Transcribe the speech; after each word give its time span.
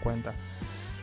cuenta. 0.00 0.34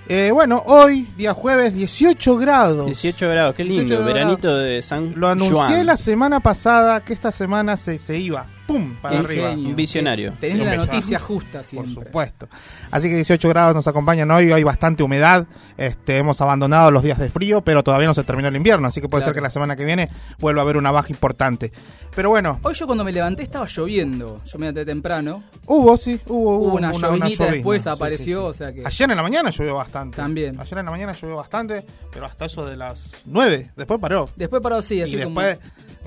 Eh, 0.09 0.31
bueno, 0.33 0.63
hoy, 0.67 1.07
día 1.17 1.33
jueves, 1.33 1.73
18 1.73 2.37
grados. 2.37 2.85
18 2.85 3.29
grados, 3.29 3.55
qué 3.55 3.63
lindo, 3.65 3.81
18 3.83 3.95
grados. 4.03 4.13
veranito 4.13 4.57
de 4.57 4.81
San 4.81 5.13
Lo 5.15 5.27
anuncié 5.27 5.55
Juan. 5.55 5.85
la 5.85 5.97
semana 5.97 6.39
pasada 6.39 7.03
que 7.03 7.13
esta 7.13 7.31
semana 7.31 7.75
se, 7.75 7.97
se 7.97 8.17
iba. 8.17 8.47
¡Pum! 8.67 8.95
Para 9.01 9.15
Qué 9.19 9.25
arriba. 9.25 9.51
Un 9.51 9.75
visionario. 9.75 10.33
Tenés 10.39 10.57
Sí, 10.57 10.63
la 10.65 10.75
noticia 10.75 11.19
justa 11.19 11.59
Por 11.59 11.65
siempre. 11.65 11.93
supuesto. 12.05 12.49
Así 12.91 13.07
que 13.09 13.15
18 13.15 13.47
grados 13.49 13.73
nos 13.73 13.87
acompañan 13.87 14.29
hoy, 14.29 14.51
hay 14.51 14.63
bastante 14.63 15.03
humedad. 15.03 15.47
Este, 15.77 16.17
hemos 16.17 16.41
abandonado 16.41 16.91
los 16.91 17.01
días 17.03 17.17
de 17.17 17.29
frío, 17.29 17.61
pero 17.61 17.83
todavía 17.83 18.07
no 18.07 18.13
se 18.13 18.23
terminó 18.25 18.49
el 18.49 18.55
invierno, 18.55 18.87
así 18.87 18.99
que 19.01 19.07
puede 19.07 19.21
Claro. 19.21 19.33
ser 19.33 19.35
que 19.35 19.41
la 19.41 19.49
semana 19.49 19.75
que 19.77 19.85
viene 19.85 20.09
vuelva 20.39 20.61
a 20.61 20.63
haber 20.63 20.75
una 20.77 20.91
baja 20.91 21.07
importante. 21.09 21.71
Pero 22.15 22.29
bueno, 22.29 22.59
Hoy 22.63 22.73
yo 22.73 22.85
cuando 22.87 23.03
me 23.03 23.11
levanté 23.13 23.43
estaba 23.43 23.67
lloviendo. 23.67 24.41
Yo 24.45 24.57
me 24.59 24.65
levanté 24.65 24.85
temprano. 24.85 25.43
hubo, 25.67 25.97
sí, 25.97 26.19
hubo, 26.27 26.57
Hubo 26.57 26.75
una 26.75 26.91
llovinita 26.91 27.09
llovizna. 27.27 27.45
después, 27.51 27.83
Sí, 27.83 27.89
apareció, 27.89 28.25
sí, 28.25 28.31
sí. 28.31 28.35
o 28.35 28.53
sea 28.53 28.73
que... 28.73 28.83
Ayer 28.85 29.09
en 29.11 29.15
la 29.17 29.23
mañana 29.23 29.49
llovió 29.51 29.75
bastante. 29.75 30.17
También. 30.17 30.59
Ayer 30.59 30.79
en 30.79 30.85
la 30.85 30.91
mañana 30.91 31.13
llovió 31.13 31.35
bastante, 31.37 31.85
pero 32.11 32.25
hasta 32.25 32.45
eso 32.45 32.65
de 32.65 32.75
las 32.75 33.11
9. 33.25 33.71
Después 33.77 33.99
paró. 33.99 34.29
Después 34.35 34.61
paró 34.61 34.81
sí, 34.81 35.01
así 35.01 35.15
y 35.15 35.23
como... 35.23 35.39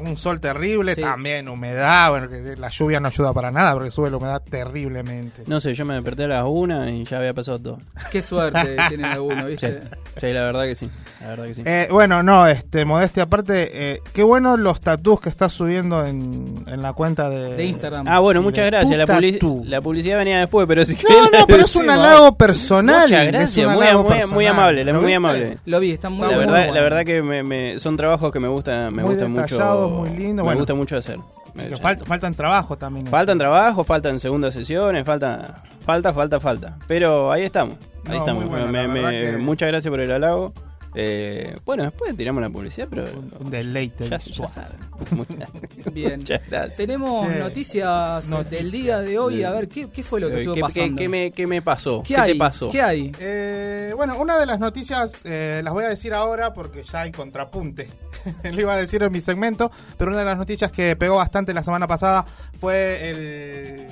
un 0.01 0.17
sol 0.17 0.41
terrible, 0.41 0.95
Sí. 0.95 1.01
también 1.03 1.49
humedad. 1.49 2.11
Bueno, 2.11 2.29
que 2.29 2.57
la 2.57 2.69
lluvia 2.69 3.01
no 3.01 3.09
ayuda 3.09 3.33
para 3.33 3.51
nada 3.51 3.73
porque 3.75 3.91
sube 3.91 4.11
la 4.11 4.17
humedad 4.17 4.43
terriblemente. 4.49 5.43
No 5.47 5.61
sé, 5.61 5.75
yo 5.75 5.85
me 5.85 5.95
desperté 5.95 6.25
a 6.25 6.29
las 6.29 6.45
1 6.47 6.89
y 6.89 7.05
ya 7.05 7.19
había 7.19 7.33
pasado 7.33 7.59
todo. 7.59 7.79
Qué 8.11 8.23
suerte 8.23 8.77
tiene 8.89 9.05
alguno, 9.07 9.43
Sí, 9.43 9.49
¿viste? 9.49 9.81
sí, 10.17 10.33
la 10.33 10.45
verdad 10.45 10.65
que 10.65 10.75
sí. 10.75 10.91
La 11.21 11.29
verdad 11.29 11.45
que 11.47 11.55
sí. 11.55 11.63
Eh, 11.67 11.89
bueno, 11.91 12.23
no, 12.23 12.47
este, 12.47 12.85
modestia 12.85 13.25
aparte, 13.25 13.93
eh, 13.95 14.01
qué 14.13 14.23
bueno 14.23 14.57
los 14.57 14.81
tatús 14.81 15.21
que 15.21 15.29
estás 15.29 15.53
subiendo 15.53 16.05
en, 16.07 16.65
en 16.67 16.83
la 16.83 16.93
cuenta 16.95 17.29
de, 17.29 17.57
De 17.57 17.65
Instagram. 17.65 18.07
ah, 18.09 18.19
bueno, 18.21 18.41
sí, 18.41 18.45
muchas 18.45 18.67
gracias. 18.67 18.97
La, 18.99 19.07
publici- 19.07 19.81
publicidad 19.83 20.19
venía 20.19 20.39
después, 20.39 20.67
pero 20.67 20.85
si 20.85 20.95
No, 20.95 21.39
no, 21.41 21.47
pero 21.47 21.65
es 21.65 21.77
un 21.77 21.91
halago 21.91 22.33
personal. 22.37 23.03
Muchas 23.03 23.21
es 23.21 23.27
un 23.27 23.33
gracias, 23.33 23.67
muy, 23.67 23.75
muy, 24.03 24.05
personal. 24.13 24.35
muy 24.35 24.47
amable, 24.47 24.85
la- 24.85 24.93
¿Lo 24.93 24.99
muy 24.99 25.07
viste? 25.07 25.17
amable. 25.17 25.59
Lo 25.67 25.81
vi, 25.81 25.93
está 25.93 26.09
muy, 26.11 26.27
La 26.29 26.37
verdad, 26.37 26.53
bueno. 26.53 26.75
la 26.75 26.81
verdad 26.81 27.05
que 27.05 27.23
me, 27.23 27.43
me- 27.43 27.79
son 27.79 27.97
trabajos 27.97 28.33
que 28.33 28.41
me 28.41 28.49
gusta, 28.49 28.91
me 28.91 29.03
Muy 29.03 29.11
gusta 29.15 29.29
mucho. 29.29 29.57
Muy 29.91 30.11
lindo, 30.11 30.43
Me 30.43 30.49
bueno. 30.49 30.59
gusta 30.61 30.75
mucho 30.75 30.97
hacer. 30.97 31.19
Que 31.55 31.77
falta- 31.79 32.05
faltan 32.05 32.35
trabajo 32.35 32.79
también. 32.79 33.07
Faltan 33.09 33.37
trabajos, 33.39 33.87
faltan 33.87 34.21
segundas 34.21 34.55
sesiones, 34.55 35.05
falta, 35.05 35.63
falta, 35.85 36.13
falta, 36.13 36.39
falta. 36.41 36.77
Pero 36.87 37.33
ahí 37.33 37.43
estamos, 37.43 37.75
ahí 38.07 38.13
No, 38.13 38.19
estamos. 38.19 38.45
muy 38.45 38.51
bueno, 38.51 38.69
Me- 38.73 38.83
la 38.83 38.89
me- 38.89 39.03
verdad 39.03 39.33
que- 39.33 39.37
Muchas 39.39 39.69
gracias 39.69 39.91
por 39.91 40.01
el 40.01 40.13
halago. 40.13 40.53
Eh, 40.95 41.57
bueno, 41.65 41.85
después 41.85 42.17
tiramos 42.17 42.43
la 42.43 42.51
publicidad, 42.51 42.89
pero 42.91 43.05
Un 43.39 43.51
deleite 43.51 44.09
ya, 44.09 44.19
ya 44.19 44.49
saben. 44.49 44.77
Muchas- 45.13 45.49
Bien. 45.93 46.19
Muchas 46.19 46.41
gracias. 46.49 46.77
Tenemos 46.77 47.29
noticias, 47.29 48.27
noticias. 48.27 48.51
del 48.51 48.71
día 48.73 48.99
de 48.99 49.19
hoy. 49.19 49.45
A 49.45 49.51
ver, 49.53 49.69
¿qué, 49.69 49.89
qué 49.91 50.03
fue 50.03 50.21
lo 50.21 50.29
que 50.29 50.35
Eh, 50.35 50.39
estuvo 50.41 50.55
¿Qué, 50.55 50.59
qué- 50.59 50.63
pasando? 50.63 50.97
qué 50.97 51.09
me, 51.09 51.31
qué 51.31 51.47
me 51.47 51.63
pasó? 51.63 52.03
¿Qué 52.03 52.15
¿Qué, 52.15 52.21
hay? 52.21 52.33
te 52.33 52.39
pasó? 52.39 52.71
¿Qué 52.71 52.83
hay? 52.83 53.13
Eh, 53.21 53.93
bueno, 53.97 54.19
una 54.19 54.39
de 54.39 54.47
las 54.47 54.59
noticias 54.59 55.21
eh, 55.25 55.61
las 55.63 55.73
voy 55.73 55.85
a 55.85 55.89
decir 55.89 56.13
ahora 56.13 56.53
porque 56.53 56.83
ya 56.83 57.03
hay 57.03 57.13
contrapunte. 57.13 57.89
Lo 58.53 58.61
iba 58.61 58.75
a 58.75 58.77
decir 58.77 59.03
en 59.03 59.13
mi 59.13 59.21
segmento, 59.21 59.71
pero 59.97 60.11
una 60.11 60.19
de 60.21 60.27
las 60.27 60.37
noticias 60.39 60.73
que 60.73 60.97
pegó 60.97 61.17
bastante 61.17 61.55
la 61.55 61.63
semana 61.63 61.87
pasada 61.87 62.25
fue 62.59 63.09
el, 63.11 63.87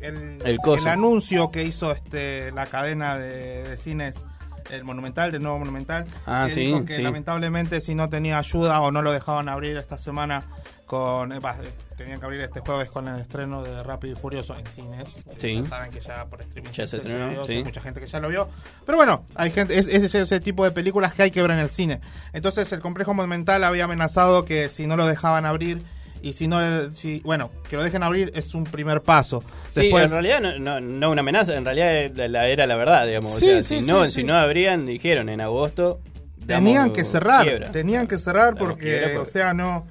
el, 0.00 0.38
El 0.44 0.56
coso. 0.58 0.82
el 0.82 0.88
anuncio 0.88 1.50
que 1.52 1.62
hizo 1.64 1.92
este, 1.92 2.50
la 2.52 2.66
cadena 2.66 3.16
de, 3.16 3.62
de 3.68 3.76
cines. 3.76 4.24
El 4.70 4.84
Monumental, 4.84 5.32
del 5.32 5.42
nuevo 5.42 5.58
Monumental. 5.58 6.06
Ah, 6.26 6.44
que 6.48 6.54
sí, 6.54 6.60
dijo 6.66 6.84
que 6.84 6.96
sí. 6.96 7.02
lamentablemente 7.02 7.80
si 7.80 7.94
no 7.94 8.08
tenía 8.08 8.38
ayuda 8.38 8.80
o 8.80 8.90
no 8.92 9.02
lo 9.02 9.12
dejaban 9.12 9.48
abrir 9.48 9.76
esta 9.76 9.98
semana 9.98 10.42
con... 10.86 11.32
eh, 11.32 11.38
eh, 11.38 11.70
tenían 11.96 12.18
que 12.18 12.24
abrir 12.24 12.40
este 12.40 12.60
jueves 12.60 12.90
con 12.90 13.06
el 13.08 13.20
estreno 13.20 13.62
de 13.62 13.82
Rápido 13.82 14.14
y 14.14 14.16
Furioso 14.16 14.56
en 14.56 14.66
cines. 14.66 15.08
Sí. 15.38 15.62
Ya 15.62 15.68
saben 15.68 15.90
que 15.90 16.00
ya 16.00 16.24
por 16.26 16.40
streaming 16.40 16.70
Ya 16.72 16.86
se 16.86 16.96
estrenó, 16.96 17.46
sí. 17.46 17.52
hay 17.52 17.64
mucha 17.64 17.80
gente 17.80 18.00
que 18.00 18.06
ya 18.06 18.20
lo 18.20 18.28
vio. 18.28 18.48
Pero 18.84 18.98
bueno, 18.98 19.24
hay 19.34 19.50
gente, 19.50 19.78
es, 19.78 19.86
es 19.86 20.14
ese 20.14 20.40
tipo 20.40 20.64
de 20.64 20.70
películas 20.72 21.12
que 21.14 21.22
hay 21.22 21.30
que 21.30 21.40
ver 21.42 21.50
en 21.52 21.58
el 21.58 21.70
cine. 21.70 22.00
Entonces 22.32 22.72
el 22.72 22.80
complejo 22.80 23.14
monumental 23.14 23.62
había 23.64 23.84
amenazado 23.84 24.44
que 24.44 24.68
si 24.68 24.86
no 24.86 24.96
lo 24.96 25.06
dejaban 25.06 25.46
abrir 25.46 25.82
y 26.22 26.32
si 26.32 26.46
no, 26.48 26.58
si, 26.92 27.20
bueno, 27.20 27.50
que 27.68 27.76
lo 27.76 27.82
dejen 27.82 28.02
abrir 28.02 28.30
es 28.34 28.54
un 28.54 28.64
primer 28.64 29.02
paso. 29.02 29.42
Sí, 29.70 29.86
en 29.92 30.10
realidad 30.10 30.40
no, 30.40 30.58
no, 30.58 30.80
no 30.80 31.10
una 31.10 31.20
amenaza, 31.20 31.54
en 31.56 31.64
realidad 31.64 32.28
la- 32.28 32.46
era 32.48 32.66
la 32.66 32.76
verdad, 32.76 33.06
digamos. 33.06 33.34
O 33.34 33.38
Sí, 33.38 33.46
sea, 33.46 33.62
sí, 33.62 33.80
si, 33.80 33.86
no, 33.86 34.06
si 34.10 34.24
no 34.24 34.34
abrían, 34.36 34.86
dijeron 34.86 35.28
en 35.28 35.40
agosto. 35.40 36.00
tenían 36.46 36.82
damos 36.88 36.96
que 36.96 37.04
cerrar, 37.04 37.44
quiebra. 37.44 37.70
tenían 37.72 38.06
que 38.06 38.18
cerrar 38.18 38.54
porque, 38.56 38.80
quiebra 38.82 39.08
o 39.08 39.14
porque- 39.20 39.30
sea, 39.30 39.54
no 39.54 39.86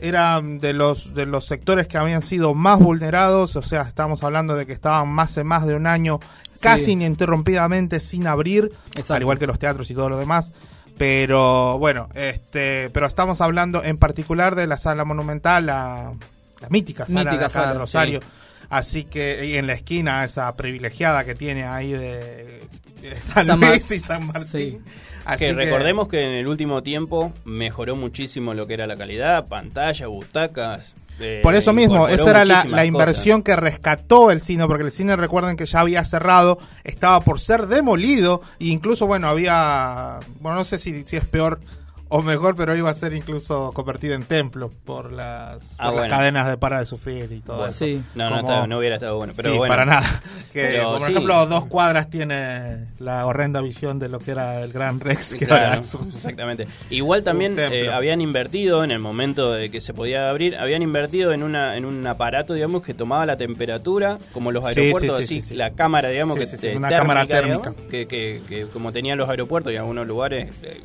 eran 0.00 0.60
de 0.60 0.72
los 0.72 1.12
de 1.14 1.26
los 1.26 1.44
sectores 1.46 1.88
que 1.88 1.98
habían 1.98 2.22
sido 2.22 2.54
más 2.54 2.78
vulnerados, 2.78 3.56
o 3.56 3.62
sea, 3.62 3.82
estamos 3.82 4.22
hablando 4.22 4.54
de 4.54 4.64
que 4.64 4.72
estaban 4.72 5.08
más 5.08 5.34
de 5.34 5.42
más 5.42 5.66
de 5.66 5.74
un 5.74 5.86
año 5.88 6.20
casi 6.60 6.92
ininterrumpidamente 6.92 7.98
sin 8.00 8.26
abrir, 8.26 8.70
Exacto. 8.90 9.14
al 9.14 9.22
igual 9.22 9.38
que 9.40 9.46
los 9.48 9.58
teatros 9.58 9.90
y 9.90 9.94
todo 9.94 10.08
lo 10.08 10.18
demás. 10.18 10.52
Pero 10.98 11.78
bueno, 11.78 12.08
este, 12.14 12.90
pero 12.90 13.06
estamos 13.06 13.40
hablando 13.40 13.82
en 13.84 13.96
particular 13.96 14.54
de 14.54 14.66
la 14.66 14.78
sala 14.78 15.04
monumental, 15.04 15.66
la, 15.66 16.12
la 16.60 16.68
mítica 16.68 17.06
sala 17.06 17.20
Mítica 17.20 17.38
de 17.38 17.44
acá 17.44 17.72
de 17.72 17.78
Rosario. 17.78 18.20
Así 18.68 19.04
que 19.04 19.46
y 19.46 19.56
en 19.56 19.66
la 19.66 19.72
esquina 19.72 20.24
esa 20.24 20.54
privilegiada 20.56 21.24
que 21.24 21.34
tiene 21.34 21.64
ahí 21.64 21.92
de, 21.92 22.60
de 23.00 23.20
San, 23.22 23.60
Luis 23.60 23.90
y 23.90 23.98
San 23.98 24.26
Martín. 24.26 24.50
Sí. 24.50 24.80
Así 25.24 25.44
que 25.44 25.52
recordemos 25.52 26.08
que 26.08 26.26
en 26.26 26.34
el 26.34 26.46
último 26.46 26.82
tiempo 26.82 27.32
mejoró 27.44 27.96
muchísimo 27.96 28.54
lo 28.54 28.66
que 28.66 28.74
era 28.74 28.86
la 28.86 28.96
calidad, 28.96 29.46
pantalla, 29.46 30.06
butacas. 30.06 30.94
Eh, 31.20 31.40
Por 31.42 31.54
eso 31.54 31.72
mismo, 31.72 32.08
esa 32.08 32.30
era 32.30 32.44
la 32.44 32.84
inversión 32.84 33.42
que 33.42 33.56
rescató 33.56 34.30
el 34.30 34.42
cine, 34.42 34.66
porque 34.66 34.84
el 34.84 34.92
cine 34.92 35.16
recuerden 35.16 35.56
que 35.56 35.66
ya 35.66 35.80
había 35.80 36.04
cerrado, 36.04 36.58
estaba 36.84 37.20
por 37.20 37.40
ser 37.40 37.66
demolido, 37.66 38.42
e 38.60 38.66
incluso, 38.66 39.06
bueno, 39.06 39.28
había, 39.28 40.20
bueno, 40.40 40.58
no 40.58 40.64
sé 40.64 40.78
si, 40.78 41.04
si 41.04 41.16
es 41.16 41.24
peor 41.24 41.60
o 42.10 42.22
mejor, 42.22 42.56
pero 42.56 42.74
iba 42.76 42.90
a 42.90 42.94
ser 42.94 43.12
incluso 43.12 43.70
convertido 43.72 44.14
en 44.14 44.24
templo 44.24 44.70
por 44.84 45.12
las, 45.12 45.58
Ah, 45.78 45.86
por 45.86 45.86
las 45.86 45.92
bueno. 45.94 46.08
cadenas 46.16 46.48
de 46.48 46.56
para 46.56 46.80
de 46.80 46.86
sufrir 46.86 47.30
y 47.32 47.40
todo 47.40 47.56
Bueno, 47.58 47.70
eso. 47.70 47.84
Sí. 47.84 48.02
No, 48.14 48.30
no, 48.30 48.40
estaba- 48.40 48.66
no 48.66 48.78
hubiera 48.78 48.94
estado 48.96 49.16
bueno. 49.16 49.32
Pero 49.36 49.50
sí, 49.52 49.58
bueno, 49.58 49.70
para 49.72 49.84
nada. 49.84 50.06
Que, 50.52 50.62
Pero 50.62 50.92
por 50.92 51.02
sí. 51.02 51.10
ejemplo, 51.12 51.46
dos 51.46 51.66
cuadras 51.66 52.08
tiene 52.08 52.86
la 52.98 53.26
horrenda 53.26 53.60
visión 53.60 53.98
de 53.98 54.08
lo 54.08 54.18
que 54.18 54.30
era 54.30 54.62
el 54.62 54.72
Gran 54.72 54.98
Rex, 54.98 55.34
que 55.34 55.46
Claro, 55.46 55.80
es 55.80 55.94
un- 55.94 56.08
exactamente. 56.08 56.66
Igual 56.90 57.22
también 57.22 57.54
eh, 57.58 57.90
habían 57.92 58.20
invertido 58.22 58.82
en 58.82 58.90
el 58.90 58.98
momento 58.98 59.52
de 59.52 59.70
que 59.70 59.80
se 59.82 59.92
podía 59.92 60.30
abrir, 60.30 60.56
habían 60.56 60.80
invertido 60.82 61.32
en 61.32 61.42
una 61.42 61.76
en 61.76 61.84
un 61.84 62.06
aparato, 62.06 62.54
digamos, 62.54 62.82
que 62.82 62.94
tomaba 62.94 63.26
la 63.26 63.36
temperatura, 63.36 64.18
como 64.32 64.50
los 64.52 64.64
aeropuertos, 64.64 65.18
sí, 65.18 65.26
sí, 65.26 65.34
así, 65.36 65.40
sí, 65.42 65.48
sí. 65.50 65.54
la 65.54 65.72
cámara, 65.72 66.08
digamos, 66.08 66.38
que 66.38 66.76
una 66.76 66.88
cámara 66.88 67.24
digamos, 67.26 67.62
térmica. 67.62 67.82
que, 67.90 68.06
que, 68.08 68.40
que 68.48 68.66
como 68.68 68.90
tenían 68.92 69.18
los 69.18 69.28
aeropuertos 69.28 69.72
y 69.72 69.76
algunos 69.76 70.06
lugares, 70.06 70.50
eh, 70.62 70.80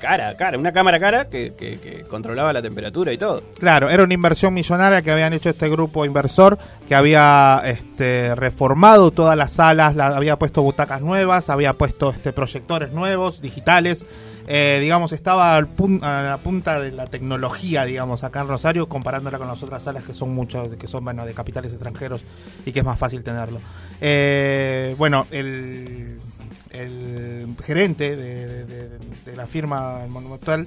cara, 0.00 0.36
cara, 0.36 0.58
una 0.58 0.72
cámara 0.72 0.98
cara 0.98 1.26
que, 1.28 1.52
que, 1.56 1.78
que 1.78 2.02
controlaba 2.02 2.52
la 2.52 2.60
temperatura 2.62 3.12
y 3.12 3.18
todo. 3.18 3.42
Claro, 3.58 3.88
era 3.90 4.02
una 4.02 4.14
inversión 4.14 4.52
millonaria 4.54 5.02
que 5.02 5.12
habían 5.12 5.32
hecho 5.32 5.50
este 5.50 5.68
grupo 5.68 6.04
inversor, 6.04 6.58
que 6.88 6.94
había 6.96 7.62
este, 7.64 8.34
reformado 8.34 9.10
todas 9.12 9.36
las 9.36 9.52
salas, 9.52 9.94
la- 9.94 10.08
había 10.08 10.36
puesto 10.38 10.62
butacas 10.62 11.02
nuevas, 11.02 11.50
había 11.50 11.74
puesto 11.74 12.10
este, 12.10 12.32
proyectores 12.32 12.90
nuevos, 12.92 13.40
digitales. 13.40 14.04
eh, 14.52 14.78
digamos, 14.80 15.12
estaba 15.12 15.54
al 15.54 15.68
a 16.02 16.22
la 16.22 16.38
punta 16.42 16.80
de 16.80 16.90
la 16.90 17.06
tecnología, 17.06 17.84
digamos, 17.84 18.24
acá 18.24 18.40
en 18.40 18.48
Rosario, 18.48 18.88
comparándola 18.88 19.38
con 19.38 19.46
las 19.46 19.62
otras 19.62 19.84
salas 19.84 20.02
que 20.02 20.12
son 20.14 20.34
muchos, 20.34 20.74
que 20.74 20.88
son, 20.88 21.04
bueno, 21.04 21.24
de 21.24 21.34
capitales 21.34 21.70
extranjeros 21.72 22.24
y 22.66 22.72
que 22.72 22.80
es 22.80 22.84
más 22.84 22.98
fácil 22.98 23.22
tenerlo. 23.22 23.60
Eh, 24.00 24.96
bueno, 24.98 25.26
el, 25.30 26.18
el 26.70 27.48
gerente 27.64 28.16
de, 28.16 28.64
de- 28.64 29.36
la 29.36 29.46
firma 29.46 30.06
Monumental 30.08 30.66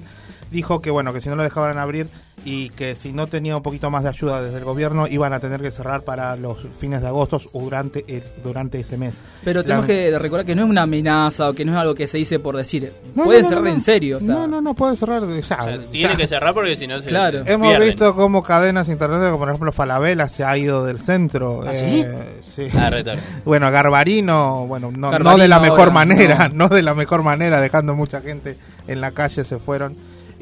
dijo 0.54 0.80
que 0.80 0.90
bueno 0.90 1.12
que 1.12 1.20
si 1.20 1.28
no 1.28 1.36
lo 1.36 1.42
dejaban 1.42 1.76
abrir 1.78 2.06
y 2.46 2.68
que 2.70 2.94
si 2.94 3.12
no 3.12 3.26
tenía 3.26 3.56
un 3.56 3.62
poquito 3.62 3.90
más 3.90 4.02
de 4.02 4.10
ayuda 4.10 4.42
desde 4.42 4.58
el 4.58 4.64
gobierno 4.64 5.06
iban 5.06 5.32
a 5.32 5.40
tener 5.40 5.60
que 5.62 5.70
cerrar 5.70 6.02
para 6.02 6.36
los 6.36 6.58
fines 6.78 7.00
de 7.00 7.08
agosto 7.08 7.40
o 7.52 7.60
durante 7.60 8.04
el- 8.08 8.22
durante 8.42 8.80
ese 8.80 8.96
mes. 8.98 9.20
Pero 9.44 9.62
tenemos 9.62 9.86
La- 9.88 9.94
que 9.94 10.18
recordar 10.18 10.44
que 10.46 10.54
no 10.54 10.64
es 10.64 10.70
una 10.70 10.82
amenaza 10.82 11.48
o 11.48 11.52
que 11.54 11.64
no 11.64 11.72
es 11.72 11.78
algo 11.78 11.94
que 11.94 12.06
se 12.06 12.18
dice 12.18 12.38
por 12.38 12.56
decir. 12.56 12.92
No, 13.14 13.24
Puede 13.24 13.38
no, 13.40 13.42
no, 13.44 13.48
cerrar 13.48 13.64
no, 13.64 13.70
en 13.70 13.80
serio. 13.80 14.18
O 14.18 14.20
sea, 14.20 14.34
no, 14.34 14.46
no, 14.46 14.60
no 14.60 14.74
puede 14.74 14.96
cerrar. 14.96 15.22
o 15.22 15.42
sea, 15.42 15.58
O 15.58 15.62
sea, 15.64 15.76
ya. 15.76 15.90
tiene 15.90 16.16
que 16.16 16.26
cerrar 16.26 16.52
porque 16.54 16.76
si 16.76 16.86
no 16.86 17.00
se 17.00 17.08
Claro. 17.08 17.42
Hemos 17.46 17.68
pierden. 17.68 17.88
visto 17.88 18.14
cómo 18.14 18.42
cadenas 18.42 18.88
internacionales, 18.88 19.32
como 19.32 19.38
por 19.44 19.48
ejemplo 19.48 19.72
Falabella, 19.72 20.28
se 20.28 20.44
ha 20.44 20.56
ido 20.58 20.84
del 20.84 20.98
centro. 21.00 21.62
¿Ah, 21.66 21.74
sí? 21.74 22.02
Eh, 22.04 22.40
sí. 22.42 22.68
Ah, 22.78 22.90
retar. 22.90 23.18
Bueno, 23.44 23.70
Garbarino, 23.70 24.66
bueno, 24.66 24.90
no, 24.96 25.18
no 25.18 25.36
de 25.38 25.48
la 25.48 25.60
mejor 25.60 25.80
ahora, 25.80 25.90
manera, 25.92 26.48
no. 26.52 26.54
no. 26.68 26.74
de 26.74 26.82
la 26.82 26.94
mejor 26.94 27.22
manera, 27.22 27.60
dejando 27.60 27.94
mucha 27.94 28.20
gente 28.20 28.56
en 28.86 29.00
la 29.00 29.12
calle, 29.12 29.44
se 29.44 29.58
fueron. 29.58 29.96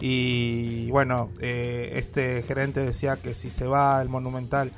Y 0.04 0.90
bueno, 0.90 1.30
eh, 1.40 1.92
este 1.94 2.42
gerente 2.42 2.80
decía 2.80 3.16
que 3.16 3.34
si 3.36 3.50
se 3.50 3.66
va 3.66 4.02
el 4.02 4.08
Monumental 4.08 4.72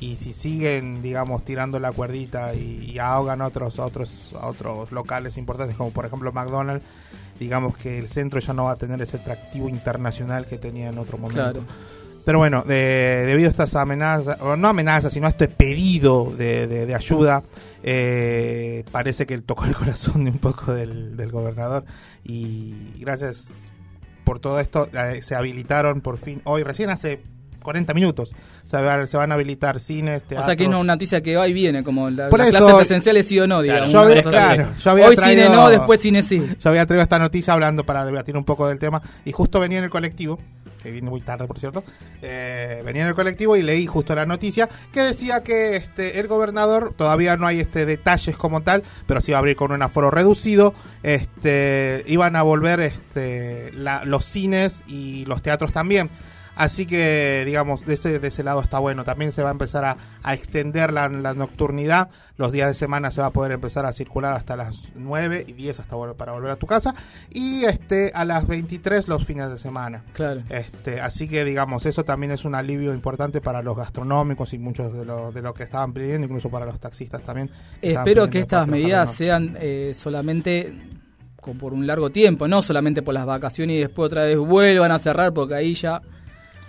y 0.00 0.16
si 0.16 0.34
siguen, 0.34 1.00
digamos, 1.00 1.46
tirando 1.46 1.80
la 1.80 1.92
cuerdita 1.92 2.54
y, 2.54 2.90
y 2.92 2.98
ahogan 2.98 3.40
a 3.40 3.46
otros, 3.46 3.78
a 3.78 3.86
otros, 3.86 4.10
a 4.38 4.46
otros 4.48 4.92
locales 4.92 5.38
importantes, 5.38 5.76
como 5.78 5.92
por 5.92 6.04
ejemplo 6.04 6.30
McDonald's, 6.30 6.84
digamos 7.40 7.74
que 7.78 7.98
el 7.98 8.08
centro 8.08 8.38
ya 8.38 8.52
no 8.52 8.64
va 8.64 8.72
a 8.72 8.76
tener 8.76 9.00
ese 9.00 9.16
atractivo 9.16 9.70
internacional 9.70 10.44
que 10.44 10.58
tenía 10.58 10.88
en 10.90 10.98
otro 10.98 11.16
momento. 11.16 11.42
Claro. 11.52 11.62
Pero 12.26 12.38
bueno, 12.38 12.62
de- 12.62 13.22
debido 13.24 13.46
a 13.48 13.50
estas 13.52 13.74
amenazas, 13.76 14.36
o 14.42 14.56
no 14.56 14.68
amenazas, 14.68 15.10
sino 15.12 15.26
a 15.26 15.30
este 15.30 15.48
pedido 15.48 16.30
de, 16.36 16.66
de- 16.66 16.84
de 16.84 16.94
ayuda, 16.94 17.42
eh, 17.82 18.84
parece 18.92 19.24
que 19.24 19.38
tocó 19.38 19.64
el 19.64 19.74
corazón 19.74 20.24
de 20.24 20.32
un 20.32 20.38
poco 20.38 20.74
del, 20.74 21.16
del 21.16 21.30
gobernador. 21.32 21.86
Y 22.24 22.74
gracias 22.98 23.46
por 24.26 24.40
todo 24.40 24.58
esto, 24.58 24.88
eh, 24.92 25.22
se 25.22 25.36
habilitaron 25.36 26.00
por 26.00 26.18
fin, 26.18 26.42
hoy, 26.44 26.64
recién 26.64 26.90
hace 26.90 27.22
40 27.62 27.94
minutos, 27.94 28.32
se, 28.64 28.80
va- 28.82 29.06
se 29.06 29.16
van 29.16 29.30
a 29.30 29.36
habilitar 29.36 29.78
cines, 29.80 30.24
O 30.24 30.26
teatros. 30.26 30.46
sea 30.46 30.56
que 30.56 30.64
es 30.64 30.68
una 30.68 30.82
noticia 30.82 31.20
que 31.20 31.36
va 31.36 31.46
y 31.48 31.52
viene, 31.52 31.82
como 31.84 32.10
la, 32.10 32.28
Por 32.28 32.40
las 32.40 32.48
eso- 32.48 32.58
clases 32.58 32.76
presenciales 32.76 33.26
sí 33.28 33.38
o 33.38 33.46
no, 33.46 33.62
digamos. 33.62 33.90
yo 33.92 34.00
había, 34.00 34.22
claro, 34.22 34.68
yo 34.82 34.90
había 34.90 35.06
Hoy 35.08 35.14
traído- 35.14 35.44
cine 35.44 35.56
no, 35.56 35.68
después 35.70 36.00
cine 36.00 36.22
sí. 36.22 36.40
Yo 36.60 36.70
había 36.70 36.84
traído 36.86 37.02
esta 37.04 37.18
noticia 37.20 37.52
hablando 37.54 37.84
para 37.86 38.04
debatir 38.04 38.36
un 38.36 38.44
poco 38.44 38.66
del 38.68 38.78
tema 38.80 39.00
y 39.24 39.30
justo 39.32 39.60
venía 39.60 39.78
en 39.78 39.84
el 39.84 39.90
colectivo, 39.90 40.38
que 40.86 40.92
vine 40.92 41.10
muy 41.10 41.20
tarde 41.20 41.46
por 41.46 41.58
cierto, 41.58 41.84
eh, 42.22 42.82
venía 42.84 43.02
en 43.02 43.08
el 43.08 43.14
colectivo 43.14 43.56
y 43.56 43.62
leí 43.62 43.86
justo 43.86 44.14
la 44.14 44.24
noticia 44.26 44.68
que 44.92 45.00
decía 45.02 45.42
que 45.42 45.76
este 45.76 46.20
el 46.20 46.26
gobernador, 46.28 46.94
todavía 46.96 47.36
no 47.36 47.46
hay 47.46 47.60
este 47.60 47.84
detalles 47.86 48.36
como 48.36 48.62
tal, 48.62 48.82
pero 49.06 49.20
sí 49.20 49.32
va 49.32 49.38
a 49.38 49.40
abrir 49.40 49.56
con 49.56 49.72
un 49.72 49.82
aforo 49.82 50.10
reducido, 50.10 50.74
este 51.02 52.02
iban 52.06 52.36
a 52.36 52.42
volver 52.42 52.80
este 52.80 53.70
la- 53.72 54.04
los 54.04 54.24
cines 54.24 54.82
y 54.86 55.24
los 55.26 55.42
teatros 55.42 55.72
también. 55.72 56.10
Así 56.56 56.86
que, 56.86 57.44
digamos, 57.46 57.86
de 57.86 57.94
ese, 57.94 58.18
de 58.18 58.28
ese 58.28 58.42
lado 58.42 58.60
está 58.60 58.78
bueno. 58.78 59.04
También 59.04 59.30
se 59.32 59.42
va 59.42 59.50
a 59.50 59.52
empezar 59.52 59.84
a, 59.84 59.96
a 60.22 60.34
extender 60.34 60.92
la, 60.92 61.08
la 61.08 61.34
nocturnidad. 61.34 62.08
Los 62.38 62.50
días 62.50 62.68
de 62.68 62.74
semana 62.74 63.10
se 63.10 63.20
va 63.20 63.28
a 63.28 63.30
poder 63.30 63.52
empezar 63.52 63.86
a 63.86 63.92
circular 63.92 64.32
hasta 64.32 64.56
las 64.56 64.82
9 64.94 65.44
y 65.46 65.52
10 65.52 65.80
hasta 65.80 65.96
vol- 65.96 66.14
para 66.16 66.32
volver 66.32 66.50
a 66.50 66.56
tu 66.56 66.66
casa. 66.66 66.94
Y 67.30 67.64
este 67.64 68.10
a 68.14 68.24
las 68.24 68.46
23 68.46 69.06
los 69.06 69.24
fines 69.24 69.50
de 69.50 69.58
semana. 69.58 70.02
Claro. 70.14 70.42
Este, 70.48 71.00
así 71.00 71.28
que, 71.28 71.44
digamos, 71.44 71.86
eso 71.86 72.04
también 72.04 72.32
es 72.32 72.44
un 72.44 72.54
alivio 72.54 72.94
importante 72.94 73.40
para 73.40 73.62
los 73.62 73.76
gastronómicos 73.76 74.52
y 74.54 74.58
muchos 74.58 74.92
de 74.94 75.04
los 75.04 75.34
de 75.34 75.42
lo 75.42 75.52
que 75.54 75.62
estaban 75.64 75.92
pidiendo, 75.92 76.26
incluso 76.26 76.48
para 76.48 76.64
los 76.66 76.80
taxistas 76.80 77.22
también. 77.22 77.50
Espero 77.82 78.28
que 78.30 78.38
estas 78.40 78.66
medidas 78.66 79.12
sean 79.14 79.56
eh, 79.60 79.92
solamente 79.94 80.72
por 81.60 81.72
un 81.72 81.86
largo 81.86 82.10
tiempo, 82.10 82.48
no 82.48 82.60
solamente 82.60 83.02
por 83.02 83.14
las 83.14 83.24
vacaciones 83.24 83.76
y 83.76 83.80
después 83.80 84.06
otra 84.06 84.24
vez 84.24 84.36
vuelvan 84.36 84.90
a 84.90 84.98
cerrar 84.98 85.32
porque 85.32 85.54
ahí 85.54 85.74
ya 85.74 86.00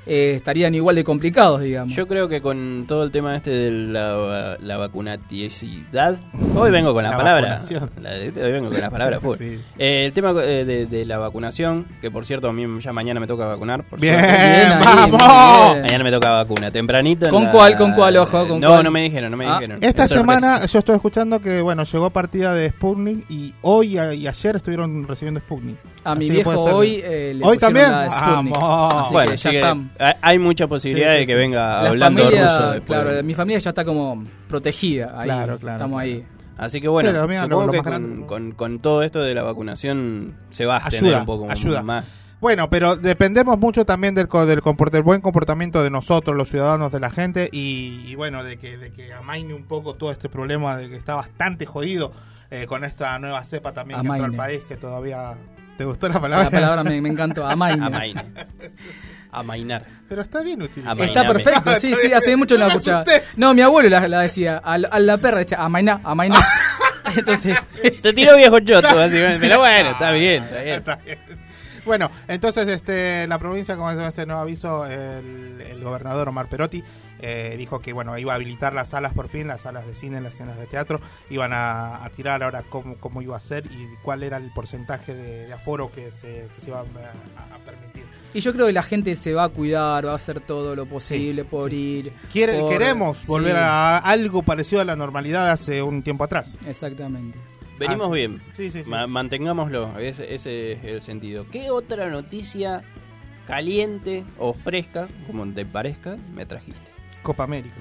eh, 0.08 0.34
estarían 0.36 0.74
igual 0.74 0.96
de 0.96 1.04
complicados, 1.04 1.62
digamos. 1.62 1.94
Yo 1.96 2.08
creo 2.08 2.28
que 2.30 2.42
con 2.42 2.86
todo 2.88 3.04
el 3.04 3.12
tema 3.12 3.36
este 3.36 3.52
de 3.52 3.72
la, 3.72 4.58
la 4.62 4.78
vacunaticidad, 4.78 6.18
hoy 6.56 6.72
vengo 6.72 6.94
con 6.94 7.04
la, 7.04 7.12
La 7.12 7.18
palabra. 7.18 7.60
La- 8.02 8.12
hoy 8.12 8.52
vengo 8.52 8.70
con 8.70 8.80
la 8.82 8.90
palabra. 8.90 9.20
Sí. 9.38 9.60
Eh, 9.78 10.06
el 10.06 10.14
tema 10.14 10.32
eh, 10.44 10.64
de, 10.66 10.86
de 10.86 11.06
la 11.06 11.18
vacunación, 11.18 11.86
que 12.02 12.10
por 12.10 12.26
cierto 12.26 12.48
a 12.50 12.54
mí 12.54 12.66
ya 12.80 12.94
mañana 12.94 13.20
me 13.20 13.28
toca 13.28 13.46
vacunar. 13.46 13.84
Por 13.84 14.00
Bien, 14.00 14.16
suerte. 14.18 14.34
Bien 14.38 14.72
ahí, 14.74 14.80
vamos. 14.84 15.74
bien. 15.74 15.82
Mañana 15.84 16.04
me 16.04 16.12
toca 16.12 16.32
vacuna, 16.32 16.72
tempranito. 16.72 17.30
¿Con 17.30 17.44
la- 17.46 17.50
cuál, 17.52 17.76
con 17.76 17.94
cuál, 17.94 18.18
ojo, 18.18 18.48
con 18.48 18.60
no, 18.60 18.68
cuál? 18.70 18.84
no 18.84 18.92
me 18.92 19.02
dijeron, 19.04 19.30
no 19.32 19.38
me 19.38 19.46
Ah. 19.46 19.56
dijeron. 19.60 19.80
Esta 19.84 20.04
Es 20.04 20.10
sorpresa. 20.10 20.40
semana 20.40 20.66
yo 20.66 20.80
estoy 20.80 20.96
escuchando 20.96 21.40
que, 21.42 21.62
bueno, 21.62 21.84
llegó 21.84 22.10
partida 22.10 22.54
de 22.54 22.70
Sputnik 22.70 23.26
y 23.30 23.54
hoy 23.62 23.98
y 24.00 24.28
ayer 24.28 24.56
estuvieron 24.56 25.08
recibiendo 25.08 25.40
Sputnik. 25.42 25.78
A 26.04 26.16
mi 26.16 26.26
Así 26.26 26.28
que 26.28 26.34
viejo 26.36 26.52
puede 26.54 26.64
ser- 26.66 26.74
hoy 26.74 27.02
eh, 27.04 27.34
le 27.36 27.46
¿Hoy 27.46 27.58
pusieron 27.58 27.60
también? 27.60 27.92
la 27.92 28.12
Sputnik. 28.12 28.56
Vamos. 28.58 28.94
Así 29.04 29.14
Bueno, 29.14 29.34
así 29.34 29.44
ya 29.44 29.50
que 29.52 29.58
están. 29.58 29.92
hay- 30.00 30.14
hay 30.22 30.40
mucha 30.40 30.68
posibilidad 30.68 31.08
Sí, 31.10 31.14
sí, 31.14 31.20
de 31.20 31.26
que 31.28 31.34
sí. 31.34 31.38
venga 31.40 31.82
La 31.84 31.90
hablando 31.90 32.24
familia, 32.24 32.44
ruso 32.46 32.72
después. 32.72 33.00
claro, 33.02 33.24
mi 33.24 33.34
familia 33.34 33.60
ya 33.60 33.70
está 33.72 33.84
como 33.86 34.24
protegida 34.48 35.08
ahí. 35.18 35.26
Claro, 35.26 35.58
claro, 35.58 35.78
Estamos 35.78 36.00
claro. 36.02 36.12
ahí. 36.18 36.26
Así 36.58 36.82
que 36.82 36.88
bueno, 36.88 37.10
Sí, 37.10 37.16
lo 37.16 37.28
mío, 37.28 37.38
lo- 37.42 37.44
supongo 37.48 37.66
lo 37.68 37.72
que 37.72 37.78
más 37.78 37.84
con, 37.84 37.94
grande. 37.94 38.26
con- 38.28 38.52
con 38.54 38.80
todo 38.80 39.04
esto 39.04 39.20
de 39.22 39.36
la 39.36 39.44
vacunación 39.44 40.36
se 40.50 40.66
va 40.66 40.76
a 40.78 40.80
extender 40.80 41.10
Ayuda, 41.10 41.20
un 41.20 41.26
poco 41.26 41.52
ayuda. 41.52 41.84
más. 41.84 42.16
Bueno, 42.40 42.70
pero 42.70 42.96
dependemos 42.96 43.58
mucho 43.60 43.84
también 43.86 44.14
del, 44.16 44.28
co- 44.28 44.46
del, 44.46 44.62
comport- 44.62 44.92
del 44.92 45.02
buen 45.04 45.22
comportamiento 45.22 45.84
de 45.84 45.90
nosotros, 45.90 46.38
los 46.38 46.48
ciudadanos, 46.50 46.92
de 46.92 47.00
la 47.00 47.10
gente, 47.10 47.50
y, 47.52 48.04
y 48.08 48.16
bueno, 48.16 48.44
de 48.44 48.58
que, 48.58 48.78
de 48.78 48.92
que 48.92 49.12
amaine 49.12 49.54
un 49.56 49.64
poco 49.66 49.96
todo 49.96 50.12
este 50.12 50.30
problema 50.30 50.78
de 50.78 50.88
que 50.90 50.96
está 50.96 51.16
bastante 51.16 51.66
jodido 51.66 52.12
eh, 52.52 52.66
con 52.68 52.84
esta 52.84 53.18
nueva 53.20 53.44
cepa 53.44 53.74
también 53.74 54.00
que 54.02 54.08
entró 54.08 54.14
al 54.24 54.34
Amaine. 54.34 54.38
país, 54.38 54.62
que 54.70 54.78
todavía... 54.78 55.36
¿Te 55.78 55.86
gustó 55.86 56.10
la 56.10 56.20
palabra? 56.20 56.46
La 56.46 56.52
palabra 56.52 56.84
me, 56.84 57.00
me 57.02 57.10
encantó. 57.10 57.46
Amaine. 57.48 57.86
Amaine. 57.86 58.24
Amainar. 59.32 59.84
Pero 60.10 60.22
está 60.22 60.42
bien 60.42 60.62
utilizada. 60.62 60.92
Amaine. 60.94 61.08
Está 61.12 61.28
perfecto, 61.28 61.72
sí, 61.80 61.94
sí, 62.02 62.14
hace 62.14 62.36
mucho 62.36 62.56
no 62.56 62.62
la 62.62 62.68
escuchaba. 62.74 63.04
No, 63.38 63.54
mi 63.54 63.62
abuelo 63.62 63.90
la, 63.90 64.08
la 64.08 64.22
decía, 64.22 64.58
a, 64.58 64.78
la- 64.78 64.88
a 64.88 65.00
la 65.00 65.18
perra 65.18 65.40
decía, 65.40 65.58
amainá, 65.60 66.00
amainá. 66.04 66.40
Entonces, 67.16 67.56
Te 68.02 68.14
tiró 68.14 68.36
viejo 68.36 68.60
choto, 68.62 68.88
básicamente. 68.96 69.40
Pero 69.40 69.60
bueno, 69.60 69.92
está 69.92 70.12
bien, 70.12 70.44
está 70.44 70.62
bien. 70.62 70.76
Está 70.78 70.96
bien. 70.96 71.20
Bueno, 71.88 72.12
entonces 72.28 72.68
este, 72.68 73.26
la 73.28 73.40
provincia 73.40 73.76
con 73.78 74.00
este 74.02 74.26
nuevo 74.28 74.42
aviso, 74.42 74.86
el, 74.86 75.60
el 75.62 75.84
gobernador 75.84 76.30
Omar 76.30 76.48
Perotti 76.50 76.84
eh, 77.20 77.56
dijo 77.58 77.80
que 77.80 77.94
bueno 77.94 78.16
iba 78.18 78.34
a 78.34 78.36
habilitar 78.36 78.74
las 78.74 78.90
salas 78.90 79.14
por 79.14 79.28
fin, 79.30 79.48
las 79.48 79.62
salas 79.62 79.88
de 79.88 79.96
cine, 79.96 80.22
las 80.22 80.36
salas 80.36 80.60
de 80.60 80.68
teatro, 80.68 81.00
iban 81.32 81.52
a, 81.54 82.04
a 82.04 82.10
tirar 82.12 82.44
ahora 82.44 82.64
cómo, 82.70 82.96
cómo 83.00 83.22
iba 83.24 83.36
a 83.36 83.40
ser 83.40 83.66
y 83.66 83.88
cuál 84.04 84.22
era 84.22 84.38
el 84.38 84.52
porcentaje 84.52 85.16
de, 85.16 85.48
de 85.48 85.54
aforo 85.54 85.92
que 85.92 86.12
se, 86.12 86.48
que 86.54 86.62
se 86.62 86.70
iba 86.70 86.82
a, 86.82 86.84
permitir. 87.66 88.06
y 88.34 88.40
yo 88.42 88.54
creo 88.54 88.68
que 88.68 88.74
la 88.74 88.84
gente 88.84 89.16
se 89.16 89.34
va 89.34 89.46
a 89.46 89.50
cuidar, 89.50 90.06
va 90.06 90.12
a 90.12 90.16
hacer 90.16 90.42
todo 90.42 90.76
lo 90.76 90.86
posible 90.86 91.42
Sí, 91.44 91.48
por 91.50 91.70
sí, 91.72 91.76
ir. 91.76 92.14
Quiere- 92.32 92.60
por- 92.60 92.70
queremos 92.70 93.18
sí, 93.20 93.28
volver 93.28 93.56
a 93.56 93.98
algo 93.98 94.44
parecido 94.44 94.82
a 94.82 94.86
la 94.86 94.96
normalidad 94.96 95.46
de 95.46 95.52
hace 95.52 95.82
un 95.82 96.04
tiempo 96.04 96.24
atrás. 96.26 96.58
Exactamente. 96.68 97.40
Venimos 97.80 98.10
Ah, 98.10 98.14
bien. 98.14 98.42
Sí, 98.54 98.72
sí, 98.72 98.84
sí. 98.84 98.90
Ma- 98.90 99.08
mantengámoslo, 99.08 99.98
ese, 100.00 100.34
ese 100.34 100.74
es 100.74 100.84
el 100.86 101.02
sentido. 101.02 101.46
¿Qué 101.52 101.70
otra 101.72 102.10
noticia 102.10 102.84
caliente 103.46 104.26
o 104.38 104.54
fresca, 104.54 105.08
como 105.28 105.46
te 105.54 105.66
parezca, 105.66 106.18
me 106.36 106.46
trajiste? 106.46 106.92
Copa 107.24 107.44
América. 107.44 107.76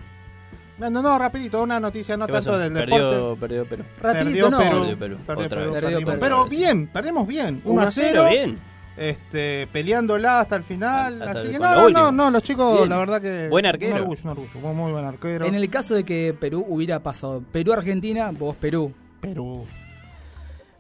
No, 0.79 0.91
no, 0.91 1.01
no, 1.01 1.19
rapidito, 1.19 1.63
una 1.63 1.81
noticia 1.81 2.17
no 2.19 2.27
¿Qué 2.27 2.35
tanto 2.35 2.51
pasó? 2.51 2.59
del 2.61 2.75
deporte. 2.75 2.91
perdió, 3.05 3.37
perdió 3.37 3.65
Perú. 3.65 3.85
Rapidito, 4.01 4.27
Perdió 4.27 4.51
no. 4.51 4.59
Perdió 4.59 4.99
Perú. 4.99 5.19
Perdió 5.27 5.47
Otra 5.47 5.59
Perú, 5.59 5.73
vez. 5.73 5.83
Perdió. 5.83 6.07
Perú. 6.07 6.19
Pero 6.21 6.45
bien, 6.47 6.87
perdemos 6.89 7.27
bien. 7.27 7.63
1 7.65 7.81
a 7.83 7.91
0. 7.91 8.21
1 8.23 8.31
bien. 8.31 8.59
Este, 8.99 9.67
peleándola 9.73 10.41
hasta 10.41 10.57
el 10.57 10.63
final. 10.65 11.23
Hasta 11.23 11.39
así 11.41 11.47
el- 11.49 11.53
que 11.55 11.59
no, 11.59 11.75
no, 11.75 11.89
no, 11.91 12.13
no, 12.13 12.31
los 12.31 12.43
chicos, 12.43 12.77
Bien. 12.79 12.89
la 12.91 12.99
verdad 12.99 13.23
que. 13.23 13.49
Buen 13.49 13.65
arquero. 13.67 13.95
Un 13.97 14.01
orgullo, 14.03 14.21
un 14.25 14.31
orgullo. 14.31 14.75
Muy 14.75 14.93
buen 14.93 15.05
arquero. 15.07 15.47
En 15.47 15.55
el 15.55 15.69
caso 15.71 15.95
de 15.95 16.05
que 16.05 16.35
Perú 16.39 16.65
hubiera 16.69 17.01
pasado 17.03 17.43
Perú-Argentina, 17.53 18.31
vos 18.33 18.55
Perú. 18.57 18.93
Perú. 19.21 19.65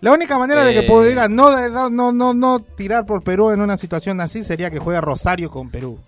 La 0.00 0.12
única 0.12 0.38
manera 0.38 0.64
de 0.64 0.72
que 0.74 0.80
Eh. 0.80 0.88
pudiera 0.88 1.28
no, 1.28 1.68
no, 1.70 1.88
no, 1.90 2.12
no, 2.12 2.34
no 2.34 2.60
tirar 2.60 3.04
por 3.04 3.22
Perú 3.22 3.50
en 3.50 3.60
una 3.60 3.76
situación 3.76 4.20
así 4.20 4.42
sería 4.44 4.70
que 4.70 4.78
juegue 4.78 5.00
Rosario 5.00 5.50
con 5.50 5.70
Perú. 5.70 5.98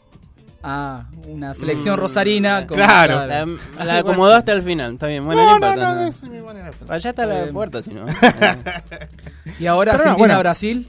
Ah, 0.62 1.04
una 1.26 1.54
selección 1.54 1.96
Mm, 1.96 2.00
rosarina. 2.00 2.66
con- 2.66 2.76
claro. 2.76 3.26
La, 3.26 3.46
la 3.84 3.98
acomodó 3.98 4.34
hasta 4.34 4.52
el 4.52 4.62
final, 4.62 4.94
está 4.94 5.06
bien. 5.06 5.24
Bueno, 5.24 5.42
no, 5.44 5.58
no, 5.58 5.74
no, 5.76 5.82
no, 5.82 5.94
no. 5.94 6.00
es 6.02 6.22
mi 6.24 6.40
manera 6.40 6.70
de- 6.70 6.92
Allá 6.92 7.10
está 7.10 7.24
la 7.26 7.44
Eh, 7.44 7.52
puerta, 7.52 7.80
si 7.82 7.90
no. 7.94 8.04
Y 9.60 9.66
ahora 9.66 9.92
Pero 9.92 10.04
no, 10.04 10.10
Argentina-Brasil. 10.10 10.86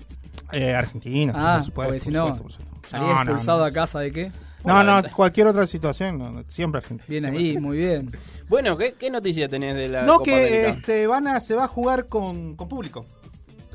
Eh, 0.51 0.73
Argentina, 0.73 1.33
Ah, 1.35 1.55
por 1.57 1.65
supuesto. 1.65 1.89
porque 1.93 1.99
si 1.99 2.05
por 2.05 2.13
no, 2.13 2.27
supuesto, 2.35 2.43
por 2.43 2.51
supuesto. 2.51 2.87
Salía 2.89 3.07
No, 3.07 3.13
no, 3.13 3.21
expulsado 3.21 3.59
no. 3.59 3.65
a 3.65 3.71
casa 3.71 3.99
de 3.99 4.11
qué. 4.11 4.31
No, 4.65 4.83
no, 4.83 5.01
cualquier 5.15 5.47
otra 5.47 5.65
situación, 5.67 6.17
no, 6.17 6.43
siempre 6.47 6.79
Argentina. 6.79 7.07
Bien 7.07 7.23
siempre 7.23 7.41
ahí, 7.43 7.57
muy 7.57 7.77
bien. 7.77 8.11
bueno, 8.49 8.77
¿qué, 8.77 8.93
¿qué 8.99 9.09
noticia 9.09 9.47
tenés 9.47 9.75
de 9.75 9.87
la 9.89 10.01
No, 10.03 10.13
Copa 10.19 10.25
que 10.25 10.33
América? 10.33 10.67
este, 10.69 11.07
van 11.07 11.27
a, 11.27 11.39
se 11.39 11.55
va 11.55 11.63
a 11.65 11.67
jugar 11.67 12.07
con, 12.07 12.55
con 12.55 12.67
público. 12.67 13.05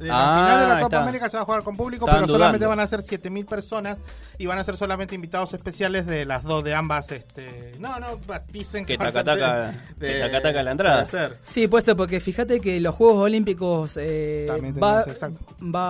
En 0.00 0.10
Ah, 0.10 0.36
la 0.36 0.44
final 0.44 0.60
de 0.60 0.66
la 0.66 0.74
ahí 0.76 0.82
Copa 0.82 0.96
está. 0.96 1.02
América 1.02 1.30
se 1.30 1.36
va 1.36 1.42
a 1.42 1.46
jugar 1.46 1.62
con 1.62 1.76
público, 1.76 2.04
pero 2.06 2.26
solamente 2.26 2.66
van 2.66 2.80
a 2.80 2.88
ser 2.88 3.00
7000 3.02 3.46
personas 3.46 3.98
y 4.38 4.46
van 4.46 4.58
a 4.58 4.64
ser 4.64 4.76
solamente 4.76 5.14
invitados 5.14 5.54
especiales 5.54 6.04
de 6.06 6.24
las 6.24 6.42
dos, 6.42 6.64
de 6.64 6.74
ambas. 6.74 7.12
Este, 7.12 7.72
no, 7.78 7.98
no, 8.00 8.06
dicen 8.50 8.84
que, 8.86 8.96
Que 8.98 9.04
va 9.04 9.10
a 9.10 9.12
ser 9.12 9.24
taca-taca- 9.24 9.72
de- 9.96 10.06
que 10.08 10.14
de- 10.14 10.20
taca-taca 10.20 10.62
la 10.64 10.70
entrada. 10.72 11.04
puede 11.04 11.10
ser. 11.28 11.38
Sí, 11.44 11.68
puede 11.68 11.84
ser, 11.84 11.94
porque 11.96 12.18
fíjate 12.20 12.58
que 12.60 12.80
los 12.80 12.94
Juegos 12.94 13.18
Olímpicos 13.18 13.96
eh, 13.96 14.46
También 14.48 14.74
va, 14.82 15.04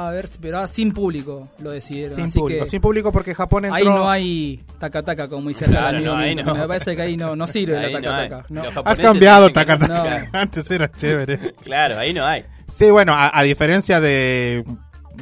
a 0.04 0.08
haber, 0.08 0.28
pero 0.40 0.66
sin 0.66 0.92
público, 0.92 1.48
lo 1.60 1.70
decidieron. 1.70 2.14
Sin 2.14 2.26
así 2.26 2.38
público, 2.38 2.64
que 2.64 2.70
sin 2.70 2.80
público 2.82 3.10
porque 3.12 3.34
Japón 3.34 3.64
entró. 3.64 3.76
ahí 3.78 3.84
no 3.84 4.10
hay 4.10 4.64
taca-taca, 4.78 5.28
como 5.28 5.48
dice 5.48 5.64
el 5.64 5.70
Claro, 5.70 5.96
amigo 5.96 6.12
no, 6.14 6.18
ahí 6.18 6.34
no. 6.34 6.54
Me 6.54 6.68
parece 6.68 6.94
que 6.94 7.02
ahí 7.02 7.16
no, 7.16 7.34
no 7.34 7.46
sirve 7.46 7.78
Ahí 7.78 7.92
la 7.92 8.42
no. 8.50 8.62
Los 8.62 8.76
Has 8.84 9.00
cambiado 9.00 9.50
taca 9.50 9.76
no. 9.78 9.86
taca. 9.88 10.28
Antes 10.38 10.70
era 10.70 10.90
chévere. 10.90 11.54
Claro, 11.62 11.98
ahí 11.98 12.12
no 12.12 12.26
hay. 12.26 12.44
Sí, 12.70 12.90
bueno, 12.90 13.14
a, 13.14 13.36
a 13.38 13.42
diferencia 13.42 14.00
de, 14.00 14.64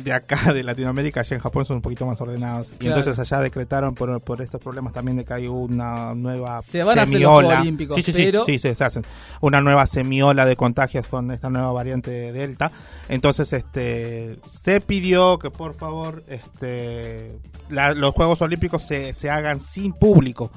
de 0.02 0.12
acá, 0.12 0.52
de 0.54 0.62
Latinoamérica, 0.62 1.20
allá 1.20 1.36
en 1.36 1.42
Japón 1.42 1.64
son 1.64 1.76
un 1.76 1.82
poquito 1.82 2.06
más 2.06 2.20
ordenados. 2.20 2.72
Y 2.80 2.86
entonces 2.88 3.18
allá 3.18 3.40
decretaron 3.42 3.94
por, 3.94 4.20
por 4.22 4.40
estos 4.40 4.60
problemas 4.60 4.92
también 4.92 5.16
de 5.16 5.24
que 5.24 5.34
hay 5.34 5.46
una 5.48 6.14
nueva 6.14 6.62
Se 6.62 6.82
van 6.82 6.98
a 6.98 7.02
hacer 7.02 7.20
los 7.20 7.38
semiola. 7.38 7.56
Sí, 7.96 8.02
sí, 8.02 8.12
sí, 8.12 8.24
pero- 8.24 8.44
sí, 8.44 8.58
sí, 8.58 8.74
se 8.74 8.84
hacen. 8.84 9.04
Una 9.40 9.60
nueva 9.60 9.86
semiola 9.86 10.46
de 10.46 10.56
contagios 10.56 11.06
con 11.06 11.30
esta 11.30 11.50
nueva 11.50 11.72
variante 11.72 12.32
Delta. 12.32 12.72
Entonces, 13.08 13.52
este, 13.52 14.38
se 14.58 14.80
pidió 14.80 15.38
que 15.38 15.50
por 15.50 15.74
favor, 15.74 16.22
este, 16.28 17.38
la- 17.68 17.92
los 17.94 18.14
Juegos 18.14 18.40
Olímpicos 18.42 18.82
se, 18.86 19.14
se 19.14 19.30
hagan 19.30 19.60
sin 19.60 19.92
público. 19.92 20.50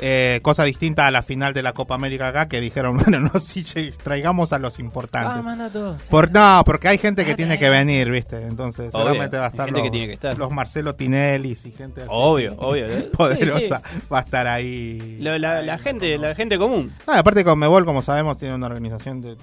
Eh, 0.00 0.38
cosa 0.42 0.62
distinta 0.64 1.06
a 1.06 1.10
la 1.10 1.22
final 1.22 1.54
de 1.54 1.62
la 1.62 1.72
Copa 1.72 1.94
América 1.96 2.28
acá, 2.28 2.46
que 2.48 2.60
dijeron, 2.60 2.96
bueno, 3.02 3.18
no, 3.20 3.40
sí, 3.40 3.64
che, 3.64 3.90
traigamos 3.92 4.52
a 4.52 4.58
los 4.58 4.78
importantes. 4.78 5.44
Ah. 5.44 5.96
Por, 6.08 6.30
no, 6.30 6.62
porque 6.64 6.88
hay 6.88 6.98
gente 6.98 7.24
que 7.24 7.32
Ah, 7.32 7.36
tiene 7.36 7.58
que 7.58 7.68
venir, 7.68 8.10
¿viste? 8.10 8.36
Entonces, 8.46 8.90
Obvio, 8.94 9.02
seguramente 9.06 9.38
va 9.38 9.46
a 9.46 9.48
estar 9.48 9.66
gente 9.66 9.80
los, 9.80 9.86
que 9.86 9.90
tiene 9.90 10.06
que 10.06 10.12
estar. 10.14 10.38
los 10.38 10.50
Marcelo 10.52 10.94
Tinelli 10.94 11.56
y 11.64 11.70
gente 11.72 12.02
así 12.02 12.10
Obvio, 12.12 12.54
obvio. 12.58 12.86
¿eh? 12.88 13.10
poderosa 13.16 13.82
Sí, 13.84 13.90
sí. 13.92 14.00
va 14.12 14.18
a 14.18 14.22
estar 14.22 14.46
ahí. 14.46 15.18
Lo- 15.20 15.36
la, 15.38 15.62
la 15.62 15.78
gente, 15.78 16.16
la 16.18 16.34
gente 16.34 16.58
común. 16.58 16.92
No, 17.06 17.14
y 17.14 17.18
aparte 17.18 17.44
Conmebol, 17.44 17.84
como 17.84 18.00
sabemos, 18.02 18.38
tiene 18.38 18.54
una 18.54 18.66
organización 18.66 19.20
de- 19.20 19.36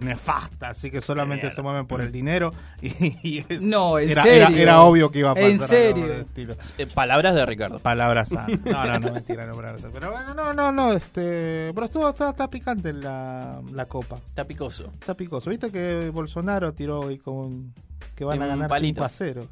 nefasta, 0.00 0.68
así 0.70 0.90
que 0.90 1.00
solamente 1.00 1.44
Mierda. 1.44 1.56
se 1.56 1.62
mueven 1.62 1.86
por 1.86 2.00
el 2.00 2.10
dinero 2.12 2.50
y, 2.82 3.16
y 3.22 3.44
es- 3.48 3.60
No, 3.60 3.98
en 3.98 4.10
era, 4.10 4.22
serio. 4.22 4.48
Era, 4.48 4.58
era 4.60 4.80
obvio 4.82 5.10
que 5.10 5.20
iba 5.20 5.30
a 5.30 5.34
pasar. 5.34 5.50
¿En 5.50 5.58
serio? 5.60 6.12
estilo. 6.14 6.54
Eh, 6.78 6.86
palabras 6.86 7.34
de 7.34 7.46
Ricardo. 7.46 7.78
Palabras 7.78 8.28
sanas. 8.28 8.58
No, 8.64 8.84
no, 8.86 8.98
no, 8.98 9.12
mentira, 9.12 9.46
no. 9.46 9.54
Pero 9.92 10.10
bueno, 10.12 10.34
no, 10.34 10.52
no, 10.54 10.72
no, 10.72 10.92
este, 10.92 11.72
pero 11.74 11.86
estuvo, 11.86 12.08
está, 12.08 12.30
está 12.30 12.48
picante 12.48 12.92
la, 12.92 13.60
la 13.72 13.84
copa. 13.86 14.16
Está 14.26 14.44
picoso. 14.44 14.90
Está 15.00 15.14
picoso. 15.14 15.50
¿Viste 15.50 15.70
que 15.70 16.10
Bolsonaro 16.12 16.72
tiró 16.72 17.00
hoy 17.00 17.18
con 17.18 17.34
un- 17.36 17.74
que 18.14 18.24
van 18.24 18.40
a 18.40 18.44
Un 18.44 18.50
ganar 18.50 18.68
palito. 18.68 19.00
5 19.00 19.04
a 19.04 19.08
0? 19.08 19.46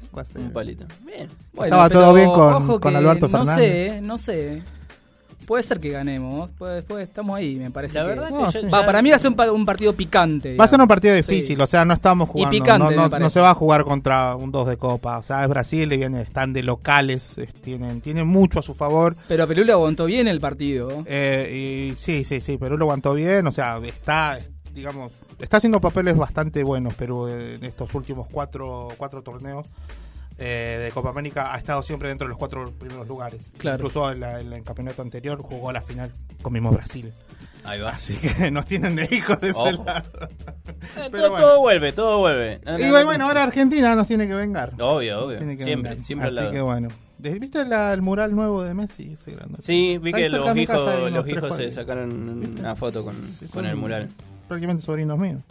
5 0.00 0.20
a 0.20 0.24
0. 0.24 0.44
Un 0.46 0.52
palito. 0.52 0.86
Bien. 1.04 1.28
Bueno, 1.52 1.76
Estaba 1.76 1.88
todo 1.90 2.14
bien 2.14 2.30
con- 2.30 2.78
con 2.80 2.96
Alberto 2.96 3.28
No 3.28 3.38
Fernández. 3.38 3.56
sé, 3.66 3.86
eh, 3.86 4.00
no 4.00 4.18
sé. 4.18 4.62
Puede 5.48 5.62
ser 5.62 5.80
que 5.80 5.88
ganemos. 5.88 6.50
Puede, 6.52 6.82
puede- 6.82 7.04
estamos 7.04 7.34
ahí, 7.36 7.56
me 7.56 7.70
parece. 7.70 7.94
La 7.94 8.02
que- 8.02 8.08
verdad 8.10 8.30
No, 8.30 8.52
que 8.52 8.62
yo. 8.62 8.68
Va, 8.70 8.80
ya- 8.82 8.86
para 8.86 9.00
mí 9.02 9.08
va 9.10 9.16
a 9.16 9.18
ser 9.18 9.30
un, 9.30 9.34
pa- 9.36 9.50
un 9.50 9.64
partido 9.64 9.94
picante. 9.94 10.54
Va 10.56 10.64
a 10.66 10.68
ser 10.68 10.78
un 10.80 10.86
partido 10.86 11.14
difícil, 11.14 11.56
Sí. 11.56 11.62
o 11.62 11.66
sea, 11.66 11.86
no 11.86 11.94
estamos 11.94 12.28
jugando. 12.28 12.50
picante, 12.50 12.94
no, 12.94 13.08
no, 13.08 13.30
se 13.30 13.40
va 13.40 13.50
a 13.50 13.54
jugar 13.54 13.84
contra 13.84 14.36
un 14.36 14.52
2 14.52 14.68
de 14.68 14.76
copa. 14.76 15.16
O 15.18 15.22
sea, 15.22 15.42
es 15.42 15.48
Brasil 15.48 15.90
y 15.92 15.96
viene, 15.96 16.20
están 16.20 16.52
de 16.52 16.62
locales, 16.62 17.38
es- 17.38 17.54
tienen, 17.54 18.02
tienen 18.02 18.26
mucho 18.28 18.58
a 18.58 18.62
su 18.62 18.74
favor. 18.74 19.16
Pero 19.26 19.48
Perú 19.48 19.64
le 19.64 19.72
aguantó 19.72 20.04
bien 20.04 20.28
el 20.28 20.38
partido. 20.38 20.88
Eh, 21.06 21.90
y 21.94 21.98
sí, 21.98 22.24
sí, 22.24 22.40
sí, 22.40 22.58
Perú 22.58 22.76
lo 22.76 22.84
aguantó 22.84 23.14
bien, 23.14 23.46
o 23.46 23.50
sea, 23.52 23.78
está, 23.82 24.38
digamos, 24.74 25.12
está 25.38 25.56
haciendo 25.56 25.80
papeles 25.80 26.16
bastante 26.18 26.62
buenos 26.62 26.92
Perú 26.92 27.26
en 27.26 27.64
estos 27.64 27.94
últimos 27.94 28.26
cuatro, 28.30 28.88
cuatro 28.98 29.22
torneos 29.22 29.66
eh, 30.38 30.80
de 30.84 30.90
Copa 30.92 31.10
América. 31.10 31.52
Ha 31.54 31.58
estado 31.58 31.82
siempre 31.82 32.08
dentro 32.08 32.26
de 32.26 32.30
los 32.30 32.38
cuatro 32.38 32.70
primeros 32.72 33.06
lugares. 33.08 33.46
Claro. 33.58 33.76
Incluso 33.78 34.10
en, 34.12 34.20
la- 34.20 34.40
en 34.40 34.52
el 34.52 34.62
campeonato 34.64 35.02
anterior 35.02 35.38
jugó 35.40 35.72
la 35.72 35.82
final 35.82 36.10
con 36.42 36.52
mismo 36.52 36.70
Brasil. 36.70 37.12
Ahí 37.64 37.80
va. 37.80 37.90
Así 37.90 38.14
que 38.16 38.50
nos 38.50 38.64
tienen 38.66 38.96
de 38.96 39.08
hijos 39.10 39.38
de 39.40 39.48
ese 39.50 39.58
Ojo. 39.58 39.84
lado. 39.84 40.04
Eh, 40.68 41.08
Pero 41.10 41.10
todo, 41.10 41.30
bueno. 41.30 41.46
todo 41.46 41.60
vuelve, 41.60 41.92
todo 41.92 42.18
vuelve. 42.18 42.60
No, 42.64 42.72
no, 42.72 42.78
Y 42.78 42.82
no. 42.90 43.04
bueno, 43.04 43.26
ahora 43.26 43.42
Argentina 43.42 43.94
nos 43.94 44.06
tiene 44.06 44.26
que 44.26 44.34
vengar. 44.34 44.72
Obvio, 44.80 45.24
obvio. 45.26 45.38
Tiene 45.38 45.56
que 45.56 45.64
Siempre, 45.64 45.90
vengar. 45.90 46.06
siempre 46.06 46.28
al 46.28 46.32
Así 46.34 46.40
lado. 46.44 46.52
que 46.52 46.60
bueno. 46.62 46.88
¿Viste 47.18 47.64
la- 47.64 47.92
el 47.92 48.00
mural 48.00 48.34
nuevo 48.34 48.62
de 48.62 48.74
Messi? 48.74 49.12
Ese 49.14 49.32
grande? 49.32 49.56
Sí, 49.60 49.98
vi 49.98 50.12
Ahí 50.14 50.22
que 50.22 50.28
los 50.30 50.56
hijos, 50.56 51.10
los 51.10 51.28
hijos 51.28 51.56
se 51.56 51.70
sacaron 51.72 52.40
¿Viste? 52.40 52.60
una 52.60 52.76
foto 52.76 53.04
con, 53.04 53.16
con 53.52 53.66
el 53.66 53.74
mural. 53.76 54.08
Prácticamente 54.46 54.82
sobrinos 54.84 55.18
míos. 55.18 55.42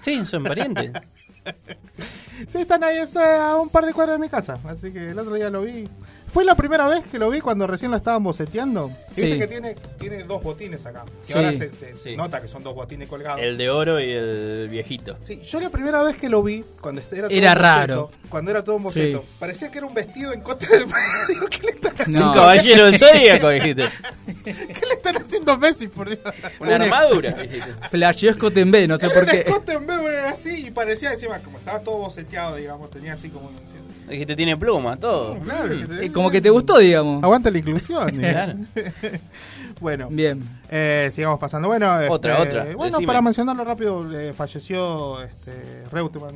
Sí, 0.00 0.24
son 0.24 0.44
parientes. 0.44 0.92
Sí, 2.48 2.62
están 2.62 2.82
ahí 2.82 2.98
es, 2.98 3.14
a 3.16 3.56
un 3.56 3.68
par 3.68 3.84
de 3.86 3.92
cuadras 3.92 4.18
de 4.18 4.24
mi 4.24 4.28
casa. 4.28 4.58
Así 4.64 4.92
que 4.92 5.10
el 5.10 5.18
otro 5.18 5.34
día 5.34 5.50
lo 5.50 5.62
vi. 5.62 5.88
Fue 6.32 6.44
la 6.46 6.54
primera 6.54 6.88
vez 6.88 7.04
que 7.04 7.18
lo 7.18 7.28
vi 7.28 7.40
cuando 7.40 7.66
recién 7.66 7.90
lo 7.90 7.96
estaban 7.98 8.24
boceteando. 8.24 8.88
Viste 9.08 9.32
Sí. 9.32 9.38
que 9.38 9.46
tiene, 9.46 9.74
tiene 9.98 10.24
dos 10.24 10.42
botines 10.42 10.86
acá. 10.86 11.04
Que 11.20 11.26
Sí. 11.26 11.32
ahora 11.34 11.52
se, 11.52 11.70
se 11.70 11.94
Sí. 11.96 12.16
nota 12.16 12.40
que 12.40 12.48
son 12.48 12.62
dos 12.64 12.74
botines 12.74 13.06
colgados. 13.06 13.42
el 13.42 13.58
de 13.58 13.68
oro 13.68 14.00
y 14.00 14.10
el 14.10 14.68
viejito. 14.70 15.18
Sí, 15.22 15.40
yo 15.42 15.60
la 15.60 15.68
primera 15.68 16.02
vez 16.02 16.16
que 16.16 16.30
lo 16.30 16.42
vi, 16.42 16.64
cuando 16.80 17.02
era 17.12 17.28
todo 17.28 17.36
Era 17.36 17.48
un 17.50 17.54
boceto, 17.54 17.62
raro. 17.62 18.10
Cuando 18.30 18.50
era 18.50 18.64
todo 18.64 18.76
un 18.76 18.82
boceto, 18.84 19.18
Sí. 19.20 19.28
parecía 19.38 19.70
que 19.70 19.76
era 19.78 19.86
un 19.86 19.92
vestido 19.94 20.32
en 20.32 20.40
contra 20.40 20.70
del 20.70 20.86
Digo, 21.28 21.46
¿qué 21.50 21.58
le 21.64 21.70
están 21.72 21.92
haciendo? 21.98 22.20
No. 22.20 22.28
Un 22.30 22.34
caballero 22.34 22.84
del 22.86 22.98
zodíaco, 22.98 23.48
dijiste. 23.50 23.84
¿Qué 24.44 24.86
le 24.88 24.94
están 24.94 25.16
haciendo 25.18 25.52
a 25.52 25.58
Messi, 25.58 25.88
por 25.88 26.08
Dios? 26.08 26.20
Una 26.60 26.76
armadura. 26.76 27.32
dijiste. 27.32 27.74
Flasheó 27.90 28.32
Scott 28.32 28.56
en 28.56 28.70
B, 28.70 28.88
no 28.88 28.96
sé 28.96 29.04
Era 29.04 29.14
por 29.14 29.24
un 29.24 29.28
qué. 29.30 29.38
escote 29.40 29.72
en 29.74 29.86
vez 29.86 30.00
de 30.00 30.18
así 30.20 30.66
y 30.68 30.70
parecía 30.70 31.12
encima, 31.12 31.38
como 31.40 31.58
estaba 31.58 31.80
todo 31.80 31.98
boceteado, 31.98 32.56
digamos, 32.56 32.90
tenía 32.90 33.12
así 33.12 33.28
como... 33.28 33.50
Dijiste, 34.12 34.36
tiene 34.36 34.56
plumas, 34.56 35.00
todo. 35.00 35.38
Claro, 35.40 35.68
que 35.70 35.86
te- 35.86 36.04
Eh, 36.06 36.12
Como 36.12 36.30
que 36.30 36.40
te 36.40 36.50
gustó, 36.50 36.78
digamos. 36.78 37.22
Aguanta 37.24 37.50
la 37.50 37.58
inclusión. 37.58 38.10
Claro. 38.20 38.54
bueno, 39.80 40.08
Bien. 40.10 40.42
eh, 40.70 41.10
sigamos 41.12 41.38
pasando. 41.40 41.68
Bueno, 41.68 41.86
Otra, 42.10 42.38
este, 42.42 42.48
otra, 42.48 42.64
Bueno, 42.76 42.84
decime. 42.98 43.06
para 43.06 43.22
mencionarlo 43.22 43.64
rápido, 43.64 44.06
eh, 44.20 44.32
falleció 44.32 45.22
este, 45.22 45.84
Reutemann. 45.90 46.34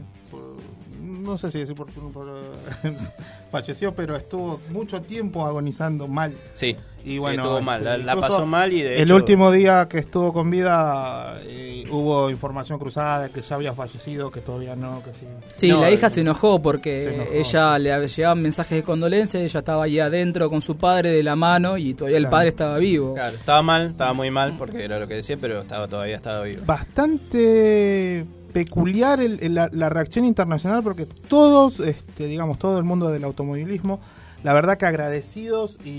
No 1.26 1.38
sé 1.38 1.50
si 1.50 1.58
decir 1.58 1.74
por, 1.74 1.86
por- 1.90 2.42
falleció, 3.50 3.94
pero 3.94 4.16
estuvo 4.16 4.60
mucho 4.70 5.00
tiempo 5.02 5.44
agonizando 5.46 6.08
mal. 6.08 6.32
Sí. 6.54 6.76
Y 7.04 7.10
sí, 7.10 7.18
bueno, 7.18 7.42
estuvo 7.44 7.62
mal. 7.62 8.04
La, 8.04 8.16
pasó 8.16 8.44
mal 8.46 8.72
y 8.72 8.82
de 8.82 8.96
el 8.96 9.02
hecho- 9.04 9.14
último 9.14 9.52
día 9.52 9.86
que 9.88 9.98
estuvo 9.98 10.32
con 10.32 10.50
vida 10.50 11.38
eh, 11.44 11.84
hubo 11.88 12.30
información 12.30 12.80
cruzada 12.80 13.22
de 13.24 13.30
que 13.30 13.42
ya 13.42 13.54
había 13.54 13.72
fallecido, 13.74 14.32
que 14.32 14.40
todavía 14.40 14.74
no, 14.74 15.00
que 15.04 15.12
sí. 15.12 15.26
Sí, 15.46 15.68
No, 15.68 15.82
la 15.82 15.92
hija 15.92 16.06
el- 16.06 16.12
se 16.12 16.20
enojó 16.22 16.60
porque 16.60 17.02
Se 17.02 17.14
enojó. 17.14 17.30
ella 17.32 17.78
le 17.78 18.08
llegaban 18.08 18.42
mensajes 18.42 18.78
de 18.78 18.82
condolencia, 18.82 19.38
ella 19.40 19.60
estaba 19.60 19.84
ahí 19.84 20.00
adentro 20.00 20.50
con 20.50 20.62
su 20.62 20.76
padre 20.76 21.10
de 21.10 21.22
la 21.22 21.36
mano 21.36 21.78
y 21.78 21.94
todavía 21.94 22.18
el 22.18 22.28
padre 22.28 22.48
estaba 22.48 22.76
vivo. 22.78 23.14
Claro, 23.14 23.36
estaba 23.36 23.62
mal, 23.62 23.90
estaba 23.90 24.12
muy 24.12 24.30
mal 24.32 24.56
porque 24.58 24.82
era 24.84 24.98
lo 24.98 25.06
que 25.06 25.14
decía, 25.14 25.36
pero 25.40 25.60
estaba 25.60 25.86
todavía 25.86 26.16
estaba 26.16 26.42
vivo. 26.42 26.62
bastante 26.66 28.26
peculiar 28.64 29.20
el- 29.20 29.38
el- 29.42 29.54
la, 29.54 29.68
la 29.70 29.88
reacción 29.90 30.24
internacional 30.24 30.82
porque 30.82 31.04
todos, 31.06 31.78
este, 31.80 32.26
digamos, 32.26 32.58
todo 32.58 32.78
el 32.78 32.84
mundo 32.84 33.08
del 33.10 33.24
automovilismo, 33.24 34.00
la 34.42 34.54
verdad 34.54 34.78
que 34.78 34.86
agradecidos 34.86 35.76
y, 35.84 35.90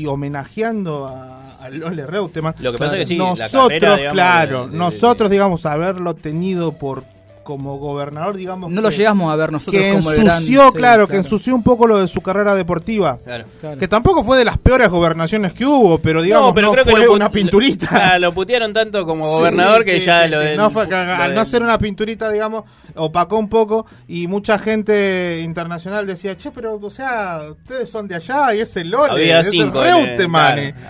y 0.00 0.06
homenajeando 0.06 1.06
a, 1.06 1.56
a 1.60 1.70
Lole 1.70 2.06
Reutemann. 2.06 2.54
Lo 2.60 2.72
que 2.72 2.78
pasa 2.78 2.96
es 2.96 3.00
que 3.08 3.14
sí, 3.14 3.16
la 3.16 3.24
nosotros, 3.30 3.62
carrera, 3.68 3.96
digamos, 3.96 4.12
claro, 4.12 4.66
de- 4.66 4.72
de- 4.72 4.78
nosotros, 4.78 5.30
digamos, 5.30 5.64
haberlo 5.66 6.14
tenido 6.14 6.72
por 6.72 7.04
como 7.48 7.78
gobernador, 7.78 8.36
digamos, 8.36 8.70
No 8.70 8.82
lo 8.82 8.90
que- 8.90 8.96
llegamos 8.96 9.32
a 9.32 9.36
ver 9.36 9.50
nosotros 9.50 9.82
que 9.82 9.92
como 9.94 10.10
el 10.10 10.18
gran... 10.22 10.36
ensució, 10.36 10.70
sí, 10.70 10.76
claro, 10.76 11.08
que 11.08 11.16
ensució 11.16 11.54
un 11.54 11.62
poco 11.62 11.86
lo 11.86 11.98
de 11.98 12.06
su 12.06 12.20
carrera 12.20 12.54
deportiva. 12.54 13.16
Claro. 13.24 13.46
claro. 13.58 13.78
Que 13.78 13.88
tampoco 13.88 14.22
fue 14.22 14.36
de 14.36 14.44
las 14.44 14.58
peores 14.58 14.90
gobernaciones 14.90 15.54
que 15.54 15.64
hubo, 15.64 15.98
pero 15.98 16.20
digamos, 16.20 16.48
no, 16.48 16.54
pero 16.54 16.72
creo 16.72 16.84
que 16.84 16.90
fue 16.90 17.06
lo 17.06 17.12
una 17.14 17.30
pinturita. 17.30 17.88
Lo, 18.18 18.26
lo 18.28 18.34
putearon 18.34 18.74
tanto 18.74 19.06
como 19.06 19.24
Sí, 19.24 19.30
gobernador 19.30 19.82
que 19.82 19.98
sí, 20.00 20.04
ya 20.04 20.24
sí, 20.24 20.30
lo 20.30 20.40
del. 20.40 20.58
No 20.58 20.68
fue 20.70 20.84
que 20.84 20.90
lo 20.94 20.98
al 20.98 21.28
del- 21.28 21.34
no 21.36 21.44
ser 21.46 21.62
una 21.62 21.78
pinturita, 21.78 22.30
digamos, 22.30 22.64
opacó 22.96 23.38
un 23.38 23.48
poco 23.48 23.86
y 24.06 24.26
mucha 24.26 24.58
gente 24.58 25.40
internacional 25.42 26.06
decía, 26.06 26.36
che, 26.36 26.50
pero, 26.50 26.74
o 26.76 26.90
sea, 26.90 27.40
ustedes 27.50 27.88
son 27.88 28.06
de 28.08 28.16
allá 28.16 28.54
y 28.54 28.60
es 28.60 28.76
el 28.76 28.90
Lole, 28.90 29.12
Había 29.12 29.40
es 29.40 29.48
cinco 29.50 29.82
el 29.82 29.88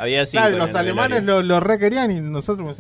había 0.01 0.27
cinco 0.27 0.43
Claro, 0.43 0.57
los 0.57 0.75
alemanes 0.75 1.23
lo, 1.23 1.41
lo 1.41 1.61
requerían 1.61 2.11
y 2.11 2.21
nosotros 2.21 2.77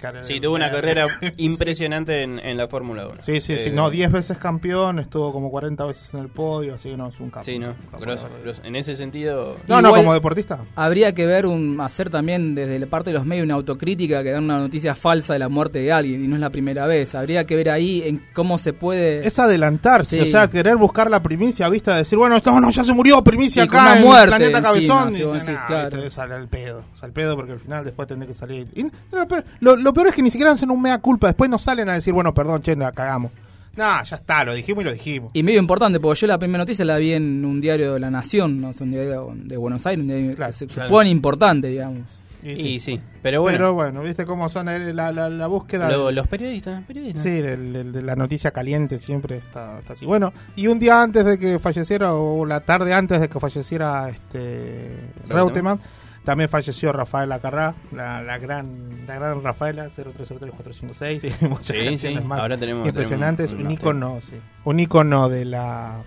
cara- 0.00 0.22
Sí, 0.22 0.40
tuvo 0.40 0.54
una 0.56 0.70
carrera 0.70 1.06
impresionante 1.38 2.22
en, 2.22 2.38
en 2.38 2.56
la 2.56 2.65
Fórmula 2.68 3.06
1. 3.06 3.16
Sí, 3.20 3.40
sí, 3.40 3.56
sí, 3.58 3.68
Eh, 3.68 3.72
no, 3.72 3.90
10 3.90 4.10
veces 4.12 4.38
campeón, 4.38 4.98
estuvo 4.98 5.32
como 5.32 5.50
40 5.50 5.84
veces 5.86 6.12
en 6.14 6.20
el 6.20 6.28
podio, 6.28 6.74
así 6.74 6.90
que 6.90 6.96
no, 6.96 7.08
es 7.08 7.20
un 7.20 7.30
capo. 7.30 7.44
Sí, 7.44 7.58
no, 7.58 7.74
grosso, 8.00 8.28
grosso. 8.42 8.62
En 8.64 8.76
ese 8.76 8.96
sentido. 8.96 9.56
No, 9.68 9.80
no, 9.82 9.92
como 9.92 10.12
deportista. 10.14 10.60
Habría 10.74 11.12
que 11.14 11.26
ver 11.26 11.46
un 11.46 11.80
hacer 11.80 12.10
también 12.10 12.54
desde 12.54 12.78
la 12.78 12.86
parte 12.86 13.10
de 13.10 13.14
los 13.14 13.26
medios 13.26 13.44
una 13.44 13.54
autocrítica 13.54 14.22
que 14.22 14.30
dan 14.30 14.44
una 14.44 14.58
noticia 14.58 14.94
falsa 14.94 15.32
de 15.32 15.38
la 15.38 15.48
muerte 15.48 15.78
de 15.80 15.92
alguien 15.92 16.24
y 16.24 16.28
no 16.28 16.34
es 16.36 16.40
la 16.40 16.50
primera 16.50 16.86
vez. 16.86 17.14
Habría 17.14 17.44
que 17.46 17.56
ver 17.56 17.70
ahí 17.70 18.02
en 18.04 18.22
cómo 18.32 18.58
se 18.58 18.72
puede 18.72 19.26
Es 19.26 19.38
adelantarse, 19.38 20.16
Sí. 20.16 20.22
o 20.22 20.26
sea, 20.26 20.48
querer 20.48 20.76
buscar 20.76 21.10
la 21.10 21.22
primicia, 21.22 21.68
vista, 21.68 21.96
decir, 21.96 22.18
bueno, 22.18 22.36
esto 22.36 22.58
no, 22.60 22.70
ya 22.70 22.84
se 22.84 22.92
murió, 22.92 23.22
primicia 23.22 23.62
Sí, 23.62 23.68
acá 23.68 23.82
una 23.82 23.96
en 23.96 24.04
muerte 24.04 24.22
el 24.24 24.28
planeta 24.36 24.62
Cabezón. 24.62 25.12
sí, 25.12 25.22
y, 25.22 25.26
decís, 25.26 25.44
nah, 25.48 25.66
claro. 25.66 25.90
viste, 25.96 26.10
sale 26.10 26.34
al 26.34 26.48
pedo, 26.48 26.84
sale 26.94 27.06
al 27.06 27.12
pedo 27.12 27.36
porque 27.36 27.52
al 27.52 27.60
final 27.60 27.84
después 27.84 28.08
tendré 28.08 28.28
que 28.28 28.34
salir. 28.34 28.68
Y, 28.74 28.84
no, 28.84 28.90
lo, 29.12 29.28
peor, 29.28 29.44
lo- 29.60 29.76
lo 29.76 29.92
peor 29.92 30.08
es 30.08 30.14
que 30.14 30.22
ni 30.22 30.30
siquiera 30.30 30.52
hacen 30.52 30.70
un 30.70 30.80
mea 30.82 30.98
culpa, 30.98 31.28
después 31.28 31.48
nos 31.50 31.62
salen 31.62 31.88
a 31.88 31.94
decir, 31.94 32.12
bueno, 32.12 32.32
perdón, 32.34 32.55
che, 32.60 32.76
la 32.76 32.92
cagamos. 32.92 33.32
Nah, 33.76 34.02
ya 34.04 34.16
está, 34.16 34.42
lo 34.44 34.54
dijimos 34.54 34.82
y 34.82 34.86
lo 34.86 34.92
dijimos. 34.94 35.30
Y 35.34 35.42
medio 35.42 35.58
importante, 35.60 36.00
porque 36.00 36.20
yo 36.20 36.26
la 36.28 36.38
primera 36.38 36.62
noticia 36.62 36.84
la 36.84 36.96
vi 36.96 37.12
en 37.12 37.44
un 37.44 37.60
diario 37.60 37.92
de 37.94 38.00
la 38.00 38.10
Nación, 38.10 38.58
no 38.60 38.70
es 38.70 38.80
un 38.80 38.90
diario 38.90 39.32
de 39.36 39.56
Buenos 39.58 39.84
Aires, 39.86 40.00
un 40.02 40.08
diario 40.08 40.34
Claro, 40.34 40.50
que 40.52 40.56
se 40.56 40.66
claro. 40.66 40.88
supone 40.88 41.10
importante, 41.10 41.68
digamos. 41.68 42.20
Y 42.42 42.50
Y 42.52 42.56
sí. 42.56 42.80
sí, 42.80 43.00
pero 43.22 43.42
bueno. 43.42 43.58
Pero 43.58 43.74
bueno, 43.74 44.02
viste 44.02 44.24
cómo 44.24 44.48
son 44.48 44.68
eh, 44.68 44.94
la, 44.94 45.10
la, 45.10 45.28
la 45.28 45.46
búsqueda. 45.48 45.90
lo- 45.90 46.10
los 46.12 46.26
periodistas, 46.28 46.84
periodistas. 46.84 47.22
Sí, 47.22 47.30
del- 47.30 47.92
de 47.92 48.02
la 48.02 48.14
noticia 48.14 48.50
caliente 48.52 48.98
siempre 48.98 49.36
está, 49.36 49.80
está 49.80 49.94
así. 49.94 50.06
Bueno, 50.06 50.32
y 50.54 50.68
un 50.68 50.78
día 50.78 51.02
antes 51.02 51.24
de 51.24 51.38
que 51.38 51.58
falleciera, 51.58 52.14
o 52.14 52.46
la 52.46 52.60
tarde 52.60 52.94
antes 52.94 53.20
de 53.20 53.28
que 53.28 53.40
falleciera 53.40 54.08
este 54.08 54.96
Reutemann, 55.28 55.80
también 56.26 56.50
falleció 56.50 56.92
Rafael 56.92 57.32
Acarrá, 57.32 57.74
la, 57.92 58.20
la 58.22 58.36
gran 58.36 59.06
la 59.06 59.14
gran 59.14 59.42
Rafaela, 59.42 59.88
0303456, 59.88 61.24
y 61.40 61.44
muchas 61.48 61.66
Sí, 61.76 61.84
canciones 61.84 62.20
sí, 62.20 62.26
más 62.26 62.40
ahora 62.40 62.56
tenemos- 62.58 62.86
impresionantes. 62.86 63.50
tenemos 63.50 63.66
un 63.66 63.72
icono, 63.72 64.20
sí, 64.28 64.36
un 64.64 64.80
icono 64.80 65.28
de 65.28 65.44
la... 65.44 66.02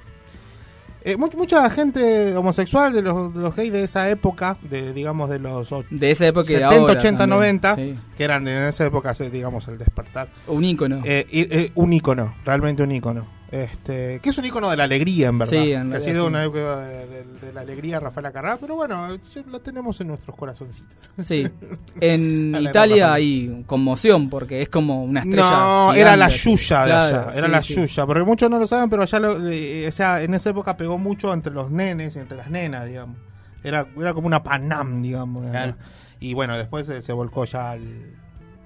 eh, 1.03 1.15
mu- 1.17 1.29
mucha 1.37 1.69
gente 1.69 2.35
homosexual 2.35 2.91
de 2.93 3.01
los, 3.01 3.33
de 3.33 3.39
los 3.39 3.55
gays 3.55 3.71
de 3.71 3.83
esa 3.83 4.09
época, 4.09 4.57
de 4.69 4.91
digamos 4.93 5.29
de 5.29 5.39
los 5.39 5.69
De 5.89 6.11
esa 6.11 6.27
época 6.27 6.51
y 6.51 6.55
de 6.55 6.59
70, 6.59 6.75
ahora 6.75 6.93
80, 6.93 7.17
también, 7.17 7.29
90, 7.61 7.75
sí. 7.75 7.95
que 8.17 8.23
eran 8.25 8.47
en 8.47 8.63
esa 8.63 8.85
época, 8.85 9.13
digamos, 9.31 9.67
el 9.69 9.77
despertar. 9.77 10.29
Un 10.47 10.65
ícono. 10.65 11.01
Eh, 11.05 11.25
eh, 11.31 11.71
un 11.75 11.93
ícono, 11.93 12.35
realmente 12.43 12.83
un 12.83 12.91
ícono. 12.91 13.38
Este, 13.51 14.19
que 14.21 14.29
es 14.29 14.37
un 14.37 14.45
icono 14.45 14.69
de 14.69 14.77
la 14.77 14.83
alegría, 14.83 15.29
en 15.29 15.39
verdad. 15.39 15.51
Sí, 15.51 15.71
en 15.71 15.89
que 15.89 15.97
ha 15.97 16.01
sido 16.01 16.21
sí. 16.23 16.27
una 16.27 16.43
época 16.43 16.81
de, 16.81 17.07
de- 17.07 17.23
de 17.39 17.53
la 17.53 17.61
alegría 17.61 17.99
Rafael 17.99 18.27
Acarrá, 18.27 18.57
pero 18.57 18.75
bueno, 18.75 19.07
la 19.51 19.59
tenemos 19.59 19.99
en 20.01 20.07
nuestros 20.09 20.35
corazoncitos. 20.37 21.09
Sí. 21.17 21.47
En 21.99 22.55
Italia 22.61 23.13
hay 23.13 23.63
conmoción 23.65 24.29
porque 24.29 24.61
es 24.61 24.69
como 24.69 25.03
una 25.03 25.21
estrella. 25.21 25.49
No, 25.49 25.79
gigante, 25.91 26.01
era 26.01 26.15
la. 26.17 26.29
Yuya 26.29 26.79
de 26.81 26.85
Claro, 26.89 27.17
allá, 27.29 27.37
era 27.37 27.61
sí, 27.61 27.73
la. 27.75 27.81
Yuya, 27.85 28.05
porque 28.05 28.23
muchos 28.23 28.49
no 28.49 28.59
lo 28.59 28.67
saben, 28.67 28.89
pero 28.89 29.01
allá, 29.03 29.19
lo- 29.19 29.49
eh, 29.49 29.87
o 29.87 29.91
sea, 29.91 30.21
en 30.21 30.33
esa 30.35 30.51
época 30.51 30.77
pegó 30.77 30.97
mucho 30.99 31.33
entre 31.33 31.51
los 31.53 31.71
nenes 31.71 32.15
y 32.15 32.19
entre 32.19 32.37
las 32.37 32.49
nenas, 32.51 32.85
digamos. 32.85 33.17
Era, 33.63 33.87
era 33.97 34.13
como 34.13 34.27
una 34.27 34.43
Panam, 34.43 35.01
digamos. 35.01 35.49
Claro. 35.49 35.75
Y 36.19 36.33
bueno, 36.33 36.57
después 36.57 36.85
se, 36.85 37.01
se 37.01 37.13
volcó 37.13 37.45
ya 37.45 37.71
al... 37.71 38.13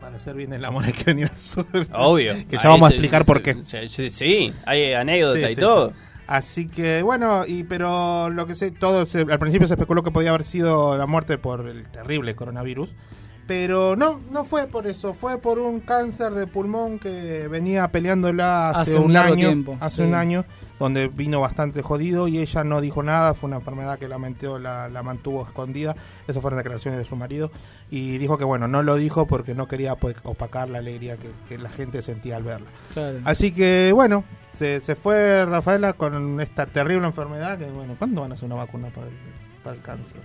Para 0.04 0.18
hacer 0.18 0.36
bien 0.36 0.52
el 0.52 0.66
amor 0.66 0.84
hay 0.84 0.92
que 0.92 1.06
venir 1.06 1.30
al 1.32 1.38
sur. 1.38 1.66
Obvio. 1.94 2.34
Que 2.50 2.58
ya 2.58 2.68
vamos 2.68 2.90
a 2.90 2.92
explicar 2.92 3.24
por 3.24 3.42
qué. 3.42 3.56
Sí, 4.10 4.54
hay 4.66 4.94
anécdota 4.94 5.50
y 5.50 5.56
todo. 5.56 5.90
sí. 5.92 5.96
Así 6.28 6.68
que 6.68 7.02
bueno, 7.04 7.46
y 7.48 7.64
pero 7.64 8.30
lo 8.30 8.46
que 8.46 8.54
sé, 8.56 8.72
todo 8.72 9.06
se- 9.06 9.20
al 9.30 9.40
principio 9.40 9.66
se 9.68 9.76
especuló 9.76 10.04
que 10.04 10.12
podía 10.12 10.30
haber 10.32 10.44
sido 10.44 10.98
la 10.98 11.06
muerte 11.06 11.38
por 11.38 11.68
el 11.70 11.86
terrible 11.90 12.36
coronavirus, 12.36 12.90
pero 13.48 13.96
no, 13.96 14.20
no 14.32 14.44
fue 14.46 14.68
por 14.68 14.88
eso, 14.88 15.14
fue 15.14 15.38
por 15.38 15.60
un 15.60 15.80
cáncer 15.82 16.32
de 16.34 16.48
pulmón 16.48 16.98
que 17.00 17.48
venía 17.50 17.88
peleándola 17.90 18.70
hace, 18.70 18.92
Hace 18.92 19.00
un 19.00 19.18
año, 19.18 19.36
tiempo, 19.36 19.78
hace 19.82 19.98
sí. 19.98 20.02
un 20.04 20.16
año, 20.16 20.46
donde 20.80 21.08
vino 21.10 21.40
bastante 21.42 21.82
jodido 21.82 22.28
y 22.28 22.40
ella 22.40 22.64
no 22.64 22.80
dijo 22.82 23.04
nada, 23.04 23.34
fue 23.34 23.48
una 23.48 23.58
enfermedad 23.58 24.00
que 24.00 24.08
la, 24.08 24.18
mantuvo- 24.18 24.60
la, 24.60 24.88
la 24.90 25.04
mantuvo 25.04 25.44
escondida, 25.44 25.96
esas 26.28 26.42
fueron 26.42 26.58
declaraciones 26.58 27.00
de 27.00 27.06
su 27.06 27.16
marido, 27.16 27.52
y 27.92 28.18
dijo 28.18 28.38
que 28.38 28.46
bueno, 28.46 28.68
no 28.68 28.82
lo 28.82 28.96
dijo 28.96 29.28
porque 29.28 29.54
no 29.54 29.68
quería 29.68 29.96
pues, 29.96 30.16
opacar 30.24 30.70
la 30.70 30.80
alegría 30.80 31.18
que, 31.18 31.30
que 31.50 31.58
la 31.58 31.70
gente 31.70 32.02
sentía 32.02 32.38
al 32.38 32.44
verla. 32.44 32.68
Claro. 32.94 33.20
Así 33.26 33.52
que 33.52 33.92
bueno, 33.94 34.24
se, 34.54 34.80
se 34.80 34.96
fue 34.96 35.46
Rafaela 35.46 35.94
con 35.94 36.40
esta 36.40 36.66
terrible 36.66 37.06
enfermedad 37.08 37.58
que 37.58 37.66
bueno, 37.66 37.96
¿cuándo 37.98 38.22
van 38.22 38.32
a 38.32 38.36
hacer 38.36 38.46
una 38.46 38.56
vacuna 38.56 38.88
para 38.90 39.08
el, 39.08 39.14
para 39.64 39.76
el 39.76 39.82
cáncer? 39.82 40.22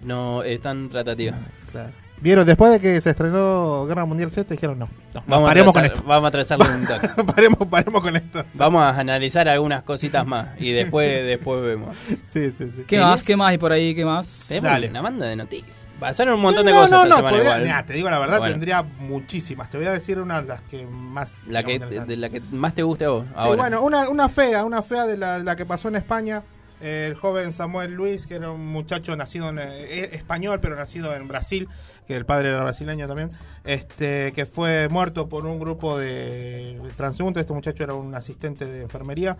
No, 0.00 0.42
es 0.42 0.60
tan 0.60 0.88
tratativa. 0.88 1.36
Claro. 1.72 1.90
Vieron, 2.20 2.44
después 2.46 2.72
de 2.72 2.80
que 2.80 3.00
se 3.00 3.10
estrenó 3.10 3.86
Guerra 3.86 4.04
Mundial 4.04 4.30
Z, 4.30 4.52
dijeron 4.52 4.78
no, 4.78 4.88
no, 5.14 5.22
Vamos 5.26 5.48
paremos 5.48 5.74
a 5.76 5.78
con 5.78 5.84
esto. 5.84 6.02
Vamos 6.04 6.28
a 6.28 6.30
trazarle 6.32 6.66
un 6.74 6.86
toque. 6.86 7.08
paremos, 7.32 7.58
paremos 7.68 8.02
con 8.02 8.16
esto. 8.16 8.44
Vamos 8.54 8.82
a 8.82 8.88
analizar 8.98 9.48
algunas 9.48 9.82
cositas 9.84 10.26
más 10.26 10.48
y 10.60 10.72
después 10.72 11.08
después 11.26 11.62
vemos. 11.62 11.96
Sí, 12.24 12.50
sí, 12.50 12.70
sí. 12.74 12.84
¿Qué 12.86 12.98
más? 13.00 13.22
¿Qué 13.24 13.36
más 13.36 13.50
hay 13.50 13.58
por 13.58 13.72
ahí? 13.72 13.94
¿Qué 13.94 14.04
más? 14.04 14.46
Tenemos 14.48 14.70
Dale. 14.70 14.88
una 14.90 15.02
banda 15.02 15.26
de 15.26 15.36
noticias. 15.36 15.76
Pasaron 16.00 16.34
un 16.34 16.40
montón 16.42 16.64
de 16.64 16.70
cosas 16.70 16.90
no, 16.92 16.96
esta 17.02 17.08
no, 17.08 17.16
semana 17.16 17.30
podría- 17.36 17.50
igual. 17.50 17.62
mirá, 17.64 17.86
te 17.86 17.92
digo 17.92 18.08
la 18.08 18.18
verdad, 18.20 18.38
Bueno. 18.38 18.52
tendría 18.52 18.82
muchísimas. 18.82 19.68
Te 19.68 19.78
voy 19.78 19.86
a 19.88 19.92
decir 19.92 20.20
una 20.20 20.40
de 20.40 20.46
las 20.46 20.60
que 20.60 20.86
más... 20.86 21.46
La 21.48 21.64
que, 21.64 21.78
de 21.80 22.16
la 22.16 22.28
que 22.30 22.40
más 22.52 22.72
te 22.74 22.84
guste 22.84 23.04
a 23.06 23.08
vos. 23.08 23.24
Sí, 23.26 23.32
ahora. 23.34 23.56
bueno, 23.62 23.82
una, 23.82 24.08
una 24.08 24.28
fea, 24.28 24.64
una 24.64 24.80
fea 24.82 25.06
de 25.06 25.16
la, 25.16 25.38
de 25.38 25.44
la 25.44 25.56
que 25.56 25.66
pasó 25.66 25.88
en 25.88 25.96
España. 25.96 26.42
El 26.80 27.14
joven 27.14 27.52
Samuel 27.52 27.94
Luis, 27.94 28.26
que 28.26 28.36
era 28.36 28.50
un 28.50 28.66
muchacho 28.66 29.16
nacido 29.16 29.48
en 29.48 29.58
eh, 29.58 29.62
eh, 29.64 30.10
español, 30.12 30.60
pero 30.60 30.76
nacido 30.76 31.14
en 31.14 31.26
Brasil, 31.26 31.68
que 32.06 32.14
el 32.16 32.24
padre 32.24 32.50
era 32.50 32.62
brasileño 32.62 33.06
también, 33.06 33.30
este 33.64 34.32
que 34.32 34.46
fue 34.46 34.88
muerto 34.88 35.28
por 35.28 35.46
un 35.46 35.58
grupo 35.58 35.98
de 35.98 36.80
transeúntes. 36.96 37.42
Este 37.42 37.52
muchacho 37.52 37.82
era 37.82 37.94
un 37.94 38.14
asistente 38.14 38.64
de 38.64 38.82
enfermería, 38.82 39.36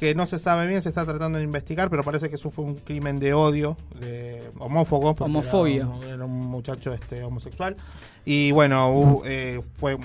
que 0.00 0.14
no 0.14 0.26
se 0.26 0.38
sabe 0.38 0.66
bien, 0.66 0.80
se 0.80 0.88
está 0.88 1.04
tratando 1.04 1.36
de 1.36 1.44
investigar, 1.44 1.90
pero 1.90 2.02
parece 2.02 2.30
que 2.30 2.36
eso 2.36 2.50
fue 2.50 2.64
un 2.64 2.76
crimen 2.76 3.20
de 3.20 3.34
odio, 3.34 3.76
de 4.00 4.42
homófobo. 4.58 5.14
porque 5.14 5.30
Homofobia. 5.30 5.82
Era 5.82 5.88
un, 5.88 6.04
era 6.04 6.24
un 6.24 6.46
muchacho 6.46 6.92
este 6.94 7.22
homosexual. 7.22 7.76
Y 8.24 8.50
bueno, 8.52 8.90
hubo, 8.90 9.22
eh, 9.26 9.60
fue 9.76 9.98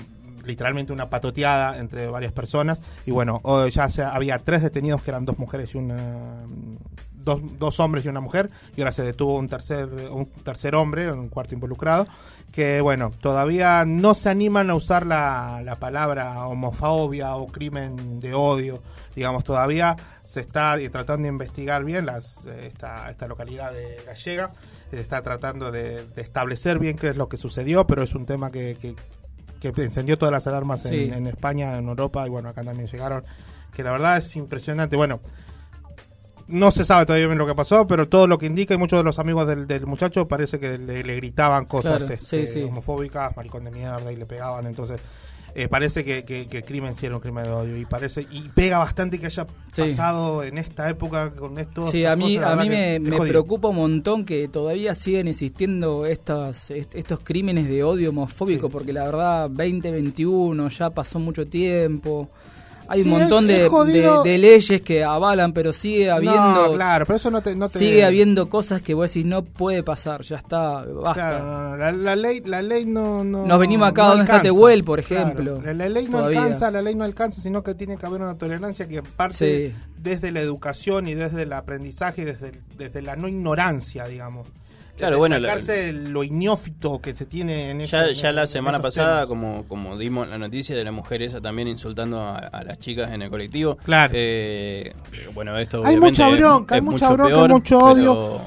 literalmente 0.46 0.92
una 0.92 1.10
patoteada 1.10 1.78
entre 1.78 2.08
varias 2.08 2.32
personas. 2.32 2.80
Y 3.04 3.10
bueno 3.10 3.40
ya 3.68 3.88
se, 3.88 4.02
había 4.02 4.38
tres 4.38 4.62
detenidos 4.62 5.02
que 5.02 5.10
eran 5.10 5.24
dos 5.24 5.38
mujeres 5.38 5.74
y 5.74 5.78
una 5.78 5.96
dos, 7.26 7.40
dos 7.58 7.80
hombres 7.80 8.04
y 8.06 8.08
una 8.08 8.20
mujer. 8.20 8.50
Y 8.76 8.80
ahora 8.80 8.92
se 8.92 9.02
detuvo 9.02 9.36
un 9.36 9.48
tercer 9.48 9.88
un 10.10 10.26
tercer 10.26 10.74
hombre 10.74 11.12
un 11.12 11.28
cuarto 11.28 11.54
involucrado 11.54 12.06
que 12.52 12.80
bueno 12.80 13.12
todavía 13.20 13.84
no 13.84 14.14
se 14.14 14.30
animan 14.30 14.70
a 14.70 14.74
usar 14.74 15.04
la, 15.04 15.60
la 15.62 15.74
palabra 15.76 16.46
homofobia 16.46 17.36
o 17.36 17.46
crimen 17.48 18.20
de 18.20 18.32
odio. 18.32 18.80
Digamos 19.14 19.44
todavía 19.44 19.96
se 20.24 20.40
está 20.40 20.78
tratando 20.90 21.24
de 21.24 21.28
investigar 21.28 21.84
bien 21.84 22.06
las 22.06 22.44
esta, 22.46 23.10
esta 23.10 23.28
localidad 23.28 23.72
de 23.72 24.00
gallega. 24.06 24.52
Se 24.90 25.00
está 25.00 25.20
tratando 25.20 25.72
de, 25.72 26.06
de 26.06 26.22
establecer 26.22 26.78
bien 26.78 26.96
qué 26.96 27.08
es 27.08 27.16
lo 27.16 27.28
que 27.28 27.36
sucedió 27.36 27.86
pero 27.86 28.02
es 28.02 28.14
un 28.14 28.24
tema 28.24 28.50
que, 28.50 28.76
que, 28.80 28.94
que 29.60 29.68
encendió 29.82 30.18
todas 30.18 30.32
las 30.32 30.46
alarmas 30.46 30.84
en, 30.86 31.12
en 31.12 31.26
España, 31.26 31.76
en 31.78 31.88
Europa 31.88 32.26
y 32.26 32.30
bueno, 32.30 32.48
acá 32.48 32.62
también 32.64 32.88
llegaron, 32.88 33.24
que 33.74 33.82
la 33.82 33.92
verdad 33.92 34.16
es 34.18 34.34
impresionante. 34.36 34.96
Bueno, 34.96 35.20
no 36.48 36.70
se 36.70 36.84
sabe 36.84 37.06
todavía 37.06 37.26
bien 37.26 37.38
lo 37.38 37.46
que 37.46 37.54
pasó, 37.54 37.86
pero 37.86 38.08
todo 38.08 38.26
lo 38.26 38.38
que 38.38 38.46
indica 38.46 38.72
y 38.74 38.78
muchos 38.78 39.00
de 39.00 39.04
los 39.04 39.18
amigos 39.18 39.48
del, 39.48 39.66
del 39.66 39.86
muchacho 39.86 40.28
parece 40.28 40.60
que 40.60 40.78
le, 40.78 41.02
le 41.02 41.16
gritaban 41.16 41.64
cosas 41.64 41.98
Claro, 41.98 42.14
este, 42.14 42.46
sí, 42.46 42.52
sí. 42.52 42.62
homofóbicas, 42.62 43.36
maricón 43.36 43.64
de 43.64 43.72
mierda 43.72 44.12
y 44.12 44.16
le 44.16 44.26
pegaban, 44.26 44.66
entonces 44.66 45.00
eh, 45.56 45.68
parece 45.68 46.04
que, 46.04 46.22
que- 46.24 46.46
que 46.46 46.58
el 46.58 46.64
crimen 46.64 46.94
sí 46.94 47.06
era 47.06 47.14
un 47.16 47.20
crimen 47.20 47.44
de 47.44 47.50
odio 47.50 47.76
y 47.76 47.84
parece 47.86 48.26
y 48.30 48.42
pega 48.54 48.78
bastante 48.78 49.18
que 49.18 49.26
haya 49.26 49.46
Sí. 49.72 49.82
pasado 49.82 50.42
en 50.42 50.58
esta 50.58 50.88
época 50.90 51.30
con 51.30 51.58
esto. 51.58 51.90
Sí, 51.90 52.04
a 52.04 52.14
mí, 52.16 52.36
cosas, 52.36 52.58
a 52.58 52.62
mí 52.62 52.68
me, 52.68 52.98
me 53.00 53.18
preocupa 53.18 53.68
un 53.68 53.76
montón 53.76 54.24
que 54.24 54.48
todavía 54.48 54.94
siguen 54.94 55.28
existiendo 55.28 56.06
estas, 56.06 56.70
est- 56.70 56.94
estos 56.94 57.20
crímenes 57.20 57.68
de 57.68 57.82
odio 57.84 58.10
homofóbico, 58.10 58.66
Sí. 58.68 58.72
porque 58.72 58.92
la 58.92 59.04
verdad 59.04 59.50
2021 59.50 60.68
ya 60.68 60.90
pasó 60.90 61.18
mucho 61.18 61.46
tiempo. 61.46 62.28
Hay 62.88 63.02
Sí, 63.02 63.10
un 63.10 63.18
montón 63.18 63.46
de, 63.46 63.68
jodido. 63.68 64.22
de- 64.22 64.30
de 64.30 64.38
leyes 64.38 64.80
que 64.82 65.02
avalan, 65.04 65.52
pero 65.52 65.72
sigue 65.72 66.10
habiendo 66.10 66.68
No, 66.68 66.72
claro, 66.74 67.04
pero 67.06 67.16
eso 67.16 67.30
no 67.30 67.42
te... 67.42 67.54
No 67.56 67.68
te 67.68 67.78
sigue 67.78 68.04
habiendo 68.04 68.48
cosas 68.48 68.82
que 68.82 68.94
vos 68.94 69.08
decís 69.12 69.26
no 69.26 69.42
puede 69.42 69.82
pasar, 69.82 70.22
ya 70.22 70.36
está, 70.36 70.84
basta. 70.84 71.12
Claro, 71.14 71.76
la, 71.76 71.92
la 71.92 72.16
ley, 72.16 72.40
la 72.44 72.62
ley 72.62 72.84
no, 72.86 73.24
no. 73.24 73.44
Nos 73.46 73.58
venimos 73.58 73.88
acá 73.88 74.06
donde 74.06 74.24
está. 74.24 74.40
Tehuel, 74.42 74.84
por 74.84 75.00
ejemplo, 75.00 75.60
la, 75.64 75.72
la 75.74 75.88
ley 75.88 76.04
no 76.06 76.18
todavía. 76.18 76.42
alcanza, 76.42 76.70
la 76.70 76.82
ley 76.82 76.94
no 76.94 77.04
alcanza, 77.04 77.40
sino 77.40 77.62
que 77.62 77.74
tiene 77.74 77.96
que 77.96 78.06
haber 78.06 78.22
una 78.22 78.36
tolerancia 78.38 78.86
que 78.86 79.02
parte 79.02 79.34
Sí. 79.70 79.74
desde 79.98 80.30
la 80.32 80.40
educación 80.40 81.06
y 81.08 81.14
desde 81.14 81.42
el 81.42 81.52
aprendizaje, 81.52 82.22
y 82.22 82.24
desde, 82.26 82.52
desde 82.76 83.02
la 83.02 83.16
no 83.16 83.28
ignorancia, 83.28 84.06
digamos. 84.06 84.46
Claro, 84.96 85.18
bueno, 85.18 85.38
la- 85.38 85.48
Sacarse 85.48 85.92
lo 85.92 86.24
ignófito 86.24 87.00
que 87.00 87.12
se 87.14 87.26
tiene 87.26 87.70
en 87.70 87.80
ese- 87.82 87.96
Ya, 87.96 88.06
en- 88.08 88.14
ya 88.14 88.32
la 88.32 88.46
semana 88.46 88.80
pasada, 88.80 89.14
temas. 89.22 89.26
como, 89.26 89.64
como 89.68 89.98
dimos 89.98 90.28
la 90.28 90.38
noticia 90.38 90.74
de 90.76 90.84
la 90.84 90.92
mujer 90.92 91.22
esa 91.22 91.40
también 91.40 91.68
insultando 91.68 92.20
a, 92.20 92.38
a 92.38 92.64
las 92.64 92.78
chicas 92.78 93.12
en 93.12 93.22
el 93.22 93.30
colectivo. 93.30 93.76
Claro. 93.76 94.12
Eh, 94.16 94.94
bueno, 95.34 95.56
esto 95.58 95.82
Hay 95.84 95.96
mucha 95.98 96.28
bronca, 96.28 96.74
es 96.74 96.80
hay 96.80 96.84
mucha 96.84 97.06
mucho 97.10 97.14
bronca, 97.14 97.34
peor, 97.34 97.50
mucho 97.50 97.78
odio. 97.78 98.40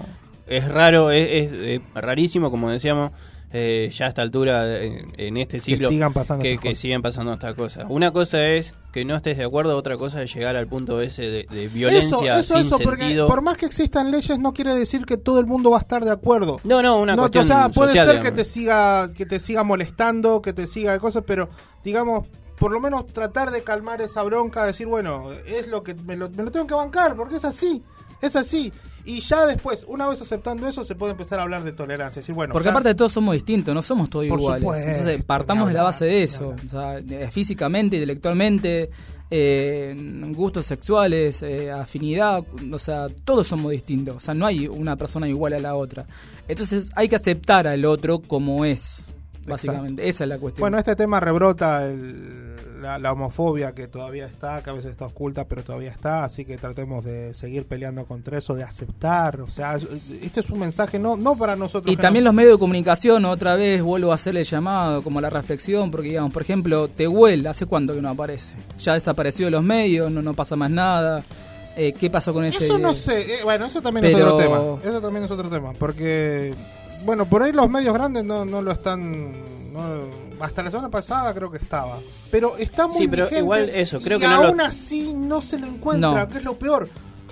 Es 0.47 0.67
raro, 0.67 1.11
es, 1.11 1.51
es, 1.51 1.81
rarísimo, 1.93 2.49
como 2.49 2.71
decíamos, 2.71 3.11
eh, 3.51 3.89
ya 3.91 4.05
a 4.05 4.09
esta 4.09 4.21
altura, 4.21 4.81
en, 4.83 5.07
en 5.17 5.37
este 5.37 5.57
Que 5.57 5.63
siglo, 5.63 5.89
sigan 5.89 6.13
pasando 6.13 6.43
que, 6.43 6.57
que 6.57 6.75
sigan 6.75 7.01
pasando 7.01 7.33
estas 7.33 7.55
cosas. 7.55 7.85
Una 7.89 8.11
cosa 8.11 8.47
es 8.47 8.73
que 8.91 9.05
no 9.05 9.15
estés 9.15 9.37
de 9.37 9.43
acuerdo, 9.45 9.75
otra 9.75 9.97
cosa 9.97 10.21
es 10.21 10.33
llegar 10.33 10.55
al 10.55 10.67
punto 10.67 11.01
ese 11.01 11.23
de, 11.23 11.45
de 11.49 11.67
violencia 11.67 12.39
eso, 12.39 12.39
eso, 12.39 12.57
sin 12.57 12.67
eso, 12.67 12.77
porque 12.79 13.01
sentido. 13.03 13.27
por 13.27 13.41
más 13.41 13.57
que 13.57 13.65
existan 13.65 14.11
leyes 14.11 14.37
no 14.39 14.53
quiere 14.53 14.73
decir 14.75 15.05
que 15.05 15.17
todo 15.17 15.39
el 15.39 15.45
mundo 15.45 15.71
va 15.71 15.77
a 15.77 15.81
estar 15.81 16.03
de 16.05 16.11
acuerdo. 16.11 16.59
No, 16.63 16.81
no, 16.81 16.99
una 16.99 17.15
No, 17.15 17.23
cuestión 17.23 17.43
o 17.45 17.47
sea, 17.47 17.69
puede 17.69 17.89
social, 17.89 18.07
ser 18.07 18.19
que 18.21 18.31
te 18.31 18.43
siga 18.43 19.09
que 19.13 19.25
te 19.25 19.39
siga 19.39 19.63
molestando, 19.63 20.41
que 20.41 20.53
te 20.53 20.67
siga 20.67 20.91
de 20.93 20.99
cosas, 20.99 21.23
pero 21.25 21.49
digamos, 21.83 22.27
por 22.57 22.71
lo 22.71 22.79
menos 22.79 23.07
tratar 23.07 23.51
de 23.51 23.63
calmar 23.63 24.01
esa 24.01 24.21
bronca, 24.23 24.65
decir, 24.65 24.85
bueno, 24.85 25.31
es 25.47 25.67
lo 25.67 25.81
que 25.81 25.93
me 25.95 26.15
lo, 26.17 26.29
me 26.29 26.43
lo 26.43 26.51
tengo 26.51 26.67
que 26.67 26.73
bancar, 26.73 27.15
porque 27.15 27.37
es 27.37 27.45
así, 27.45 27.81
es 28.21 28.35
así. 28.35 28.71
Y 29.05 29.21
ya 29.21 29.45
después, 29.45 29.85
una 29.87 30.07
vez 30.07 30.21
aceptando 30.21 30.67
eso, 30.67 30.83
se 30.83 30.93
puede 30.95 31.13
empezar 31.13 31.39
a 31.39 31.43
hablar 31.43 31.63
de 31.63 31.71
tolerancia, 31.71 32.21
decir, 32.21 32.35
bueno, 32.35 32.53
Porque 32.53 32.65
ya- 32.65 32.71
aparte 32.71 32.89
de 32.89 32.95
todos 32.95 33.13
somos 33.13 33.33
distintos, 33.33 33.73
no 33.73 33.81
somos 33.81 34.09
todos 34.09 34.27
Por 34.27 34.39
iguales. 34.39 34.61
supuesto, 34.61 34.89
Entonces 34.89 35.23
partamos 35.25 35.67
de 35.69 35.73
la 35.73 35.83
base 35.83 36.05
de 36.05 36.23
eso. 36.23 36.49
O 36.65 36.69
sea, 36.69 37.01
físicamente, 37.31 37.95
intelectualmente, 37.97 38.89
eh, 39.31 39.95
gustos 40.35 40.65
sexuales, 40.65 41.41
eh, 41.43 41.71
afinidad, 41.71 42.43
o 42.71 42.79
sea, 42.79 43.07
todos 43.23 43.47
somos 43.47 43.71
distintos. 43.71 44.15
O 44.15 44.19
sea, 44.19 44.33
no 44.33 44.45
hay 44.45 44.67
una 44.67 44.95
persona 44.95 45.27
igual 45.27 45.53
a 45.53 45.59
la 45.59 45.75
otra. 45.75 46.05
Entonces 46.47 46.89
hay 46.95 47.07
que 47.07 47.15
aceptar 47.15 47.67
al 47.67 47.85
otro 47.85 48.19
como 48.19 48.65
es, 48.65 49.13
básicamente. 49.49 50.07
Esa 50.07 50.23
es 50.23 50.29
la 50.29 50.37
cuestión. 50.37 50.61
Bueno, 50.63 50.77
este 50.77 50.95
tema 50.95 51.19
rebrota 51.19 51.85
el- 51.85 52.49
la, 52.81 52.97
la 52.97 53.11
homofobia 53.11 53.73
que 53.73 53.89
todavía 53.89 54.25
está, 54.25 54.63
que 54.63 54.69
a 54.69 54.73
veces 54.73 54.91
está 54.91 55.05
oculta, 55.05 55.43
pero 55.45 55.63
todavía 55.63 55.89
está, 55.91 56.23
así 56.23 56.45
que 56.45 56.55
tratemos 56.57 57.03
de 57.03 57.33
seguir 57.33 57.65
peleando 57.65 58.05
contra 58.05 58.37
eso, 58.37 58.55
de 58.55 58.63
aceptar, 58.63 59.41
o 59.41 59.49
sea, 59.49 59.77
este 60.23 60.39
es 60.39 60.49
un 60.49 60.59
mensaje 60.59 60.97
no 60.97 61.17
no 61.17 61.35
para 61.35 61.57
nosotros. 61.57 61.91
Y 61.93 61.97
también 61.97 62.23
no- 62.23 62.29
los 62.29 62.35
medios 62.35 62.53
de 62.53 62.59
comunicación, 62.59 63.25
otra 63.25 63.55
vez 63.57 63.83
vuelvo 63.83 64.13
a 64.13 64.15
hacerle 64.15 64.39
el 64.41 64.45
llamado, 64.45 65.01
como 65.01 65.19
la 65.19 65.29
reflexión, 65.29 65.91
porque 65.91 66.07
digamos, 66.07 66.31
por 66.31 66.41
ejemplo, 66.41 66.87
Tehuel, 66.87 67.45
¿hace 67.47 67.65
cuánto 67.65 67.93
que 67.93 68.01
no 68.01 68.09
aparece? 68.11 68.55
Ya 68.77 68.93
desapareció 68.93 69.47
de 69.47 69.51
los 69.51 69.63
medios, 69.63 70.09
no, 70.09 70.21
no 70.21 70.33
pasa 70.33 70.55
más 70.55 70.71
nada. 70.71 71.21
Eh, 71.75 71.93
¿Qué 71.93 72.09
pasó 72.09 72.33
con 72.33 72.43
ese...? 72.45 72.63
Eso 72.63 72.77
no 72.77 72.93
sé, 72.93 73.21
eh, 73.21 73.39
bueno, 73.43 73.65
eso 73.65 73.81
también 73.81 74.05
es 74.05 74.15
otro 74.15 74.35
tema. 74.37 74.59
Eso 74.83 75.01
también 75.01 75.23
es 75.25 75.31
otro 75.31 75.49
tema, 75.49 75.73
porque 75.73 76.53
bueno, 77.03 77.25
por 77.25 77.43
ahí 77.43 77.51
los 77.51 77.69
medios 77.69 77.93
grandes 77.93 78.23
no, 78.23 78.45
no 78.45 78.61
lo 78.61 78.71
están 78.71 79.31
no 79.73 80.29
hasta 80.41 80.63
la 80.63 80.71
semana 80.71 80.89
pasada 80.89 81.33
creo 81.33 81.51
que 81.51 81.57
estaba. 81.57 81.99
Pero 82.31 82.55
está 82.57 82.87
muy 82.87 82.95
Sí, 82.95 83.07
pero 83.07 83.23
vigente 83.25 83.39
igual 83.43 83.69
eso, 83.69 83.99
creo 83.99 84.17
y 84.17 84.21
que 84.21 84.27
no 84.27 84.41
lo- 84.43 84.47
aún 84.49 84.61
así 84.61 85.13
no 85.13 85.41
se 85.41 85.59
lo 85.59 85.67
encuentra, 85.67 86.11
No. 86.25 86.29
que 86.29 86.37
es 86.37 86.43
lo 86.43 86.55
peor. 86.55 86.87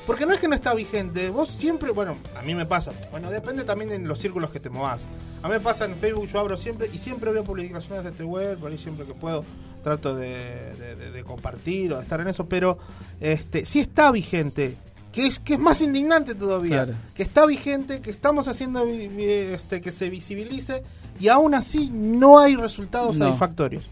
Porque 0.06 0.26
no 0.26 0.34
es 0.34 0.40
que 0.40 0.48
no 0.48 0.56
está 0.56 0.74
vigente, 0.74 1.30
vos 1.30 1.50
siempre, 1.50 1.92
bueno, 1.92 2.16
a 2.38 2.42
mí 2.42 2.56
me 2.56 2.66
pasa, 2.66 2.94
bueno, 3.12 3.30
depende 3.30 3.66
también 3.66 3.92
en 3.92 4.08
los 4.08 4.20
círculos 4.20 4.50
que 4.52 4.60
te 4.62 4.70
movas. 4.70 5.02
A 5.44 5.48
mí 5.50 5.54
me 5.54 5.60
pasa 5.60 5.84
en 5.86 5.96
Facebook, 5.98 6.28
yo 6.28 6.40
abro 6.40 6.56
siempre 6.56 6.90
y 6.94 6.98
siempre 6.98 7.30
veo 7.32 7.44
publicaciones 7.44 8.06
de 8.06 8.12
este 8.12 8.24
web, 8.24 8.58
por 8.58 8.72
ahí 8.72 8.78
siempre 8.78 9.06
que 9.06 9.14
puedo 9.14 9.44
trato 9.84 10.16
de, 10.16 10.74
de- 10.76 10.96
de- 10.96 11.12
de 11.12 11.24
compartir 11.26 11.92
o 11.94 11.98
de 11.98 12.04
estar 12.04 12.22
en 12.22 12.28
eso, 12.30 12.46
pero 12.46 12.78
este 13.20 13.66
sí 13.66 13.80
está 13.80 14.12
vigente, 14.12 14.78
que 15.12 15.26
es 15.28 15.40
que 15.40 15.54
es 15.54 15.60
más 15.60 15.82
indignante 15.82 16.36
todavía, 16.36 16.84
Claro. 16.84 16.94
que 17.16 17.24
está 17.24 17.46
vigente, 17.46 18.02
que 18.02 18.10
estamos 18.12 18.48
haciendo 18.48 18.86
vi- 18.86 19.10
este 19.24 19.82
que 19.82 19.92
se 19.92 20.10
visibilice 20.10 20.84
y 21.20 21.28
aún 21.30 21.54
así 21.56 21.90
no 21.92 22.40
hay 22.40 22.56
resultados 22.56 23.16
No. 23.18 23.26
satisfactorios. 23.26 23.84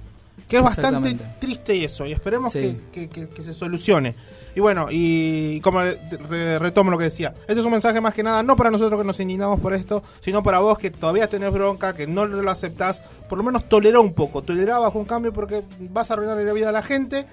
Que 0.47 0.57
es 0.57 0.63
bastante 0.63 1.17
triste 1.39 1.83
eso 1.83 2.05
y 2.05 2.11
esperemos 2.11 2.53
Sí. 2.53 2.77
que, 2.91 3.09
que- 3.09 3.27
que- 3.29 3.41
se 3.41 3.53
solucione. 3.53 4.13
Y 4.55 4.59
bueno, 4.59 4.87
y 4.91 5.59
como 5.61 5.79
re- 5.81 6.59
retomo 6.59 6.91
lo 6.91 6.97
que 6.99 7.05
decía, 7.05 7.33
este 7.47 7.59
es 7.59 7.65
un 7.65 7.71
mensaje 7.71 7.99
más 7.99 8.13
que 8.13 8.21
nada, 8.21 8.43
no 8.43 8.55
para 8.55 8.69
nosotros 8.69 9.01
que 9.01 9.07
nos 9.07 9.19
indignamos 9.19 9.59
por 9.59 9.73
esto, 9.73 10.03
sino 10.19 10.43
para 10.43 10.59
vos 10.59 10.77
que 10.77 10.91
todavía 10.91 11.27
tenés 11.27 11.51
bronca, 11.51 11.95
que 11.95 12.05
no 12.05 12.25
lo 12.27 12.51
aceptás, 12.51 13.01
por 13.27 13.37
lo 13.39 13.43
menos 13.43 13.67
tolerá 13.67 13.99
un 13.99 14.13
poco, 14.13 14.43
tolerá 14.43 14.77
bajo 14.77 14.99
un 14.99 15.05
cambio 15.05 15.33
porque 15.33 15.63
vas 15.89 16.11
a 16.11 16.13
arruinar 16.13 16.37
la 16.37 16.53
vida 16.53 16.69
a 16.69 16.71
la 16.71 16.83
gente 16.83 17.25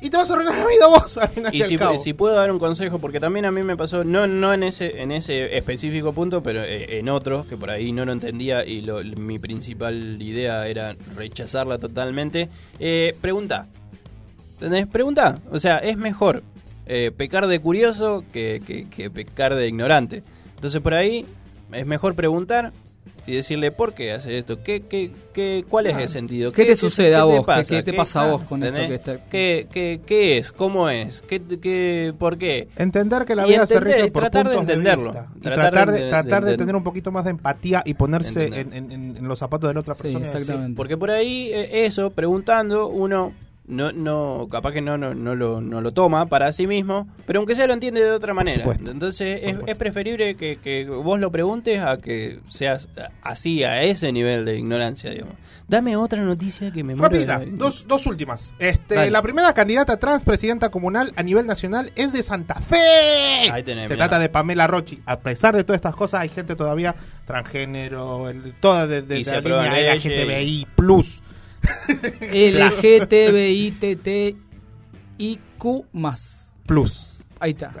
y 0.00 0.10
te 0.10 0.16
vas 0.16 0.30
a 0.30 0.34
arruinar 0.34 0.56
la 0.56 0.66
vida 0.66 0.86
vos 0.88 1.16
al 1.18 1.28
final 1.28 1.54
y, 1.54 1.58
Y 1.58 1.62
al 1.62 1.68
si, 1.68 1.76
cabo. 1.76 1.98
si 1.98 2.12
puedo 2.12 2.34
dar 2.34 2.50
un 2.50 2.58
consejo, 2.58 2.98
porque 2.98 3.20
también 3.20 3.44
a 3.44 3.50
mí 3.50 3.62
me 3.62 3.76
pasó, 3.76 4.02
no 4.04 4.26
no 4.26 4.52
en 4.54 4.62
ese 4.62 5.00
en 5.02 5.12
ese 5.12 5.56
específico 5.56 6.12
punto, 6.12 6.42
pero 6.42 6.62
eh, 6.62 6.98
en 6.98 7.08
otros, 7.08 7.46
que 7.46 7.56
por 7.56 7.70
ahí 7.70 7.92
no 7.92 8.04
lo 8.04 8.12
entendía 8.12 8.64
y 8.64 8.80
lo- 8.80 9.02
mi 9.02 9.38
principal 9.38 10.20
idea 10.22 10.66
era 10.68 10.96
rechazarla 11.16 11.78
totalmente. 11.78 12.48
Eh, 12.78 13.14
pregunta. 13.20 13.66
¿Entendés? 14.54 14.86
Pregunta. 14.86 15.38
O 15.50 15.58
sea, 15.58 15.78
es 15.78 15.96
mejor 15.96 16.42
eh, 16.86 17.10
pecar 17.16 17.46
de 17.46 17.60
curioso 17.60 18.24
que, 18.32 18.60
que- 18.66 18.88
que 18.88 19.10
pecar 19.10 19.54
de 19.54 19.68
ignorante. 19.68 20.22
Entonces 20.56 20.80
por 20.82 20.94
ahí 20.94 21.24
es 21.72 21.86
mejor 21.86 22.14
preguntar 22.14 22.72
y 23.26 23.32
decirle 23.36 23.70
por 23.70 23.92
qué 23.92 24.12
hace 24.12 24.38
esto, 24.38 24.62
¿Qué, 24.62 24.80
qué, 24.88 25.12
qué, 25.34 25.64
cuál 25.68 25.86
es 25.86 25.96
el 25.96 26.08
sentido, 26.08 26.52
¿Qué 26.52 26.64
te 26.64 26.74
sucede 26.74 27.14
a 27.14 27.24
vos? 27.24 27.46
¿Qué- 27.46 27.76
qué 27.76 27.82
te 27.82 27.92
pasa 27.92 28.22
a 28.22 28.32
vos 28.32 28.42
con 28.44 28.62
esto 28.64 28.80
que 28.80 28.94
está- 28.94 29.24
¿Qué, 29.28 29.68
qué, 29.70 30.00
qué 30.04 30.38
es? 30.38 30.50
¿Cómo 30.52 30.88
es? 30.88 31.22
¿Qué, 31.28 31.40
qué, 31.60 32.12
¿Por 32.18 32.38
qué? 32.38 32.68
Entender 32.76 33.24
que 33.24 33.36
la 33.36 33.46
vida 33.46 33.66
se 33.66 33.78
rige 33.78 34.10
por 34.10 34.22
tratar 34.24 34.48
de 34.48 34.54
puntos 34.56 34.66
de, 34.66 34.72
entenderlo. 34.72 35.12
vista. 35.12 35.28
Y 35.36 35.40
Tratar 35.40 35.70
tratar, 35.70 35.90
de- 35.92 35.98
de, 35.98 36.04
de- 36.04 36.10
tratar 36.10 36.44
de, 36.44 36.50
de- 36.52 36.56
tener 36.56 36.76
un 36.76 36.82
poquito 36.82 37.12
más 37.12 37.24
de 37.24 37.30
empatía 37.30 37.82
y 37.84 37.94
ponerse 37.94 38.46
en, 38.46 38.54
Entender. 38.54 38.82
en- 38.84 38.92
en- 38.92 39.16
en 39.18 39.28
los 39.28 39.38
zapatos 39.38 39.68
de 39.70 39.74
la 39.74 39.80
otra 39.80 39.94
persona. 39.94 40.24
exactamente. 40.26 40.76
Porque 40.76 40.96
por 40.96 41.10
ahí 41.10 41.50
eh, 41.52 41.84
eso, 41.86 42.10
preguntando, 42.10 42.88
uno 42.88 43.32
no, 43.70 43.92
no 43.92 44.48
capaz 44.50 44.72
que 44.72 44.80
no, 44.82 44.98
no, 44.98 45.14
no, 45.14 45.34
lo, 45.34 45.60
no 45.60 45.80
lo 45.80 45.92
toma 45.92 46.26
para 46.26 46.52
sí 46.52 46.66
mismo, 46.66 47.08
pero 47.26 47.38
aunque 47.38 47.54
sea 47.54 47.66
lo 47.66 47.72
entiende 47.72 48.02
de 48.02 48.10
otra 48.10 48.34
manera. 48.34 48.64
Entonces 48.86 49.40
es, 49.42 49.56
es 49.66 49.76
preferible 49.76 50.34
que, 50.34 50.58
que 50.58 50.84
vos 50.86 51.18
lo 51.18 51.30
preguntes 51.32 51.80
a 51.80 51.96
que 51.98 52.40
seas 52.48 52.88
así, 53.22 53.64
a 53.64 53.82
ese 53.82 54.12
nivel 54.12 54.44
de 54.44 54.58
ignorancia, 54.58 55.10
digamos. 55.10 55.34
Dame 55.68 55.96
otra 55.96 56.20
noticia 56.22 56.72
que 56.72 56.82
me 56.82 56.96
muero 56.96 57.16
de 57.16 57.24
la- 57.26 57.44
dos, 57.46 57.86
dos 57.86 58.04
últimas. 58.06 58.50
Este, 58.58 58.96
Dale. 58.96 59.10
la 59.12 59.22
primera 59.22 59.54
candidata 59.54 59.96
trans 59.98 60.24
presidenta 60.24 60.68
comunal 60.68 61.12
a 61.14 61.22
nivel 61.22 61.46
nacional 61.46 61.92
es 61.94 62.12
de 62.12 62.24
Santa 62.24 62.56
Fe. 62.56 63.48
Ahí 63.52 63.62
tenés, 63.62 63.88
Se 63.88 63.94
mirá. 63.94 64.08
trata 64.08 64.18
de 64.18 64.28
Pamela 64.28 64.66
Rochi. 64.66 65.00
A 65.06 65.20
pesar 65.20 65.54
de 65.54 65.62
todas 65.62 65.78
estas 65.78 65.94
cosas, 65.94 66.22
hay 66.22 66.28
gente 66.28 66.56
todavía 66.56 66.96
transgénero, 67.24 68.28
el- 68.28 68.54
toda 68.60 68.86
de, 68.86 69.02
de 69.02 69.24
se 69.24 69.32
la 69.32 69.40
línea 69.40 69.72
leyes 69.72 70.04
LGTBI 70.04 70.66
plus. 70.76 71.22
LGTBITTIQ 72.20 73.24
más. 75.92 76.52
Plus. 76.66 77.18
Ahí 77.40 77.50
está. 77.52 77.72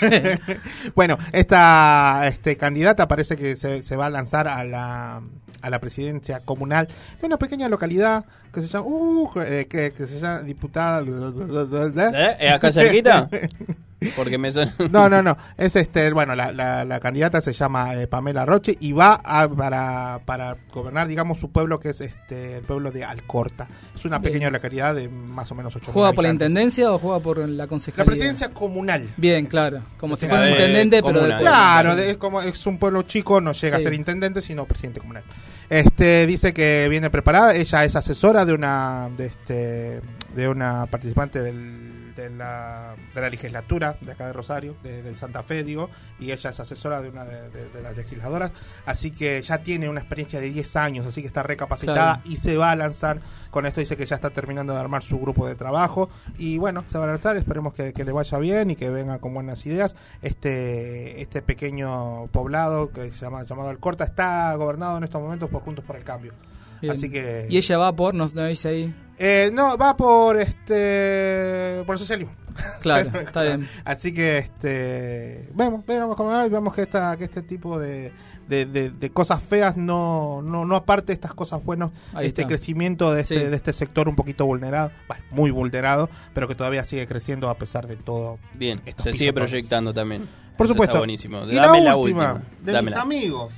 Bueno, 0.94 1.18
esta 1.32 2.22
este, 2.26 2.56
candidata 2.56 3.08
parece 3.08 3.36
que 3.36 3.56
se, 3.56 3.82
se 3.82 3.96
va 3.96 4.06
a 4.06 4.10
lanzar 4.10 4.46
a 4.46 4.62
la, 4.64 5.22
a 5.60 5.70
la 5.70 5.80
presidencia 5.80 6.40
comunal 6.40 6.88
de 7.20 7.26
una 7.26 7.36
pequeña 7.36 7.68
localidad 7.68 8.24
que 8.52 8.60
se 8.60 8.68
llama, 8.68 8.86
uh, 8.86 9.30
eh, 9.40 9.66
que, 9.68 9.92
que 9.92 10.06
se 10.06 10.20
llama 10.20 10.40
diputada. 10.42 11.02
¿Eh? 11.02 12.36
¿Es 12.40 12.54
acá 12.54 12.72
cerquita? 12.72 13.28
Porque 14.16 14.38
me 14.38 14.50
suena... 14.52 14.74
No, 14.90 15.08
no, 15.08 15.22
no. 15.22 15.36
Es 15.56 15.74
este, 15.76 16.12
bueno, 16.12 16.34
la, 16.36 16.52
la, 16.52 16.84
la 16.84 17.00
candidata 17.00 17.40
se 17.40 17.52
llama 17.52 17.94
eh, 17.96 18.06
Pamela 18.06 18.46
Roche 18.46 18.76
y 18.78 18.92
va 18.92 19.20
a- 19.24 19.48
para, 19.48 20.20
para 20.24 20.56
gobernar, 20.72 21.08
digamos, 21.08 21.38
su 21.40 21.50
pueblo 21.50 21.80
que 21.80 21.90
es 21.90 22.00
este 22.00 22.56
el 22.58 22.62
pueblo 22.62 22.90
de 22.92 23.04
Alcorta. 23.04 23.68
Es 23.94 24.04
una 24.04 24.18
Bien. 24.18 24.32
pequeña 24.32 24.50
localidad 24.50 24.94
de 24.94 25.08
más 25.08 25.50
o 25.50 25.54
menos 25.56 25.74
8 25.74 25.90
¿Juega 25.92 26.12
por 26.12 26.22
la 26.24 26.30
intendencia 26.30 26.92
o 26.92 26.98
juega 26.98 27.18
por 27.20 27.38
la 27.48 27.66
concejalía? 27.66 28.04
La 28.04 28.06
presidencia 28.06 28.50
comunal. 28.50 29.08
Bien, 29.16 29.46
claro. 29.46 29.78
Como 29.98 30.14
si 30.16 30.26
fuera 30.28 30.48
intendente, 30.48 31.02
pero 31.02 31.22
de- 31.26 31.36
Claro, 31.38 31.96
de- 31.96 32.10
es 32.12 32.16
como 32.18 32.40
es 32.40 32.66
un 32.66 32.78
pueblo 32.78 33.02
chico, 33.02 33.40
no 33.40 33.52
llega 33.52 33.78
Sí. 33.78 33.82
a 33.82 33.84
ser 33.84 33.94
intendente, 33.94 34.42
sino 34.42 34.64
presidente 34.64 35.00
comunal. 35.00 35.24
Este 35.70 36.26
dice 36.26 36.54
que 36.54 36.86
viene 36.88 37.10
preparada, 37.10 37.54
ella 37.54 37.84
es 37.84 37.94
asesora 37.96 38.44
de 38.44 38.52
una 38.54 39.10
de 39.16 39.26
este 39.26 40.00
de 40.34 40.48
una 40.48 40.86
participante 40.86 41.42
del- 41.42 41.87
de 42.18 42.30
la, 42.30 42.96
de 43.14 43.20
la 43.20 43.30
legislatura 43.30 43.96
de 44.00 44.12
acá 44.12 44.26
de 44.26 44.32
Rosario, 44.32 44.74
de- 44.82 45.02
del 45.02 45.16
Santa 45.16 45.42
Fe, 45.44 45.62
digo, 45.62 45.88
y 46.18 46.32
ella 46.32 46.50
es 46.50 46.58
asesora 46.60 47.00
de 47.00 47.08
una 47.08 47.24
de, 47.24 47.48
de- 47.50 47.68
de 47.70 47.82
las 47.82 47.96
legisladoras, 47.96 48.50
así 48.86 49.10
que 49.12 49.40
ya 49.40 49.58
tiene 49.62 49.88
una 49.88 50.00
experiencia 50.00 50.40
de 50.40 50.50
10 50.50 50.76
años, 50.76 51.06
así 51.06 51.20
que 51.20 51.28
está 51.28 51.42
recapacitada 51.44 52.14
Claro. 52.16 52.22
y 52.24 52.36
se 52.36 52.56
va 52.56 52.72
a 52.72 52.76
lanzar 52.76 53.20
con 53.50 53.66
esto, 53.66 53.80
dice 53.80 53.96
que 53.96 54.04
ya 54.04 54.16
está 54.16 54.30
terminando 54.30 54.72
de 54.72 54.80
armar 54.80 55.02
su 55.02 55.18
grupo 55.20 55.46
de 55.46 55.54
trabajo 55.54 56.10
y 56.38 56.58
bueno, 56.58 56.84
se 56.86 56.98
va 56.98 57.04
a 57.04 57.08
lanzar, 57.08 57.36
esperemos 57.36 57.72
que, 57.72 57.92
que 57.92 58.04
le 58.04 58.12
vaya 58.12 58.38
bien 58.38 58.70
y 58.70 58.76
que 58.76 58.90
venga 58.90 59.18
con 59.20 59.32
buenas 59.32 59.64
ideas. 59.66 59.96
Este, 60.22 61.20
este 61.22 61.40
pequeño 61.42 62.26
poblado 62.28 62.90
que 62.90 63.12
se 63.12 63.24
llama 63.24 63.44
llamado 63.44 63.68
Alcorta 63.70 64.04
está 64.04 64.54
gobernado 64.56 64.98
en 64.98 65.04
estos 65.04 65.20
momentos 65.22 65.48
por 65.50 65.62
Juntos 65.62 65.84
por 65.84 65.96
el 65.96 66.04
Cambio. 66.04 66.32
Bien. 66.80 66.92
Así 66.92 67.10
que 67.10 67.46
Y 67.50 67.56
ella 67.56 67.78
va 67.78 67.92
por, 67.94 68.14
nos 68.14 68.34
no 68.34 68.44
dice 68.46 68.68
ahí. 68.68 68.94
eh, 69.18 69.50
no, 69.52 69.76
va 69.76 69.96
por 69.96 70.36
este 70.38 71.82
por 71.86 71.94
el 71.94 71.98
socialismo. 71.98 72.32
Claro, 72.80 73.20
está 73.20 73.42
bien. 73.42 73.68
Así 73.84 74.12
que 74.12 74.38
este 74.38 75.48
vemos, 75.54 75.84
vemos 75.86 76.16
cómo 76.16 76.30
va 76.30 76.46
y 76.46 76.50
vemos 76.50 76.74
que 76.74 76.82
esta 76.82 77.16
que 77.16 77.24
este 77.24 77.42
tipo 77.42 77.78
de, 77.78 78.12
de, 78.48 78.66
de- 78.66 78.90
de 78.90 79.10
cosas 79.10 79.42
feas 79.42 79.76
no, 79.76 80.42
no, 80.42 80.64
no 80.64 80.74
aparte 80.76 81.12
estas 81.12 81.34
cosas 81.34 81.64
buenas, 81.64 81.90
Ahí 82.14 82.26
este 82.26 82.42
está. 82.42 82.48
crecimiento 82.48 83.12
de 83.12 83.20
este, 83.20 83.38
Sí. 83.38 83.44
de 83.46 83.54
este 83.56 83.72
sector 83.72 84.08
un 84.08 84.16
poquito 84.16 84.44
vulnerado, 84.46 84.90
bueno, 85.06 85.22
muy 85.30 85.50
vulnerado, 85.50 86.08
pero 86.34 86.48
que 86.48 86.54
todavía 86.56 86.84
sigue 86.84 87.06
creciendo 87.06 87.48
a 87.50 87.56
pesar 87.58 87.86
de 87.86 87.96
todo. 87.96 88.38
Bien, 88.54 88.80
se 88.98 89.12
sigue 89.12 89.32
proyectando 89.32 89.92
también. 89.94 90.26
Por 90.56 90.66
Eso 90.66 90.74
supuesto. 90.74 90.92
Está 90.94 90.98
buenísimo. 90.98 91.44
Y 91.48 91.54
Dame 91.54 91.78
la 91.78 91.90
la 91.90 91.96
última, 91.96 92.32
última. 92.34 92.50
de 92.64 92.72
Dámela. 92.72 92.96
mis 92.96 93.04
amigos. 93.04 93.54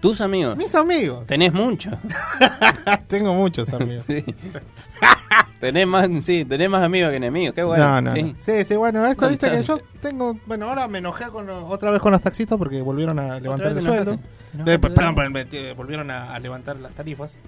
¿Tus 0.00 0.20
amigos? 0.20 0.56
Mis 0.56 0.74
amigos. 0.74 1.26
Tenés 1.26 1.52
muchos. 1.52 1.94
Tengo 3.06 3.34
muchos 3.34 3.70
amigos. 3.72 4.04
Sí. 4.06 4.24
tenés 5.60 5.86
más, 5.86 6.08
sí, 6.22 6.44
tenés 6.46 6.70
más 6.70 6.82
amigos 6.82 7.10
que 7.10 7.16
enemigos. 7.16 7.54
Qué 7.54 7.62
bueno. 7.62 8.00
no, 8.00 8.00
no, 8.00 8.14
sí. 8.14 8.22
no. 8.22 8.34
Sí, 8.38 8.64
sí, 8.64 8.76
bueno, 8.76 9.06
esto 9.06 9.28
viste 9.28 9.50
que 9.50 9.62
yo 9.62 9.80
tengo, 10.00 10.38
bueno, 10.46 10.68
ahora 10.68 10.88
me 10.88 10.98
enojé 10.98 11.26
con 11.26 11.46
lo- 11.46 11.66
otra 11.66 11.90
vez 11.90 12.00
con 12.00 12.12
los 12.12 12.22
taxistas 12.22 12.56
porque 12.58 12.80
volvieron 12.80 13.18
a 13.18 13.38
levantar 13.38 13.72
el 13.72 13.82
sueldo. 13.82 14.18
Eh, 14.66 14.78
perdón, 14.78 15.14
me- 15.32 15.74
volvieron 15.74 16.10
a, 16.10 16.34
a 16.34 16.38
levantar 16.38 16.76
las 16.76 16.92
tarifas. 16.92 17.38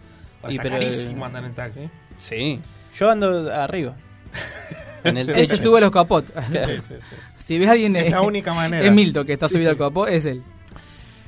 Y 0.49 0.53
está 0.57 0.63
pero- 0.65 0.75
carísimo 0.77 1.25
andar 1.25 1.45
en 1.45 1.55
taxi. 1.55 1.89
Sí. 2.19 2.61
Yo 2.99 3.11
ando 3.11 3.51
arriba. 3.53 3.95
En 5.05 5.17
el 5.17 5.29
Él 5.31 5.47
se 5.49 5.57
sube 5.59 5.81
los 5.81 5.91
capot. 5.91 6.25
Sí, 6.27 6.59
sí, 6.81 6.95
sí. 7.01 7.17
si 7.37 7.59
ves 7.59 7.69
a 7.69 7.73
alguien, 7.73 7.97
Es 7.97 8.05
es, 8.07 8.11
la 8.13 8.23
única 8.23 8.55
manera. 8.55 8.87
es 8.87 8.93
Milton 8.93 9.27
que 9.27 9.33
está 9.33 9.49
Sí, 9.49 9.55
subido 9.55 9.71
sí. 9.71 9.73
al 9.73 9.77
capot, 9.89 10.09
es 10.09 10.25
él. 10.27 10.45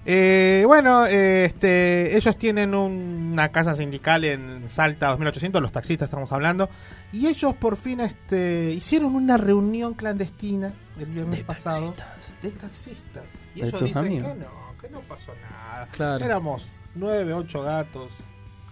Eh, 0.06 0.64
bueno, 0.66 1.06
eh, 1.06 1.46
este, 1.46 2.16
ellos 2.16 2.36
tienen 2.36 2.74
una 2.74 3.48
casa 3.48 3.74
sindical 3.74 4.24
en 4.24 4.68
Salta 4.68 5.08
2800, 5.08 5.62
los 5.62 5.72
taxistas 5.72 6.06
estamos 6.08 6.30
hablando, 6.32 6.68
y 7.12 7.26
ellos 7.26 7.54
por 7.54 7.76
fin 7.76 8.00
este, 8.00 8.70
hicieron 8.72 9.14
una 9.14 9.36
reunión 9.36 9.94
clandestina 9.94 10.74
el 10.98 11.06
viernes 11.06 11.38
De 11.38 11.44
pasado 11.44 11.92
taxistas. 11.92 12.42
de 12.42 12.50
taxistas. 12.50 13.24
Y 13.54 13.60
¿De 13.62 13.68
ellos 13.68 13.82
dicen 13.82 13.98
amigos? 13.98 14.32
que 14.32 14.38
no, 14.38 14.46
que 14.80 14.88
no 14.90 15.00
pasó 15.00 15.32
nada. 15.42 15.88
Claro. 15.92 16.24
Éramos 16.24 16.62
nueve, 16.94 17.32
ocho 17.32 17.62
gatos, 17.62 18.12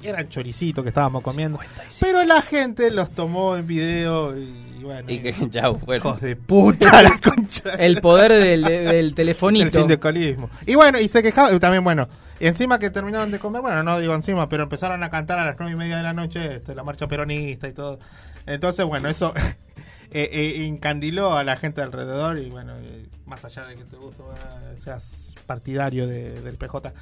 y 0.02 0.08
eran 0.08 0.28
choricitos 0.28 0.82
que 0.82 0.88
estábamos 0.88 1.22
comiendo. 1.22 1.58
55. 1.58 1.96
Pero 2.00 2.24
la 2.24 2.42
gente 2.42 2.90
los 2.90 3.10
tomó 3.10 3.56
en 3.56 3.66
video 3.66 4.36
y, 4.36 4.71
bueno, 4.82 5.10
Y 5.10 5.18
que, 5.20 5.34
chau, 5.50 5.78
bueno. 5.86 6.04
hijos 6.10 6.20
de 6.20 6.36
puta, 6.36 7.02
la 7.02 7.18
concha. 7.22 7.70
El 7.78 8.00
poder 8.00 8.32
del, 8.32 8.62
del 8.62 9.14
telefonito. 9.14 9.64
El 9.64 9.70
sindicalismo. 9.72 10.50
Y 10.66 10.74
bueno, 10.74 11.00
y 11.00 11.08
se 11.08 11.22
quejaba, 11.22 11.52
y 11.52 11.58
también 11.58 11.82
bueno, 11.84 12.08
y 12.40 12.46
encima 12.46 12.78
que 12.78 12.90
terminaron 12.90 13.30
de 13.30 13.38
comer, 13.38 13.62
bueno, 13.62 13.82
no 13.82 13.98
digo 14.00 14.14
encima, 14.14 14.48
pero 14.48 14.64
empezaron 14.64 15.02
a 15.02 15.10
cantar 15.10 15.38
a 15.38 15.44
las 15.46 15.56
nueve 15.58 15.74
y 15.74 15.76
media 15.76 15.96
de 15.98 16.02
la 16.02 16.12
noche 16.12 16.56
este, 16.56 16.74
la 16.74 16.82
marcha 16.82 17.06
peronista 17.06 17.68
y 17.68 17.72
todo. 17.72 17.98
Entonces, 18.46 18.84
bueno, 18.84 19.08
eso 19.08 19.32
eh, 20.10 20.28
eh, 20.32 20.66
encandiló 20.66 21.36
a 21.36 21.44
la 21.44 21.56
gente 21.56 21.80
alrededor 21.82 22.38
y 22.38 22.50
bueno, 22.50 22.74
eh, 22.82 23.06
más 23.26 23.44
allá 23.44 23.64
de 23.66 23.76
que 23.76 23.84
te 23.84 23.96
guste, 23.96 24.22
eh, 24.22 24.76
seas 24.78 25.32
partidario 25.46 26.06
de- 26.06 26.40
del 26.42 26.56
PJ. 26.56 26.92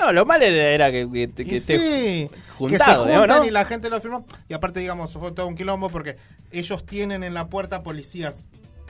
No, 0.00 0.12
lo 0.12 0.24
mal 0.26 0.42
era, 0.42 0.90
que, 0.90 1.08
que, 1.10 1.30
que 1.30 1.42
Y 1.44 1.56
esté 1.56 1.78
sí, 1.78 2.30
juntado, 2.56 3.04
que 3.04 3.10
se 3.10 3.14
¿no? 3.14 3.20
juntan 3.20 3.38
¿no? 3.40 3.44
y 3.46 3.50
la 3.50 3.64
gente 3.64 3.88
lo 3.90 4.00
firmó. 4.00 4.26
Y 4.48 4.54
aparte, 4.54 4.80
digamos, 4.80 5.12
fue 5.12 5.32
todo 5.32 5.46
un 5.46 5.54
quilombo 5.54 5.88
porque 5.88 6.16
ellos 6.50 6.84
tienen 6.84 7.22
en 7.22 7.32
la 7.34 7.46
puerta 7.48 7.82
policías 7.82 8.44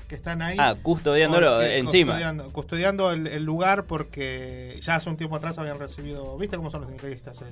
que 0.08 0.14
están 0.14 0.42
ahí. 0.42 0.56
Ah, 0.58 0.74
custodiándolo 0.82 1.52
porque- 1.56 1.78
encima. 1.78 2.12
Custodiando, 2.12 2.52
custodiando 2.52 3.10
el, 3.12 3.26
el 3.26 3.44
lugar 3.44 3.84
porque 3.84 4.78
ya 4.82 4.96
hace 4.96 5.08
un 5.10 5.16
tiempo 5.16 5.36
atrás 5.36 5.58
habían 5.58 5.78
recibido. 5.78 6.36
¿Viste 6.38 6.56
cómo 6.56 6.70
son 6.70 6.82
los 6.82 6.88
sindicalistas? 6.90 7.36
Se 7.36 7.44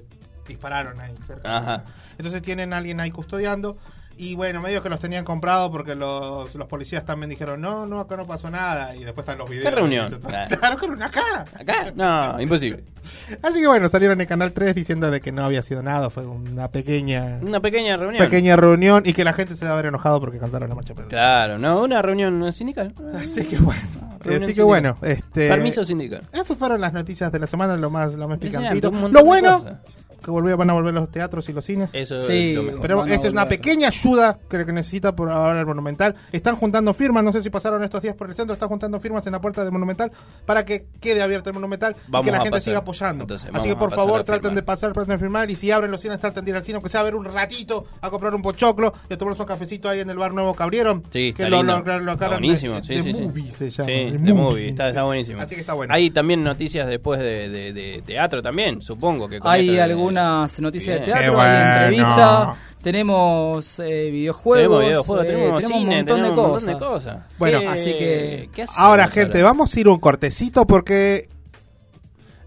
dispararon 0.49 1.01
ahí 1.01 1.15
cerca. 1.27 1.57
Ajá. 1.57 1.85
Entonces 2.19 2.43
tienen 2.43 2.73
a 2.73 2.79
alguien 2.79 3.01
ahí 3.01 3.11
custodiando. 3.11 3.77
Y 4.17 4.35
bueno, 4.35 4.61
medio 4.61 4.83
que 4.83 4.89
los 4.89 4.99
tenían 4.99 5.25
comprados 5.25 5.71
porque 5.71 5.95
los, 5.95 6.55
los 6.55 6.69
policías 6.69 7.05
también 7.05 7.31
dijeron, 7.31 7.61
no, 7.61 7.87
no, 7.87 8.01
acá 8.01 8.17
no 8.17 8.27
pasó 8.27 8.51
nada. 8.51 8.95
Y 8.95 9.05
después 9.05 9.25
están 9.27 9.39
los 9.39 9.49
videos. 9.49 9.65
¿Qué 9.69 9.75
reunión? 9.75 10.21
Claro, 10.21 10.77
que 10.77 10.87
reunión 10.87 11.03
acá. 11.03 11.45
¿Acá? 11.59 11.93
No, 11.95 12.41
imposible. 12.41 12.85
Así 13.43 13.61
que 13.61 13.67
bueno, 13.67 13.89
salieron 13.89 14.21
en 14.21 14.27
Canal 14.27 14.53
3 14.53 14.75
diciendo 14.75 15.11
de 15.11 15.21
que 15.21 15.33
no 15.33 15.45
había 15.45 15.63
sido 15.63 15.83
nada, 15.83 16.11
fue 16.11 16.27
una 16.27 16.69
pequeña 16.69 17.39
Una 17.43 17.61
pequeña 17.61 17.97
reunión. 17.97 18.25
pequeña 18.25 18.57
reunión 18.57 19.03
y 19.05 19.13
que 19.13 19.25
la 19.25 19.33
gente 19.33 19.57
se 19.57 19.65
debe 19.65 19.73
haber 19.73 19.87
enojado 19.87 20.21
porque 20.21 20.39
cantaron 20.39 20.69
la 20.69 20.75
marcha. 20.75 20.95
Pero... 20.95 21.09
Claro, 21.09 21.59
no, 21.59 21.83
una 21.83 22.03
reunión 22.03 22.53
sindical. 22.53 22.95
Así 23.15 23.45
que 23.47 23.57
bueno, 23.59 23.81
así 24.21 24.29
que 24.29 24.39
sindical. 24.41 24.65
bueno, 24.65 24.97
este 25.03 25.49
Permiso 25.49 25.85
sindical. 25.85 26.23
Esas 26.33 26.57
fueron 26.57 26.81
las 26.81 26.93
noticias 26.93 27.33
de 27.33 27.39
la 27.39 27.47
semana, 27.47 27.77
lo 27.77 27.91
más 27.91 28.15
lo 28.15 28.29
más 28.29 28.39
picantito. 28.39 28.91
Lo 28.91 29.25
bueno 29.25 29.63
cosas. 29.63 29.79
Que 30.23 30.31
volvían 30.31 30.57
van 30.59 30.71
a 30.71 30.73
volver 30.75 30.95
los 30.95 31.11
teatros 31.11 31.49
y 31.49 31.53
los 31.53 31.65
cines. 31.65 31.91
Eso 31.95 32.17
Sí. 32.27 32.51
es 32.51 32.55
lo 32.57 32.63
mejor. 32.63 32.81
Pero 32.83 33.05
esta 33.05 33.27
es 33.27 33.33
una 33.33 33.45
volver. 33.45 33.59
pequeña 33.61 33.89
ayuda 33.89 34.39
que, 34.49 34.65
que 34.65 34.73
necesita 34.73 35.15
por 35.15 35.31
ahora 35.31 35.61
el 35.61 35.67
Monumental. 35.67 36.15
Están 36.33 36.57
juntando 36.57 36.95
firmas, 36.95 37.25
no 37.25 37.33
sé 37.33 37.43
si 37.43 37.51
pasaron 37.51 37.83
estos 37.85 38.03
días 38.03 38.15
por 38.15 38.29
el 38.29 38.35
centro, 38.35 38.55
están 38.55 38.69
juntando 38.69 38.99
firmas 39.01 39.27
en 39.27 39.33
la 39.33 39.41
puerta 39.41 39.63
del 39.63 39.73
Monumental 39.73 40.11
para 40.47 40.65
que 40.65 40.87
quede 41.01 41.23
abierto 41.23 41.51
el 41.51 41.55
Monumental 41.55 41.97
Vamos 42.09 42.25
y 42.25 42.27
que 42.27 42.33
la 42.33 42.39
gente 42.39 42.51
pasar. 42.51 42.63
siga 42.63 42.79
apoyando. 42.79 43.25
Entonces, 43.25 43.51
Así 43.53 43.69
que 43.69 43.77
por 43.77 43.93
favor 43.93 44.23
traten 44.25 44.55
de 44.55 44.63
pasar, 44.63 44.93
traten 44.93 45.11
de 45.13 45.19
firmar 45.19 45.51
y 45.51 45.57
si 45.57 45.71
abren 45.71 45.91
los 45.91 46.01
cines 46.01 46.19
traten 46.21 46.45
de 46.45 46.51
ir 46.51 46.57
al 46.57 46.65
cine, 46.65 46.77
aunque 46.77 46.89
sea 46.91 47.01
a 47.01 47.05
ver 47.05 47.15
un 47.15 47.25
ratito, 47.25 47.87
a 48.01 48.11
comprar 48.11 48.35
un 48.35 48.43
pochoclo, 48.43 48.93
y 49.11 49.15
a 49.15 49.19
tomarnos 49.19 49.41
un 49.41 49.47
cafecito 49.47 49.89
ahí 49.89 50.01
en 50.01 50.11
el 50.11 50.17
bar 50.19 50.33
nuevo 50.33 50.55
que 50.55 50.63
abrieron. 50.63 51.03
Sí, 51.11 51.33
que 51.33 51.43
está 51.45 51.49
lo, 51.49 51.59
lindo. 51.63 51.81
lo- 51.81 51.99
lo- 52.01 52.13
Está 52.13 52.29
buenísimo, 52.29 52.77
de- 52.77 52.85
sí, 52.85 52.95
de 52.97 53.03
sí, 53.03 53.15
sí. 53.15 53.23
movie 53.23 53.51
se 53.53 53.71
llama. 53.71 53.87
Sí, 53.87 53.93
de 53.93 54.19
de 54.19 54.35
movie, 54.35 54.69
está, 54.69 54.89
está 54.89 55.03
buenísimo. 55.05 55.41
Así 55.41 55.55
que 55.55 55.61
está 55.63 55.73
bueno. 55.75 55.93
Hay 55.95 56.11
también 56.11 56.43
noticias 56.45 56.87
después 56.89 57.19
de, 57.21 57.49
de- 57.49 57.73
de 57.73 58.03
teatro 58.05 58.43
también, 58.43 58.83
supongo 58.83 59.29
que 59.29 59.41
con 59.41 59.51
Hay 59.51 59.67
de- 59.69 59.81
algunas 60.19 60.61
noticias 60.61 61.01
de 61.01 61.05
Bien. 61.07 61.17
teatro, 61.19 61.35
Qué 61.35 61.41
hay 61.41 61.49
bueno. 61.59 61.73
entrevistas, 61.75 62.49
tenemos 62.83 63.79
eh, 63.79 64.11
videojuegos, 64.11 64.59
Tenemos 64.81 64.85
videojuegos, 64.85 65.25
eh, 65.25 65.29
tenemos, 65.29 65.65
cine, 65.65 65.79
un 65.79 65.87
montón 65.87 66.05
tenemos 66.05 66.37
de 66.37 66.41
un 66.43 66.49
montón 66.51 66.67
de 66.67 66.79
cosas. 66.79 67.17
Bueno, 67.39 67.61
¿Qué- 67.61 67.69
así 67.69 67.85
que- 67.93 68.51
¿qué 68.53 68.65
Ahora, 68.77 69.09
gente, 69.09 69.39
ahora? 69.39 69.49
vamos 69.51 69.75
a 69.77 69.81
ir 69.81 69.89
un 69.89 69.99
cortecito 69.99 70.67
porque. 70.67 71.29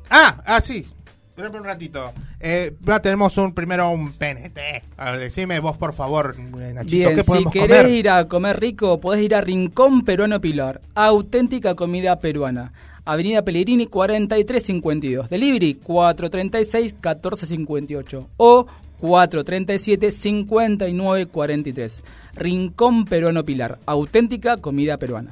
Ah, 0.09 0.37
ah, 0.45 0.61
sí. 0.61 0.85
Espérame 1.29 1.55
un 1.57 1.65
ratito. 1.65 2.13
Eh, 2.39 2.75
ya 2.79 2.99
tenemos 3.01 3.37
un 3.37 3.53
primero 3.53 3.89
un 3.89 4.13
PNT. 4.13 4.83
A 4.97 5.11
ver, 5.11 5.19
decime 5.19 5.59
vos, 5.59 5.75
por 5.75 5.93
favor, 5.93 6.37
Nachito, 6.39 6.95
Bien, 6.95 7.09
¿qué 7.15 7.21
si 7.23 7.27
podemos 7.27 7.51
querés 7.51 7.77
comer? 7.81 7.89
ir 7.93 8.09
a 8.09 8.27
comer 8.29 8.57
rico, 8.59 9.01
podés 9.01 9.21
ir 9.21 9.35
a 9.35 9.41
Rincón 9.41 10.05
Peruano 10.05 10.39
Pilar. 10.39 10.79
Auténtica 10.93 11.75
comida 11.75 12.19
peruana. 12.21 12.71
Avenida 13.05 13.41
Pellegrini 13.43 13.87
4352. 13.87 15.29
Delivery 15.29 15.79
436-1458 15.85 18.25
o 18.37 18.65
437-5943. 19.01 22.01
Rincón 22.35 23.05
Peruano 23.05 23.43
Pilar. 23.45 23.79
Auténtica 23.85 24.57
comida 24.57 24.97
peruana. 24.97 25.31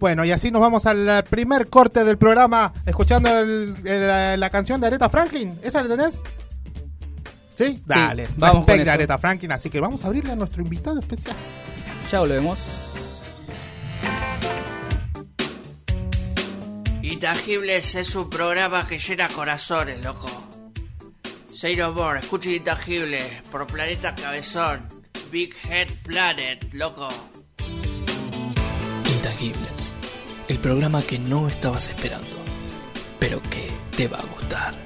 Bueno, 0.00 0.24
y 0.24 0.32
así 0.32 0.50
nos 0.50 0.60
vamos 0.60 0.86
al 0.86 1.24
primer 1.30 1.68
corte 1.68 2.02
del 2.04 2.18
programa, 2.18 2.72
escuchando 2.84 3.28
el- 3.38 3.74
el- 3.84 4.06
la, 4.06 4.36
la 4.36 4.50
canción 4.50 4.80
de 4.80 4.88
Aretha 4.88 5.08
Franklin. 5.08 5.56
¿Esa 5.62 5.82
la 5.82 5.88
tenés? 5.96 6.22
¿Sí? 7.54 7.80
Dale. 7.86 8.26
vamos 8.36 8.64
con 8.66 8.84
de. 8.84 8.90
Aretha 8.90 9.16
Franklin, 9.18 9.52
así 9.52 9.70
que 9.70 9.80
vamos 9.80 10.04
a 10.04 10.08
abrirle 10.08 10.32
a 10.32 10.36
nuestro 10.36 10.62
invitado 10.62 10.98
especial. 10.98 11.36
Ya 12.10 12.20
volvemos. 12.20 12.58
Intangibles 17.04 17.94
es 17.96 18.14
un 18.14 18.30
programa 18.30 18.86
que 18.86 18.98
llena 18.98 19.28
corazones, 19.28 20.02
loco. 20.02 20.26
Say 21.52 21.76
no 21.76 21.92
more, 21.92 22.18
escucha 22.18 22.48
Intangibles 22.48 23.42
por 23.50 23.66
Planeta 23.66 24.14
Cabezón. 24.14 24.88
Big 25.30 25.54
Head 25.68 25.88
Planet, 26.02 26.72
loco. 26.72 27.08
Intangibles, 29.14 29.92
el 30.48 30.58
programa 30.60 31.02
que 31.02 31.18
no 31.18 31.46
estabas 31.46 31.90
esperando, 31.90 32.42
pero 33.18 33.42
que 33.42 33.70
te 33.94 34.08
va 34.08 34.20
a 34.20 34.24
gustar. 34.24 34.83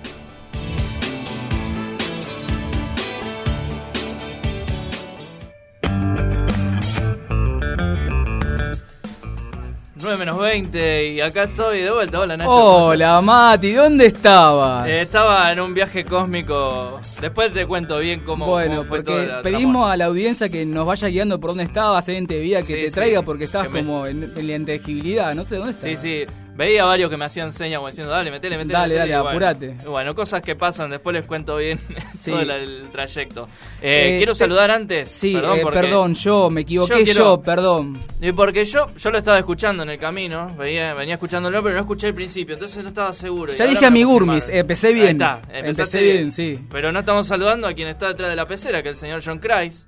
Menos 10.03 10.39
20 10.39 11.09
y 11.13 11.21
acá 11.21 11.45
estoy 11.45 11.81
de 11.83 11.91
vuelta. 11.91 12.21
Hola 12.21 12.37
Nacho. 12.37 12.51
Hola 12.51 13.21
Mati, 13.21 13.73
¿dónde 13.73 14.07
estabas? 14.07 14.87
Eh, 14.89 15.01
estaba 15.03 15.51
en 15.53 15.61
un 15.61 15.75
viaje 15.75 16.05
cósmico. 16.05 17.01
Después 17.21 17.53
te 17.53 17.67
cuento 17.67 17.99
bien 17.99 18.21
cómo, 18.21 18.47
bueno, 18.47 18.77
cómo 18.77 18.85
fue 18.89 19.03
todo. 19.03 19.17
porque 19.17 19.31
la 19.33 19.43
pedimos 19.43 19.91
a 19.91 19.97
la 19.97 20.05
audiencia 20.07 20.49
que 20.49 20.65
nos 20.65 20.87
vaya 20.87 21.09
guiando 21.09 21.41
por 21.41 21.51
dónde 21.51 21.65
estabas, 21.65 22.09
en 22.09 22.27
vida, 22.39 22.59
que 22.61 22.65
Sí, 22.67 22.73
te 22.75 22.89
sí. 22.91 22.95
traiga 22.95 23.23
porque 23.23 23.45
estabas 23.45 23.71
me- 23.71 23.81
como 23.81 24.07
en, 24.07 24.33
en 24.37 24.47
la 24.47 24.55
intangibilidad, 24.57 25.35
no 25.35 25.43
sé 25.45 25.57
dónde 25.57 25.71
estás. 25.73 25.91
Sí, 25.91 25.97
sí. 25.97 26.27
Veía 26.59 26.85
varios 26.85 27.09
que 27.09 27.17
me 27.17 27.25
hacían 27.25 27.53
señas 27.53 27.79
como 27.79 27.87
diciendo, 27.87 28.13
dale, 28.13 28.33
metele, 28.33 28.57
metele. 28.57 28.73
Dale, 28.73 28.95
metele", 28.95 29.13
dale, 29.13 29.23
bueno. 29.23 29.31
apurate. 29.31 29.77
Bueno, 29.89 30.13
cosas 30.13 30.43
que 30.43 30.57
pasan, 30.57 30.91
después 30.91 31.15
les 31.15 31.25
cuento 31.25 31.57
bien 31.57 31.79
Sí. 32.13 32.33
todo 32.33 32.41
el, 32.41 32.89
trayecto. 32.91 33.49
Eh, 33.81 34.15
Eh, 34.15 34.17
quiero 34.19 34.33
te- 34.33 34.41
saludar 34.41 34.73
antes. 34.73 35.09
Sí, 35.09 35.35
perdón, 35.35 35.59
eh, 35.61 35.63
perdón, 35.73 36.15
yo 36.15 36.51
me 36.51 36.63
equivoqué 36.63 37.05
Yo 37.05 37.41
perdón. 37.41 38.01
Y 38.21 38.33
porque 38.33 38.65
yo, 38.65 38.89
yo 38.97 39.11
lo 39.13 39.19
estaba 39.19 39.39
escuchando 39.39 39.85
en 39.85 39.91
el 39.91 39.99
camino, 40.01 40.53
venía, 40.59 40.95
venía 40.95 41.15
escuchándolo, 41.15 41.63
pero 41.63 41.77
no 41.77 41.83
escuché 41.83 42.09
el 42.09 42.15
principio, 42.15 42.55
entonces 42.55 42.83
no 42.83 42.89
estaba 42.89 43.13
seguro. 43.13 43.53
Ya 43.55 43.65
dije 43.65 43.87
a 43.87 43.91
mi. 43.91 44.03
Gurmis, 44.03 44.49
empecé 44.49 44.93
bien. 44.93 45.07
Ahí 45.07 45.13
está, 45.13 45.37
Empecé 45.45 45.59
empezaste 45.61 46.01
bien, 46.01 46.33
sí. 46.33 46.59
Pero 46.73 46.91
no 46.91 46.99
estamos 46.99 47.27
saludando 47.29 47.69
a 47.69 47.73
quien 47.73 47.87
está 47.87 48.09
detrás 48.09 48.31
de 48.31 48.37
la 48.37 48.47
pecera, 48.47 48.83
que 48.83 48.89
es 48.89 48.97
el 48.97 49.01
señor 49.01 49.23
John 49.25 49.39
Kreis. 49.39 49.87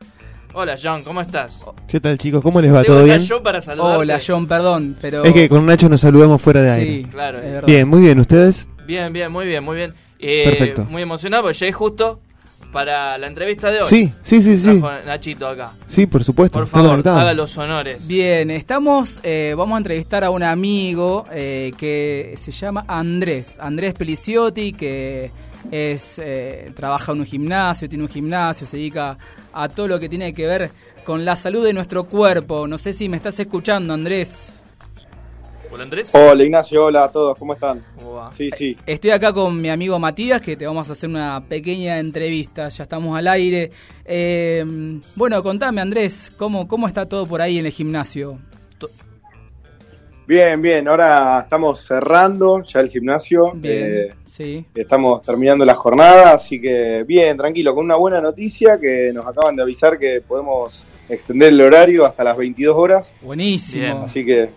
Hola 0.53 0.77
John, 0.83 1.05
¿cómo 1.05 1.21
estás? 1.21 1.65
¿Qué 1.87 2.01
tal 2.01 2.19
chicos? 2.19 2.43
¿Cómo 2.43 2.61
les 2.61 2.75
va? 2.75 2.83
¿Todo 2.83 3.05
bien? 3.05 3.21
yo 3.21 3.41
para 3.43 3.61
saludarte. 3.61 3.99
Hola 3.99 4.21
John, 4.25 4.49
perdón, 4.49 4.97
pero... 5.01 5.23
Es 5.23 5.33
que 5.33 5.49
con 5.49 5.65
Nacho 5.65 5.89
nos 5.89 6.01
saludamos 6.01 6.43
fuera 6.43 6.61
de 6.61 6.71
aire. 6.73 6.93
Sí, 6.93 7.05
Claro, 7.05 7.39
es 7.39 7.45
verdad. 7.45 7.67
Bien, 7.69 7.89
muy 7.89 8.01
bien. 8.01 8.19
¿Ustedes? 8.19 8.69
Bien, 8.85 9.13
bien, 9.13 9.31
muy 9.31 9.47
bien, 9.47 9.63
muy 9.63 9.77
bien. 9.77 9.95
Eh, 10.19 10.43
Perfecto. 10.45 10.85
Muy 10.91 11.03
emocionado 11.03 11.45
porque 11.45 11.57
llegué 11.59 11.73
justo 11.73 12.21
para 12.73 13.17
la 13.19 13.29
entrevista 13.29 13.71
de 13.71 13.79
hoy. 13.79 13.85
Sí, 13.85 14.13
sí, 14.23 14.43
sí, 14.43 14.59
sí. 14.59 14.83
Nachito 15.07 15.47
acá. 15.47 15.73
Sí, 15.87 16.07
por 16.07 16.25
supuesto. 16.25 16.59
Por 16.59 16.67
favor, 16.67 17.07
haga 17.07 17.33
los 17.33 17.57
honores. 17.57 18.09
Bien, 18.09 18.51
estamos, 18.51 19.21
eh, 19.23 19.55
vamos 19.57 19.77
a 19.77 19.79
entrevistar 19.79 20.25
a 20.25 20.31
un 20.31 20.43
amigo 20.43 21.25
eh, 21.33 21.73
que 21.79 22.35
se 22.41 22.51
llama 22.51 22.85
Andrés, 22.89 23.57
Andrés 23.61 23.95
Peliciotti, 23.95 24.73
que 24.73 25.31
es 25.71 26.19
eh, 26.19 26.73
trabaja 26.75 27.13
en 27.13 27.21
un 27.21 27.27
gimnasio, 27.27 27.89
tiene 27.89 28.05
un 28.05 28.11
gimnasio, 28.11 28.67
se 28.67 28.77
dedica 28.77 29.17
a 29.53 29.69
todo 29.69 29.89
lo 29.89 30.01
que 30.01 30.09
tiene 30.09 30.33
que 30.33 30.47
ver 30.47 30.71
con 31.05 31.25
la 31.25 31.37
salud 31.37 31.65
de 31.65 31.73
nuestro 31.73 32.05
cuerpo. 32.05 32.67
No 32.67 32.79
sé 32.79 32.93
si 32.93 33.09
me 33.09 33.17
estás 33.17 33.39
escuchando, 33.41 33.95
Andrés. 33.95 34.61
Hola 35.73 35.85
Andrés. 35.85 36.13
Hola 36.15 36.43
Ignacio, 36.43 36.85
hola 36.85 37.05
a 37.05 37.13
todos, 37.13 37.39
¿cómo 37.39 37.55
están? 37.55 37.85
¿Cómo 37.97 38.15
va? 38.15 38.33
Sí, 38.33 38.51
sí. 38.51 38.77
Estoy 38.87 39.13
acá 39.13 39.33
con 39.33 39.61
mi 39.61 39.71
amigo 39.71 40.01
Matías, 40.01 40.43
que 40.43 40.57
te 40.57 40.67
vamos 40.67 40.89
a 40.89 40.95
hacer 40.95 41.09
una 41.09 41.41
pequeña 41.49 42.01
entrevista, 42.01 42.69
ya 42.69 42.83
estamos 42.83 43.17
al 43.17 43.29
aire. 43.29 43.71
Eh, 44.05 44.65
bueno, 45.15 45.41
contame 45.45 45.81
Andrés, 45.81 46.33
¿cómo, 46.37 46.67
¿cómo 46.67 46.89
está 46.89 47.07
todo 47.07 47.25
por 47.25 47.41
ahí 47.41 47.59
en 47.59 47.67
el 47.67 47.73
gimnasio? 47.73 48.41
Bien, 50.31 50.63
bien, 50.63 50.87
ahora 50.87 51.41
estamos 51.43 51.81
cerrando 51.81 52.63
ya 52.63 52.79
el 52.79 52.89
gimnasio. 52.89 53.51
Bien, 53.53 54.11
eh, 54.11 54.15
sí. 54.25 54.65
estamos 54.77 55.21
terminando 55.23 55.65
la 55.65 55.75
jornada, 55.75 56.35
así 56.35 56.61
que 56.61 57.03
bien, 57.03 57.37
tranquilo, 57.37 57.75
con 57.75 57.85
una 57.87 57.97
buena 57.97 58.21
noticia 58.21 58.79
que 58.79 59.11
nos 59.13 59.27
acaban 59.27 59.57
de 59.57 59.63
avisar 59.63 59.99
que 59.99 60.21
podemos 60.21 60.85
extender 61.09 61.49
el 61.49 61.61
horario 61.61 62.07
hasta 62.07 62.23
las 62.23 62.37
22 62.37 62.77
horas. 62.77 63.13
Buenísimo. 63.23 63.83
Bien, 63.83 63.97
Así 64.05 64.25
que, 64.25 64.51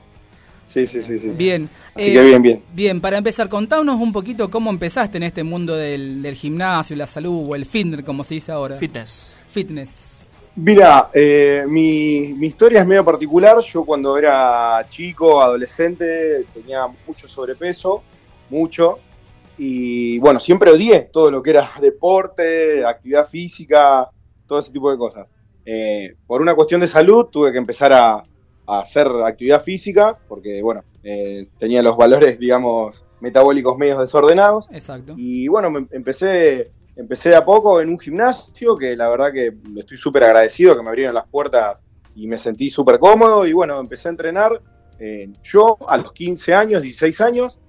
sí, 0.68 0.86
sí, 0.86 1.02
sí. 1.02 1.18
sí. 1.18 1.30
Bien. 1.30 1.68
Así 1.96 2.12
Eh, 2.12 2.14
que 2.14 2.22
bien, 2.24 2.42
bien. 2.44 2.62
Bien, 2.72 3.02
para 3.02 3.18
empezar, 3.18 3.50
contanos 3.50 4.00
un 4.00 4.12
poquito 4.12 4.52
cómo 4.52 4.70
empezaste 4.70 5.18
en 5.18 5.24
este 5.24 5.42
mundo 5.42 5.76
del, 5.76 6.22
del 6.22 6.36
gimnasio, 6.36 6.96
la 6.96 7.08
salud 7.08 7.46
o 7.50 7.56
el 7.56 7.66
fitness, 7.66 8.04
como 8.06 8.24
se 8.24 8.36
dice 8.36 8.52
ahora. 8.52 8.76
Fitness. 8.78 9.42
Fitness. 9.48 10.13
Mira, 10.56 11.10
eh, 11.14 11.66
mi, 11.68 12.34
mi 12.34 12.48
historia 12.48 12.82
es 12.82 12.88
medio 12.88 13.04
particular. 13.04 13.60
Yo 13.62 13.84
cuando 13.84 14.18
era 14.18 14.86
chico, 14.90 15.42
adolescente, 15.42 16.46
tenía 16.54 16.88
mucho 17.08 17.28
sobrepeso, 17.28 18.04
mucho. 18.50 19.00
Y 19.58 20.20
bueno, 20.20 20.40
siempre 20.40 20.72
odié 20.72 21.10
todo 21.12 21.32
lo 21.32 21.42
que 21.42 21.52
era 21.52 21.70
deporte, 21.82 22.86
actividad 22.86 23.28
física, 23.28 24.10
todo 24.48 24.60
ese 24.60 24.72
tipo 24.72 24.92
de 24.92 24.98
cosas. 24.98 25.32
Eh, 25.66 26.16
por 26.28 26.42
una 26.42 26.54
cuestión 26.56 26.82
de 26.82 26.88
salud 26.88 27.26
tuve 27.28 27.52
que 27.52 27.58
empezar 27.58 27.94
a, 27.94 28.16
a 28.68 28.80
hacer 28.80 29.08
actividad 29.26 29.62
física, 29.62 30.18
porque 30.28 30.62
bueno, 30.62 30.84
eh, 31.04 31.48
tenía 31.58 31.82
los 31.82 31.98
valores, 31.98 32.38
digamos, 32.38 33.06
metabólicos 33.22 33.78
medios 33.78 34.00
desordenados. 34.00 34.68
Exacto. 34.72 35.14
Y 35.18 35.48
bueno, 35.48 35.72
me- 35.72 35.88
empecé, 35.92 36.72
empecé 36.96 37.30
de 37.30 37.36
a 37.38 37.46
poco 37.46 37.82
en 37.82 37.90
un 37.90 38.00
gimnasio, 38.00 38.76
que 38.76 38.96
la 38.96 39.10
verdad 39.10 39.32
que 39.34 39.54
estoy 39.78 39.98
súper 39.98 40.24
agradecido, 40.26 40.76
que 40.76 40.84
me 40.84 40.90
abrieron 40.90 41.16
las 41.16 41.28
puertas 41.28 41.84
y 42.16 42.28
me 42.28 42.38
sentí 42.38 42.70
súper 42.70 43.00
cómodo. 43.00 43.46
Y 43.46 43.54
bueno, 43.54 43.80
empecé 43.80 44.10
a 44.10 44.12
entrenar 44.12 44.62
eh, 45.00 45.30
yo 45.44 45.78
a 45.88 45.98
los 45.98 46.12
15 46.14 46.54
años, 46.54 46.82
16 46.82 47.20
años. 47.22 47.60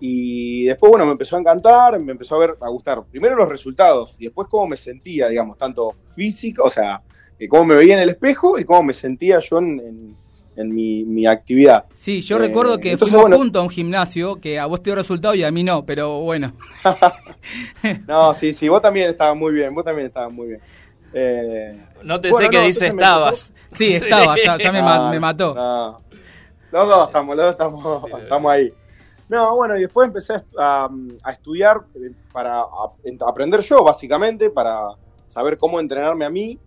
Y 0.00 0.64
después, 0.66 0.90
bueno, 0.90 1.06
me 1.06 1.12
empezó 1.12 1.36
a 1.36 1.40
encantar, 1.40 1.98
me 1.98 2.12
empezó 2.12 2.36
a 2.36 2.38
ver, 2.38 2.56
a 2.60 2.68
gustar. 2.68 3.04
Primero 3.10 3.34
los 3.36 3.48
resultados 3.48 4.14
y 4.18 4.24
después 4.26 4.46
cómo 4.48 4.68
me 4.68 4.76
sentía, 4.76 5.28
digamos, 5.28 5.58
tanto 5.58 5.90
físico, 6.14 6.64
o 6.64 6.70
sea, 6.70 7.02
eh, 7.38 7.48
cómo 7.48 7.64
me 7.64 7.74
veía 7.74 7.94
en 7.96 8.02
el 8.02 8.10
espejo 8.10 8.58
y 8.58 8.64
cómo 8.64 8.84
me 8.84 8.94
sentía 8.94 9.40
yo 9.40 9.58
en, 9.58 9.80
en- 9.80 10.18
en 10.58 10.74
mi, 10.74 11.04
mi 11.04 11.26
actividad. 11.26 11.84
Sí, 11.92 12.20
yo 12.20 12.36
Eh, 12.36 12.40
recuerdo 12.40 12.78
que 12.78 12.90
entonces, 12.92 13.10
fuimos 13.10 13.30
bueno. 13.30 13.36
juntos 13.38 13.60
a 13.60 13.62
un 13.64 13.70
gimnasio, 13.70 14.40
que 14.40 14.58
a 14.58 14.66
vos 14.66 14.82
te 14.82 14.90
dio 14.90 14.96
resultado 14.96 15.34
y 15.34 15.44
a 15.44 15.50
mí 15.50 15.64
no, 15.64 15.84
pero 15.86 16.20
bueno. 16.20 16.52
No, 18.06 18.34
sí, 18.34 18.52
sí, 18.52 18.68
vos 18.68 18.82
también 18.82 19.10
estabas 19.10 19.36
muy 19.36 19.52
bien, 19.52 19.74
vos 19.74 19.84
también 19.84 20.06
estabas 20.08 20.32
muy 20.32 20.48
bien. 20.48 20.60
Eh, 21.12 21.80
No 22.02 22.20
te 22.20 22.30
Bueno, 22.30 22.46
sé 22.46 22.50
qué 22.50 22.58
no, 22.58 22.66
dice 22.66 22.86
estabas. 22.88 23.54
Sí, 23.72 23.92
estaba, 23.94 24.36
ya, 24.36 24.56
ya 24.56 24.72
me, 24.72 24.82
ma- 24.82 24.98
No, 25.06 25.10
me 25.10 25.20
mató. 25.20 25.54
no. 25.54 26.00
Los 26.70 26.86
dos 26.88 27.06
estamos, 27.06 27.36
los 27.36 27.44
dos 27.44 27.52
estamos, 27.52 28.22
estamos 28.22 28.52
ahí. 28.52 28.72
No, 29.28 29.56
bueno, 29.56 29.76
y 29.76 29.82
después 29.82 30.06
empecé 30.06 30.34
a, 30.58 30.88
a- 31.24 31.32
estudiar 31.32 31.80
eh, 31.94 32.12
para 32.32 32.60
a- 32.60 32.92
aprender 33.26 33.60
yo, 33.60 33.82
básicamente, 33.84 34.50
para 34.50 34.80
saber 35.28 35.58
cómo 35.58 35.80
entrenarme 35.80 36.24
a 36.24 36.30
mí. 36.30 36.58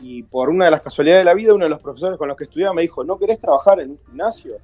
Y 0.00 0.22
por 0.22 0.48
una 0.48 0.66
de 0.66 0.70
las 0.70 0.80
casualidades 0.80 1.22
de 1.22 1.24
la 1.24 1.34
vida, 1.34 1.54
uno 1.54 1.64
de 1.64 1.70
los 1.70 1.80
profesores 1.80 2.18
con 2.18 2.28
los 2.28 2.36
que 2.36 2.44
estudiaba 2.44 2.74
me 2.74 2.82
dijo, 2.82 3.02
¿no 3.04 3.18
querés 3.18 3.40
trabajar 3.40 3.80
en 3.80 3.90
un 3.90 3.98
gimnasio? 4.06 4.56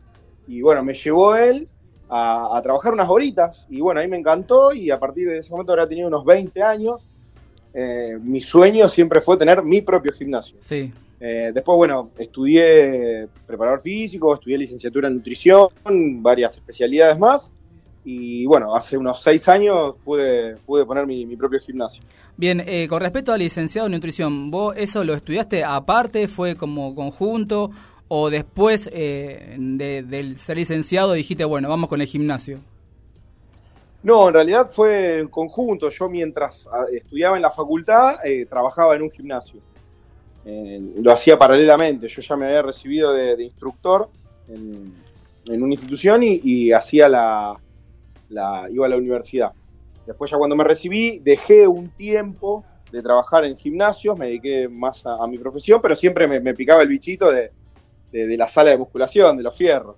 Y 0.46 0.60
bueno, 0.62 0.84
me 0.84 0.94
llevó 0.94 1.34
él 1.34 1.68
a, 2.08 2.56
a 2.56 2.62
trabajar 2.62 2.92
unas 2.92 3.08
horitas. 3.08 3.66
Y 3.68 3.80
bueno, 3.80 4.00
ahí 4.00 4.08
me 4.08 4.18
encantó 4.18 4.72
y 4.72 4.90
a 4.90 4.98
partir 4.98 5.28
de 5.28 5.38
ese 5.38 5.50
momento 5.50 5.72
ahora 5.72 5.88
tenía 5.88 6.06
unos 6.06 6.24
20 6.24 6.62
años. 6.62 7.02
Eh, 7.72 8.16
mi 8.22 8.40
sueño 8.40 8.86
siempre 8.88 9.20
fue 9.20 9.36
tener 9.36 9.62
mi 9.62 9.80
propio 9.80 10.12
gimnasio. 10.12 10.56
Sí. 10.60 10.92
Eh, 11.18 11.50
después, 11.52 11.76
bueno, 11.76 12.10
estudié 12.18 13.28
preparador 13.46 13.80
físico, 13.80 14.34
estudié 14.34 14.58
licenciatura 14.58 15.08
en 15.08 15.14
nutrición, 15.14 15.68
varias 16.22 16.54
especialidades 16.54 17.18
más. 17.18 17.50
Y 18.04 18.44
bueno, 18.44 18.74
hace 18.76 18.98
unos 18.98 19.22
seis 19.22 19.48
años 19.48 19.94
pude, 20.04 20.56
pude 20.66 20.84
poner 20.84 21.06
mi, 21.06 21.24
mi 21.24 21.36
propio 21.36 21.58
gimnasio. 21.58 22.02
Bien, 22.36 22.62
eh, 22.66 22.86
con 22.88 23.00
respecto 23.00 23.32
al 23.32 23.38
licenciado 23.38 23.86
en 23.86 23.92
nutrición, 23.92 24.50
¿vos 24.50 24.74
eso 24.76 25.04
lo 25.04 25.14
estudiaste 25.14 25.64
aparte, 25.64 26.28
fue 26.28 26.56
como 26.56 26.94
conjunto, 26.94 27.70
o 28.08 28.28
después 28.28 28.90
eh, 28.92 29.56
de, 29.58 30.02
del 30.02 30.36
ser 30.36 30.56
licenciado 30.56 31.14
dijiste, 31.14 31.44
bueno, 31.44 31.68
vamos 31.68 31.88
con 31.88 32.00
el 32.00 32.06
gimnasio? 32.06 32.60
No, 34.02 34.28
en 34.28 34.34
realidad 34.34 34.68
fue 34.70 35.20
en 35.20 35.28
conjunto. 35.28 35.88
Yo 35.88 36.10
mientras 36.10 36.68
ah, 36.70 36.84
estudiaba 36.92 37.36
en 37.36 37.42
la 37.42 37.50
facultad, 37.50 38.16
eh, 38.24 38.44
trabajaba 38.44 38.96
en 38.96 39.02
un 39.02 39.10
gimnasio. 39.10 39.60
Lo 41.00 41.10
hacía 41.10 41.38
paralelamente. 41.38 42.06
Yo 42.06 42.20
ya 42.20 42.36
me 42.36 42.44
había 42.44 42.60
recibido 42.60 43.14
de, 43.14 43.34
de 43.34 43.44
instructor 43.44 44.10
en, 44.46 44.92
en 45.46 45.62
una 45.62 45.72
institución 45.72 46.22
y, 46.22 46.38
y 46.42 46.70
hacía 46.70 47.08
la, 47.08 47.56
la- 48.28 48.68
iba 48.70 48.86
a 48.86 48.88
la 48.88 48.96
universidad. 48.96 49.52
Después 50.06 50.30
ya 50.30 50.36
cuando 50.36 50.56
me 50.56 50.64
recibí, 50.64 51.18
dejé 51.20 51.66
un 51.66 51.90
tiempo 51.90 52.64
de 52.90 53.02
trabajar 53.02 53.44
en 53.44 53.56
gimnasios, 53.56 54.16
me 54.16 54.26
dediqué 54.26 54.68
más 54.68 55.04
a, 55.04 55.26
mi 55.26 55.38
profesión, 55.38 55.80
pero 55.82 55.96
siempre 55.96 56.28
me, 56.28 56.54
picaba 56.54 56.82
el 56.82 56.88
bichito 56.88 57.30
de, 57.30 57.52
de- 58.12 58.36
la 58.36 58.46
sala 58.46 58.70
de 58.70 58.78
musculación, 58.78 59.36
de 59.36 59.42
los 59.42 59.56
fierros. 59.56 59.96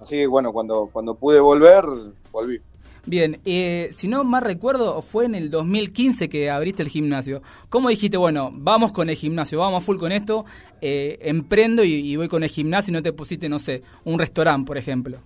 Así 0.00 0.16
que 0.16 0.26
bueno, 0.26 0.52
cuando, 0.52 0.88
cuando 0.92 1.16
pude 1.16 1.40
volver, 1.40 1.84
volví. 2.30 2.60
Bien, 3.04 3.40
eh, 3.44 3.88
si 3.90 4.06
no 4.06 4.22
más 4.22 4.44
recuerdo, 4.44 5.02
fue 5.02 5.24
en 5.24 5.34
el 5.34 5.50
2015 5.50 6.28
que 6.28 6.50
abriste 6.50 6.82
el 6.82 6.88
gimnasio. 6.88 7.42
¿Cómo 7.68 7.88
dijiste, 7.88 8.16
bueno, 8.16 8.50
vamos 8.52 8.92
con 8.92 9.10
el 9.10 9.16
gimnasio, 9.16 9.58
vamos 9.58 9.84
full 9.84 9.98
con 9.98 10.12
esto, 10.12 10.44
eh, 10.80 11.18
emprendo 11.22 11.82
y, 11.82 11.94
y 11.94 12.16
voy 12.16 12.28
con 12.28 12.44
el 12.44 12.48
gimnasio 12.48 12.92
y 12.92 12.94
no 12.94 13.02
te 13.02 13.12
pusiste, 13.12 13.48
no 13.48 13.58
sé, 13.58 13.82
un 14.04 14.18
restaurante, 14.18 14.66
por 14.66 14.78
ejemplo? 14.78 15.18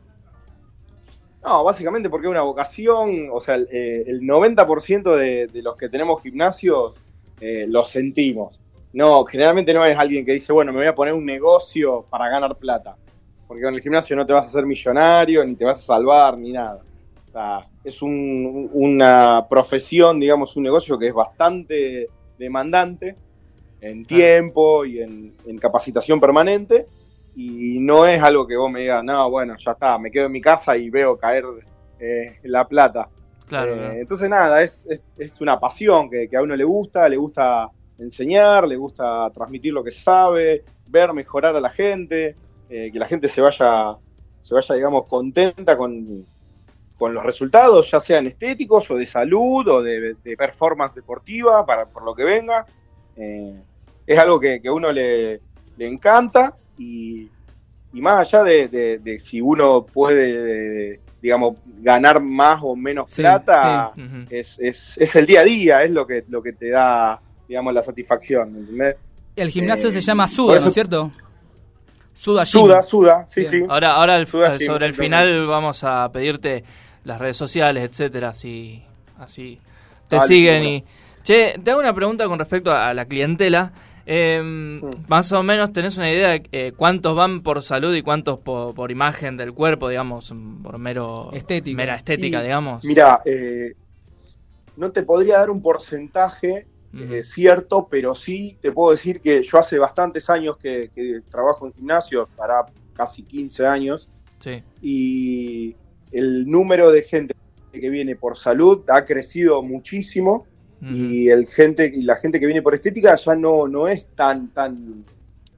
No, 1.46 1.62
básicamente 1.62 2.10
porque 2.10 2.26
es 2.26 2.30
una 2.32 2.42
vocación, 2.42 3.28
o 3.32 3.40
sea, 3.40 3.54
el, 3.54 3.68
eh, 3.70 4.02
el 4.06 4.20
90% 4.26 5.14
de, 5.14 5.46
de 5.46 5.62
los 5.62 5.76
que 5.76 5.88
tenemos 5.88 6.20
gimnasios 6.22 7.04
eh, 7.38 7.66
los 7.68 7.88
sentimos. 7.90 8.62
No, 8.92 9.24
generalmente 9.24 9.72
no 9.72 9.84
es 9.84 9.96
alguien 9.96 10.24
que 10.24 10.32
dice, 10.32 10.52
bueno, 10.52 10.72
me 10.72 10.78
voy 10.80 10.88
a 10.88 10.94
poner 10.94 11.14
un 11.14 11.24
negocio 11.24 12.06
para 12.10 12.28
ganar 12.28 12.56
plata. 12.58 12.98
Porque 13.46 13.62
con 13.62 13.74
el 13.74 13.80
gimnasio 13.80 14.16
no 14.16 14.26
te 14.26 14.32
vas 14.32 14.46
a 14.46 14.48
hacer 14.48 14.66
millonario, 14.66 15.44
ni 15.44 15.54
te 15.56 15.64
vas 15.64 15.78
a 15.80 15.82
salvar, 15.82 16.36
ni 16.36 16.50
nada. 16.52 16.84
O 17.28 17.30
sea, 17.30 17.68
es 17.84 18.02
un- 18.02 18.68
una 18.72 19.46
profesión, 19.48 20.18
digamos, 20.18 20.56
un 20.56 20.64
negocio 20.64 20.98
que 20.98 21.08
es 21.08 21.14
bastante 21.14 22.10
demandante 22.36 23.20
en 23.80 24.06
tiempo 24.06 24.84
y 24.84 25.00
en, 25.00 25.36
en 25.44 25.58
capacitación 25.58 26.20
permanente. 26.20 26.88
Y 27.38 27.78
no 27.80 28.06
es 28.06 28.22
algo 28.22 28.46
que 28.46 28.56
vos 28.56 28.70
me 28.70 28.80
digas, 28.80 29.04
no, 29.04 29.30
bueno, 29.30 29.56
ya 29.58 29.72
está, 29.72 29.98
me 29.98 30.10
quedo 30.10 30.24
en 30.26 30.32
mi 30.32 30.40
casa 30.40 30.74
y 30.76 30.88
veo 30.88 31.18
caer 31.18 31.44
eh, 32.00 32.38
la 32.44 32.66
plata. 32.66 33.08
Claro, 33.46 33.74
Eh, 33.74 33.78
claro. 33.78 33.92
Entonces, 33.92 34.30
nada, 34.30 34.62
es, 34.62 34.86
es, 34.88 35.02
es 35.18 35.40
una 35.42 35.60
pasión 35.60 36.08
que, 36.08 36.28
que 36.28 36.36
a 36.38 36.42
uno 36.42 36.56
le 36.56 36.64
gusta, 36.64 37.06
le 37.08 37.18
gusta 37.18 37.68
enseñar, 37.98 38.66
le 38.66 38.76
gusta 38.76 39.30
transmitir 39.30 39.74
lo 39.74 39.84
que 39.84 39.90
sabe, 39.90 40.64
ver 40.86 41.12
mejorar 41.12 41.54
a 41.56 41.60
la 41.60 41.68
gente, 41.68 42.36
eh, 42.70 42.90
que 42.90 42.98
la 42.98 43.06
gente 43.06 43.28
se 43.28 43.42
vaya, 43.42 43.96
se 44.40 44.54
vaya, 44.54 44.74
digamos, 44.74 45.06
contenta 45.06 45.76
con, 45.76 46.24
con 46.96 47.12
los 47.12 47.22
resultados, 47.22 47.90
ya 47.90 48.00
sean 48.00 48.26
estéticos 48.26 48.90
o 48.90 48.96
de 48.96 49.04
salud 49.06 49.68
o 49.68 49.82
de, 49.82 50.16
de 50.24 50.36
performance 50.38 50.94
deportiva, 50.94 51.66
para, 51.66 51.84
por 51.84 52.02
lo 52.02 52.14
que 52.14 52.24
venga. 52.24 52.64
Eh, 53.14 53.60
es 54.06 54.18
algo 54.18 54.40
que, 54.40 54.60
que 54.62 54.68
a 54.68 54.72
uno 54.72 54.90
le, 54.90 55.40
le 55.76 55.86
encanta 55.86 56.54
y, 56.78 57.28
y 57.92 58.00
más 58.00 58.20
allá 58.32 58.44
de, 58.44 58.68
de- 58.68 58.98
de 58.98 59.18
si 59.20 59.40
uno 59.40 59.84
puede, 59.86 61.00
digamos, 61.22 61.56
ganar 61.80 62.20
más 62.20 62.60
o 62.62 62.74
menos 62.76 63.10
Sí, 63.10 63.22
plata, 63.22 63.92
sí. 63.94 64.02
Es, 64.30 64.56
es, 64.58 64.92
es 64.96 65.16
el 65.16 65.24
día 65.26 65.40
a 65.40 65.44
día, 65.44 65.82
es 65.84 65.90
lo 65.92 66.06
que, 66.06 66.24
lo 66.28 66.42
que 66.42 66.52
te 66.52 66.70
da, 66.70 67.20
digamos, 67.48 67.72
la 67.72 67.82
satisfacción, 67.82 68.56
¿entendés? 68.56 68.96
El 69.36 69.50
gimnasio 69.50 69.88
Eh, 69.88 69.92
se 69.92 70.00
llama 70.00 70.26
Suda, 70.26 70.60
¿no 70.60 70.66
es 70.68 70.74
cierto? 70.74 71.12
Suda 72.14 72.44
Gym. 72.44 72.62
Suda, 72.62 72.82
suda, 72.82 73.24
sí, 73.28 73.40
Bien. 73.42 73.52
sí. 73.52 73.62
Ahora, 73.68 73.92
ahora 73.94 74.14
al- 74.16 74.26
Suda, 74.26 74.58
sobre 74.58 74.86
el 74.86 74.94
final 74.94 75.46
vamos 75.46 75.84
a 75.84 76.10
pedirte 76.12 76.64
las 77.04 77.20
redes 77.20 77.36
sociales, 77.36 77.84
etcétera, 77.84 78.30
así, 78.30 78.82
así 79.18 79.60
te 80.08 80.16
Dale, 80.16 80.26
siguen 80.28 80.62
seguro. 80.62 80.76
y... 80.76 80.84
Che, 81.22 81.58
te 81.62 81.70
hago 81.72 81.80
una 81.80 81.92
pregunta 81.94 82.26
con 82.26 82.38
respecto 82.38 82.70
a, 82.72 82.88
a 82.88 82.94
la 82.94 83.04
clientela. 83.04 83.72
Eh, 84.06 84.80
Más 85.08 85.32
o 85.32 85.42
menos 85.42 85.72
tenés 85.72 85.96
una 85.98 86.10
idea 86.12 86.28
de 86.30 86.42
eh, 86.52 86.72
cuántos 86.76 87.16
van 87.16 87.42
por 87.42 87.62
salud 87.62 87.94
y 87.94 88.02
cuántos 88.02 88.38
por, 88.38 88.74
por 88.74 88.90
imagen 88.92 89.36
del 89.36 89.52
cuerpo, 89.52 89.88
digamos, 89.88 90.32
por 90.62 90.78
mero 90.78 91.30
Estética. 91.32 91.76
mera 91.76 91.96
estética, 91.96 92.38
Y, 92.40 92.42
digamos. 92.44 92.84
Mira, 92.84 93.20
eh, 93.24 93.74
no 94.76 94.92
te 94.92 95.02
podría 95.02 95.38
dar 95.38 95.50
un 95.50 95.60
porcentaje 95.60 96.66
eh, 96.98 97.22
cierto, 97.22 97.88
pero 97.90 98.14
sí 98.14 98.56
te 98.62 98.72
puedo 98.72 98.92
decir 98.92 99.20
que 99.20 99.42
yo 99.42 99.58
hace 99.58 99.78
bastantes 99.78 100.30
años 100.30 100.56
que, 100.56 100.88
que 100.94 101.20
trabajo 101.28 101.66
en 101.66 101.72
gimnasio, 101.74 102.26
para 102.36 102.64
casi 102.94 103.22
15 103.22 103.66
años, 103.66 104.08
Sí. 104.38 104.62
y 104.80 105.76
el 106.12 106.46
número 106.46 106.90
de 106.92 107.02
gente 107.02 107.34
que 107.72 107.90
viene 107.90 108.16
por 108.16 108.36
salud 108.36 108.82
ha 108.88 109.04
crecido 109.04 109.62
muchísimo 109.62 110.46
Y 110.82 111.28
el 111.30 111.46
gente 111.46 111.90
y 111.94 112.02
la 112.02 112.16
gente 112.16 112.38
que 112.38 112.46
viene 112.46 112.60
por 112.62 112.74
estética 112.74 113.16
ya 113.16 113.34
no, 113.34 113.66
no 113.66 113.88
es 113.88 114.06
tan 114.14 114.48
tan 114.48 115.04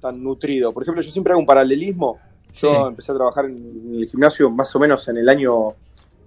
tan 0.00 0.22
nutrido. 0.22 0.72
Por 0.72 0.84
ejemplo, 0.84 1.02
yo 1.02 1.10
siempre 1.10 1.32
hago 1.32 1.40
un 1.40 1.46
paralelismo. 1.46 2.18
Yo 2.54 2.68
Sí. 2.68 2.74
empecé 2.88 3.12
a 3.12 3.16
trabajar 3.16 3.46
en 3.46 3.94
el 3.96 4.06
gimnasio 4.06 4.48
más 4.50 4.74
o 4.76 4.78
menos 4.78 5.06
en 5.08 5.16
el 5.18 5.28
año 5.28 5.74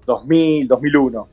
2000, 0.06 0.68
2001. 0.68 1.28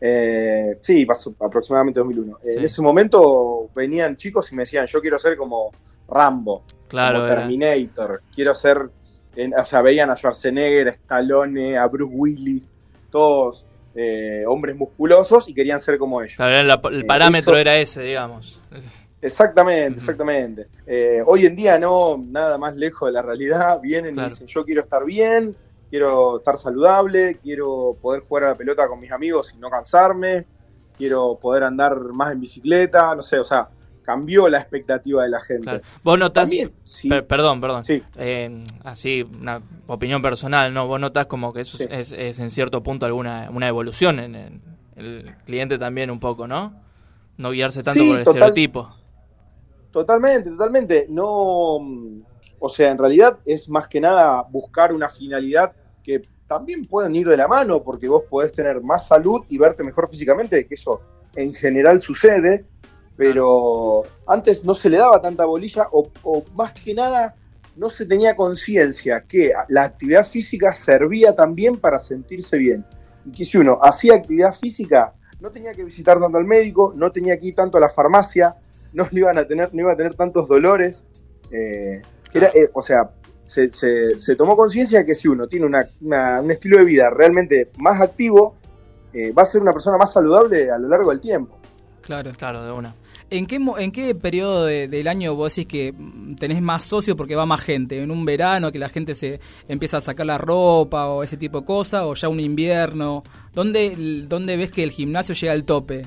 Eh, 0.00 0.78
sí, 0.80 1.04
pasó 1.06 1.34
aproximadamente 1.40 2.00
2001. 2.00 2.38
En 2.44 2.58
Sí. 2.58 2.64
ese 2.64 2.82
momento 2.82 3.68
venían 3.74 4.16
chicos 4.16 4.50
y 4.52 4.56
me 4.56 4.62
decían, 4.62 4.86
yo 4.86 5.00
quiero 5.00 5.18
ser 5.18 5.36
como 5.36 5.70
Rambo, 6.08 6.62
Claro, 6.88 7.20
como 7.20 7.26
era- 7.32 7.46
Terminator, 7.46 8.22
quiero 8.34 8.54
ser, 8.54 8.90
en- 9.36 9.54
o 9.58 9.64
sea, 9.64 9.82
veían 9.82 10.10
a 10.10 10.16
Schwarzenegger, 10.16 10.88
a 10.88 10.92
Stallone, 10.92 11.76
a 11.78 11.86
Bruce 11.86 12.12
Willis, 12.14 12.70
todos 13.10 13.66
eh, 13.94 14.44
hombres 14.46 14.74
musculosos 14.76 15.48
y 15.48 15.54
querían 15.54 15.80
ser 15.80 15.98
como 15.98 16.20
ellos. 16.22 16.36
Claro, 16.36 16.52
era 16.52 16.62
la- 16.62 16.80
el 16.90 17.00
Eh, 17.02 17.04
parámetro 17.04 17.52
eso- 17.52 17.60
era 17.60 17.76
ese, 17.76 18.02
digamos. 18.02 18.60
Exactamente, 19.20 19.98
exactamente. 20.00 20.66
Eh, 20.86 21.22
hoy 21.24 21.46
en 21.46 21.54
día 21.54 21.78
no, 21.78 22.16
nada 22.18 22.58
más 22.58 22.76
lejos 22.76 23.06
de 23.08 23.12
la 23.12 23.22
realidad. 23.22 23.80
Vienen 23.80 24.14
Claro. 24.14 24.28
y 24.28 24.30
dicen, 24.30 24.46
yo 24.48 24.64
quiero 24.64 24.80
estar 24.80 25.04
bien, 25.04 25.54
quiero 25.88 26.38
estar 26.38 26.58
saludable, 26.58 27.38
quiero 27.40 27.96
poder 28.00 28.22
jugar 28.22 28.44
a 28.44 28.48
la 28.48 28.54
pelota 28.56 28.88
con 28.88 28.98
mis 28.98 29.12
amigos 29.12 29.52
y 29.54 29.58
no 29.58 29.70
cansarme, 29.70 30.46
quiero 30.96 31.38
poder 31.40 31.62
andar 31.64 31.96
más 31.96 32.32
en 32.32 32.40
bicicleta, 32.40 33.14
no 33.14 33.22
sé, 33.22 33.38
o 33.38 33.44
sea, 33.44 33.68
cambió 34.02 34.48
la 34.48 34.58
expectativa 34.58 35.22
de 35.24 35.30
la 35.30 35.40
gente. 35.40 35.62
Claro. 35.64 35.80
Vos 36.02 36.18
notás, 36.18 36.50
También, 36.50 36.72
sí. 36.84 37.08
per- 37.08 37.26
perdón, 37.26 37.60
perdón, 37.60 37.84
Sí. 37.84 38.02
Eh, 38.16 38.64
así, 38.84 39.22
una 39.22 39.62
opinión 39.86 40.20
personal, 40.22 40.72
¿no? 40.74 40.86
Vos 40.86 41.00
notás 41.00 41.26
como 41.26 41.52
que 41.52 41.60
eso 41.62 41.76
Sí. 41.76 41.86
es, 41.90 42.12
es 42.12 42.38
en 42.38 42.50
cierto 42.50 42.82
punto 42.82 43.06
alguna 43.06 43.48
una 43.52 43.68
evolución 43.68 44.18
en, 44.18 44.60
el 44.96 45.34
cliente 45.46 45.78
también 45.78 46.10
un 46.10 46.20
poco, 46.20 46.46
¿no? 46.46 46.74
No 47.38 47.50
guiarse 47.50 47.82
tanto 47.82 48.00
por 48.04 48.18
el 48.18 48.24
total- 48.24 48.34
estereotipo. 48.42 48.94
Totalmente, 49.90 50.50
totalmente. 50.50 51.06
No, 51.08 51.78
o 52.58 52.68
sea, 52.68 52.90
en 52.90 52.98
realidad 52.98 53.38
es 53.44 53.68
más 53.68 53.88
que 53.88 54.00
nada 54.00 54.42
buscar 54.50 54.92
una 54.94 55.08
finalidad 55.08 55.72
que 56.02 56.22
también 56.46 56.84
pueden 56.84 57.14
ir 57.16 57.26
de 57.28 57.36
la 57.36 57.48
mano, 57.48 57.82
porque 57.82 58.08
vos 58.08 58.24
podés 58.28 58.52
tener 58.52 58.80
más 58.82 59.06
salud 59.06 59.42
y 59.48 59.58
verte 59.58 59.82
mejor 59.84 60.08
físicamente, 60.08 60.66
que 60.66 60.74
eso 60.74 61.00
en 61.34 61.54
general 61.54 62.00
sucede, 62.00 62.66
pero 63.16 64.02
antes 64.26 64.64
no 64.64 64.74
se 64.74 64.90
le 64.90 64.98
daba 64.98 65.20
tanta 65.20 65.44
bolilla, 65.44 65.88
o, 65.92 66.08
o 66.22 66.44
más 66.54 66.72
que 66.72 66.94
nada 66.94 67.34
no 67.76 67.88
se 67.88 68.04
tenía 68.06 68.36
conciencia 68.36 69.24
que 69.26 69.52
la 69.68 69.84
actividad 69.84 70.26
física 70.26 70.74
servía 70.74 71.34
también 71.34 71.78
para 71.78 71.98
sentirse 71.98 72.58
bien. 72.58 72.84
Y 73.24 73.32
que 73.32 73.44
si 73.44 73.58
uno 73.58 73.78
hacía 73.82 74.14
actividad 74.14 74.52
física, 74.52 75.14
no 75.40 75.50
tenía 75.50 75.72
que 75.74 75.84
visitar 75.84 76.18
tanto 76.20 76.36
al 76.38 76.44
médico, 76.44 76.92
no 76.96 77.10
tenía 77.12 77.36
que 77.38 77.46
ir 77.46 77.54
tanto 77.54 77.78
a 77.78 77.80
la 77.80 77.88
farmacia, 77.88 78.56
no 78.92 79.06
le 79.10 79.20
iban 79.20 79.38
a 79.38 79.46
tener, 79.46 79.72
no 79.72 79.82
iba 79.82 79.92
a 79.92 79.96
tener 79.96 80.14
tantos 80.14 80.48
dolores. 80.48 81.04
eh, 81.50 82.00
era, 82.34 82.48
eh, 82.48 82.70
o 82.72 82.80
sea, 82.80 83.10
se, 83.42 83.70
se- 83.72 84.16
se 84.18 84.36
tomó 84.36 84.56
conciencia 84.56 85.00
de 85.00 85.04
que 85.04 85.14
si 85.14 85.28
uno 85.28 85.46
tiene 85.48 85.66
una- 85.66 85.86
una- 86.00 86.40
un 86.40 86.50
estilo 86.50 86.78
de 86.78 86.84
vida 86.84 87.10
realmente 87.10 87.70
más 87.78 88.00
activo, 88.00 88.56
eh, 89.12 89.32
va 89.32 89.42
a 89.42 89.46
ser 89.46 89.60
una 89.60 89.72
persona 89.72 89.98
más 89.98 90.12
saludable 90.12 90.70
a 90.70 90.78
lo 90.78 90.88
largo 90.88 91.10
del 91.10 91.20
tiempo. 91.20 91.58
Claro. 92.00 92.30
Claro, 92.38 92.64
de 92.64 92.72
una. 92.72 92.94
¿En 93.32 93.46
qué, 93.46 93.58
mo- 93.58 93.78
¿En 93.78 93.90
qué 93.92 94.14
periodo 94.14 94.66
de- 94.66 94.88
del 94.88 95.08
año 95.08 95.34
vos 95.34 95.54
decís 95.54 95.66
que 95.70 95.94
tenés 96.38 96.60
más 96.60 96.84
socios 96.84 97.16
porque 97.16 97.34
va 97.34 97.46
más 97.46 97.62
gente? 97.62 98.02
¿En 98.02 98.10
un 98.10 98.24
verano 98.24 98.70
que 98.70 98.78
la 98.78 98.88
gente 98.88 99.14
se 99.14 99.40
empieza 99.68 99.96
a 99.96 100.00
sacar 100.00 100.26
la 100.26 100.38
ropa 100.38 101.08
o 101.08 101.22
ese 101.22 101.36
tipo 101.36 101.60
de 101.60 101.66
cosas? 101.66 102.02
¿O 102.04 102.14
ya 102.14 102.28
un 102.28 102.40
invierno? 102.40 103.22
¿Dónde, 103.54 104.24
dónde 104.28 104.56
ves 104.56 104.70
que 104.70 104.82
el 104.82 104.90
gimnasio 104.90 105.34
llega 105.34 105.52
al 105.52 105.64
tope? 105.64 106.02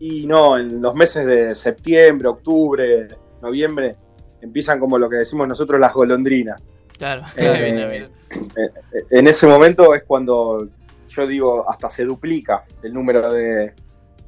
Y 0.00 0.26
no, 0.26 0.58
en 0.58 0.80
los 0.80 0.94
meses 0.94 1.24
de 1.26 1.54
septiembre, 1.54 2.28
octubre, 2.28 3.08
noviembre, 3.42 3.96
empiezan 4.40 4.78
como 4.80 4.98
lo 4.98 5.08
que 5.08 5.16
decimos 5.18 5.46
nosotros 5.48 5.80
las 5.80 5.92
golondrinas. 5.92 6.68
Claro, 6.98 7.22
Eh, 7.36 7.72
Bien, 7.72 7.88
bien. 7.90 8.08
Eh, 8.56 9.04
En 9.10 9.26
ese 9.28 9.46
momento 9.46 9.94
es 9.94 10.02
cuando 10.04 10.68
yo 11.08 11.26
digo, 11.26 11.68
hasta 11.70 11.88
se 11.88 12.04
duplica 12.04 12.64
el 12.82 12.92
número 12.92 13.32
de, 13.32 13.72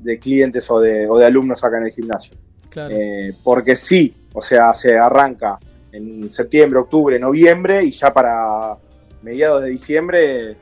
de 0.03 0.19
clientes 0.19 0.71
o 0.71 0.81
de, 0.81 1.09
o 1.09 1.19
de 1.19 1.27
alumnos 1.27 1.63
acá 1.65 1.79
en 1.79 1.85
el 1.85 1.91
gimnasio. 1.91 2.37
Claro. 2.69 2.95
Eh, 2.95 3.35
porque 3.43 3.77
sí, 3.77 4.15
o 4.33 4.41
sea, 4.41 4.73
se 4.73 4.97
arranca 4.97 5.59
en 5.93 6.31
septiembre, 6.31 6.81
octubre, 6.81 7.19
noviembre 7.19 7.83
y 7.83 7.91
ya 7.91 8.13
para 8.13 8.77
mediados 9.23 9.63
de 9.63 9.71
diciembre 9.71 10.57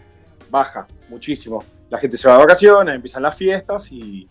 baja 0.50 0.86
muchísimo. 1.08 1.64
La 1.90 1.98
gente 1.98 2.16
se 2.16 2.28
va 2.28 2.34
de 2.34 2.40
vacaciones, 2.40 2.94
empiezan 2.94 3.22
las 3.22 3.36
fiestas 3.36 3.90
y 3.92 4.28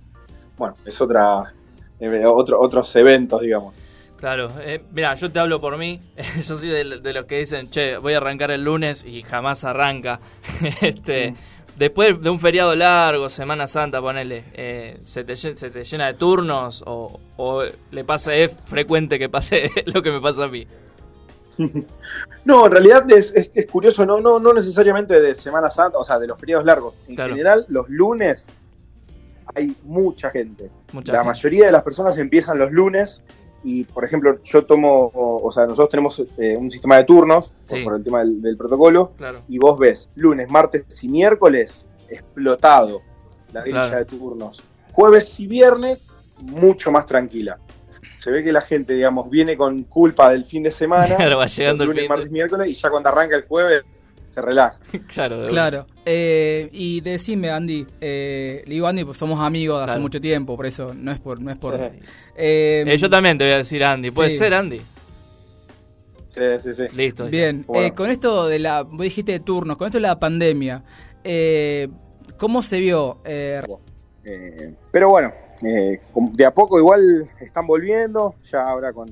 bueno, 0.58 0.76
es 0.86 1.00
otra 1.00 1.54
eh, 2.00 2.26
otro, 2.26 2.60
otros 2.60 2.96
eventos, 2.96 3.42
digamos. 3.42 3.76
Claro, 4.18 4.52
eh, 4.62 4.84
mira, 4.92 5.14
yo 5.14 5.32
te 5.32 5.40
hablo 5.40 5.62
por 5.62 5.78
mí. 5.78 6.02
yo 6.38 6.58
soy 6.58 6.70
de, 6.70 7.00
de 7.00 7.14
los 7.14 7.26
que 7.26 7.40
dicen, 7.40 7.70
che, 7.70 7.98
voy 7.98 8.14
a 8.14 8.18
arrancar 8.18 8.52
el 8.52 8.64
lunes 8.64 9.06
y 9.06 9.22
jamás 9.24 9.64
arranca. 9.64 10.20
este, 10.82 11.36
Después 11.78 12.20
de 12.22 12.30
un 12.30 12.40
feriado 12.40 12.76
largo, 12.76 13.30
Semana 13.30 13.68
Santa, 13.68 14.02
ponele, 14.02 14.46
eh, 14.54 14.98
¿se, 15.02 15.24
te, 15.24 15.34
lle- 15.34 15.56
¿se 15.56 15.70
te 15.70 15.84
llena 15.84 16.08
de 16.08 16.16
turnos 16.16 16.84
o, 16.88 17.20
o 17.38 17.64
le 17.92 18.04
pasa, 18.04 18.34
es 18.34 18.52
frecuente 18.66 19.20
que 19.20 19.30
pase 19.30 19.70
lo 19.86 20.02
que 20.02 20.12
me 20.12 20.20
pasa 20.20 20.46
a 20.46 20.48
mí? 20.48 20.66
No, 22.46 22.66
en 22.68 22.72
realidad 22.72 23.12
es, 23.12 23.36
es, 23.36 23.52
es 23.54 23.66
curioso, 23.66 24.06
no, 24.06 24.20
no, 24.22 24.40
no 24.40 24.54
necesariamente 24.54 25.20
de 25.20 25.36
Semana 25.36 25.70
Santa, 25.70 25.98
o 25.98 26.06
sea, 26.06 26.18
de 26.18 26.28
los 26.28 26.40
feriados 26.40 26.66
largos. 26.66 26.94
En 27.10 27.16
Claro. 27.16 27.32
general, 27.32 27.66
los 27.68 27.90
lunes 27.90 28.48
hay 29.54 29.76
mucha 29.84 30.30
gente. 30.30 30.70
Mucha 30.94 31.12
la 31.12 31.20
gente. 31.20 31.28
mayoría 31.28 31.66
de 31.66 31.72
las 31.74 31.84
personas 31.84 32.18
empiezan 32.20 32.58
los 32.58 32.72
lunes 32.72 33.22
y, 33.70 33.84
por 33.84 34.06
ejemplo, 34.06 34.34
yo 34.42 34.66
tomo, 34.66 35.12
o, 35.14 35.46
o 35.46 35.52
sea, 35.52 35.66
nosotros 35.66 35.90
tenemos 35.90 36.24
eh, 36.38 36.56
un 36.56 36.72
sistema 36.72 36.96
de 36.98 37.04
turnos 37.04 37.52
por, 37.68 37.78
Sí. 37.78 37.84
por 37.84 37.96
el 37.96 38.04
tema 38.04 38.20
del, 38.20 38.42
del 38.42 38.56
protocolo 38.56 39.12
Claro. 39.18 39.42
y 39.50 39.58
vos 39.58 39.78
ves 39.78 40.10
lunes, 40.16 40.50
martes 40.50 40.86
y 41.04 41.10
miércoles 41.10 41.90
explotado 42.10 43.02
la 43.52 43.62
grilla 43.62 43.82
Claro. 43.82 43.98
de 43.98 44.06
turnos. 44.06 44.64
Jueves 44.94 45.40
y 45.40 45.48
viernes 45.48 46.08
mucho 46.40 46.92
más 46.92 47.06
tranquila. 47.06 47.58
Se 48.20 48.32
ve 48.32 48.44
que 48.44 48.52
la 48.52 48.62
gente, 48.62 48.94
digamos, 48.94 49.30
viene 49.30 49.56
con 49.58 49.84
culpa 49.84 50.30
del 50.32 50.46
fin 50.46 50.64
de 50.64 50.72
semana, 50.72 51.16
Claro, 51.18 51.38
va 51.38 51.48
llegando 51.48 51.84
el 51.84 51.90
lunes, 51.90 52.02
fin 52.04 52.06
de- 52.06 52.10
martes, 52.16 52.32
miércoles 52.32 52.68
y 52.70 52.74
ya 52.74 52.90
cuando 52.90 53.10
arranca 53.10 53.36
el 53.36 53.44
jueves 53.48 53.84
se 54.38 54.42
relaja. 54.44 54.78
Claro, 55.08 55.42
de. 55.42 55.48
Claro. 55.48 55.88
Eh, 56.06 56.70
y 56.72 57.02
decime, 57.02 57.50
Andy, 57.50 57.88
eh, 58.00 58.62
le 58.68 58.74
digo 58.76 58.86
Andy, 58.86 59.04
pues 59.04 59.18
somos 59.18 59.40
amigos 59.40 59.78
de 59.80 59.84
hace 59.86 59.92
Claro. 59.94 60.02
mucho 60.02 60.22
tiempo, 60.22 60.56
por 60.56 60.68
eso 60.68 60.94
no 60.94 61.12
es 61.12 61.20
por... 61.20 61.42
No 61.42 61.50
es 61.52 61.58
por 61.58 61.76
Sí. 61.76 62.00
Eh, 62.36 62.84
Eh, 62.86 62.98
yo 62.98 63.10
también 63.10 63.38
te 63.40 63.46
voy 63.46 63.54
a 63.54 63.58
decir 63.58 63.84
Andy. 63.84 64.12
¿Puede 64.12 64.30
Sí. 64.30 64.38
ser 64.38 64.54
Andy? 64.54 64.80
Sí, 66.30 66.42
sí, 66.60 66.74
sí. 66.76 66.84
Listo. 66.96 67.26
Bien, 67.28 67.64
Bueno. 67.68 67.88
eh, 67.88 67.94
con 67.94 68.12
esto 68.12 68.48
de 68.48 68.60
la, 68.60 68.84
vos 68.84 69.02
dijiste 69.02 69.32
de 69.32 69.40
turnos, 69.40 69.76
con 69.76 69.88
esto 69.88 69.98
de 69.98 70.04
la 70.04 70.20
pandemia, 70.20 70.84
eh, 71.24 71.88
¿cómo 72.38 72.62
se 72.62 72.78
vio? 72.80 73.18
Eh, 73.26 73.62
Eh, 74.24 74.76
pero 74.92 75.10
bueno, 75.10 75.32
eh, 75.66 76.00
de 76.34 76.46
a 76.46 76.54
poco 76.54 76.78
igual 76.78 77.28
están 77.40 77.66
volviendo, 77.66 78.36
ya 78.52 78.62
ahora 78.66 78.94
con, 78.94 79.08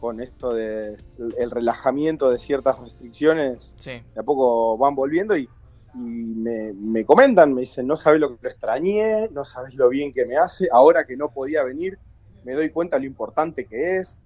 con 0.00 0.20
esto 0.20 0.52
de 0.54 0.96
el 1.38 1.50
relajamiento 1.50 2.30
de 2.30 2.38
ciertas 2.38 2.80
restricciones, 2.80 3.74
Sí. 3.78 3.90
de 4.14 4.20
a 4.20 4.22
poco 4.22 4.76
van 4.78 4.94
volviendo 4.94 5.36
y, 5.36 5.48
y 5.94 6.34
me, 6.34 6.72
me 6.72 7.04
comentan, 7.04 7.52
me 7.52 7.60
dicen, 7.62 7.86
no 7.86 7.96
sabes 7.96 8.20
lo 8.20 8.30
que 8.34 8.38
lo 8.42 8.48
extrañé, 8.48 9.28
no 9.32 9.44
sabes 9.44 9.74
lo 9.74 9.88
bien 9.88 10.10
que 10.12 10.24
me 10.26 10.36
hace, 10.36 10.68
ahora 10.72 11.04
que 11.04 11.16
no 11.16 11.30
podía 11.30 11.62
venir, 11.62 11.98
me 12.44 12.54
doy 12.54 12.70
cuenta 12.70 12.98
lo 12.98 13.04
importante 13.04 13.66
que 13.66 13.96
es, 13.98 14.18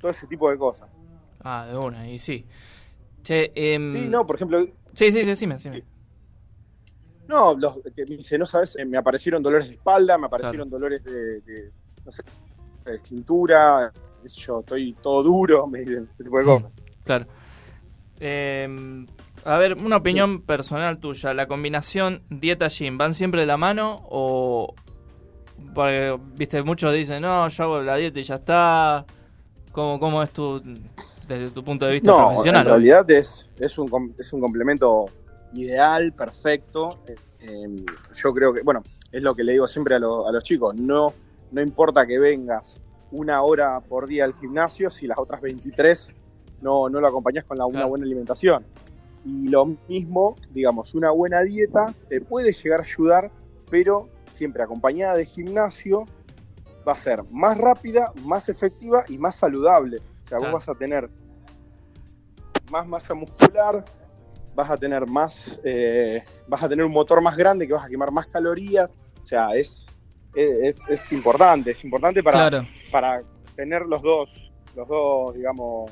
todo 0.00 0.10
ese 0.10 0.26
tipo 0.26 0.50
de 0.50 0.58
cosas. 0.58 0.98
Ah, 1.42 1.66
de 1.70 1.78
una, 1.78 2.08
y 2.10 2.18
sí. 2.18 2.44
Che, 3.22 3.52
em, 3.54 3.90
Sí, 3.90 4.08
no, 4.08 4.26
por 4.26 4.36
ejemplo, 4.36 4.66
Sí, 4.94 5.12
sí, 5.12 5.22
decime, 5.24 5.54
decime. 5.54 5.84
No, 7.28 7.54
los 7.54 7.76
que 7.94 8.04
me 8.08 8.16
dice, 8.16 8.36
no 8.38 8.44
sabes, 8.46 8.76
eh, 8.76 8.84
me 8.84 8.98
aparecieron 8.98 9.40
dolores 9.42 9.68
de 9.68 9.74
espalda, 9.74 10.18
me 10.18 10.26
aparecieron 10.26 10.68
dolores 10.68 11.04
de, 11.04 11.40
de, 11.42 11.70
no 12.04 12.10
sé, 12.10 12.24
de 12.84 12.98
cintura, 13.04 13.92
qué 14.22 14.28
sé 14.28 14.40
yo, 14.40 14.60
estoy 14.60 14.92
todo 15.02 15.22
duro, 15.22 15.66
me 15.68 15.80
dicen 15.80 16.08
ese 16.12 16.24
tipo 16.24 16.38
de 16.38 16.44
cosas. 16.44 16.70
Claro. 17.04 17.26
Em, 18.18 19.06
a 19.44 19.56
ver, 19.56 19.74
una 19.82 19.96
opinión 19.96 20.42
personal 20.42 20.98
tuya. 20.98 21.32
¿La 21.34 21.46
combinación 21.48 22.22
dieta-gym 22.28 22.98
van 22.98 23.14
siempre 23.14 23.40
de 23.40 23.46
la 23.46 23.56
mano 23.56 23.96
o...? 24.04 24.74
Porque, 25.74 26.18
viste, 26.34 26.62
muchos 26.62 26.92
dicen, 26.94 27.22
no, 27.22 27.46
yo 27.48 27.64
hago 27.64 27.82
la 27.82 27.96
dieta 27.96 28.18
y 28.18 28.22
ya 28.22 28.36
está. 28.36 29.04
¿Cómo, 29.72 30.00
cómo 30.00 30.22
es 30.22 30.30
tu, 30.30 30.60
desde 31.28 31.50
tu 31.50 31.62
punto 31.62 31.86
de 31.86 31.92
vista 31.92 32.10
No, 32.10 32.26
profesional? 32.28 32.62
en 32.62 32.66
realidad 32.66 33.10
es, 33.10 33.48
es, 33.58 33.78
un, 33.78 34.14
es 34.18 34.32
un 34.32 34.40
complemento 34.40 35.04
ideal, 35.52 36.12
perfecto. 36.12 36.88
Eh, 37.06 37.14
eh, 37.40 37.84
yo 38.14 38.32
creo 38.34 38.52
que, 38.52 38.62
bueno, 38.62 38.82
es 39.12 39.22
lo 39.22 39.34
que 39.34 39.44
le 39.44 39.52
digo 39.52 39.68
siempre 39.68 39.94
a, 39.94 39.98
lo- 39.98 40.26
a 40.26 40.32
los 40.32 40.42
chicos, 40.42 40.74
no, 40.74 41.12
no 41.52 41.60
importa 41.62 42.06
que 42.06 42.18
vengas 42.18 42.80
una 43.12 43.42
hora 43.42 43.80
por 43.80 44.06
día 44.06 44.24
al 44.24 44.34
gimnasio 44.34 44.90
si 44.90 45.06
las 45.06 45.18
otras 45.18 45.40
23 45.40 46.12
no, 46.60 46.88
no 46.88 47.00
lo 47.00 47.08
acompañás 47.08 47.44
con 47.44 47.58
la, 47.58 47.66
una 47.66 47.86
buena 47.86 48.04
alimentación. 48.04 48.64
Y 49.24 49.48
lo 49.48 49.66
mismo, 49.88 50.36
digamos, 50.50 50.94
una 50.94 51.10
buena 51.10 51.42
dieta 51.42 51.94
te 52.08 52.20
puede 52.20 52.52
llegar 52.52 52.80
a 52.80 52.84
ayudar, 52.84 53.30
pero 53.70 54.08
siempre 54.32 54.62
acompañada 54.62 55.16
de 55.16 55.26
gimnasio 55.26 56.04
va 56.86 56.92
a 56.92 56.96
ser 56.96 57.22
más 57.30 57.58
rápida, 57.58 58.12
más 58.24 58.48
efectiva 58.48 59.04
y 59.08 59.18
más 59.18 59.36
saludable. 59.36 59.98
O 60.24 60.28
sea, 60.28 60.38
vos 60.38 60.52
vas 60.52 60.68
a 60.68 60.74
tener 60.74 61.10
más 62.70 62.86
masa 62.86 63.14
muscular, 63.14 63.84
vas 64.54 64.70
a 64.70 64.76
tener 64.76 65.06
más, 65.06 65.60
eh, 65.64 66.22
vas 66.46 66.62
a 66.62 66.68
tener 66.68 66.84
un 66.84 66.92
motor 66.92 67.20
más 67.20 67.36
grande 67.36 67.66
que 67.66 67.72
vas 67.72 67.84
a 67.84 67.88
quemar 67.88 68.12
más 68.12 68.26
calorías. 68.26 68.90
O 69.22 69.26
sea, 69.26 69.54
es, 69.54 69.86
es, 70.34 70.88
es 70.88 71.12
importante, 71.12 71.72
es 71.72 71.82
importante 71.84 72.22
para, 72.22 72.48
claro, 72.48 72.66
para 72.90 73.22
tener 73.56 73.82
los 73.86 74.00
dos, 74.02 74.52
los 74.76 74.86
dos, 74.88 75.34
digamos, 75.34 75.90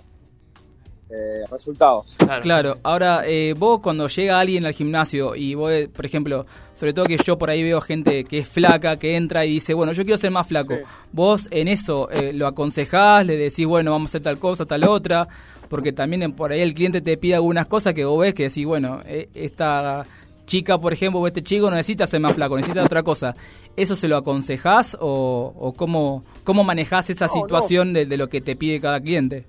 eh, 1.10 1.42
resultados. 1.50 2.16
Claro. 2.18 2.42
claro. 2.42 2.78
Ahora, 2.82 3.22
eh, 3.26 3.54
vos 3.56 3.80
cuando 3.80 4.08
llega 4.08 4.38
alguien 4.38 4.66
al 4.66 4.74
gimnasio 4.74 5.34
y 5.34 5.54
vos, 5.54 5.72
por 5.94 6.04
ejemplo, 6.04 6.44
sobre 6.74 6.92
todo 6.92 7.06
que 7.06 7.16
yo 7.16 7.38
por 7.38 7.48
ahí 7.48 7.62
veo 7.62 7.80
gente 7.80 8.24
que 8.24 8.38
es 8.40 8.48
flaca, 8.48 8.98
que 8.98 9.16
entra 9.16 9.46
y 9.46 9.52
dice, 9.54 9.72
bueno, 9.72 9.92
yo 9.92 10.04
quiero 10.04 10.18
ser 10.18 10.30
más 10.30 10.46
flaco. 10.46 10.76
Sí. 10.76 10.82
Vos 11.12 11.48
en 11.50 11.68
eso 11.68 12.10
eh, 12.10 12.32
lo 12.34 12.46
aconsejás, 12.46 13.24
le 13.24 13.38
decís, 13.38 13.66
bueno, 13.66 13.90
vamos 13.92 14.08
a 14.08 14.10
hacer 14.10 14.22
tal 14.22 14.38
cosa, 14.38 14.66
tal 14.66 14.84
otra, 14.84 15.26
porque 15.70 15.92
también 15.92 16.22
en- 16.24 16.32
por 16.32 16.52
ahí 16.52 16.60
el 16.60 16.74
cliente 16.74 17.00
te 17.00 17.16
pide 17.16 17.36
algunas 17.36 17.66
cosas 17.66 17.94
que 17.94 18.04
vos 18.04 18.20
ves 18.20 18.34
que 18.34 18.42
decís, 18.44 18.66
bueno, 18.66 19.00
eh, 19.06 19.30
esta, 19.34 20.04
chica, 20.48 20.78
por 20.78 20.92
ejemplo, 20.92 21.20
o 21.20 21.28
este 21.28 21.42
chico 21.42 21.70
no 21.70 21.76
necesita 21.76 22.08
ser 22.08 22.20
más 22.20 22.34
flaco, 22.34 22.56
necesita 22.56 22.82
otra 22.82 23.04
cosa. 23.04 23.36
¿Eso 23.76 23.94
se 23.94 24.08
lo 24.08 24.16
aconsejás 24.16 24.96
o, 25.00 25.54
o 25.56 25.74
cómo, 25.74 26.24
cómo 26.44 26.64
manejás 26.64 27.10
esa 27.10 27.28
No, 27.28 27.32
situación 27.32 27.92
De, 27.92 28.06
de 28.06 28.16
lo 28.16 28.28
que 28.28 28.40
te 28.40 28.56
pide 28.56 28.80
cada 28.80 29.00
cliente? 29.00 29.46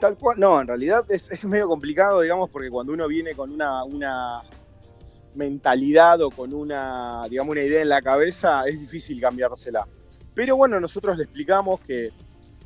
Tal 0.00 0.16
cual, 0.18 0.38
no, 0.40 0.60
en 0.60 0.66
realidad 0.66 1.04
es, 1.08 1.30
es 1.30 1.44
medio 1.44 1.68
complicado, 1.68 2.20
digamos, 2.20 2.50
porque 2.50 2.70
cuando 2.70 2.92
uno 2.92 3.06
viene 3.08 3.34
con 3.34 3.50
una, 3.52 3.84
una 3.84 4.42
mentalidad 5.34 6.20
o 6.22 6.30
con 6.30 6.52
una, 6.52 7.26
digamos, 7.30 7.52
una 7.52 7.62
idea 7.62 7.82
en 7.82 7.88
la 7.88 8.02
cabeza, 8.02 8.64
es 8.66 8.80
difícil 8.80 9.20
cambiársela. 9.20 9.86
Pero 10.34 10.56
bueno, 10.56 10.80
nosotros 10.80 11.16
le 11.16 11.24
explicamos 11.24 11.80
que, 11.80 12.10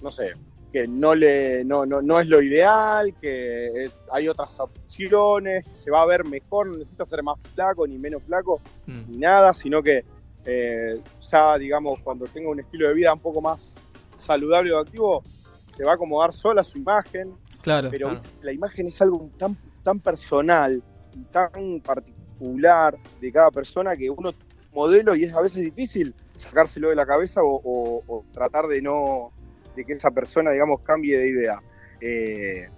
no 0.02 0.10
sé, 0.10 0.34
que 0.72 0.86
no, 0.86 1.14
le, 1.14 1.64
no, 1.64 1.86
no, 1.86 2.02
no 2.02 2.20
es 2.20 2.26
lo 2.28 2.42
ideal, 2.42 3.14
que 3.20 3.90
hay 4.12 4.28
otras 4.28 4.58
opciones, 4.60 5.64
que 5.64 5.74
se 5.76 5.90
va 5.90 6.02
a 6.02 6.06
ver 6.06 6.24
mejor, 6.24 6.66
no 6.68 6.76
necesita 6.76 7.04
ser 7.06 7.22
más 7.22 7.38
flaco 7.54 7.86
ni 7.86 7.98
menos 7.98 8.22
flaco, 8.22 8.60
Mm. 8.86 9.02
ni 9.08 9.16
nada, 9.18 9.52
sino 9.54 9.82
que 9.82 10.04
eh, 10.44 11.00
ya, 11.30 11.58
digamos, 11.58 12.00
cuando 12.00 12.24
tenga 12.26 12.48
un 12.50 12.60
estilo 12.60 12.88
de 12.88 12.94
vida 12.94 13.12
un 13.12 13.20
poco 13.20 13.40
más 13.40 13.76
saludable 14.18 14.72
o 14.72 14.78
activo, 14.78 15.22
se 15.66 15.84
va 15.84 15.92
a 15.92 15.94
acomodar 15.94 16.32
sola 16.34 16.64
su 16.64 16.78
imagen, 16.78 17.34
Claro. 17.62 17.90
pero 17.90 18.08
claro. 18.08 18.22
la 18.42 18.52
imagen 18.52 18.86
es 18.86 19.00
algo 19.02 19.28
tan, 19.36 19.56
tan 19.82 20.00
personal 20.00 20.82
y 21.14 21.24
tan 21.24 21.80
particular 21.84 22.96
de 23.20 23.32
cada 23.32 23.50
persona 23.50 23.96
que 23.96 24.08
uno 24.08 24.32
modelo 24.72 25.14
y 25.16 25.24
es 25.24 25.34
a 25.34 25.40
veces 25.40 25.62
difícil 25.62 26.14
sacárselo 26.36 26.88
de 26.90 26.94
la 26.96 27.04
cabeza 27.04 27.42
o, 27.42 27.60
o- 27.62 28.02
o 28.06 28.24
tratar 28.32 28.66
de 28.68 28.80
no 28.80 29.32
de 29.78 29.84
que 29.84 29.92
esa 29.94 30.10
persona 30.10 30.50
digamos 30.50 30.80
cambie 30.82 31.16
de 31.18 31.28
idea 31.28 31.60
Eh, 32.00 32.68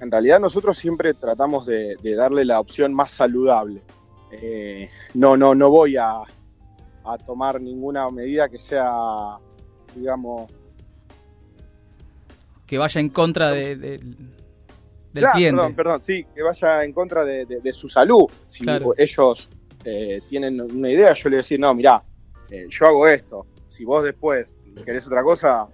en 0.00 0.10
realidad 0.10 0.40
nosotros 0.40 0.76
siempre 0.76 1.14
tratamos 1.14 1.64
de, 1.66 1.96
de 2.02 2.14
darle 2.16 2.44
la 2.44 2.58
opción 2.60 2.92
más 2.94 3.10
saludable 3.10 3.82
Eh, 4.30 4.88
no 5.14 5.36
no 5.36 5.54
no 5.54 5.68
voy 5.68 5.96
a, 5.96 6.22
a 7.04 7.18
tomar 7.26 7.60
ninguna 7.60 8.08
medida 8.10 8.48
que 8.48 8.58
sea 8.58 8.90
digamos 9.94 10.50
Que 12.66 12.78
vaya 12.78 13.00
en 13.00 13.10
contra 13.10 13.50
de, 13.50 13.76
de- 13.76 13.98
del 13.98 15.24
Claro, 15.24 15.34
cliente. 15.34 15.56
Perdón, 15.56 15.74
perdón, 15.74 16.02
sí, 16.02 16.24
que 16.34 16.42
vaya 16.42 16.84
en 16.84 16.92
contra 16.94 17.22
de, 17.22 17.72
su 17.74 17.86
salud. 17.86 18.24
Si 18.46 18.64
Claro. 18.64 18.94
ellos 18.96 19.50
eh, 19.84 20.22
tienen 20.26 20.58
una 20.58 20.88
idea, 20.90 21.12
yo 21.12 21.28
le 21.28 21.34
voy 21.34 21.40
a 21.40 21.44
decir, 21.44 21.60
no, 21.60 21.74
mirá, 21.74 22.02
eh, 22.48 22.64
yo 22.70 22.86
hago 22.86 23.06
esto. 23.06 23.46
Si 23.68 23.84
vos 23.84 24.02
después 24.02 24.62
querés 24.86 25.06
otra 25.06 25.22
cosa, 25.22 25.66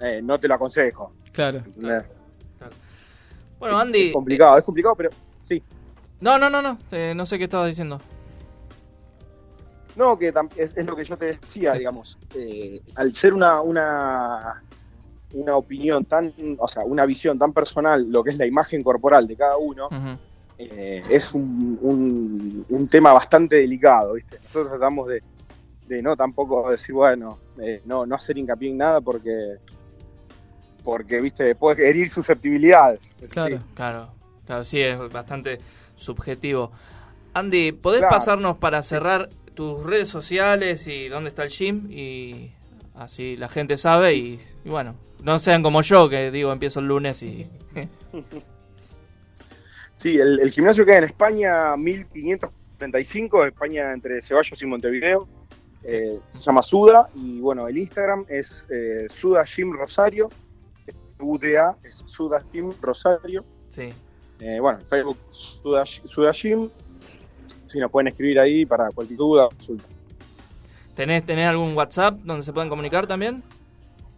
eh, 0.00 0.20
no 0.22 0.38
te 0.38 0.48
lo 0.48 0.54
aconsejo. 0.54 1.12
Claro. 1.32 1.58
¿entendés? 1.64 2.08
Bueno, 3.58 3.78
Andy. 3.78 4.08
Es 4.08 4.12
complicado, 4.12 4.58
es 4.58 4.64
complicado, 4.64 4.94
pero 4.96 5.10
sí. 5.42 5.62
No, 6.20 6.38
no, 6.38 6.50
no, 6.50 6.60
no. 6.62 6.78
eh, 6.92 7.12
no 7.16 7.24
sé 7.26 7.38
qué 7.38 7.44
estabas 7.44 7.68
diciendo. 7.68 8.00
No, 9.96 10.18
que 10.18 10.32
es, 10.56 10.72
es 10.76 10.86
lo 10.86 10.96
que 10.96 11.04
yo 11.04 11.16
te 11.16 11.26
decía, 11.26 11.72
digamos. 11.74 12.18
eh, 12.34 12.80
al 12.96 13.14
ser 13.14 13.32
una, 13.32 13.60
una, 13.60 14.62
una 15.34 15.56
opinión 15.56 16.04
tan, 16.04 16.32
o 16.58 16.66
sea, 16.66 16.84
una 16.84 17.06
visión 17.06 17.38
tan 17.38 17.52
personal, 17.52 18.10
lo 18.10 18.24
que 18.24 18.30
es 18.30 18.36
la 18.38 18.46
imagen 18.46 18.82
corporal 18.82 19.26
de 19.28 19.36
cada 19.36 19.56
uno, 19.56 19.88
eh, 20.58 21.02
es 21.08 21.32
un, 21.32 21.78
un- 21.80 22.66
un 22.68 22.88
tema 22.88 23.12
bastante 23.12 23.56
delicado, 23.56 24.14
¿viste? 24.14 24.38
Nosotros 24.42 24.70
tratamos 24.72 25.06
de, 25.08 25.22
de 25.86 26.02
no 26.02 26.16
tampoco 26.16 26.68
decir, 26.70 26.94
bueno, 26.94 27.38
eh, 27.60 27.80
no, 27.84 28.04
no 28.04 28.14
hacer 28.16 28.36
hincapié 28.36 28.70
en 28.70 28.78
nada 28.78 29.00
porque, 29.00 29.58
porque 30.84 31.20
viste, 31.20 31.54
puede 31.56 31.88
herir 31.88 32.08
susceptibilidades. 32.08 33.12
Es 33.20 33.32
Claro. 33.32 33.56
así. 33.56 33.64
Claro, 33.74 34.08
claro, 34.46 34.64
sí, 34.64 34.80
es 34.80 34.98
bastante 35.10 35.58
subjetivo. 35.96 36.70
Andy, 37.32 37.72
¿podés 37.72 38.00
Claro. 38.00 38.14
pasarnos 38.14 38.58
para 38.58 38.82
cerrar 38.82 39.28
tus 39.54 39.82
redes 39.84 40.08
sociales 40.08 40.86
y 40.86 41.08
dónde 41.08 41.30
está 41.30 41.42
el 41.44 41.50
gym? 41.50 41.90
Y 41.90 42.52
así 42.94 43.36
la 43.36 43.48
gente 43.48 43.76
sabe 43.76 44.14
y, 44.14 44.38
y 44.64 44.68
bueno, 44.68 44.94
no 45.22 45.38
sean 45.38 45.62
como 45.62 45.80
yo 45.82 46.08
que 46.08 46.30
digo 46.30 46.52
empiezo 46.52 46.80
el 46.80 46.86
lunes 46.86 47.22
y... 47.22 47.48
Sí, 49.96 50.18
el, 50.18 50.40
el 50.40 50.50
gimnasio 50.50 50.84
queda 50.84 50.98
en 50.98 51.04
España 51.04 51.76
1535, 51.76 53.46
España 53.46 53.92
entre 53.92 54.20
Ceballos 54.20 54.60
y 54.60 54.66
Montevideo. 54.66 55.26
Eh, 55.84 56.18
se 56.26 56.42
llama 56.42 56.62
Suda 56.62 57.08
y 57.14 57.40
bueno, 57.40 57.68
el 57.68 57.78
Instagram 57.78 58.24
es 58.28 58.66
eh, 58.70 59.06
Suda 59.08 59.44
Gym 59.44 59.72
Rosario. 59.72 60.30
UDA 61.24 61.76
es 61.82 62.04
Suda 62.06 62.44
Gym 62.52 62.72
Rosario. 62.80 63.44
Sí. 63.68 63.92
Eh, 64.40 64.60
bueno, 64.60 64.80
Facebook 64.80 65.18
Suda, 65.30 65.84
Suda 65.86 66.32
Gym. 66.32 66.70
Si 67.66 67.78
nos 67.78 67.90
pueden 67.90 68.08
escribir 68.08 68.38
ahí 68.38 68.64
para 68.66 68.88
cualquier 68.90 69.18
duda, 69.18 69.48
consulta. 69.48 69.86
¿Tenés, 70.94 71.24
¿Tenés 71.24 71.48
algún 71.48 71.76
WhatsApp 71.76 72.14
donde 72.22 72.44
se 72.44 72.52
pueden 72.52 72.68
comunicar 72.68 73.06
también? 73.06 73.42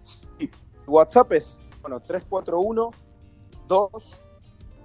Sí, 0.00 0.50
WhatsApp 0.86 1.32
es 1.32 1.60
bueno, 1.80 2.00
341 2.00 2.90
2 3.68 3.90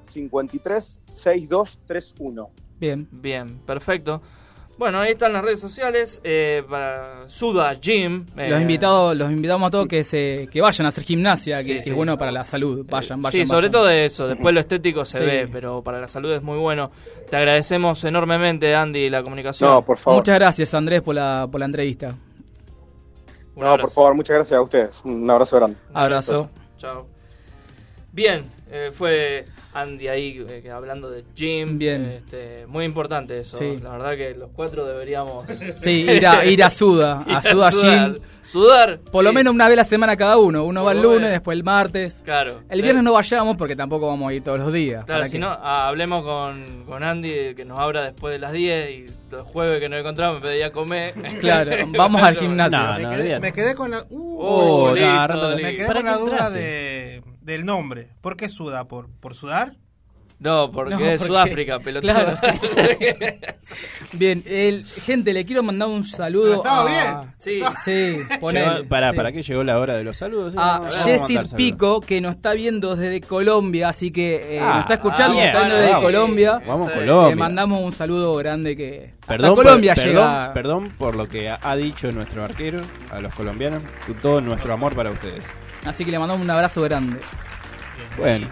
53 0.04 1.02
6231. 1.10 2.50
Bien. 2.80 3.08
Bien, 3.12 3.58
perfecto. 3.60 4.22
Bueno, 4.82 5.00
ahí 5.00 5.12
están 5.12 5.32
las 5.32 5.44
redes 5.46 5.60
sociales 5.60 6.20
eh, 6.24 6.64
para 6.68 7.30
Suda 7.30 7.72
Gym. 7.76 8.26
eh, 8.36 8.50
Los 8.50 8.62
invitados, 8.62 9.16
los 9.16 9.30
invitamos 9.30 9.68
a 9.68 9.70
todos 9.70 9.86
que 9.88 10.04
se, 10.04 10.50
que 10.52 10.60
vayan 10.60 10.88
a 10.88 10.90
hacer 10.90 11.04
gimnasia, 11.04 11.58
que, 11.58 11.64
Sí, 11.64 11.84
que 11.84 11.90
es 11.92 11.96
bueno 11.96 12.18
para 12.18 12.32
la 12.32 12.44
salud. 12.44 12.84
Vayan, 12.90 13.20
Eh, 13.20 13.22
vayan. 13.22 13.42
Sí, 13.42 13.46
sobre 13.46 13.68
vayan. 13.68 13.72
todo 13.74 13.90
eso. 13.92 14.28
Después 14.28 14.56
lo 14.56 14.60
estético 14.62 15.06
se 15.06 15.20
Sí. 15.20 15.24
ve, 15.24 15.48
pero 15.52 15.84
para 15.84 16.02
la 16.02 16.08
salud 16.08 16.32
es 16.32 16.42
muy 16.42 16.58
bueno. 16.58 16.90
Te 17.30 17.38
agradecemos 17.38 18.04
enormemente, 18.06 18.74
Andy, 18.74 19.08
la 19.12 19.22
comunicación. 19.22 19.70
No, 19.70 19.86
por 19.86 20.00
favor. 20.00 20.18
Muchas 20.18 20.34
gracias, 20.40 20.74
Andrés, 20.74 21.04
por 21.04 21.14
la, 21.14 21.48
por 21.52 21.60
la 21.60 21.68
entrevista. 21.68 22.16
Un 23.54 23.62
No, 23.64 23.70
abrazo. 23.70 23.82
por 23.86 23.94
favor, 23.94 24.16
muchas 24.16 24.34
gracias 24.38 24.58
a 24.58 24.62
ustedes. 24.64 25.02
Un 25.06 25.30
abrazo 25.30 25.58
grande. 25.58 25.78
Abrazo. 25.94 26.50
Chao. 26.78 27.06
Bien, 28.12 28.42
eh, 28.74 28.92
fue 28.94 29.46
Andy 29.74 30.08
ahí 30.08 30.46
eh, 30.48 30.72
hablando 30.72 31.10
de 31.10 31.26
gym. 31.36 31.78
Bien. 31.78 32.06
Este, 32.06 32.66
muy 32.68 32.86
importante 32.86 33.38
eso. 33.38 33.58
Sí. 33.58 33.78
La 33.84 33.92
verdad 33.92 34.16
que 34.16 34.34
los 34.36 34.50
cuatro 34.56 34.86
deberíamos. 34.86 35.46
Sí, 35.76 36.02
ir 36.10 36.26
a, 36.28 36.46
ir 36.46 36.64
a 36.64 36.70
Suda, 36.70 37.24
a 37.28 37.42
Suda 37.42 37.72
sudar. 37.72 38.12
Gym. 38.14 38.22
Sudar. 38.42 39.00
Por 39.12 39.24
lo 39.24 39.34
menos 39.34 39.54
una 39.54 39.68
vez 39.68 39.74
a 39.74 39.82
la 39.82 39.84
semana 39.84 40.16
cada 40.16 40.38
uno. 40.38 40.64
Uno 40.64 40.84
va 40.84 40.94
el 40.94 41.02
lunes, 41.02 41.32
después 41.32 41.56
el 41.58 41.64
martes. 41.64 42.22
Claro. 42.24 42.62
El 42.70 42.82
viernes 42.82 43.04
no 43.04 43.14
vayamos 43.14 43.58
porque 43.58 43.76
tampoco 43.76 44.08
vamos 44.08 44.30
a 44.30 44.34
ir 44.34 44.44
todos 44.44 44.60
los 44.60 44.72
días. 44.72 45.06
Claro, 45.06 45.22
¿Para 45.22 45.30
si 45.30 45.38
no, 45.38 45.50
ah, 45.50 45.88
hablemos 45.88 46.24
con, 46.24 46.86
con 46.86 47.04
Andy 47.04 47.56
que 47.56 47.66
nos 47.66 47.78
abra 47.80 48.04
después 48.04 48.34
de 48.34 48.40
las 48.40 48.52
10 48.54 48.90
y 48.92 49.06
los 49.32 49.48
jueves 49.48 49.80
que 49.80 49.90
no 49.90 49.98
encontramos 49.98 50.42
me 50.42 50.48
pedía 50.50 50.72
comer. 50.72 51.14
Claro, 51.42 51.72
vamos 51.90 52.22
al 52.22 52.36
gimnasio. 52.36 52.78
No, 52.78 52.94
me, 52.94 53.16
quedé, 53.16 53.24
bien. 53.24 53.42
me 53.42 53.52
quedé 53.52 53.76
con 53.76 53.92
la, 53.92 54.06
uh, 54.10 54.38
Oh, 54.40 54.94
listo, 54.94 55.56
listo. 55.56 55.56
me 55.56 55.76
quedé 55.76 55.88
¿para 55.88 56.00
con 56.02 56.06
la 56.06 56.18
duda 56.18 56.32
entraste? 56.32 56.60
de, 56.60 57.24
del 57.42 57.66
nombre. 57.66 58.10
¿Por 58.22 58.38
qué 58.38 58.48
suda? 58.50 58.86
¿Por, 58.86 59.10
por 59.10 59.36
sudar? 59.36 59.74
No, 60.40 60.72
porque 60.72 60.96
No, 60.96 61.00
es 61.02 61.20
porque- 61.20 61.28
Sudáfrica, 61.28 61.80
pelotudo. 61.80 62.12
Claro, 62.14 62.36
Bien, 64.14 64.42
el, 64.48 64.86
gente, 64.86 65.34
le 65.34 65.46
quiero 65.46 65.62
mandar 65.62 65.88
un 65.90 66.04
saludo 66.04 66.46
Pero 66.46 66.56
estaba 66.58 66.82
a... 66.82 67.22
bien. 67.22 67.34
Sí. 67.38 67.62
Sí, 67.86 68.18
ponele, 68.40 68.80
sí. 68.82 68.86
¿para 68.88 69.32
qué 69.32 69.44
llegó 69.44 69.64
la 69.64 69.78
hora 69.80 69.96
de 69.96 70.04
los 70.04 70.18
saludos? 70.18 70.54
Sí, 70.54 70.60
A 70.60 70.82
Jessy. 71.04 71.38
Pico, 71.56 72.02
que 72.02 72.22
nos 72.22 72.36
está 72.38 72.54
viendo 72.54 72.96
desde 72.96 73.22
Colombia, 73.22 73.90
así 73.90 74.10
que 74.12 74.56
eh, 74.56 74.60
Ah, 74.60 74.70
nos 74.76 74.80
está 74.82 74.94
escuchando, 74.96 75.38
ah, 75.40 75.46
está 75.46 75.60
viendo 75.60 75.76
desde 75.76 75.90
vamos. 75.92 76.04
Colombia. 76.06 76.62
Vamos, 76.66 76.92
Sí. 76.92 77.00
Colombia. 77.00 77.30
Le 77.30 77.36
mandamos 77.36 77.82
un 77.82 77.94
saludo 77.94 78.34
grande 78.36 78.76
que 78.76 79.14
Perdón, 79.28 79.46
hasta 79.52 79.56
por- 79.56 79.64
Colombia 79.66 79.94
perdón, 79.94 80.12
llega. 80.12 80.54
perdón 80.54 80.90
por 80.98 81.16
lo 81.16 81.28
que 81.28 81.50
ha, 81.50 81.60
ha 81.62 81.76
dicho 81.76 82.12
nuestro 82.12 82.44
arquero 82.44 82.82
a 83.12 83.20
los 83.20 83.34
colombianos. 83.36 83.84
Todo 84.24 84.42
nuestro 84.42 84.74
amor 84.74 84.96
para 84.96 85.12
ustedes. 85.12 85.44
Así 85.86 86.06
que 86.06 86.12
le 86.12 86.20
mandamos 86.20 86.44
un 86.44 86.50
abrazo 86.52 86.82
grande. 86.82 87.20
Bueno, 88.18 88.48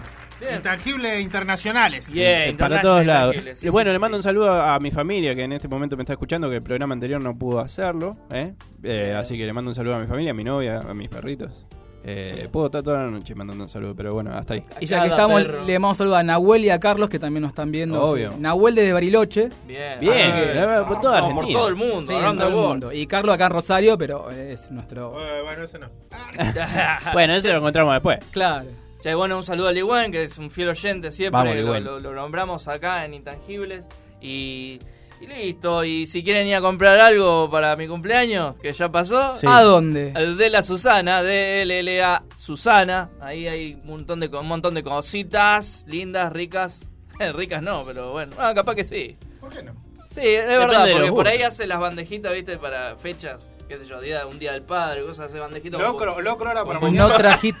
Intangibles 0.56 1.20
internacionales. 1.20 2.12
Yeah, 2.12 2.46
eh, 2.46 2.54
para 2.56 2.76
international, 2.76 2.82
todos 2.82 3.06
lados. 3.06 3.36
sí, 3.58 3.66
Y 3.66 3.70
bueno, 3.70 3.90
sí, 3.90 3.92
le 3.92 3.98
sí, 3.98 4.00
mando 4.00 4.16
sí. 4.16 4.18
un 4.18 4.22
saludo 4.22 4.52
a, 4.52 4.74
a 4.74 4.78
mi 4.78 4.90
familia 4.90 5.34
que 5.34 5.42
en 5.42 5.52
este 5.52 5.68
momento 5.68 5.96
me 5.96 6.02
está 6.02 6.14
escuchando, 6.14 6.48
que 6.48 6.56
el 6.56 6.62
programa 6.62 6.94
anterior 6.94 7.22
no 7.22 7.36
pudo 7.36 7.60
hacerlo. 7.60 8.16
¿eh? 8.30 8.54
Eh, 8.82 9.14
así 9.18 9.36
que 9.36 9.44
le 9.44 9.52
mando 9.52 9.70
un 9.70 9.74
saludo 9.74 9.96
a 9.96 9.98
mi 9.98 10.06
familia, 10.06 10.30
a 10.30 10.34
mi 10.34 10.44
novia, 10.44 10.80
a 10.80 10.94
mis 10.94 11.08
perritos. 11.08 11.66
Eh, 12.02 12.48
puedo 12.50 12.66
estar 12.66 12.82
toda 12.82 13.04
la 13.04 13.10
noche 13.10 13.34
mandando 13.34 13.64
un 13.64 13.68
saludo, 13.68 13.94
pero 13.94 14.12
bueno, 14.12 14.30
hasta 14.34 14.54
ahí. 14.54 14.62
Y 14.80 14.86
ya 14.86 15.02
que 15.02 15.08
estamos, 15.08 15.42
perro. 15.42 15.58
le 15.66 15.78
mandamos 15.78 15.90
un 15.90 15.96
saludo 15.98 16.16
a 16.16 16.22
Nahuel 16.22 16.64
y 16.64 16.70
a 16.70 16.80
Carlos, 16.80 17.10
que 17.10 17.18
también 17.18 17.42
nos 17.42 17.50
están 17.50 17.70
viendo. 17.70 18.02
Obvio. 18.02 18.32
Nahuel 18.38 18.74
desde 18.74 18.92
Bariloche. 18.94 19.50
Bien, 19.66 20.00
Bien, 20.00 20.14
eh, 20.16 20.82
por 20.88 21.00
toda 21.00 21.18
Argentina. 21.18 21.44
por 21.44 21.52
todo 21.52 21.68
el 21.68 21.76
mundo, 21.76 22.02
Sí, 22.02 22.14
around 22.14 22.32
en 22.32 22.38
todo 22.38 22.46
the 22.48 22.52
el 22.54 22.54
world. 22.58 22.70
mundo. 22.84 22.92
Y 22.92 23.06
Carlos 23.06 23.34
acá 23.34 23.44
en 23.46 23.50
Rosario, 23.52 23.98
pero 23.98 24.30
es 24.30 24.70
nuestro... 24.70 25.20
Eh, 25.20 25.42
bueno, 25.42 25.62
ese 25.64 25.78
no. 25.78 25.88
Bueno, 27.12 27.34
eso 27.34 27.48
lo 27.48 27.58
encontramos 27.58 27.94
después. 27.94 28.18
Claro. 28.30 28.66
Che, 29.02 29.14
bueno, 29.14 29.36
un 29.36 29.44
saludo 29.44 29.68
a 29.68 29.72
Ligüen, 29.72 30.12
que 30.12 30.22
es 30.24 30.36
un 30.38 30.50
fiel 30.50 30.68
oyente 30.68 31.10
siempre. 31.10 31.38
Vamos, 31.38 31.54
lo, 31.54 31.60
Ligüen. 31.62 31.84
lo- 31.84 32.00
lo 32.00 32.12
nombramos 32.14 32.68
acá 32.68 33.04
en 33.04 33.14
Intangibles. 33.14 33.88
Y, 34.20 34.78
y 35.20 35.26
listo. 35.26 35.84
Y 35.84 36.06
si 36.06 36.22
quieren 36.24 36.46
ir 36.46 36.54
a 36.56 36.60
comprar 36.60 36.98
algo 36.98 37.50
para 37.50 37.76
mi 37.76 37.86
cumpleaños, 37.86 38.56
que 38.56 38.72
ya 38.72 38.88
pasó, 38.90 39.34
Sí. 39.34 39.46
¿A 39.48 39.60
dónde? 39.62 40.12
de 40.12 40.50
la 40.50 40.62
Susana, 40.62 41.22
de 41.22 41.64
LLA 41.64 42.22
Susana. 42.36 43.10
Ahí 43.20 43.46
hay 43.46 43.74
un 43.74 43.86
montón 43.86 44.20
de, 44.20 44.28
un 44.28 44.46
montón 44.48 44.74
de 44.74 44.82
cositas 44.82 45.84
lindas, 45.88 46.32
ricas. 46.32 46.86
Ricas 47.34 47.62
no, 47.62 47.84
pero 47.86 48.12
bueno. 48.12 48.32
Ah, 48.38 48.52
capaz 48.54 48.74
que 48.74 48.84
sí. 48.84 49.16
¿Por 49.40 49.50
qué 49.52 49.62
no? 49.62 49.72
Sí, 50.10 50.22
es 50.22 50.42
Depende 50.42 50.58
verdad, 50.58 50.86
porque 50.92 51.10
por 51.12 51.28
ahí 51.28 51.42
hace 51.42 51.66
las 51.68 51.78
bandejitas, 51.78 52.32
viste, 52.32 52.56
para 52.58 52.96
fechas, 52.96 53.48
qué 53.68 53.78
sé 53.78 53.84
yo, 53.86 54.00
día, 54.00 54.26
un 54.26 54.40
día 54.40 54.52
del 54.54 54.62
padre, 54.62 55.04
cosas, 55.04 55.26
hace 55.26 55.38
bandejitas. 55.38 55.80
Locro, 55.80 56.20
locro 56.20 56.48
ahora 56.48 56.64
para 56.64 56.80
mañana. 56.80 57.08
No, 57.08 57.14
traji- 57.16 57.54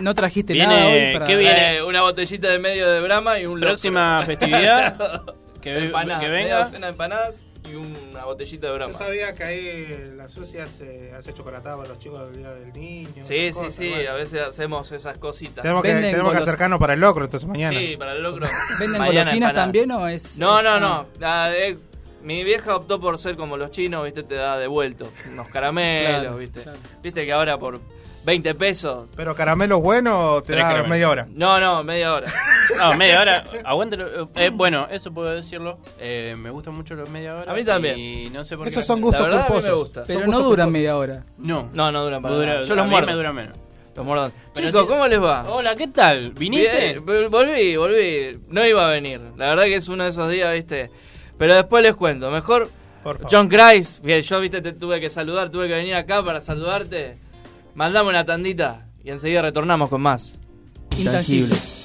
no 0.00 0.14
trajiste 0.14 0.52
Viene- 0.52 0.66
nada 0.80 0.86
hoy 0.88 1.12
para... 1.14 1.24
¿qué 1.24 1.36
viene? 1.36 1.76
Eh, 1.76 1.82
una 1.82 2.02
botellita 2.02 2.48
de 2.50 2.58
medio 2.58 2.90
de 2.90 3.00
Brahma 3.00 3.38
y 3.38 3.46
un 3.46 3.54
locro. 3.58 3.68
Próxima 3.70 4.22
festividad, 4.26 5.22
que, 5.64 5.78
Empanadas, 5.86 6.22
que 6.22 6.28
media 6.28 6.44
venga. 6.56 6.64
docena 6.64 6.86
de 6.86 6.92
empanadas 6.92 7.40
y 7.68 7.74
una 7.74 8.24
botellita 8.26 8.66
de 8.66 8.72
Yo 8.72 8.76
Brahma. 8.76 8.92
sabía 8.92 9.34
que 9.34 9.42
ahí 9.42 10.12
la 10.16 10.28
sucia 10.28 10.64
hace, 10.64 11.12
hace 11.12 11.32
chocolatada 11.32 11.76
para 11.78 11.88
los 11.88 11.98
chicos 11.98 12.20
del 12.30 12.36
Día 12.38 12.50
del 12.50 12.72
Niño. 12.74 13.08
Sí, 13.24 13.50
sí, 13.50 13.52
cosas, 13.52 13.74
sí, 13.74 13.88
bueno. 13.90 14.10
a 14.10 14.14
veces 14.14 14.40
hacemos 14.42 14.92
esas 14.92 15.16
cositas. 15.18 15.62
Tenemos 15.62 15.82
que, 15.82 15.88
Venden 15.94 16.10
tenemos 16.12 16.32
que 16.32 16.38
golos- 16.38 16.42
acercarnos 16.48 16.78
para 16.78 16.92
el 16.94 17.00
locro, 17.00 17.24
entonces 17.24 17.48
mañana. 17.48 17.78
Sí, 17.80 17.96
para 17.96 18.12
el 18.12 18.22
locro. 18.22 18.46
¿Venden 18.78 18.98
golosinas 19.02 19.32
empanadas. 19.32 19.54
también 19.54 19.90
o 19.92 20.06
es...? 20.08 20.36
No, 20.36 20.58
es- 20.58 20.64
no, 20.64 20.78
no. 20.78 21.06
La- 21.18 21.56
eh, 21.56 21.78
mi 22.22 22.44
vieja 22.44 22.76
optó 22.76 23.00
por 23.00 23.16
ser 23.18 23.36
como 23.36 23.56
los 23.56 23.70
chinos, 23.70 24.04
viste, 24.04 24.22
te 24.22 24.34
da 24.34 24.58
devuelto. 24.58 25.10
Unos 25.32 25.48
caramelos, 25.48 26.20
Claro, 26.20 26.36
viste. 26.36 26.62
claro. 26.62 26.78
Viste 27.02 27.24
que 27.24 27.32
ahora 27.32 27.58
por 27.58 27.80
20 28.24 28.54
pesos. 28.54 29.08
Pero 29.16 29.34
caramelo 29.34 29.80
bueno 29.80 30.42
te 30.42 30.54
da 30.54 30.62
caramelos. 30.62 30.88
media 30.88 31.08
hora. 31.10 31.26
No, 31.30 31.60
no, 31.60 31.84
media 31.84 32.14
hora. 32.14 32.26
No, 32.78 32.94
media 32.96 33.20
hora. 33.20 33.44
Aguántelo. 33.64 34.30
Eh, 34.34 34.50
bueno, 34.50 34.88
eso 34.90 35.12
puedo 35.12 35.30
decirlo. 35.34 35.78
Eh, 35.98 36.34
me 36.38 36.48
gustan 36.50 36.74
mucho 36.74 36.94
los 36.94 37.08
media 37.10 37.36
hora. 37.36 37.52
A 37.52 37.54
mí 37.54 37.64
también. 37.64 37.98
Y 37.98 38.30
no 38.30 38.44
sé 38.44 38.56
por 38.56 38.66
Esos 38.66 38.82
qué. 38.82 38.86
son 38.86 39.00
gustos 39.02 39.22
verdad, 39.22 39.40
a 39.40 39.42
mí 39.42 39.48
me 39.48 39.60
culposos. 39.60 39.78
gusta. 39.78 40.04
Pero 40.06 40.20
no 40.20 40.38
duran 40.38 40.44
culposos. 40.46 40.70
media 40.72 40.96
hora. 40.96 41.24
No. 41.38 41.68
No, 41.74 41.92
no 41.92 42.02
duran 42.04 42.22
para 42.22 42.34
Dura- 42.34 42.46
nada. 42.46 42.62
Yo 42.64 42.72
a 42.72 42.76
los 42.76 42.84
mí 42.86 42.90
muerdo. 42.90 43.06
me 43.08 43.12
dura 43.14 43.32
menos. 43.32 43.58
Los 43.94 44.04
muerdo. 44.06 44.32
Pero 44.54 44.66
Chicos, 44.68 44.86
¿cómo 44.88 45.06
les 45.06 45.22
va? 45.22 45.44
Hola, 45.48 45.76
¿qué 45.76 45.86
tal? 45.88 46.30
¿Viniste? 46.32 46.78
Bien, 46.94 47.06
vol- 47.06 47.28
volví, 47.28 47.76
volví. 47.76 48.38
No 48.48 48.66
iba 48.66 48.86
a 48.86 48.90
venir. 48.90 49.20
La 49.36 49.48
verdad 49.50 49.64
que 49.64 49.76
es 49.76 49.88
uno 49.88 50.02
de 50.04 50.10
esos 50.10 50.30
días, 50.30 50.52
viste. 50.52 50.90
Pero 51.38 51.54
después 51.54 51.82
les 51.82 51.94
cuento. 51.94 52.30
Mejor 52.30 52.70
Por 53.04 53.18
favor. 53.18 53.30
John 53.30 53.48
Christ. 53.48 54.02
Bien, 54.02 54.20
yo, 54.22 54.40
viste, 54.40 54.62
te 54.62 54.72
tuve 54.72 54.98
que 55.00 55.10
saludar. 55.10 55.50
Tuve 55.50 55.68
que 55.68 55.74
venir 55.74 55.94
acá 55.94 56.24
para 56.24 56.40
saludarte. 56.40 57.18
Mandame 57.74 58.10
una 58.10 58.24
tandita 58.24 58.86
y 59.02 59.10
enseguida 59.10 59.42
retornamos 59.42 59.90
con 59.90 60.00
más. 60.00 60.34
Intangibles. 60.96 61.80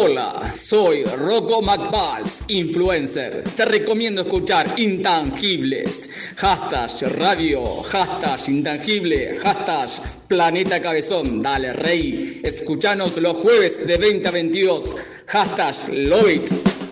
Hola, 0.00 0.54
soy 0.54 1.04
Rocco 1.04 1.60
McBalls, 1.60 2.42
influencer. 2.48 3.44
Te 3.56 3.64
recomiendo 3.66 4.22
escuchar 4.22 4.66
Intangibles. 4.78 6.08
Hashtag 6.36 7.18
radio, 7.18 7.64
hashtag 7.82 8.48
intangible, 8.48 9.38
hashtag 9.40 9.90
planeta 10.26 10.80
cabezón. 10.80 11.42
Dale, 11.42 11.72
rey. 11.74 12.40
Escuchanos 12.42 13.16
los 13.18 13.36
jueves 13.36 13.86
de 13.86 13.96
20 13.96 14.28
a 14.28 14.30
22. 14.30 14.96
Hashtag 15.26 15.74
love 15.90 16.30
it. 16.30 16.87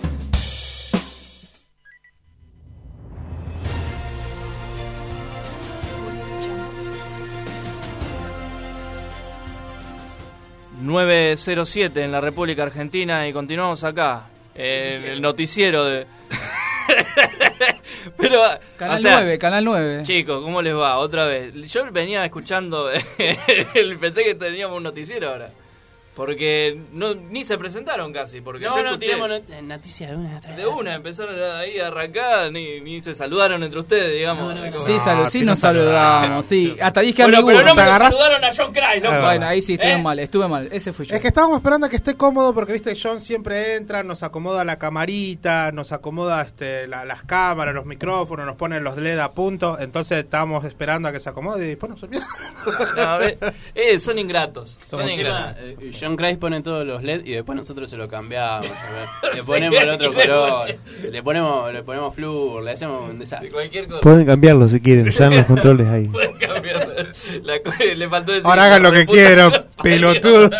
...907 10.86 12.04
en 12.04 12.12
la 12.12 12.20
República 12.20 12.62
Argentina 12.62 13.26
y 13.28 13.32
continuamos 13.32 13.84
acá... 13.84 14.28
En 14.58 15.04
el 15.04 15.20
noticiero 15.20 15.84
de... 15.84 16.06
Pero, 18.16 18.40
Canal 18.76 18.94
o 18.94 18.98
sea, 18.98 19.16
9, 19.16 19.38
Canal 19.38 19.64
9. 19.64 20.02
Chicos, 20.04 20.42
¿cómo 20.42 20.62
les 20.62 20.74
va? 20.74 20.98
Otra 20.98 21.26
vez. 21.26 21.52
Yo 21.70 21.90
venía 21.92 22.24
escuchando, 22.24 22.88
pensé 24.00 24.24
que 24.24 24.34
teníamos 24.34 24.76
un 24.76 24.84
noticiero 24.84 25.30
ahora. 25.30 25.50
Porque 26.16 26.80
no, 26.92 27.14
ni 27.14 27.44
se 27.44 27.58
presentaron 27.58 28.10
casi. 28.10 28.40
Porque 28.40 28.64
No, 28.64 28.74
yo 28.76 28.82
no, 28.82 28.90
escuché- 28.94 29.00
tiramos 29.00 29.28
not- 29.28 29.62
noticias 29.62 30.10
de 30.10 30.16
una 30.16 30.40
De 30.40 30.66
una, 30.66 30.94
empezaron 30.94 31.34
ahí 31.58 31.78
a 31.78 31.88
arrancar, 31.88 32.50
ni, 32.50 32.80
ni 32.80 33.02
se 33.02 33.14
saludaron 33.14 33.62
entre 33.62 33.78
ustedes, 33.78 34.14
digamos. 34.16 34.54
Como- 34.54 34.86
Sí, 34.86 34.92
sí 34.98 35.10
sí 35.30 35.44
nos 35.44 35.58
saludamos, 35.58 36.46
sí. 36.46 36.74
Hasta 36.80 37.02
dije 37.02 37.22
Bueno, 37.22 37.38
amigo. 37.40 37.48
pero 37.58 37.68
no 37.68 37.74
me 37.74 37.84
saludaron 37.84 38.44
a 38.44 38.48
John 38.56 38.72
Cry, 38.72 39.00
loco. 39.00 39.14
Ah, 39.14 39.24
Bueno, 39.26 39.46
ahí 39.46 39.60
sí 39.60 39.74
estuve 39.74 39.92
¿Eh? 39.92 40.02
mal, 40.02 40.18
estuve 40.18 40.48
mal. 40.48 40.68
Ese 40.72 40.92
fui 40.94 41.04
yo. 41.04 41.14
Es 41.14 41.20
que 41.20 41.28
estábamos 41.28 41.58
esperando 41.58 41.86
a 41.86 41.90
que 41.90 41.96
esté 41.96 42.14
cómodo 42.16 42.54
porque, 42.54 42.72
viste, 42.72 42.94
John 43.00 43.20
siempre 43.20 43.74
entra, 43.74 44.02
nos 44.02 44.22
acomoda 44.22 44.64
la 44.64 44.78
camarita, 44.78 45.70
nos 45.70 45.92
acomoda 45.92 46.40
este, 46.40 46.86
la- 46.86 47.04
las 47.04 47.24
cámaras, 47.24 47.74
los 47.74 47.84
micrófonos, 47.84 48.46
nos 48.46 48.56
pone 48.56 48.80
los 48.80 48.96
LED 48.96 49.18
a 49.18 49.32
punto. 49.32 49.78
Entonces 49.78 50.16
estábamos 50.24 50.64
esperando 50.64 51.08
a 51.08 51.12
que 51.12 51.20
se 51.20 51.28
acomode 51.28 51.62
y 51.66 51.68
después 51.68 51.90
nos 51.90 52.02
olvidamos. 52.02 52.34
No, 52.96 53.18
eh, 53.74 54.00
son 54.00 54.18
ingratos. 54.18 54.80
Son 54.88 55.06
ingratos. 55.10 55.76
Eh, 56.06 56.08
John 56.08 56.16
Christ 56.16 56.38
pone 56.40 56.62
todos 56.62 56.86
los 56.86 57.02
LED 57.02 57.24
y 57.24 57.32
después 57.32 57.56
nosotros 57.56 57.90
se 57.90 57.96
lo 57.96 58.08
cambiamos. 58.08 58.66
a 58.70 58.90
ver. 58.90 59.34
Le 59.36 59.42
ponemos 59.42 59.78
el 59.80 59.90
otro 59.90 60.14
color, 60.14 60.76
le 61.10 61.22
ponemos, 61.22 61.72
le 61.72 61.82
ponemos 61.82 62.14
flúor, 62.14 62.62
le 62.62 62.70
hacemos 62.72 63.10
un 63.10 63.18
desastre. 63.18 63.50
Cualquier 63.50 63.86
cosa. 63.88 64.00
Pueden 64.00 64.26
cambiarlo 64.26 64.68
si 64.68 64.80
quieren, 64.80 65.08
están 65.08 65.34
los 65.36 65.44
controles 65.46 65.86
ahí. 65.88 66.06
Pueden 66.08 66.32
cambiar. 66.38 67.06
La 67.42 67.60
co- 67.62 67.72
le 67.96 68.08
faltó 68.08 68.32
decir. 68.32 68.46
Ahora 68.48 68.64
hagan 68.66 68.82
lo 68.82 68.92
que 68.92 69.06
quieran, 69.06 69.66
pelotudo. 69.82 70.50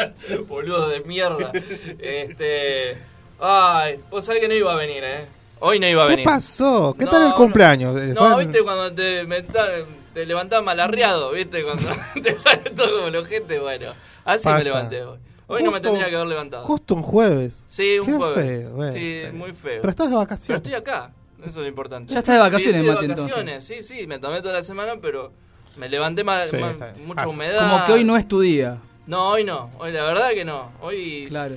Boludo 0.48 0.88
de 0.88 1.00
mierda. 1.00 1.50
Este. 1.98 2.96
Ay, 3.38 3.98
vos 4.10 4.24
sabés 4.24 4.40
que 4.40 4.48
no 4.48 4.54
iba 4.54 4.72
a 4.72 4.76
venir, 4.76 5.02
¿eh? 5.04 5.26
Hoy 5.60 5.78
no 5.78 5.86
iba 5.88 6.02
a 6.04 6.06
¿Qué 6.06 6.10
venir. 6.12 6.24
pasó? 6.24 6.94
¿Qué 6.98 7.04
No, 7.04 7.10
tal 7.10 7.22
el 7.22 7.28
no. 7.30 7.34
cumpleaños? 7.34 8.00
Eh, 8.00 8.12
No, 8.14 8.34
fue- 8.34 8.44
viste 8.46 8.62
cuando 8.62 8.92
te, 8.92 9.24
menta- 9.24 9.68
te 10.14 10.24
levantás 10.26 10.62
malarreado, 10.62 11.32
viste, 11.32 11.62
cuando 11.62 11.88
te 12.22 12.38
sale 12.38 12.58
todo 12.74 12.98
como 12.98 13.10
los 13.10 13.26
gente, 13.28 13.58
bueno. 13.58 13.92
Así 14.24 14.44
Pasa. 14.44 14.58
me 14.58 14.64
levanté 14.64 15.02
hoy. 15.04 15.18
Hoy 15.48 15.62
no 15.62 15.70
me 15.70 15.80
tendría 15.80 16.08
que 16.10 16.16
haber 16.16 16.28
levantado. 16.28 16.64
Justo 16.66 16.94
un 16.94 17.02
jueves. 17.02 17.64
Sí, 17.68 17.98
un 18.00 18.06
Qué 18.06 18.12
jueves. 18.14 18.64
feo, 18.64 18.74
bueno, 18.76 18.92
sí, 18.92 19.20
muy 19.32 19.52
feo. 19.52 19.80
Pero 19.80 19.90
estás 19.90 20.06
de 20.06 20.10
Pero 20.10 20.18
vacaciones. 20.18 20.62
estoy 20.64 20.74
acá, 20.74 21.12
eso 21.40 21.48
es 21.50 21.56
lo 21.56 21.66
importante. 21.66 22.12
Ya 22.12 22.18
estás 22.18 22.34
de 22.34 22.40
vacaciones, 22.40 22.80
sí, 22.82 22.88
estoy 22.88 23.06
de 23.08 23.14
vacaciones. 23.14 23.64
Sí, 23.64 23.82
sí, 23.82 24.06
me 24.06 24.18
tomé 24.18 24.40
toda 24.42 24.54
la 24.54 24.62
semana, 24.62 24.94
pero 25.00 25.32
me 25.76 25.88
levanté 25.88 26.24
mal, 26.24 26.48
Sí, 26.48 26.56
bien. 26.56 26.76
mucha 27.06 27.28
humedad. 27.28 27.70
Como 27.70 27.84
que 27.84 27.92
hoy 27.92 28.04
no 28.04 28.16
es 28.16 28.26
tu 28.26 28.40
día. 28.40 28.78
No, 29.06 29.28
hoy 29.30 29.44
no. 29.44 29.70
Hoy 29.78 29.92
la 29.92 30.02
verdad 30.04 30.30
que 30.30 30.44
no. 30.44 30.72
Hoy 30.80 31.26
Claro. 31.28 31.54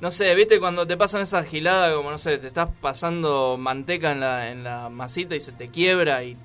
no 0.00 0.10
sé, 0.10 0.34
¿viste 0.34 0.58
cuando 0.58 0.86
te 0.86 0.96
pasan 0.96 1.20
esas 1.20 1.46
giladas 1.46 1.92
como 1.94 2.10
no 2.10 2.16
sé, 2.16 2.38
te 2.38 2.46
estás 2.46 2.70
pasando 2.80 3.56
manteca 3.58 4.12
en 4.12 4.20
la 4.20 4.50
en 4.50 4.64
la 4.64 4.88
masita 4.88 5.34
y 5.36 5.40
se 5.40 5.52
te 5.52 5.68
quiebra 5.68 6.24
y 6.24 6.38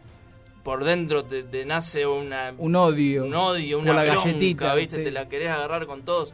por 0.64 0.84
dentro 0.84 1.24
te, 1.24 1.44
te 1.44 1.66
nace 1.66 2.06
una 2.06 2.54
Un 2.58 2.76
odio. 2.76 3.24
un 3.26 3.34
odio, 3.34 3.78
Por 3.80 3.86
una 3.90 3.94
la 4.04 4.12
bronca, 4.12 4.26
galletita, 4.28 4.76
¿viste? 4.76 4.98
sí. 4.98 5.04
Te 5.06 5.12
la 5.12 5.30
querés 5.30 5.50
agarrar 5.52 5.86
con 5.88 6.02
todos. 6.02 6.34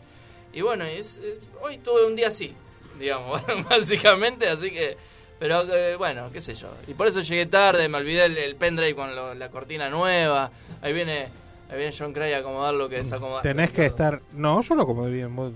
Y 0.58 0.62
bueno, 0.62 0.86
es, 0.86 1.18
es- 1.20 1.38
hoy 1.62 1.78
tuve 1.78 2.06
un 2.08 2.16
día 2.16 2.30
así, 2.30 2.52
digamos, 3.00 3.42
básicamente, 3.70 4.50
así 4.50 4.72
que... 4.72 4.98
Pero 5.40 5.62
eh, 5.72 5.96
bueno, 5.98 6.32
qué 6.34 6.42
sé 6.42 6.56
yo. 6.56 6.68
Y 6.88 6.96
por 6.96 7.06
eso 7.06 7.22
llegué 7.22 7.46
tarde, 7.46 7.88
me 7.88 8.00
olvidé 8.00 8.26
el, 8.26 8.36
el 8.40 8.56
pendrive 8.56 8.96
con 8.96 9.16
lo- 9.16 9.36
la 9.36 9.50
cortina 9.52 9.88
nueva. 9.88 10.50
Ahí 10.82 10.94
viene, 10.94 11.28
ahí 11.70 11.78
viene 11.78 11.94
John 11.96 12.12
Cray 12.12 12.34
a 12.34 12.40
acomodar 12.40 12.74
lo 12.74 12.90
que 12.90 12.96
desacomodaste. 12.96 13.50
Tenés 13.50 13.70
que 13.70 13.86
estar. 13.86 14.20
No, 14.34 14.60
yo 14.64 14.74
lo 14.74 14.82
acomodé 14.82 15.12
bien. 15.12 15.36
vos- 15.36 15.52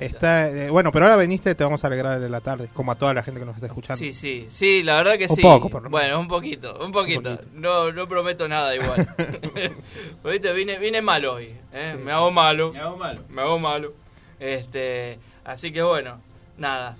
Está, 0.00 0.48
eh, 0.48 0.70
bueno, 0.70 0.90
pero 0.92 1.06
ahora 1.06 1.16
veniste, 1.16 1.54
te 1.54 1.64
vamos 1.64 1.82
a 1.84 1.86
alegrar 1.86 2.20
de 2.20 2.28
la 2.28 2.40
tarde, 2.40 2.68
como 2.72 2.92
a 2.92 2.94
toda 2.94 3.14
la 3.14 3.22
gente 3.22 3.40
que 3.40 3.46
nos 3.46 3.54
está 3.56 3.66
escuchando. 3.66 3.98
Sí, 3.98 4.12
sí, 4.12 4.46
sí, 4.48 4.82
la 4.82 4.96
verdad 4.96 5.18
que 5.18 5.26
Un 5.28 5.36
sí. 5.36 5.42
poco, 5.42 5.68
por 5.68 5.82
lo 5.82 5.90
menos. 5.90 5.90
bueno, 5.90 6.20
un 6.20 6.28
poquito, 6.28 6.78
un 6.84 6.92
poquito. 6.92 7.36
poquito. 7.36 7.48
No, 7.54 7.92
no 7.92 8.08
prometo 8.08 8.48
nada 8.48 8.74
igual. 8.74 9.08
¿viste? 10.24 10.52
Vine, 10.52 10.78
vine 10.78 11.02
mal 11.02 11.24
hoy. 11.24 11.54
¿eh? 11.72 11.96
Me 12.02 12.12
hago 12.12 12.30
malo. 12.30 12.72
Me 12.72 12.80
hago 12.80 12.96
malo. 12.96 13.20
Me 13.28 13.42
hago 13.42 13.58
malo. 13.58 13.92
Este, 14.38 15.18
así 15.44 15.72
que 15.72 15.82
bueno, 15.82 16.20
nada. 16.56 16.96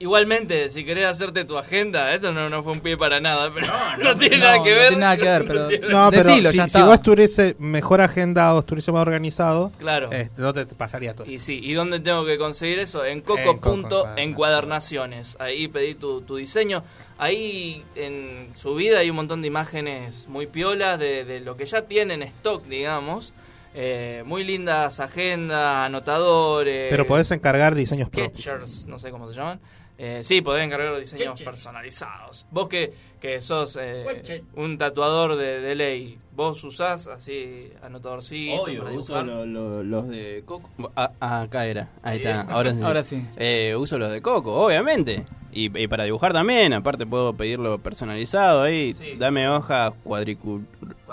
Igualmente, 0.00 0.70
si 0.70 0.84
querés 0.84 1.06
hacerte 1.06 1.44
tu 1.44 1.58
agenda, 1.58 2.14
esto 2.14 2.30
no, 2.32 2.48
no 2.48 2.62
fue 2.62 2.72
un 2.72 2.80
pie 2.80 2.96
para 2.96 3.18
nada, 3.20 3.50
pero 3.52 3.66
no, 4.00 4.16
tiene 4.18 4.38
no, 4.38 4.44
nada 4.44 4.62
que 4.62 4.70
no 4.70 4.76
ver. 4.76 4.88
tiene 4.88 5.00
nada 5.00 5.16
que 5.16 5.22
ver, 5.24 5.44
pero- 5.46 5.66
tiene- 5.68 5.88
No, 5.88 6.10
pero 6.10 6.22
Decilo, 6.24 6.50
si, 6.52 6.56
ya 6.56 6.68
si 6.68 6.80
vos 6.82 6.94
estuviese 6.94 7.56
mejor 7.58 8.00
agendado, 8.00 8.60
estuviese 8.60 8.92
más 8.92 9.02
organizado, 9.02 9.72
Claro. 9.78 10.12
este, 10.12 10.40
no 10.40 10.54
te 10.54 10.66
pasaría 10.66 11.14
todo. 11.14 11.26
Y 11.28 11.40
sí, 11.40 11.60
¿y 11.62 11.72
dónde 11.72 11.98
tengo 11.98 12.24
que 12.24 12.38
conseguir 12.38 12.78
eso? 12.78 13.04
En 13.04 13.22
Coco 13.22 13.58
coco.encuadernaciones. 13.60 15.36
Ahí 15.40 15.68
pedí 15.68 15.94
tu, 15.94 16.20
tu 16.22 16.36
diseño. 16.36 16.84
Ahí 17.18 17.82
en 17.96 18.50
su 18.54 18.74
vida 18.76 18.98
hay 19.00 19.10
un 19.10 19.16
montón 19.16 19.42
de 19.42 19.48
imágenes 19.48 20.28
muy 20.28 20.46
piolas 20.46 20.98
de, 21.00 21.24
de 21.24 21.40
lo 21.40 21.56
que 21.56 21.66
ya 21.66 21.82
tienen 21.82 22.22
en 22.22 22.28
stock, 22.28 22.64
digamos. 22.66 23.32
Eh, 23.74 24.22
muy 24.24 24.44
lindas 24.44 24.98
agendas, 25.00 25.86
anotadores. 25.86 26.86
Pero 26.90 27.06
podés 27.06 27.30
encargar 27.32 27.74
diseños 27.74 28.08
propios. 28.08 28.86
No 28.86 28.98
sé 28.98 29.10
cómo 29.10 29.28
se 29.28 29.36
llaman. 29.36 29.60
Eh, 30.00 30.20
sí, 30.22 30.40
podés 30.42 30.64
encargar 30.64 30.96
diseños 31.00 31.42
personalizados. 31.42 32.46
Vos 32.52 32.68
que, 32.68 32.92
que 33.20 33.40
sos 33.40 33.76
eh, 33.80 34.44
un 34.54 34.78
tatuador 34.78 35.34
de, 35.34 35.60
de 35.60 35.74
ley, 35.74 36.18
¿vos 36.36 36.62
usás 36.62 37.08
así 37.08 37.72
anotadorcito 37.82 38.62
Obvio, 38.62 38.84
para 38.84 38.94
uso 38.96 39.12
dibujar? 39.20 39.26
lo- 39.26 39.44
lo- 39.46 39.82
los 39.82 40.08
de 40.08 40.42
Coco. 40.46 40.70
Ah, 40.94 41.10
ah, 41.20 41.40
acá 41.42 41.66
era. 41.66 41.88
Ahí 42.02 42.18
está. 42.18 42.42
Ahora 42.42 42.72
sí. 42.74 42.80
Ahora 42.82 43.02
sí. 43.02 43.26
Eh, 43.36 43.74
uso 43.76 43.98
los 43.98 44.12
de 44.12 44.22
Coco, 44.22 44.54
obviamente. 44.54 45.26
Y, 45.50 45.76
y 45.76 45.88
para 45.88 46.04
dibujar 46.04 46.32
también. 46.32 46.74
Aparte 46.74 47.04
puedo 47.04 47.34
pedirlo 47.34 47.78
personalizado 47.78 48.62
ahí. 48.62 48.94
Sí. 48.94 49.14
Dame 49.18 49.48
hojas 49.48 49.94
cuadricu, 50.04 50.62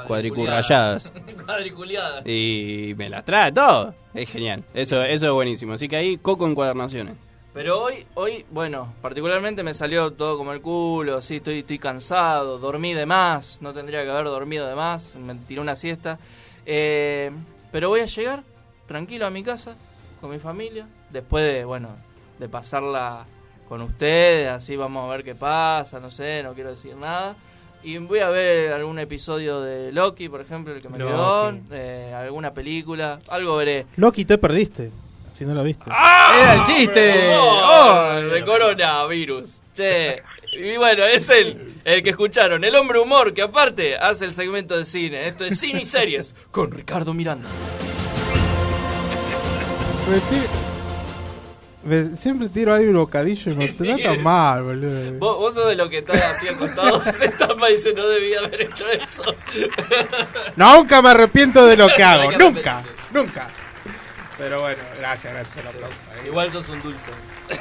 cuadricurrayadas. 0.06 1.12
Cuadriculeadas. 1.46 2.24
Y 2.28 2.94
me 2.98 3.10
las 3.10 3.24
trae 3.24 3.52
todo. 3.52 3.94
Es 4.14 4.30
genial. 4.30 4.64
Eso, 4.74 5.02
eso 5.04 5.26
es 5.26 5.32
buenísimo. 5.32 5.74
Así 5.74 5.88
que 5.88 5.96
ahí 5.96 6.18
Coco 6.18 6.48
encuadernaciones. 6.48 7.16
Pero 7.56 7.82
hoy, 7.82 8.06
hoy, 8.16 8.46
bueno, 8.52 8.94
particularmente 9.02 9.64
me 9.64 9.74
salió 9.74 10.12
todo 10.12 10.38
como 10.38 10.52
el 10.52 10.60
culo, 10.60 11.22
sí, 11.22 11.38
estoy, 11.38 11.60
estoy 11.60 11.80
cansado, 11.80 12.58
dormí 12.58 12.94
de 12.94 13.06
más, 13.06 13.60
no 13.62 13.74
tendría 13.74 14.04
que 14.04 14.10
haber 14.10 14.26
dormido 14.26 14.68
de 14.68 14.76
más, 14.76 15.16
me 15.16 15.36
tiré 15.36 15.62
una 15.62 15.78
siesta. 15.78 16.20
Eh, 16.66 17.32
pero 17.72 17.88
voy 17.88 18.02
a 18.02 18.08
llegar 18.08 18.44
tranquilo 18.90 19.26
a 19.26 19.30
mi 19.30 19.42
casa, 19.42 19.78
con 20.20 20.32
mi 20.32 20.40
familia, 20.40 20.86
después 21.12 21.46
de, 21.46 21.64
bueno, 21.64 21.96
de 22.40 22.50
pasarla 22.50 23.26
con 23.70 23.82
ustedes, 23.84 24.50
así 24.50 24.76
vamos 24.76 25.06
a 25.10 25.16
ver 25.16 25.24
qué 25.24 25.34
pasa, 25.34 26.02
no 26.02 26.12
sé, 26.12 26.44
no 26.44 26.54
quiero 26.56 26.72
decir 26.72 26.98
nada. 26.98 27.38
Y 27.84 28.00
voy 28.00 28.20
a 28.20 28.28
ver 28.32 28.74
algún 28.74 29.00
episodio 29.00 29.62
de 29.62 29.94
Loki, 29.94 30.28
por 30.28 30.42
ejemplo, 30.42 30.74
el 30.74 30.82
que 30.82 30.90
me 30.90 30.98
Loki. 30.98 31.10
quedó, 31.10 31.54
eh, 31.72 32.14
alguna 32.14 32.54
película, 32.54 33.22
algo 33.30 33.56
veré. 33.56 33.86
Loki, 33.96 34.26
te 34.26 34.38
perdiste. 34.38 34.92
Si 35.38 35.44
no 35.44 35.54
lo 35.54 35.64
viste. 35.64 35.90
Era 35.90 36.54
el 36.54 36.64
chiste. 36.64 37.36
¡Oh! 37.36 38.14
De 38.32 38.44
coronavirus. 38.46 39.62
Che. 39.76 40.22
Y 40.54 40.78
bueno, 40.78 41.04
es 41.06 41.30
él, 41.30 41.76
el 41.84 42.02
que 42.04 42.12
escucharon. 42.12 42.64
El 42.64 42.74
hombre 42.76 43.00
humor, 43.00 43.34
que 43.34 43.42
aparte 43.42 43.98
hace 43.98 44.26
el 44.26 44.34
segmento 44.34 44.78
de 44.78 44.86
cine. 44.86 45.28
Esto 45.28 45.44
es 45.44 45.60
Cine 45.60 45.82
y 45.82 45.86
Series 45.86 46.34
con 46.52 46.72
Ricardo 46.72 47.14
Miranda. 47.14 47.50
Siempre 52.18 52.50
tiro 52.50 52.74
ahí 52.74 52.86
un 52.86 52.96
bocadillo 52.96 53.52
y 53.52 53.56
me 53.58 53.68
Sí, 53.68 53.76
se 53.78 53.84
sí. 53.96 54.02
trata 54.02 54.20
mal, 54.20 54.64
boludo. 54.64 55.20
Vos, 55.20 55.38
vos 55.38 55.54
sos 55.54 55.68
de 55.68 55.76
lo 55.76 55.88
que 55.88 56.00
estás 56.00 56.20
así 56.24 56.48
al 56.48 56.56
costado, 56.58 57.04
se 57.14 57.30
tapa 57.30 57.70
y 57.70 57.74
dice 57.74 57.94
no 57.94 58.08
debía 58.08 58.40
haber 58.40 58.62
hecho 58.64 58.86
eso. 58.90 59.24
Nunca 60.56 61.02
me 61.04 61.10
arrepiento 61.10 61.64
de 61.66 61.78
lo 61.78 61.88
que 61.96 62.04
hago. 62.04 62.32
Nunca. 62.32 62.82
Nunca. 63.14 63.50
Pero 64.38 64.62
bueno, 64.62 64.82
gracias, 65.00 65.34
gracias. 65.34 65.58
el 65.58 65.68
aplauso. 65.68 65.96
Igual 66.28 66.52
sos 66.52 66.70
un 66.70 66.82
dulce. 66.82 67.12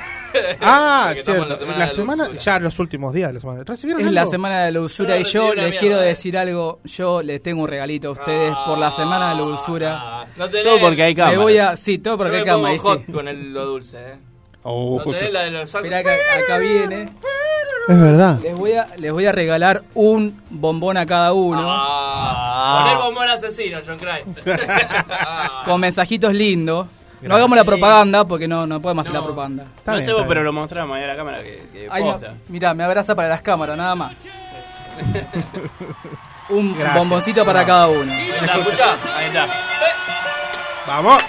Ah, 0.61 1.15
cierto. 1.15 1.47
la 1.47 1.49
La 1.49 1.57
semana 1.57 1.85
de 1.85 1.91
semana, 1.91 2.29
ya 2.33 2.59
los 2.59 2.77
últimos 2.81 3.15
días 3.15 3.29
de 3.29 3.35
la 3.35 3.41
semana. 3.41 3.63
¿Recibieron 3.65 4.05
Es 4.05 4.11
la 4.11 4.27
semana 4.27 4.65
de 4.65 4.73
la 4.73 4.81
dulzura 4.81 5.15
No, 5.15 5.21
y 5.21 5.23
yo 5.23 5.55
les 5.55 5.65
mierda, 5.67 5.79
quiero 5.79 6.03
eh. 6.03 6.07
decir 6.07 6.37
algo. 6.37 6.81
Yo 6.83 7.23
les 7.23 7.41
tengo 7.41 7.63
un 7.63 7.69
regalito 7.69 8.09
a 8.09 8.11
ustedes 8.11 8.53
por 8.67 8.77
la 8.77 8.91
semana 8.91 9.29
de 9.31 9.35
la 9.37 9.41
dulzura. 9.43 10.27
No 10.37 10.49
tenés, 10.51 10.65
Todo 10.65 10.81
porque 10.81 11.05
hay 11.05 11.15
Me 11.15 11.21
cámara. 11.23 11.39
voy 11.39 11.59
a, 11.59 11.77
sí, 11.77 11.99
todo 11.99 12.15
Yo 12.15 12.19
porque 12.19 12.33
me 12.33 12.39
hay 12.39 12.45
cámara. 12.45 12.75
sí. 13.07 13.13
con 13.13 13.29
el, 13.29 13.53
lo 13.55 13.65
dulce, 13.65 13.97
eh. 13.97 14.17
Oh, 14.65 14.97
No 14.99 15.05
justo. 15.05 15.19
tenés 15.21 15.33
la 15.35 15.41
de 15.43 15.51
los 15.53 15.71
sacos. 15.71 15.85
Esperá 15.89 16.03
que 16.03 16.43
acá 16.43 16.59
viene. 16.59 17.13
Es 17.87 18.01
verdad. 18.01 18.41
Les 18.43 18.57
voy 18.57 18.73
a, 18.73 18.89
les 18.97 19.13
voy 19.13 19.27
a 19.27 19.31
regalar 19.33 19.85
un 19.95 20.43
bombón 20.51 20.97
a 20.97 21.07
cada 21.07 21.33
uno 21.33 21.63
Ah, 21.65 22.54
Poner 22.83 22.97
bombón 22.99 23.29
asesino, 23.29 23.79
John 23.87 23.99
Cry. 23.99 24.23
con 25.65 25.81
mensajitos 25.81 26.35
lindos. 26.35 26.87
No 26.87 26.93
Gracias. 27.29 27.37
hagamos 27.39 27.57
la 27.57 27.65
propaganda 27.65 28.25
porque 28.27 28.47
no, 28.47 28.67
no 28.67 28.83
podemos 28.83 29.07
hacer 29.07 29.19
la 29.19 29.25
propaganda. 29.25 29.65
Está 29.77 29.93
no 29.93 29.97
bien, 29.97 30.07
sé 30.07 30.13
vos, 30.13 30.25
pero 30.29 30.43
lo 30.43 30.53
mostramos 30.53 30.95
ahí 30.97 31.05
a 31.05 31.07
la 31.07 31.17
cámara 31.17 31.39
que, 31.43 31.67
que 31.73 31.89
Ay, 31.91 32.05
no, 32.05 32.13
posta. 32.13 32.35
mirá, 32.49 32.75
me 32.75 32.85
abraza 32.85 33.15
para 33.15 33.29
las 33.31 33.41
cámaras, 33.41 33.79
nada 33.79 33.95
más. 33.95 34.13
Un 36.51 36.75
Gracias. 36.75 36.99
bomboncito 36.99 37.45
para 37.47 37.65
cada 37.65 37.89
uno. 37.89 38.13
¿La 38.47 38.57
escuchás? 38.59 39.07
Ahí 39.17 39.27
está. 39.29 39.47
Vamos. 40.87 41.23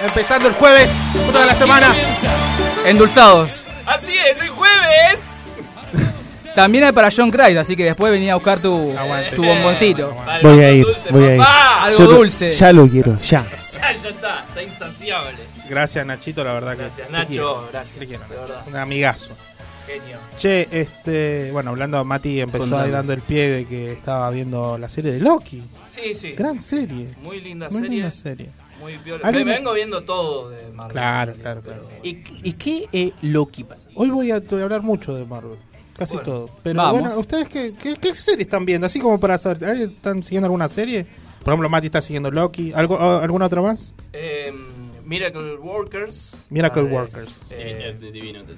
Empezando 0.00 0.48
el 0.48 0.54
jueves, 0.54 0.90
toda 1.30 1.44
la 1.44 1.54
semana. 1.54 1.94
Endulzados. 2.86 3.64
Así 3.86 4.16
es, 4.16 4.40
el 4.40 4.48
jueves. 4.50 5.37
También 6.62 6.84
hay 6.84 6.92
para 6.92 7.08
John 7.14 7.30
Christ, 7.30 7.56
así 7.58 7.76
que 7.76 7.84
después 7.84 8.10
venía 8.10 8.32
a 8.32 8.34
buscar 8.36 8.58
tu, 8.60 8.74
Aguante. 8.98 9.36
tu 9.36 9.44
bomboncito. 9.44 10.14
Vale, 10.14 10.42
Voy 10.48 10.64
a 10.64 10.72
ir, 10.72 10.84
dulce, 10.84 11.10
voy 11.12 11.24
a 11.24 11.32
ir. 11.34 11.38
papá. 11.38 11.84
Algo 11.84 11.98
Yo 11.98 12.04
lo- 12.04 12.16
dulce. 12.18 12.50
Ya 12.50 12.72
lo 12.72 12.88
quiero, 12.88 13.18
ya. 13.20 13.46
Ya, 13.72 13.92
ya 14.02 14.08
está, 14.08 14.44
está 14.48 14.62
insaciable. 14.62 15.30
Gracias, 15.70 16.04
Nachito, 16.04 16.42
la 16.42 16.52
verdad 16.54 16.72
que. 16.72 16.82
Gracias, 16.82 17.06
te 17.06 17.12
Nacho, 17.12 17.28
quiero. 17.28 17.68
gracias, 17.72 17.98
Te 18.00 18.06
quiero, 18.06 18.24
de 18.28 18.36
verdad. 18.36 18.62
Un 18.66 18.76
amigazo. 18.76 19.28
Genio. 19.86 20.18
Che, 20.36 20.68
este. 20.70 21.50
Bueno, 21.52 21.70
hablando, 21.70 22.04
Mati 22.04 22.40
empezó 22.40 22.64
Contame. 22.64 22.82
ahí 22.84 22.90
dando 22.90 23.12
el 23.14 23.22
pie 23.22 23.48
de 23.50 23.64
que 23.66 23.92
estaba 23.92 24.28
viendo 24.30 24.76
la 24.76 24.88
serie 24.88 25.12
de 25.12 25.20
Loki. 25.20 25.62
Sí, 25.88 26.14
sí. 26.14 26.32
Gran 26.32 26.58
serie. 26.58 27.08
Muy 27.22 27.40
linda 27.40 27.68
Muy 27.70 27.80
serie. 27.82 27.90
linda 27.96 28.10
serie. 28.10 28.50
Muy. 28.80 28.98
¿Alguien- 29.22 29.46
Me 29.46 29.54
vengo 29.54 29.72
viendo 29.72 30.02
todo 30.02 30.50
de 30.50 30.62
Marvel. 30.74 30.92
Claro, 30.92 31.32
claro, 31.40 31.60
claro. 31.62 31.82
¿Y, 32.02 32.18
y 32.42 32.52
qué 32.52 32.86
es 32.92 33.12
Loki 33.22 33.64
pasa? 33.64 33.80
Hoy 33.94 34.10
voy 34.10 34.30
a 34.30 34.36
hablar 34.36 34.82
mucho 34.82 35.14
de 35.14 35.24
Marvel. 35.24 35.56
Casi 35.98 36.14
Bueno. 36.14 36.24
todo. 36.30 36.50
Pero 36.62 36.76
Vamos. 36.76 37.00
bueno, 37.00 37.18
¿ustedes 37.18 37.48
qué, 37.48 37.74
qué, 37.82 37.96
qué 37.96 38.14
serie 38.14 38.42
están 38.42 38.64
viendo? 38.64 38.86
Así 38.86 39.00
como 39.00 39.18
para 39.18 39.36
saber. 39.36 39.64
¿alguien 39.68 39.90
¿Están 39.90 40.22
siguiendo 40.22 40.46
alguna 40.46 40.68
serie? 40.68 41.04
Por 41.42 41.52
ejemplo, 41.52 41.68
Mati 41.68 41.86
está 41.86 42.00
siguiendo 42.00 42.30
Loki. 42.30 42.72
¿Algo, 42.72 42.94
o- 42.94 43.18
¿Alguna 43.20 43.46
otra 43.46 43.60
más? 43.60 43.92
Eh, 44.12 44.52
Miracle 45.04 45.56
Workers. 45.56 46.36
Miracle 46.50 46.84
de, 46.84 46.92
Workers. 46.94 47.40
Eh, 47.50 47.96
divino, 48.00 48.44
te 48.44 48.54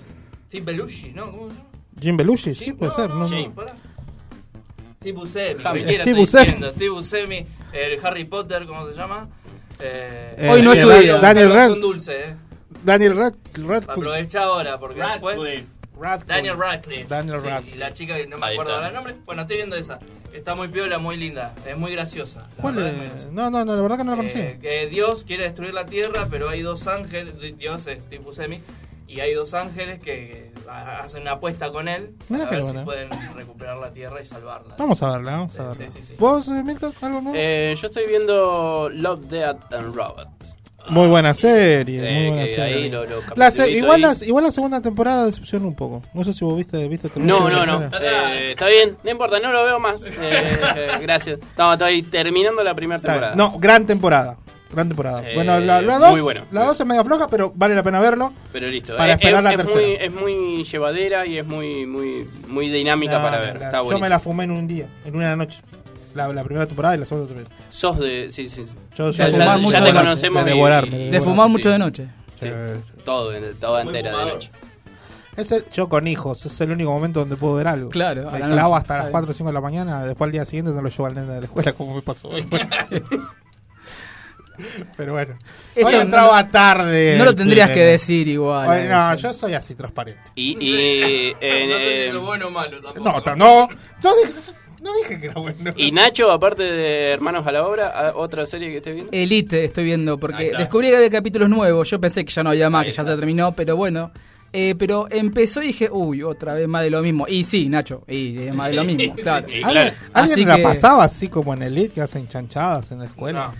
Steve 0.48 0.64
Belushi, 0.66 1.12
¿no? 1.12 1.30
¿Cómo 1.30 1.48
se 1.48 1.54
llama? 1.56 1.66
Jim 2.00 2.16
Belushi, 2.16 2.54
sí, 2.54 2.72
puede 2.72 2.90
no, 2.90 2.96
ser. 2.96 3.08
no, 3.10 3.16
No, 3.20 3.28
sí, 3.28 3.46
no. 3.46 3.54
pará. 3.54 3.74
Steve 4.98 5.16
Buscemi, 5.18 5.60
Steve 5.62 6.14
Buscemi. 6.14 6.44
diciendo. 6.44 6.70
Steve 6.74 6.90
Buscemi, 6.90 7.46
el 7.72 8.04
Harry 8.06 8.24
Potter, 8.24 8.66
¿cómo 8.66 8.86
se 8.90 8.96
llama? 8.96 9.28
Eh, 9.78 10.34
Eh, 10.38 10.48
Hoy 10.50 10.60
no 10.62 10.72
es 10.74 10.82
tu 10.82 10.88
Daniel- 10.88 11.04
día. 11.06 11.18
Daniel 11.20 11.44
Salud 11.48 11.56
Rad- 11.58 11.68
con 11.70 11.80
dulce, 11.80 12.12
eh. 12.20 12.34
Daniel 12.84 13.16
Rad- 13.16 13.34
Radcliffe. 13.54 13.92
Aprovecha 13.92 14.42
ahora, 14.42 14.78
porque 14.78 15.00
después... 15.00 15.64
Radcliffe. 16.00 16.26
Daniel 16.34 16.56
Radcliffe. 16.58 17.06
Daniel 17.06 17.40
Sí, 17.40 17.46
Radcliffe. 17.46 17.76
Y 17.76 17.78
la 17.78 17.92
chica 17.92 18.16
que 18.16 18.26
no 18.26 18.38
me 18.38 18.46
Ahí 18.46 18.52
acuerdo 18.54 18.74
está. 18.76 18.88
el 18.88 18.94
nombre. 18.94 19.16
Bueno, 19.26 19.42
estoy 19.42 19.56
viendo 19.58 19.76
esa. 19.76 19.98
Está 20.32 20.54
muy 20.54 20.68
piola, 20.68 20.98
muy 20.98 21.16
linda. 21.16 21.54
Es 21.66 21.76
muy 21.76 21.92
graciosa. 21.92 22.48
La 22.56 22.62
¿Cuál 22.62 22.74
muy 22.74 22.84
es? 22.84 22.96
graciosa. 22.96 23.28
No, 23.32 23.50
no, 23.50 23.64
no, 23.64 23.76
la 23.76 23.82
verdad 23.82 23.98
que 23.98 24.04
no 24.04 24.10
la 24.12 24.16
conocí. 24.16 24.38
Eh, 24.38 24.58
que 24.62 24.86
Dios 24.86 25.24
quiere 25.24 25.42
destruir 25.44 25.74
la 25.74 25.86
tierra, 25.86 26.26
pero 26.30 26.48
hay 26.48 26.62
dos 26.62 26.86
ángeles. 26.86 27.38
di- 27.40 27.52
Dios 27.52 27.86
es 27.86 28.02
tipo 28.08 28.32
semi. 28.32 28.60
Y 29.08 29.18
hay 29.18 29.34
dos 29.34 29.54
ángeles 29.54 29.98
que 29.98 30.52
ha- 30.68 31.00
hacen 31.00 31.22
una 31.22 31.32
apuesta 31.32 31.72
con 31.72 31.88
él 31.88 32.14
Mira 32.28 32.44
para 32.48 32.58
ver 32.62 32.66
si 32.70 32.78
pueden 32.84 33.10
recuperar 33.34 33.76
la 33.78 33.90
tierra 33.92 34.20
y 34.20 34.24
salvarla. 34.24 34.76
Vamos 34.78 35.02
a 35.02 35.10
verla, 35.10 35.32
vamos 35.32 35.58
a 35.58 35.64
verla. 35.64 35.88
sí, 35.90 35.98
sí. 36.04 36.14
¿Vos, 36.16 36.46
eh, 36.46 36.62
Milton, 36.62 36.92
algo 37.02 37.20
más? 37.20 37.34
Eh, 37.36 37.74
yo 37.76 37.86
estoy 37.88 38.06
viendo 38.06 38.88
Love, 38.88 39.24
Death 39.26 39.72
and 39.74 39.96
Robot. 39.96 40.28
Muy 40.88 41.06
buena 41.08 41.34
serie, 41.34 42.00
Eh, 42.02 42.14
muy 42.20 42.28
buena 42.30 42.46
serie. 42.46 42.88
lo- 42.90 43.04
lo 43.06 43.16
La 43.36 43.50
se- 43.50 43.70
igual, 43.70 44.00
la, 44.00 44.14
igual 44.26 44.44
la 44.44 44.50
segunda 44.50 44.80
temporada 44.80 45.26
decepcionó 45.26 45.68
un 45.68 45.74
poco. 45.74 46.02
No 46.14 46.24
sé 46.24 46.32
si 46.32 46.44
vos 46.44 46.56
viste, 46.56 46.88
viste 46.88 47.10
No, 47.16 47.48
no, 47.48 47.64
no. 47.66 47.82
Eh, 48.00 48.52
está 48.52 48.66
bien, 48.66 48.96
no 49.04 49.10
importa, 49.10 49.38
no 49.40 49.52
lo 49.52 49.64
veo 49.64 49.78
más. 49.78 50.00
Eh, 50.02 50.88
gracias. 51.02 51.40
No, 51.58 51.72
estoy 51.74 52.02
terminando 52.02 52.62
la 52.64 52.74
primera 52.74 53.00
temporada. 53.00 53.34
No, 53.36 53.58
gran 53.58 53.86
temporada. 53.86 54.36
Gran 54.72 54.86
temporada. 54.86 55.28
Eh, 55.28 55.32
bueno, 55.34 55.58
la, 55.58 55.82
la 55.82 55.98
muy 55.98 56.08
dos, 56.10 56.20
bueno. 56.22 56.42
la 56.52 56.64
dos 56.64 56.78
es 56.78 56.86
media 56.86 57.02
floja, 57.02 57.26
pero 57.26 57.52
vale 57.56 57.74
la 57.74 57.82
pena 57.82 57.98
verlo. 57.98 58.32
Pero 58.52 58.68
listo. 58.68 58.96
Para 58.96 59.14
Eh, 59.14 59.16
esperar 59.16 59.38
es, 59.38 59.44
la 59.44 59.50
es 59.50 59.56
tercera. 59.56 59.80
Muy, 59.80 59.94
es 59.94 60.12
muy 60.12 60.62
llevadera 60.64 61.26
y 61.26 61.38
es 61.38 61.44
muy 61.46 61.86
muy 61.86 62.28
muy 62.46 62.68
dinámica 62.68 63.20
para 63.20 63.40
ver. 63.40 63.56
Está 63.56 63.82
Yo 63.84 63.98
me 63.98 64.08
la 64.08 64.20
fumé 64.20 64.44
en 64.44 64.52
un 64.52 64.68
día, 64.68 64.86
en 65.04 65.16
una 65.16 65.34
noche. 65.34 65.60
La, 66.14 66.28
la 66.32 66.42
primera 66.44 66.66
temporada 66.66 66.96
y 66.96 66.98
la 66.98 67.06
segunda 67.06 67.28
también. 67.28 67.48
Sos 67.68 67.98
de. 67.98 68.28
Sí, 68.30 68.48
sí. 68.48 68.62
Yo 68.96 69.10
Ya- 69.10 69.24
soy 69.26 69.32
ya- 69.38 69.56
de- 69.56 69.64
ya 69.70 69.80
de- 69.80 69.86
te 69.92 69.96
conocemos 69.98 70.44
De 70.44 70.50
y- 70.56 71.10
de 71.10 71.20
fumar 71.20 71.46
sí. 71.46 71.52
mucho 71.52 71.70
de 71.70 71.78
noche. 71.78 72.08
Sí. 72.40 72.48
Eh, 72.50 72.76
Todo, 73.04 73.32
en- 73.34 73.54
toda 73.56 73.82
entera 73.82 74.18
de 74.18 74.24
noche. 74.26 74.50
Es 75.36 75.52
el- 75.52 75.64
yo 75.72 75.88
con 75.88 76.06
hijos, 76.08 76.44
es 76.44 76.60
el 76.60 76.72
único 76.72 76.90
momento 76.90 77.20
donde 77.20 77.36
puedo 77.36 77.54
ver 77.54 77.68
algo. 77.68 77.90
Claro, 77.90 78.28
a 78.28 78.32
Me 78.32 78.38
la 78.40 78.48
clavo 78.48 78.74
hasta 78.76 78.94
las 78.96 79.04
bien. 79.06 79.12
4 79.12 79.30
o 79.30 79.34
5 79.34 79.48
de 79.50 79.54
la 79.54 79.60
mañana, 79.60 80.04
después 80.04 80.26
al 80.28 80.32
día 80.32 80.44
siguiente 80.44 80.72
no 80.72 80.82
lo 80.82 80.88
llevo 80.88 81.06
al 81.06 81.14
nene 81.14 81.32
de 81.34 81.40
la 81.40 81.46
escuela 81.46 81.72
como 81.72 81.94
me 81.94 82.02
pasó 82.02 82.28
hoy. 82.28 82.44
Pero 84.96 85.12
bueno. 85.12 85.36
Eso 85.74 85.88
hoy 85.88 85.94
no 85.94 86.00
entraba 86.02 86.48
tarde. 86.48 87.16
No 87.16 87.24
lo 87.24 87.34
tendrías 87.34 87.70
que 87.70 87.80
decir 87.80 88.28
igual. 88.28 88.68
Hoy 88.68 88.88
no, 88.88 89.14
yo 89.14 89.32
soy 89.32 89.54
así 89.54 89.74
transparente. 89.74 90.20
Y. 90.34 90.56
y 90.62 91.34
en, 91.40 91.70
no 91.70 91.76
sé 91.76 91.82
si 91.84 91.90
eh, 91.90 92.08
es 92.08 92.18
bueno 92.18 92.48
o 92.48 92.50
malo 92.50 92.80
tampoco. 92.82 93.22
No, 93.24 93.36
no, 93.36 93.68
no 94.02 94.16
dije, 94.16 94.34
no 94.92 94.98
dije 94.98 95.20
que 95.20 95.26
era 95.26 95.34
bueno. 95.40 95.70
y 95.76 95.92
Nacho, 95.92 96.30
aparte 96.30 96.62
de 96.64 97.10
Hermanos 97.12 97.46
a 97.46 97.52
la 97.52 97.66
Obra, 97.66 97.88
¿a- 97.88 98.16
¿otra 98.16 98.44
serie 98.46 98.70
que 98.70 98.76
estés 98.78 98.94
viendo? 98.94 99.12
Elite 99.12 99.64
estoy 99.64 99.84
viendo 99.84 100.18
porque 100.18 100.52
descubrí 100.56 100.88
que 100.90 100.96
había 100.96 101.10
capítulos 101.10 101.48
nuevos. 101.48 101.88
Yo 101.90 102.00
pensé 102.00 102.24
que 102.24 102.32
ya 102.32 102.42
no 102.42 102.50
había 102.50 102.68
más, 102.70 102.84
que 102.86 102.92
ya 102.92 103.04
se 103.04 103.14
terminó, 103.16 103.52
pero 103.52 103.76
bueno. 103.76 104.10
Eh, 104.52 104.74
pero 104.76 105.06
empezó 105.08 105.62
y 105.62 105.68
dije, 105.68 105.88
uy, 105.92 106.24
otra 106.24 106.54
vez 106.54 106.66
más 106.66 106.82
de 106.82 106.90
lo 106.90 107.00
mismo. 107.02 107.24
Y 107.28 107.44
sí, 107.44 107.68
Nacho, 107.68 108.02
y 108.08 108.36
es 108.36 108.52
más 108.54 108.70
de 108.70 108.74
lo 108.76 108.84
mismo, 108.84 109.14
claro. 109.22 109.46
Sí, 109.46 109.62
¿Alguien, 109.62 109.72
claro. 109.84 109.96
alguien 110.12 110.32
Así 110.34 110.44
la 110.44 110.56
que- 110.56 110.62
pasaba 110.64 111.04
así 111.04 111.28
como 111.28 111.54
en 111.54 111.62
Elite 111.62 111.94
que 111.94 112.00
hacen 112.00 112.26
chanchadas 112.28 112.90
en 112.90 112.98
la 112.98 113.04
escuela? 113.04 113.52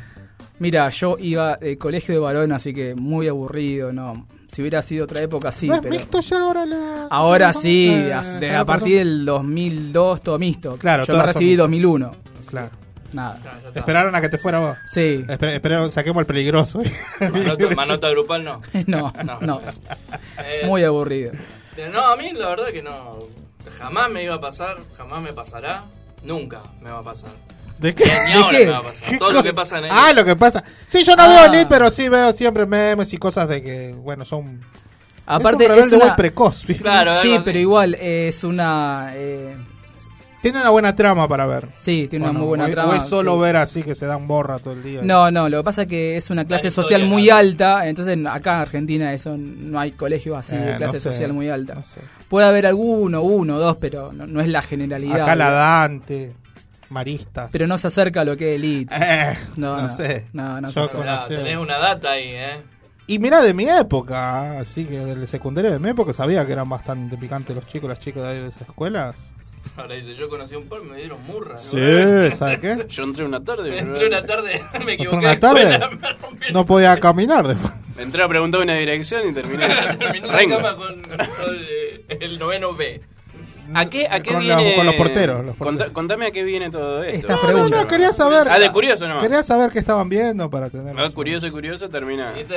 Mira, 0.59 0.91
yo 0.91 1.17
iba 1.21 1.57
de 1.57 1.79
colegio 1.79 2.13
de 2.15 2.21
varón, 2.21 2.51
así 2.53 2.75
que 2.75 2.95
muy 2.97 3.29
aburrido, 3.29 3.93
no. 3.93 4.27
Si 4.53 4.63
hubiera 4.63 4.83
sido 4.83 5.05
otra 5.05 5.21
época, 5.21 5.53
sí, 5.53 5.69
¿No 5.69 5.75
es 5.77 5.81
pero... 5.81 5.95
mixto 5.95 6.21
ya 6.21 6.41
ahora 6.41 6.67
la.? 6.67 7.07
Ahora 7.11 7.53
¿se 7.53 7.61
sí, 7.61 7.91
Eh, 7.93 8.13
a, 8.13 8.25
¿se 8.25 8.39
de- 8.41 8.49
la 8.49 8.61
a 8.61 8.65
partir 8.65 8.99
del 8.99 9.25
2002 9.25 10.21
todo 10.23 10.39
mixto. 10.39 10.77
Claro, 10.77 11.05
yo 11.05 11.15
son 11.15 11.25
recibí 11.27 11.45
mixtas. 11.51 11.65
2001. 11.65 12.11
Claro. 12.47 12.71
Nada. 13.13 13.39
Te 13.73 13.79
esperaron 13.81 14.15
a 14.15 14.21
que 14.21 14.29
te 14.29 14.39
fuera 14.39 14.59
vos. 14.61 14.77
Sí. 14.87 15.25
Esper- 15.27 15.55
esperaron, 15.55 15.91
saquemos 15.91 16.21
el 16.21 16.27
peligroso. 16.27 16.81
Manota, 17.21 17.75
manota 17.75 18.09
grupal 18.11 18.45
no. 18.45 18.61
No, 18.87 19.13
no. 19.41 19.61
Eh, 20.45 20.63
Muy 20.67 20.83
aburrido. 20.85 21.33
No, 21.93 22.07
a 22.07 22.17
mí 22.17 22.33
la 22.33 22.49
verdad 22.49 22.69
que 22.73 22.83
no. 22.83 23.19
Jamás 23.79 24.11
me 24.11 24.23
iba 24.25 24.35
a 24.35 24.41
pasar, 24.41 24.79
jamás 24.97 25.23
me 25.23 25.33
pasará. 25.33 25.85
Nunca 26.25 26.61
me 26.83 26.91
va 26.91 26.99
a 26.99 27.03
pasar. 27.05 27.31
¿De 27.81 27.95
qué? 27.95 28.05
Ni 28.27 28.33
ahora 28.35 28.59
qué? 28.59 28.65
me 28.67 28.71
va 28.73 28.79
a 28.79 28.83
pasar. 28.83 29.09
¿Qué 29.11 29.19
Todo 29.19 29.33
lo 29.33 29.43
que 29.43 29.53
pasa 29.55 29.79
en 29.79 29.85
el... 29.87 29.91
Ah, 29.93 30.13
lo 30.15 30.25
que 30.25 30.37
pasa. 30.37 30.63
Sí, 30.89 31.03
yo 31.05 31.17
no 31.17 31.23
Ah. 31.23 31.29
veo 31.29 31.45
Elite, 31.47 31.67
pero 31.69 31.91
sí 31.91 32.09
veo 32.09 32.33
siempre 32.33 32.67
memes 32.67 33.13
y 33.13 33.17
cosas 33.19 33.49
de 33.49 33.63
que, 33.63 33.95
bueno, 33.97 34.25
son. 34.25 34.61
Aparte, 35.27 35.65
es 35.65 35.71
un 35.71 35.77
es 35.77 35.79
rebelde 35.79 35.97
una- 35.97 36.07
muy 36.07 36.15
precoz. 36.17 36.65
¿viste? 36.67 36.83
Claro, 36.83 37.11
algo 37.13 37.23
Sí, 37.23 37.33
así. 37.35 37.43
pero 37.45 37.59
igual 37.59 37.95
eh, 37.95 38.29
es 38.29 38.43
una. 38.45 39.13
eh, 39.15 39.55
Tiene 40.43 40.61
una 40.61 40.71
buena 40.71 40.95
trama 40.95 41.29
para 41.29 41.47
ver. 41.47 41.69
sí, 41.71 42.07
tiene 42.09 42.27
¿O 42.27 42.31
una 42.31 42.33
no? 42.33 42.39
muy 42.41 42.49
buena 42.49 42.65
O 42.65 42.67
es- 42.67 42.73
trama. 42.73 42.93
O 42.93 42.95
es 42.97 43.03
solo 43.05 43.35
sí. 43.37 43.41
ver 43.43 43.57
así 43.57 43.83
que 43.83 43.95
se 43.95 44.07
dan 44.07 44.27
borra 44.27 44.59
todo 44.59 44.73
el 44.75 44.83
día. 44.83 45.01
No, 45.03 45.31
no, 45.31 45.49
lo 45.49 45.59
que 45.59 45.65
pasa 45.65 45.83
es 45.83 45.89
que 45.89 46.17
es 46.17 46.31
una 46.31 46.45
clase 46.45 46.69
historia, 46.69 46.89
social 46.99 47.05
muy 47.09 47.27
¿no? 47.29 47.37
alta, 47.37 47.87
entonces 47.89 48.19
acá 48.27 48.55
en 48.57 48.61
Argentina 48.61 49.13
eso 49.13 49.37
no 49.39 49.79
hay 49.79 49.93
colegios 49.93 50.37
así 50.39 50.55
Eh, 50.55 50.59
de 50.59 50.73
no 50.73 50.79
clase 50.79 51.01
sé, 51.01 51.13
social 51.13 51.33
muy 51.33 51.49
alta. 51.49 51.75
no 51.75 51.85
sé. 51.85 52.01
Puede 52.29 52.47
haber 52.47 52.67
alguno, 52.67 53.23
uno, 53.23 53.59
dos, 53.59 53.77
pero 53.79 54.13
no, 54.13 54.27
no 54.27 54.41
es 54.41 54.49
la 54.49 54.63
generalidad. 54.63 55.23
Acá 55.23 55.37
la. 55.37 55.51
Dante, 55.51 56.33
Maristas. 56.91 57.49
Pero 57.53 57.67
no 57.67 57.79
se 57.79 57.87
acerca 57.87 58.21
a 58.21 58.25
lo 58.25 58.37
que 58.37 58.51
es 58.55 58.57
Elite. 58.57 58.95
Eh, 59.01 59.37
No, 59.57 59.77
no, 59.77 59.83
no, 59.83 59.97
sé. 59.97 60.27
no, 60.33 60.61
no 60.61 60.71
Yo 60.71 60.87
se 60.89 60.99
acerca. 60.99 61.29
Tenés 61.29 61.57
una 61.57 61.79
data 61.79 62.11
ahí, 62.13 62.29
¿eh? 62.29 62.57
Y 63.07 63.19
mira 63.19 63.43
de 63.43 63.55
mi 63.55 63.69
época, 63.69 64.61
así 64.61 64.85
que 64.87 64.99
del 65.01 65.27
secundario 65.27 65.73
de 65.73 65.79
mi 65.81 65.89
época 65.89 66.13
sabía 66.13 66.47
que 66.47 66.53
eran 66.53 66.69
bastante 66.69 67.17
picantes 67.17 67.57
los 67.57 67.67
chicos, 67.67 67.89
las 67.89 67.99
chicas 67.99 68.23
de 68.23 68.29
ahí 68.29 68.39
de 68.39 68.49
esas 68.49 68.63
escuelas. 68.63 69.17
Ahora 69.77 69.95
dice, 69.95 70.15
yo 70.15 70.29
conocí 70.29 70.55
un 70.55 70.69
par, 70.69 70.83
me 70.83 70.97
dieron 70.97 71.23
murra. 71.25 71.59
Sí, 71.59 71.77
¿sabes 72.39 72.61
qué? 72.61 72.87
Yo 72.89 73.03
entré 73.03 73.25
una 73.25 73.43
tarde. 73.43 73.79
Entré 73.79 74.07
una 74.07 74.25
tarde, 74.25 74.63
me 74.87 74.93
equivoqué. 74.93 75.17
una 75.17 75.31
de 75.31 75.37
tarde? 75.37 75.63
escuela, 75.63 75.91
me 75.91 76.09
rompieron 76.13 76.55
No 76.55 76.67
podía 76.67 76.99
caminar 77.01 77.47
después. 77.49 77.73
Entré 77.99 78.23
a 78.23 78.29
preguntar 78.29 78.61
una 78.63 78.75
dirección 78.77 79.29
y 79.29 79.33
terminé. 79.35 79.67
Terminé 79.99 80.19
en 80.19 80.27
la 80.29 80.33
Rengo. 80.37 80.57
cama 80.57 80.77
con, 80.77 81.03
con 81.03 81.55
el, 81.57 82.05
el 82.23 82.39
noveno 82.39 82.75
B. 82.75 83.01
¿A 83.75 83.87
qué, 83.87 84.07
a 84.09 84.21
qué 84.21 84.33
Con 84.33 84.41
viene? 84.41 84.65
los- 84.65 84.75
con 84.75 84.87
los 84.87 84.95
porteros, 84.97 85.45
los 85.45 85.57
porteros. 85.57 85.91
contame 85.93 86.27
a 86.27 86.31
qué 86.31 86.43
viene 86.43 86.71
todo 86.71 87.03
esto. 87.05 87.19
Estas 87.27 87.37
No, 87.43 87.49
preguntas. 87.49 87.83
no, 87.83 87.87
quería 87.89 88.13
saber. 88.13 88.47
Ah, 88.51 88.59
de 88.59 88.71
curioso 88.71 89.07
nomás. 89.07 89.23
Quería 89.23 89.43
saber 89.43 89.71
qué 89.71 89.79
estaban 89.79 90.09
viendo 90.09 90.51
para 90.51 90.69
tener. 90.71 90.95
Ah, 90.99 91.09
curioso 91.15 91.47
y 91.47 91.51
curioso 91.51 91.89
termina. 91.89 92.33
¿Viste? 92.33 92.55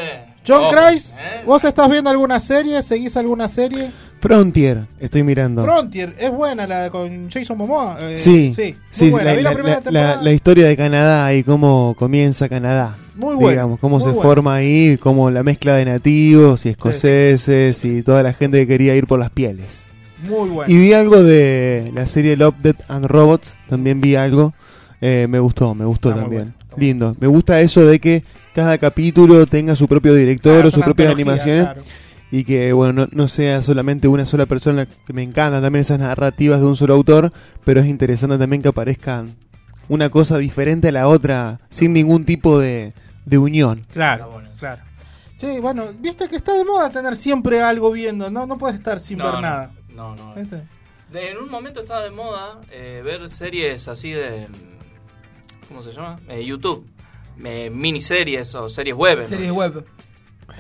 John 0.48 0.64
Christ, 0.72 1.18
¿eh? 1.20 1.42
¿vos 1.46 1.64
estás 1.64 1.90
viendo 1.90 2.10
alguna 2.10 2.40
serie? 2.40 2.82
¿Seguís 2.84 3.16
alguna 3.18 3.48
serie? 3.48 3.92
Frontier, 4.20 4.86
estoy 5.00 5.22
mirando. 5.24 5.64
Frontier, 5.64 6.16
es 6.18 6.32
buena 6.32 6.66
la 6.66 6.84
de 6.84 6.90
con 6.90 7.30
Jason 7.30 7.58
Momoa. 7.58 7.98
eh, 8.00 8.16
Sí, 8.18 8.54
sí, 8.56 8.76
sí, 8.90 9.12
la, 9.12 10.32
historia 10.32 10.66
de 10.66 10.78
Canadá 10.78 11.34
y 11.34 11.44
cómo 11.44 11.94
comienza 12.00 12.48
Canadá. 12.48 12.98
Muy 13.16 13.36
buena, 13.36 13.52
Digamos, 13.52 13.80
cómo 13.80 14.00
se 14.00 14.12
forma 14.14 14.56
ahí, 14.56 14.98
cómo 14.98 15.30
la 15.30 15.44
mezcla 15.44 15.76
de 15.76 15.86
nativos 15.86 16.66
y 16.66 16.70
escoceses 16.70 17.84
y 17.86 18.02
toda 18.02 18.24
la 18.24 18.34
gente 18.34 18.60
que 18.60 18.68
quería 18.68 18.96
ir 18.96 19.06
por 19.08 19.20
las 19.20 19.30
pieles. 19.30 19.86
Muy 20.30 20.50
buena. 20.50 20.72
Y 20.72 20.78
vi 20.78 20.94
algo 20.94 21.22
de 21.22 21.92
la 21.96 22.08
serie 22.08 22.36
Love, 22.38 22.56
Death 22.62 22.90
and 22.90 23.06
Robots, 23.06 23.58
también 23.70 24.02
vi 24.02 24.16
algo. 24.16 24.54
Eh, 25.02 25.28
me 25.30 25.40
gustó, 25.40 25.76
me 25.76 25.86
gustó 25.86 26.10
también. 26.14 26.54
bueno, 26.70 26.78
Lindo. 26.78 27.16
Me 27.20 27.28
gusta 27.28 27.60
eso 27.62 27.86
de 27.86 28.00
que 28.00 28.24
cada 28.56 28.78
capítulo 28.78 29.46
tenga 29.46 29.76
su 29.76 29.88
propio 29.88 30.14
director 30.16 30.64
Ah, 30.64 30.68
o 30.68 30.72
sus 30.72 30.84
propias 30.84 31.14
animaciones. 31.14 31.66
claro. 31.66 31.82
Y 32.32 32.46
que, 32.46 32.74
bueno, 32.74 32.94
no, 32.94 33.08
no 33.12 33.28
sea 33.28 33.62
solamente 33.62 34.08
una 34.08 34.26
sola 34.26 34.48
persona, 34.48 34.88
que 34.88 35.14
me 35.14 35.22
encantan 35.22 35.62
también 35.62 35.82
esas 35.82 36.00
narrativas 36.00 36.62
de 36.62 36.66
un 36.66 36.76
solo 36.76 36.96
autor, 36.96 37.32
pero 37.64 37.80
es 37.82 37.86
interesante 37.88 38.40
también 38.40 38.64
que 38.64 38.70
aparezcan 38.70 39.36
una 39.88 40.10
cosa 40.10 40.38
diferente 40.40 40.88
a 40.88 40.92
la 40.94 41.08
otra, 41.08 41.60
sin 41.70 41.94
ningún 41.94 42.26
tipo 42.26 42.58
de, 42.60 42.94
de 43.26 43.38
unión. 43.38 43.84
Claro, 43.94 44.42
claro. 44.58 44.82
Sí, 45.38 45.60
bueno, 45.62 45.84
viste 46.00 46.28
que 46.28 46.38
está 46.38 46.54
de 46.54 46.64
moda 46.66 46.90
tener 46.90 47.16
siempre 47.18 47.62
algo 47.62 47.92
viendo, 47.92 48.32
no 48.32 48.48
no 48.48 48.58
puedes 48.58 48.78
estar 48.78 49.00
sin 49.00 49.18
No, 49.20 49.26
ver 49.26 49.34
no, 49.36 49.42
nada. 49.42 49.72
No, 49.94 50.16
no. 50.16 50.34
¿Viste? 50.36 50.64
De- 51.12 51.32
en 51.32 51.38
un 51.38 51.50
momento 51.50 51.82
estaba 51.82 52.02
de 52.02 52.10
moda 52.10 52.60
eh, 52.72 53.02
ver 53.04 53.30
series 53.30 53.88
así 53.88 54.12
de. 54.12 54.48
¿Cómo 55.68 55.82
se 55.82 55.92
llama? 55.92 56.20
Eh, 56.30 56.44
YouTube. 56.44 56.88
Eh, 57.44 57.70
miniseries 57.70 58.54
o 58.56 58.70
series 58.70 58.96
web. 58.96 59.20
¿no? 59.20 59.28
Series 59.28 59.52
web. 59.52 59.86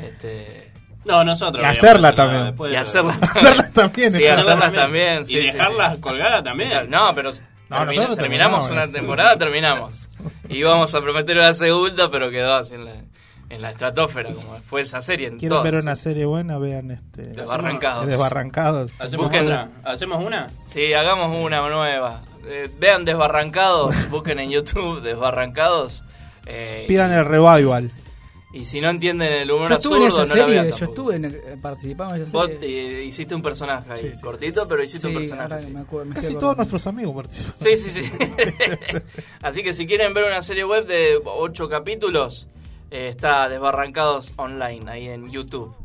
Este, 0.01 0.71
No, 1.05 1.23
nosotros. 1.23 1.61
Y 1.63 1.65
hacerla 1.67 2.15
también. 2.15 2.55
y 2.71 2.75
hacerlas 2.75 3.21
Hacerlas 3.21 3.73
también. 3.73 4.11
Sí, 4.11 4.25
hacerlas 4.27 4.73
también. 4.73 5.25
sí, 5.25 5.37
y 5.37 5.47
sí, 5.49 5.57
dejarlas 5.57 5.95
sí. 5.95 6.01
colgadas 6.01 6.43
también. 6.43 6.89
No, 6.89 7.11
pero 7.13 7.31
No, 7.31 7.37
termina- 7.37 7.85
nosotros 7.85 8.17
terminamos 8.17 8.65
terminamos, 8.65 8.69
una 8.69 8.87
temporada, 8.87 9.37
terminamos. 9.37 10.09
Y 10.49 10.57
íbamos 10.57 10.93
a 10.95 11.01
prometer 11.01 11.37
una 11.37 11.53
segunda, 11.53 12.09
pero 12.09 12.31
quedó 12.31 12.53
así 12.55 12.75
en 12.75 12.85
la, 12.85 12.93
en 13.49 13.61
la 13.61 13.71
estratosfera, 13.71 14.33
como 14.33 14.55
fue 14.65 14.81
esa 14.81 15.01
serie. 15.01 15.27
En 15.27 15.37
Quieren 15.37 15.49
todas, 15.57 15.63
ver 15.71 15.81
sí. 15.81 15.85
una 15.87 15.95
serie 15.95 16.25
buena, 16.25 16.57
vean 16.57 16.91
este 16.91 17.23
Desbarrancados. 17.27 18.07
Desbarrancados. 18.07 18.91
¿Hacemos 18.99 19.27
Busquen- 19.27 19.43
otra? 19.45 19.69
¿Hacemos 19.83 20.23
una? 20.25 20.49
Sí, 20.65 20.93
hagamos 20.93 21.35
una 21.35 21.67
nueva. 21.69 22.23
Eh, 22.45 22.69
vean 22.79 23.05
Desbarrancados, 23.05 23.95
busquen 24.09 24.39
en 24.39 24.49
YouTube 24.49 25.01
Desbarrancados. 25.01 26.03
eh, 26.45 26.85
Pidan 26.87 27.11
el 27.11 27.25
revival. 27.25 27.91
Y 28.55 28.65
si 28.65 28.81
no 28.81 28.89
entienden 28.91 29.31
el 29.33 29.49
humor 29.49 29.67
Yo 29.69 29.75
estuve 29.77 29.97
en 29.97 30.03
absurdo, 30.03 30.23
esa 30.25 30.33
no 30.35 30.39
la 30.39 30.45
serie, 30.45 30.61
vean 30.61 30.77
yo 30.77 30.85
estuve 30.85 31.15
en, 31.15 31.25
eh, 31.25 31.57
participando 31.59 32.15
en 32.15 32.21
esa 32.21 32.31
Vos 32.33 32.45
serie. 32.47 32.99
eh, 33.01 33.03
hiciste 33.05 33.33
un 33.33 33.41
personaje 33.41 33.91
ahí, 33.91 33.97
Sí, 33.97 34.11
sí. 34.15 34.21
cortito, 34.21 34.67
pero 34.67 34.83
hiciste 34.83 35.07
un 35.07 35.13
personaje. 35.15 35.41
ahora 35.53 35.59
sí. 35.59 35.71
me 35.71 35.79
acuerdo, 35.79 36.05
me 36.09 36.15
Casi 36.15 36.35
todos 36.35 36.57
nuestros 36.57 36.85
amigos 36.85 37.15
participan. 37.15 37.53
Sí, 37.59 37.77
sí, 37.77 37.89
sí. 38.03 38.11
Así 39.41 39.63
que 39.63 39.73
si 39.73 39.87
quieren 39.87 40.13
ver 40.13 40.25
una 40.25 40.41
serie 40.43 40.65
web 40.65 40.85
de 40.85 41.19
8 41.25 41.67
capítulos, 41.69 42.47
eh, 42.93 43.09
está 43.09 43.49
Desbarrancados 43.49 44.33
Online 44.37 44.89
ahí 44.91 45.07
en 45.09 45.29
YouTube. 45.31 45.75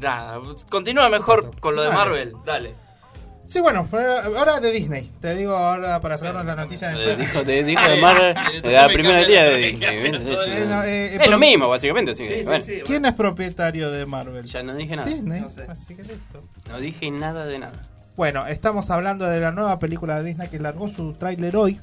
Nada, 0.00 0.40
continúa 0.68 1.08
mejor 1.08 1.50
con 1.60 1.76
lo 1.76 1.82
de. 1.82 1.90
Marvel, 1.90 2.32
dale. 2.44 2.74
Sí, 3.44 3.58
bueno, 3.58 3.88
pero 3.90 4.16
ahora 4.38 4.60
de 4.60 4.70
Disney. 4.70 5.10
Te 5.20 5.34
digo 5.34 5.52
ahora 5.52 6.00
para 6.00 6.16
sacarnos 6.16 6.46
la 6.46 6.54
noticia 6.54 6.88
de 6.90 6.94
Te 6.94 7.10
encima. 7.12 7.26
dijo, 7.26 7.42
te 7.44 7.64
dijo 7.64 7.88
de 7.88 8.00
Marvel 8.00 8.34
de 8.62 8.72
la 8.72 8.86
primera 8.86 9.26
tía 9.26 9.42
de 9.44 9.56
Disney. 9.56 9.96
Eh, 10.06 10.66
no, 10.68 10.84
eh, 10.84 11.16
Es 11.16 11.28
lo 11.28 11.36
mismo, 11.38 11.68
básicamente. 11.68 12.12
Así 12.12 12.22
que, 12.22 12.28
Sí, 12.34 12.38
sí, 12.40 12.44
bueno, 12.44 12.64
sí. 12.64 12.80
¿Quién 12.86 13.04
es 13.06 13.14
propietario 13.14 13.90
de 13.90 14.06
Marvel? 14.06 14.44
Ya 14.44 14.62
no 14.62 14.76
dije 14.76 14.94
nada. 14.94 15.08
Disney. 15.08 15.40
No 15.40 15.50
sé. 15.50 15.64
Así 15.68 15.96
que 15.96 16.02
listo. 16.04 16.44
No 16.68 16.78
dije 16.78 17.10
nada 17.10 17.44
de 17.46 17.58
nada. 17.58 17.82
Bueno, 18.14 18.46
estamos 18.46 18.88
hablando 18.90 19.24
de 19.26 19.40
la 19.40 19.50
nueva 19.50 19.78
película 19.80 20.18
de 20.22 20.28
Disney 20.28 20.48
que 20.48 20.60
largó 20.60 20.86
su 20.86 21.14
tráiler 21.14 21.56
hoy, 21.56 21.80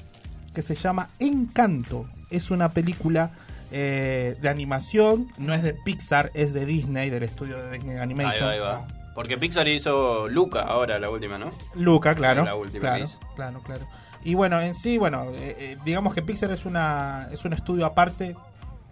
que 0.54 0.62
se 0.62 0.74
llama 0.74 1.08
Encanto. 1.18 2.06
Es 2.30 2.50
una 2.50 2.70
película 2.70 3.30
eh, 3.70 4.36
de 4.40 4.48
animación, 4.48 5.32
no 5.36 5.54
es 5.54 5.62
de 5.62 5.74
Pixar, 5.74 6.30
es 6.34 6.52
de 6.52 6.66
Disney, 6.66 7.10
del 7.10 7.22
estudio 7.22 7.62
de 7.62 7.72
Disney 7.72 7.96
Ahí 7.96 8.02
Animation. 8.02 8.46
va, 8.48 8.52
ahí 8.52 8.60
va. 8.60 8.86
Porque 9.14 9.36
Pixar 9.36 9.66
hizo 9.68 10.28
Luca 10.28 10.62
ahora, 10.62 10.98
la 10.98 11.10
última, 11.10 11.38
¿no? 11.38 11.50
Luca, 11.74 12.14
claro. 12.14 12.44
La 12.44 12.54
última 12.54 12.94
claro, 12.94 13.06
claro, 13.34 13.60
claro. 13.60 13.86
Y 14.22 14.34
bueno, 14.34 14.60
en 14.60 14.74
sí, 14.74 14.98
bueno, 14.98 15.30
eh, 15.34 15.56
eh, 15.58 15.76
digamos 15.84 16.14
que 16.14 16.22
Pixar 16.22 16.50
es 16.50 16.64
una 16.64 17.28
es 17.32 17.44
un 17.44 17.52
estudio 17.52 17.86
aparte, 17.86 18.36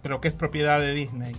pero 0.01 0.19
que 0.19 0.27
es 0.27 0.33
propiedad 0.33 0.79
de 0.79 0.93
Disney. 0.93 1.35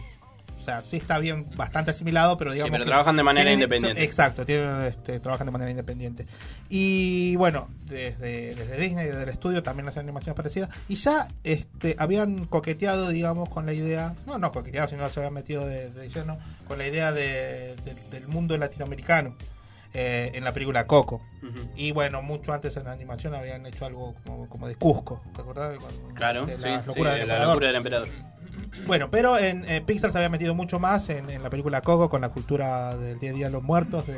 Sea, 0.68 0.82
sí 0.82 0.96
está 0.98 1.18
bien, 1.18 1.46
bastante 1.56 1.92
asimilado, 1.92 2.36
pero 2.36 2.52
digamos 2.52 2.70
pero 2.72 2.84
que 2.84 2.88
trabajan 2.88 3.16
de 3.16 3.22
manera 3.22 3.44
tienen- 3.44 3.54
independiente. 3.64 4.04
Exacto, 4.04 4.44
tienen, 4.44 4.82
este, 4.82 5.18
trabajan 5.18 5.46
de 5.46 5.50
manera 5.52 5.70
independiente. 5.70 6.26
Y 6.68 7.36
bueno, 7.36 7.68
desde, 7.86 8.54
desde 8.54 8.76
Disney, 8.76 9.06
desde 9.06 9.22
el 9.22 9.28
estudio, 9.30 9.62
también 9.62 9.88
hacen 9.88 10.00
animaciones 10.02 10.36
parecidas. 10.36 10.68
Y 10.88 10.96
ya 10.96 11.28
este, 11.44 11.96
habían 11.98 12.44
coqueteado, 12.46 13.08
digamos, 13.08 13.48
con 13.48 13.64
la 13.64 13.72
idea, 13.72 14.14
no, 14.26 14.38
no 14.38 14.52
coqueteado, 14.52 14.88
sino 14.88 15.08
se 15.08 15.20
habían 15.20 15.32
metido 15.34 15.66
de, 15.66 15.88
de 15.90 16.08
lleno 16.10 16.38
con 16.66 16.76
la 16.78 16.86
idea 16.86 17.12
de- 17.12 17.74
de- 17.84 17.96
del 18.10 18.28
mundo 18.28 18.56
latinoamericano 18.58 19.36
eh, 19.94 20.32
en 20.34 20.44
la 20.44 20.52
película 20.52 20.86
Coco. 20.86 21.22
Y 21.76 21.92
bueno, 21.92 22.20
mucho 22.20 22.52
antes 22.52 22.76
en 22.76 22.84
la 22.84 22.92
animación 22.92 23.34
habían 23.34 23.64
hecho 23.64 23.86
algo 23.86 24.14
como, 24.26 24.46
como 24.50 24.68
de 24.68 24.74
Cusco, 24.74 25.22
¿te 25.34 25.40
acordás? 25.40 25.78
Claro, 26.14 26.44
de 26.44 26.56
sí, 26.56 26.62
sí, 26.62 26.68
la 27.26 27.46
locura 27.46 27.68
del 27.68 27.76
emperador. 27.76 28.08
Bueno, 28.86 29.10
pero 29.10 29.38
en 29.38 29.64
eh, 29.68 29.80
Pixar 29.80 30.10
se 30.12 30.18
había 30.18 30.28
metido 30.28 30.54
mucho 30.54 30.78
más 30.78 31.08
en, 31.10 31.28
en 31.30 31.42
la 31.42 31.50
película 31.50 31.80
Coco 31.82 32.08
con 32.08 32.20
la 32.20 32.28
cultura 32.30 32.96
del 32.96 33.18
día 33.18 33.30
a 33.30 33.34
día 33.34 33.46
de 33.46 33.52
los 33.52 33.62
muertos 33.62 34.06
de, 34.06 34.14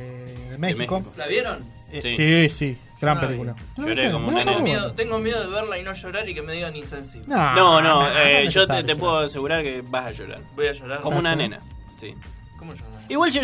de 0.51 0.59
México. 0.59 0.99
México. 1.01 1.12
¿La 1.16 1.26
vieron? 1.26 1.59
Eh, 1.93 2.01
Sí. 2.03 2.16
sí, 2.16 2.49
sí, 2.51 2.78
gran 3.01 3.16
no 3.16 3.20
película. 3.26 3.57
Lloré 3.76 4.07
No, 4.09 4.12
como 4.12 4.30
no. 4.30 4.38
Tengo 4.45 4.61
miedo, 4.61 4.93
tengo 4.93 5.18
miedo 5.18 5.43
de 5.43 5.49
verla 5.49 5.78
y 5.78 5.82
no 5.82 5.93
llorar 5.93 6.28
y 6.28 6.34
que 6.34 6.43
me 6.43 6.53
digan 6.53 6.76
insensible. 6.76 7.26
no, 7.28 7.55
No, 7.55 7.80
no, 7.80 8.03
no, 8.03 8.18
eh, 8.18 8.47
yo 8.49 8.66
te, 8.66 8.95
puedo 8.97 9.18
asegurar 9.18 9.62
que 9.62 9.82
vas 9.82 10.07
a 10.07 10.11
llorar. 10.12 10.41
Voy 10.55 10.68
a 10.68 10.72
llorar. 10.72 11.01
Como 11.01 11.18
una 11.18 11.32
¿Ah, 11.32 11.36
nena. 11.36 11.61
Sí. 11.99 12.14
¿Cómo 12.59 12.72
llorar? 12.74 12.88
Igual 13.09 13.30
yo. 13.32 13.43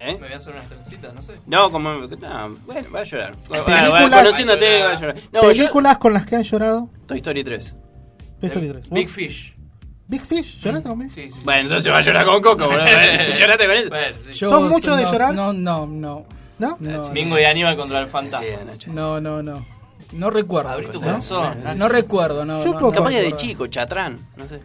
¿Eh? 0.00 0.18
Me 0.20 0.26
voy 0.26 0.32
a 0.34 0.36
hacer 0.36 0.52
unas 0.52 0.68
trencitas, 0.68 1.14
no 1.14 1.22
sé. 1.22 1.32
No, 1.46 1.70
como. 1.70 1.90
No, 1.94 2.56
bueno, 2.66 2.88
va 2.94 3.00
a 3.00 3.04
llorar. 3.04 3.34
Bueno, 3.48 4.16
conociéndote, 4.18 4.82
va 4.82 4.90
a 4.90 4.94
llorar. 5.00 5.14
No, 5.32 5.42
yo. 5.42 5.48
Películas 5.48 5.98
con 5.98 6.12
las 6.12 6.26
que 6.26 6.36
han 6.36 6.42
llorado. 6.42 6.90
Toy 7.06 7.16
Story 7.18 7.42
3. 7.44 7.74
Toy 8.52 8.64
Story 8.64 8.80
3. 8.82 8.90
Big 8.90 9.06
¿Vos? 9.06 9.14
Fish. 9.14 9.54
Big 10.06 10.20
Fish, 10.20 10.60
¿lloraste 10.60 10.88
conmigo? 10.88 11.10
Sí, 11.14 11.30
sí. 11.32 11.40
Bueno, 11.44 11.60
entonces 11.62 11.92
va 11.92 11.98
a 11.98 12.00
llorar 12.02 12.24
con 12.26 12.42
Coco, 12.42 12.66
boludo. 12.66 12.84
¿Lloraste 13.38 13.66
con 13.66 13.76
eso? 13.76 13.88
Bueno, 13.88 14.16
sí. 14.22 14.32
Yo- 14.32 14.50
¿Son 14.50 14.68
muchos 14.68 14.96
de 14.98 15.02
no, 15.04 15.12
llorar? 15.12 15.34
No, 15.34 15.52
no, 15.52 15.86
no. 15.86 16.26
¿No? 16.58 16.76
No, 16.78 17.08
Mingo 17.10 17.38
y 17.38 17.44
Aníbal 17.44 17.76
contra 17.76 18.00
el 18.00 18.06
fantasma. 18.06 18.46
No, 18.88 19.20
no, 19.20 19.42
no. 19.42 19.64
No 20.12 20.30
recuerdo. 20.30 20.70
Abrí 20.70 20.86
tu 20.86 20.94
¿no? 21.00 21.06
corazón. 21.06 21.58
No 21.76 21.88
recuerdo, 21.88 22.44
no. 22.44 22.62
Yo 22.64 22.78
no, 22.78 22.90
Capaz 22.92 23.10
que 23.10 23.22
de 23.22 23.36
chico, 23.36 23.66
chatrán. 23.66 24.18
No 24.36 24.46
sé. 24.46 24.60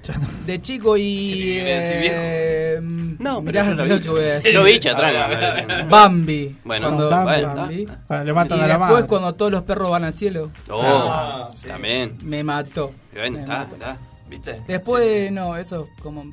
De 0.46 0.62
chico 0.62 0.96
y. 0.98 1.58
Eh, 1.60 2.80
No, 2.82 3.44
pero 3.44 3.64
Mirá, 3.64 3.76
yo 3.76 3.84
vi. 3.84 3.90
lo 3.90 4.02
que 4.02 4.10
voy 4.10 4.22
a 4.22 4.24
decir. 4.34 4.52
Yo 4.54 4.64
vi 4.64 4.80
Chatranga. 4.80 5.86
Bambi. 5.90 6.58
Bueno, 6.64 6.88
Cuando- 6.88 7.10
Bambi, 7.10 7.44
Bambi. 7.44 7.88
ah, 8.10 8.24
le 8.24 8.34
matan 8.34 8.58
y 8.58 8.62
a 8.62 8.68
la 8.68 8.74
después 8.78 8.92
madre. 8.92 9.08
cuando 9.08 9.36
todos 9.36 9.52
los 9.52 9.64
perros 9.64 9.92
van 9.92 10.04
al 10.06 10.14
cielo. 10.14 10.52
Oh, 10.70 10.82
Ah, 10.84 11.50
sí. 11.56 11.68
también. 11.68 12.18
Me 12.22 12.44
mató. 12.44 12.92
Me 13.14 13.28
está, 13.28 13.48
mató. 13.60 13.76
está. 13.76 13.98
¿Viste? 14.30 14.62
Después, 14.68 15.32
no, 15.32 15.58
eso 15.58 15.88
como 16.04 16.26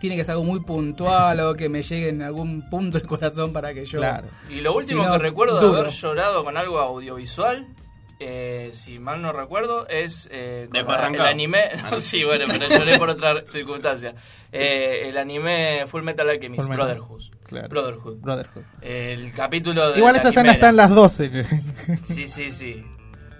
tiene 0.00 0.16
que 0.16 0.24
ser 0.24 0.32
algo 0.32 0.44
muy 0.44 0.60
puntual 0.60 1.38
o 1.40 1.54
que 1.54 1.68
me 1.68 1.82
llegue 1.82 2.08
en 2.08 2.22
algún 2.22 2.68
punto 2.70 2.98
el 2.98 3.06
corazón 3.06 3.52
para 3.52 3.72
que 3.74 3.84
yo... 3.84 3.98
Claro. 4.00 4.26
Y 4.50 4.60
lo 4.60 4.74
último 4.74 5.02
Si 5.02 5.06
no, 5.06 5.12
que 5.14 5.18
recuerdo 5.18 5.60
duro. 5.60 5.72
de 5.74 5.80
haber 5.80 5.92
llorado 5.92 6.44
con 6.44 6.56
algo 6.56 6.78
audiovisual, 6.78 7.66
eh, 8.20 8.70
si 8.72 8.98
mal 8.98 9.20
no 9.20 9.32
recuerdo, 9.32 9.88
es 9.88 10.28
eh, 10.30 10.68
el 10.72 11.20
anime. 11.20 11.70
Ah, 11.82 11.90
no. 11.92 12.00
sí, 12.00 12.24
bueno, 12.24 12.46
pero 12.48 12.68
lloré 12.68 12.98
por 12.98 13.10
otra 13.10 13.44
circunstancia. 13.48 14.14
Eh, 14.52 15.08
el 15.08 15.18
anime 15.18 15.84
Full 15.88 16.02
Metal 16.02 16.28
Alchemist, 16.28 16.62
Full 16.62 16.70
Metal. 16.70 16.86
Brotherhood. 16.86 17.22
Claro. 17.44 17.68
Brotherhood. 17.68 18.16
Brotherhood. 18.18 18.64
El 18.80 19.32
capítulo 19.32 19.90
de. 19.90 19.98
Igual 19.98 20.16
esa 20.16 20.28
escena 20.28 20.52
está 20.52 20.68
en 20.68 20.76
las 20.76 20.90
12. 20.90 21.46
Sí, 22.04 22.28
sí, 22.28 22.52
sí. 22.52 22.84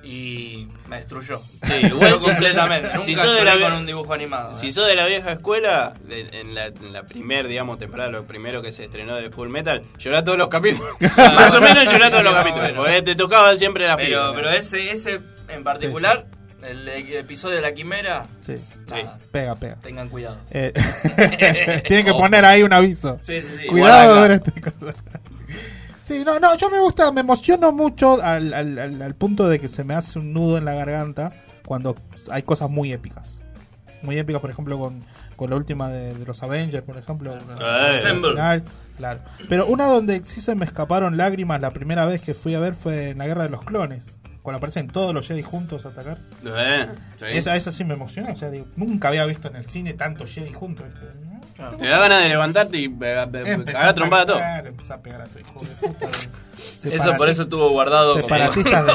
Y 0.05 0.67
me 0.87 0.97
destruyó. 0.97 1.41
Sí, 1.63 1.73
igual 1.87 2.15
si- 2.21 2.27
completamente. 2.27 2.89
si 3.03 3.13
Nunca 3.13 3.23
sos 3.23 3.37
de 3.37 3.45
la- 3.45 3.59
con 3.59 3.73
un 3.73 3.87
dibujo 3.87 4.13
animado. 4.13 4.55
Si 4.55 4.69
eh. 4.69 4.73
sos 4.73 4.87
de 4.87 4.95
la 4.95 5.07
vieja 5.07 5.33
escuela, 5.33 5.95
de- 6.07 6.29
en 6.41 6.55
la, 6.55 6.67
en 6.67 6.93
la 6.93 7.03
primer, 7.05 7.49
digamos, 7.49 7.79
temporada, 7.79 8.11
lo 8.11 8.25
primero 8.25 8.61
que 8.63 8.71
se 8.73 8.85
estrenó 8.85 9.17
de 9.17 9.31
Full 9.31 9.49
Metal, 9.49 9.83
llorá 9.99 10.23
todos 10.23 10.37
los 10.39 10.49
capítulos. 10.49 10.95
Más 11.17 11.55
o 11.55 11.61
menos 11.61 11.91
llorá 11.91 12.11
todos 12.11 12.25
los 12.25 12.35
capítulos. 12.35 12.67
bueno. 12.69 12.83
Porque 12.85 13.03
te 13.03 13.15
tocaban 13.15 13.57
siempre 13.59 13.87
la 13.87 13.97
Pero, 13.97 14.33
pero 14.35 14.51
ese, 14.51 14.91
ese 14.91 15.21
en 15.49 15.65
particular, 15.65 16.27
el, 16.63 16.89
episodio 16.89 17.57
de 17.57 17.63
la 17.63 17.73
quimera, 17.75 18.25
Sí, 18.41 18.55
nada, 18.91 19.19
pega, 19.31 19.55
pega. 19.55 19.77
tengan 19.83 20.09
cuidado. 20.09 20.39
Eh, 20.51 20.73
Tienen 21.87 22.05
que 22.05 22.11
Ojo. 22.13 22.21
poner 22.21 22.45
ahí 22.45 22.63
un 22.63 22.73
aviso. 22.73 23.19
Sí, 23.23 23.41
sí, 23.43 23.51
sí. 23.61 23.67
Cuidado 23.67 24.17
Guarda 24.19 24.35
este 24.37 24.61
cosa. 24.61 24.95
Sí, 26.05 26.23
no, 26.23 26.39
no, 26.39 26.55
yo 26.55 26.69
me 26.69 26.79
gusta, 26.81 27.11
me 27.13 27.23
emociono 27.23 27.73
mucho 27.73 28.23
al, 28.23 28.53
al, 28.53 28.79
al, 28.79 29.01
al 29.01 29.15
punto 29.15 29.49
de 29.49 29.59
que 29.59 29.71
se 29.71 29.85
me 29.85 29.95
hace 29.95 30.19
un 30.19 30.35
nudo 30.35 30.59
en 30.59 30.67
la 30.67 30.75
garganta 30.75 31.33
cuando 31.65 31.97
hay 32.31 32.43
cosas 32.43 32.69
muy 32.69 32.93
épicas. 32.93 33.41
Muy 34.03 34.19
épicas, 34.19 34.43
por 34.43 34.51
ejemplo, 34.51 34.79
con, 34.79 35.01
con 35.35 35.49
la 35.49 35.57
última 35.57 35.91
de, 35.91 36.13
de 36.13 36.27
los 36.27 36.43
Avengers, 36.43 36.85
por 36.85 36.99
ejemplo. 36.99 37.35
final, 38.33 38.65
claro. 38.99 39.21
Pero 39.49 39.67
una 39.67 39.87
donde 39.87 40.23
sí 40.27 40.43
se 40.43 40.55
me 40.55 40.67
escaparon 40.67 41.17
lágrimas 41.17 41.63
la 41.63 41.71
primera 41.71 42.05
vez 42.05 42.21
que 42.21 42.35
fui 42.35 42.55
a 42.55 42.61
ver 42.61 42.75
fue 42.75 43.09
en 43.09 43.19
la 43.19 43.27
Guerra 43.27 43.45
de 43.45 43.49
los 43.49 43.65
Clones. 43.65 44.14
Cuando 44.45 44.59
aparecen 44.59 44.89
todos 44.89 45.15
los 45.15 45.27
Jedi 45.27 45.41
juntos 45.41 45.87
a 45.87 45.89
atacar. 45.89 46.19
Eh, 46.45 46.87
sí. 47.19 47.25
Esa, 47.31 47.57
esa 47.57 47.73
sí 47.73 47.83
me 47.83 47.95
emocionó. 47.95 48.31
O 48.31 48.37
sea, 48.37 48.51
digo, 48.51 48.67
nunca 48.77 49.09
había 49.09 49.25
visto 49.25 49.49
en 49.49 49.57
el 49.57 49.65
cine 49.65 49.95
tantos 49.95 50.35
Jedi 50.35 50.53
juntos. 50.53 50.85
¿viste? 50.85 51.79
Te 51.79 51.89
da 51.89 51.99
ganas 51.99 52.23
de 52.25 52.29
levantarte 52.29 52.77
y 52.77 52.91
pegar 52.91 53.35
Empezás 53.35 53.73
cagar 53.73 53.95
trompada 53.95 54.23
a 54.23 54.27
todo. 54.27 54.69
empezás 54.69 54.99
a 54.99 55.03
pegar 55.03 55.23
a 55.23 55.25
tu 55.25 55.39
hijo 55.39 55.61
de 55.61 55.89
puta. 55.89 56.07
Eso 56.85 57.13
por 57.17 57.31
eso 57.31 57.45
estuvo 57.45 57.71
guardado 57.71 58.21
como 58.21 58.35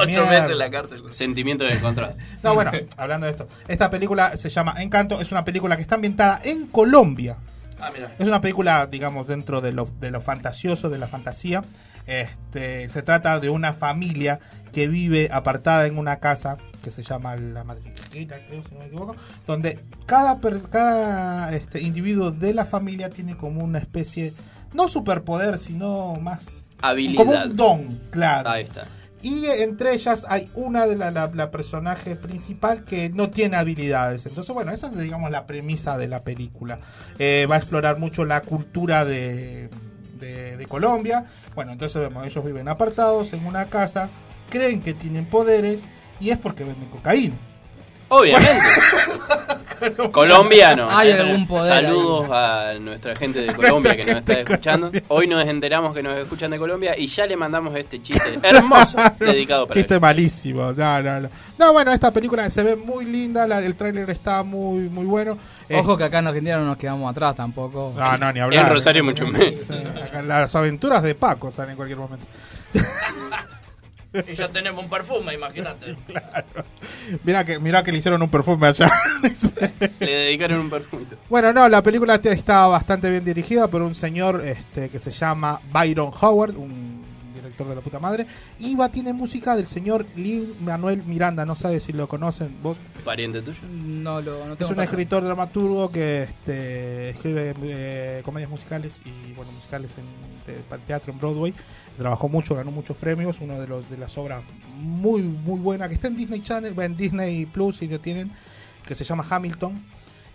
ocho 0.03 0.25
meses 0.27 0.51
en 0.51 0.57
la 0.59 0.69
cárcel. 0.69 1.01
Sentimiento 1.09 1.63
de 1.63 1.73
encontrado. 1.73 2.13
No, 2.43 2.53
bueno, 2.53 2.71
hablando 2.95 3.25
de 3.25 3.31
esto. 3.31 3.47
Esta 3.67 3.89
película 3.89 4.37
se 4.37 4.49
llama 4.49 4.75
Encanto. 4.77 5.19
Es 5.19 5.31
una 5.31 5.43
película 5.43 5.75
que 5.75 5.81
está 5.81 5.95
ambientada 5.95 6.41
en 6.43 6.67
Colombia. 6.67 7.37
Ah, 7.81 7.89
mira. 7.91 8.11
Es 8.19 8.27
una 8.27 8.39
película, 8.39 8.85
digamos, 8.85 9.27
dentro 9.27 9.61
de 9.61 9.71
lo, 9.71 9.89
de 9.99 10.11
lo 10.11 10.21
fantasioso, 10.21 10.91
de 10.91 10.99
la 10.99 11.07
fantasía. 11.07 11.63
Este, 12.09 12.89
se 12.89 13.01
trata 13.03 13.39
de 13.39 13.49
una 13.49 13.73
familia 13.73 14.39
que 14.73 14.87
vive 14.87 15.29
apartada 15.31 15.85
en 15.85 15.97
una 15.97 16.17
casa 16.17 16.57
que 16.83 16.91
se 16.91 17.03
llama 17.03 17.35
la 17.35 17.63
Madrileña, 17.63 18.37
creo, 18.47 18.63
si 18.67 18.73
no 18.73 18.79
me 18.79 18.85
equivoco, 18.85 19.15
donde 19.45 19.79
cada, 20.05 20.39
cada 20.71 21.53
este, 21.53 21.81
individuo 21.81 22.31
de 22.31 22.53
la 22.53 22.65
familia 22.65 23.09
tiene 23.09 23.35
como 23.35 23.63
una 23.63 23.79
especie, 23.79 24.33
no 24.73 24.87
superpoder, 24.87 25.59
sino 25.59 26.15
más... 26.21 26.45
Como 26.79 26.91
Habilidad. 26.91 27.45
un 27.47 27.55
don, 27.57 27.99
claro. 28.11 28.49
Ahí 28.49 28.63
está. 28.63 28.87
Y 29.21 29.47
entre 29.47 29.93
ellas 29.93 30.25
hay 30.29 30.49
una 30.55 30.85
de 30.87 30.95
la, 30.95 31.11
la- 31.11 31.29
la 31.33 31.51
personaje 31.51 32.15
principal 32.15 32.85
que 32.85 33.09
no 33.09 33.29
tiene 33.29 33.57
habilidades. 33.57 34.25
Entonces, 34.25 34.55
bueno, 34.55 34.71
esa 34.71 34.87
es, 34.87 34.97
digamos, 34.97 35.29
la 35.29 35.45
premisa 35.45 35.97
de 35.97 36.07
la 36.07 36.21
película. 36.21 36.79
Eh, 37.17 37.45
va 37.51 37.55
a 37.55 37.57
explorar 37.57 37.99
mucho 37.99 38.23
la 38.23 38.39
cultura 38.39 39.03
de, 39.03 39.69
de- 40.19 40.65
Colombia. 40.67 41.25
Bueno, 41.55 41.71
entonces 41.71 41.99
vemos, 42.01 42.25
ellos 42.25 42.43
viven 42.45 42.67
apartados 42.67 43.33
en 43.33 43.45
una 43.45 43.65
casa, 43.67 44.09
creen 44.49 44.81
que 44.81 44.93
tienen 44.93 45.25
poderes 45.25 45.81
y 46.19 46.29
es 46.29 46.37
porque 46.37 46.63
venden 46.63 46.89
cocaína. 46.89 47.35
Obviamente. 48.09 48.51
Colombiano. 50.11 50.89
Hay 50.91 51.11
algún 51.11 51.47
poder 51.47 51.81
Saludos 51.83 52.29
a 52.29 52.73
nuestra 52.81 53.15
gente 53.15 53.39
de 53.39 53.53
Colombia 53.53 53.95
que 53.95 54.03
nos 54.05 54.15
está 54.17 54.33
escuchando. 54.39 54.91
Hoy 55.07 55.25
nos 55.27 55.47
enteramos 55.47 55.93
que 55.93 56.03
nos 56.03 56.17
escuchan 56.17 56.51
de 56.51 56.57
Colombia 56.59 56.95
y 56.97 57.07
ya 57.07 57.25
le 57.25 57.37
mandamos 57.37 57.73
este 57.75 58.01
chiste 58.01 58.39
hermoso 58.43 58.97
dedicado 59.19 59.67
para 59.67 59.79
Chiste 59.79 59.93
ellos. 59.93 60.01
malísimo. 60.01 60.73
No, 60.73 61.01
no, 61.01 61.21
no. 61.21 61.29
No, 61.57 61.71
bueno, 61.73 61.93
esta 61.93 62.11
película 62.11 62.49
se 62.49 62.61
ve 62.63 62.75
muy 62.75 63.05
linda, 63.05 63.47
la- 63.47 63.59
el 63.59 63.75
tráiler 63.75 64.09
está 64.09 64.43
muy 64.43 64.89
muy 64.89 65.05
bueno. 65.05 65.37
Ojo 65.71 65.95
que 65.95 66.03
acá 66.03 66.19
en 66.19 66.27
Argentina 66.27 66.57
no 66.57 66.65
nos 66.65 66.77
quedamos 66.77 67.09
atrás 67.09 67.35
tampoco. 67.35 67.93
No, 67.95 68.17
no, 68.17 68.33
ni 68.33 68.39
hablar. 68.41 68.65
En 68.65 68.71
Rosario 68.71 69.03
mucho 69.03 69.25
menos. 69.27 69.55
Las 70.25 70.53
aventuras 70.55 71.03
de 71.03 71.15
Paco 71.15 71.51
salen 71.53 71.71
en 71.71 71.75
cualquier 71.77 71.99
momento. 71.99 72.25
Y 74.27 74.33
ya 74.33 74.47
tenemos 74.47 74.83
un 74.83 74.89
perfume, 74.89 75.33
imagínate. 75.35 75.95
Mira 77.23 77.43
que, 77.45 77.59
mira 77.59 77.83
que 77.83 77.91
le 77.91 77.99
hicieron 77.99 78.21
un 78.21 78.29
perfume 78.29 78.67
allá. 78.67 78.89
Le 79.99 80.11
dedicaron 80.11 80.59
un 80.61 80.69
perfumito. 80.69 81.15
bueno, 81.29 81.53
no, 81.53 81.67
la 81.69 81.81
película 81.83 82.15
está 82.23 82.67
bastante 82.67 83.09
bien 83.09 83.23
dirigida 83.25 83.67
por 83.67 83.81
un 83.81 83.93
señor 83.95 84.41
este, 84.45 84.89
que 84.89 84.99
se 84.99 85.11
llama 85.11 85.59
Byron 85.71 86.11
Howard, 86.21 86.55
un 86.57 87.03
director 87.35 87.67
de 87.67 87.75
la 87.75 87.81
puta 87.81 87.99
madre. 87.99 88.25
Y 88.59 88.75
va, 88.75 88.89
tiene 88.89 89.13
música 89.13 89.55
del 89.55 89.67
señor 89.67 90.05
Lin 90.15 90.53
Manuel 90.61 91.03
Miranda, 91.03 91.45
no 91.45 91.55
sabes 91.55 91.83
si 91.83 91.93
lo 91.93 92.07
conocen. 92.07 92.57
¿Vos? 92.61 92.77
¿Pariente 93.03 93.41
tuyo? 93.41 93.59
No 93.69 94.21
lo 94.21 94.45
no 94.45 94.53
Es 94.53 94.61
un 94.61 94.67
pasado. 94.69 94.81
escritor 94.81 95.23
dramaturgo 95.23 95.91
que 95.91 96.23
este, 96.23 97.09
escribe 97.11 97.53
eh, 97.63 98.21
comedias 98.25 98.49
musicales 98.49 98.93
y 99.05 99.33
bueno 99.33 99.51
musicales 99.51 99.91
en 99.97 100.29
de- 100.53 100.61
para 100.63 100.81
teatro 100.83 101.11
en 101.13 101.19
Broadway. 101.19 101.53
Trabajó 101.99 102.27
mucho, 102.29 102.55
ganó 102.55 102.71
muchos 102.71 102.97
premios. 102.97 103.37
Uno 103.41 103.59
de 103.61 103.67
los 103.67 103.87
de 103.89 103.97
las 103.97 104.17
obras 104.17 104.41
muy 104.79 105.21
muy 105.21 105.59
buena 105.59 105.87
que 105.87 105.93
está 105.93 106.07
en 106.07 106.15
Disney 106.17 106.41
Channel, 106.41 106.73
en 106.79 106.97
Disney 106.97 107.45
Plus 107.45 107.77
si 107.77 107.87
lo 107.87 107.99
tienen, 107.99 108.31
que 108.85 108.95
se 108.95 109.03
llama 109.03 109.23
Hamilton. 109.29 109.83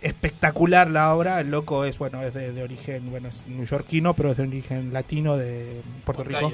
Espectacular 0.01 0.89
la 0.89 1.13
obra. 1.15 1.39
El 1.41 1.49
loco 1.49 1.83
es 1.83 1.97
bueno 1.97 2.21
es 2.21 2.33
de, 2.33 2.51
de 2.51 2.61
origen 2.63 3.09
bueno 3.09 3.29
es 3.29 3.45
neoyorquino, 3.47 4.13
pero 4.13 4.31
es 4.31 4.37
de 4.37 4.43
origen 4.43 4.93
latino 4.93 5.35
de 5.35 5.81
Puerto 6.05 6.23
Rico. 6.23 6.53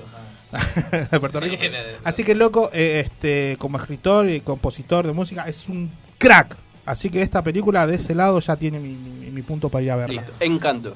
de 1.12 1.20
Puerto 1.20 1.40
Rico. 1.40 1.58
Así 2.04 2.24
que 2.24 2.32
el 2.32 2.40
loco, 2.40 2.70
eh, 2.74 3.02
este, 3.06 3.58
como 3.60 3.78
escritor 3.78 4.30
y 4.30 4.40
compositor 4.42 5.06
de 5.06 5.14
música, 5.14 5.44
es 5.48 5.68
un 5.68 5.92
crack. 6.18 6.56
Así 6.86 7.10
que 7.10 7.22
esta 7.22 7.42
película 7.44 7.86
de 7.86 7.96
ese 7.96 8.16
lado 8.16 8.40
ya 8.40 8.56
tiene 8.56 8.80
mi, 8.80 8.90
mi- 8.94 9.30
mi 9.32 9.42
punto 9.44 9.70
para 9.70 9.84
ir 9.84 9.92
a 9.92 9.96
verla. 9.98 10.22
Listo. 10.22 10.34
Encanto. 10.40 10.96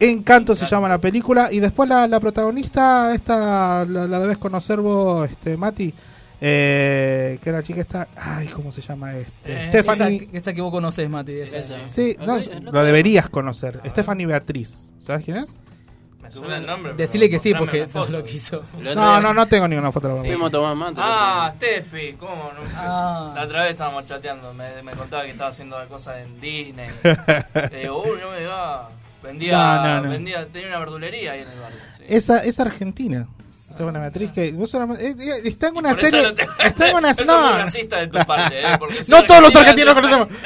Encanto 0.00 0.54
se 0.54 0.66
llama 0.66 0.88
la 0.88 0.98
película. 0.98 1.52
Y 1.52 1.60
después 1.60 1.88
la, 1.88 2.06
la 2.06 2.20
protagonista, 2.20 3.14
esta 3.14 3.84
la, 3.84 4.06
la 4.06 4.18
debes 4.20 4.38
conocer 4.38 4.80
vos, 4.80 5.30
este, 5.30 5.56
Mati. 5.56 5.92
Eh, 6.40 7.38
que 7.42 7.52
la 7.52 7.62
chica 7.62 7.80
está. 7.80 8.08
Ay, 8.16 8.48
¿cómo 8.48 8.70
se 8.70 8.82
llama? 8.82 9.16
Este? 9.16 9.52
Esa, 9.52 9.68
Stephanie. 9.68 10.28
esa 10.32 10.52
que 10.52 10.60
vos 10.60 10.70
conocés, 10.72 11.08
Mati. 11.08 11.32
esa. 11.32 11.88
Sí, 11.88 12.16
no, 12.26 12.38
lo 12.70 12.84
deberías 12.84 13.28
conocer. 13.30 13.80
Stephanie 13.86 14.26
Beatriz. 14.26 14.92
¿Sabes 15.00 15.24
quién 15.24 15.38
es? 15.38 15.60
Me 16.40 16.56
el 16.56 16.66
nombre. 16.66 16.94
Decirle 16.94 17.28
que 17.28 17.38
sí, 17.38 17.54
porque 17.54 17.86
foto. 17.86 18.10
no 18.10 18.18
lo 18.18 18.24
quiso. 18.24 18.62
No, 18.94 19.20
no, 19.20 19.34
no 19.34 19.46
tengo 19.46 19.68
ninguna 19.68 19.92
foto. 19.92 20.08
de 20.08 20.14
la 20.14 20.20
Fuimos 20.20 20.48
a 20.48 20.50
tomar 20.50 20.74
mate. 20.74 21.00
Ah, 21.02 21.52
Steffi, 21.56 22.14
¿cómo? 22.14 22.50
No? 22.54 22.60
Ah. 22.76 23.32
La 23.34 23.42
otra 23.44 23.62
vez 23.62 23.72
estábamos 23.72 24.04
chateando, 24.06 24.52
me, 24.54 24.82
me 24.82 24.92
contaba 24.92 25.24
que 25.24 25.30
estaba 25.30 25.50
haciendo 25.50 25.76
cosas 25.88 26.18
en 26.18 26.40
Disney. 26.40 26.88
Le 27.70 27.80
digo, 27.80 28.02
uy, 28.02 28.18
no 28.20 28.30
me 28.30 28.40
digas. 28.40 28.86
Vendía, 29.24 29.52
No, 29.56 29.84
no, 29.84 30.02
no. 30.02 30.10
vendía, 30.10 30.46
tenía 30.46 30.68
una 30.68 30.78
verdulería 30.80 31.32
ahí 31.32 31.40
en 31.40 31.48
el 31.48 31.58
barrio. 31.58 31.78
sí. 31.96 32.04
Esa 32.08 32.44
es 32.44 32.60
argentina. 32.60 33.26
Stephanie 33.74 33.98
Beatriz 34.02 34.30
que 34.30 34.52
vos 34.52 34.70
solamente- 34.70 35.04
eh, 35.04 35.16
eh, 35.18 35.40
está 35.46 35.66
en 35.66 35.76
una 35.78 35.94
serie. 35.96 36.22
no 36.22 36.32
te- 36.34 36.46
Está 36.60 36.90
en 36.90 36.96
una 36.96 37.10
Eso 37.12 37.24
no. 37.24 37.42
muy 37.48 37.52
racista 37.62 37.96
de 37.98 38.06
tu 38.06 38.18
parte, 38.24 38.60
¿eh? 38.62 38.66
Porque 38.78 39.00
No 39.08 39.18
una 39.18 39.26
todos 39.26 39.40
los 39.42 39.56
argentinos 39.56 39.94
conocemos. 39.94 40.28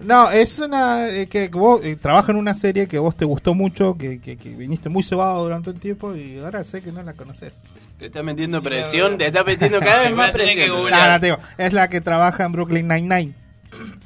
No, 0.00 0.28
es 0.30 0.58
una 0.58 1.08
eh, 1.08 1.28
que 1.28 1.48
vos 1.48 1.82
eh, 1.84 1.96
trabaja 1.96 2.32
en 2.32 2.36
una 2.36 2.52
serie 2.54 2.88
que 2.88 2.98
vos 2.98 3.16
te 3.16 3.24
gustó 3.24 3.54
mucho, 3.54 3.96
que, 3.96 4.20
que, 4.20 4.36
que 4.36 4.50
viniste 4.50 4.88
muy 4.90 5.02
cebado 5.02 5.42
durante 5.44 5.70
un 5.70 5.78
tiempo 5.78 6.14
y 6.16 6.40
ahora 6.40 6.62
sé 6.64 6.82
que 6.82 6.90
no 6.92 7.02
la 7.02 7.12
conoces. 7.14 7.54
Te 7.98 8.06
está 8.06 8.22
metiendo 8.22 8.58
Sí, 8.60 8.66
presión, 8.66 9.16
te 9.16 9.26
está 9.26 9.44
metiendo 9.44 9.78
cada 9.80 10.00
vez 10.00 10.12
más 10.14 10.32
que 10.32 10.38
presión. 10.38 10.76
googlear. 10.76 11.00
Ah, 11.00 11.12
no, 11.14 11.20
te 11.20 11.26
digo, 11.26 11.38
es 11.56 11.72
la 11.72 11.88
que 11.88 12.00
trabaja 12.02 12.44
en 12.44 12.52
Brooklyn 12.52 12.88
Nine-Nine, 12.88 13.34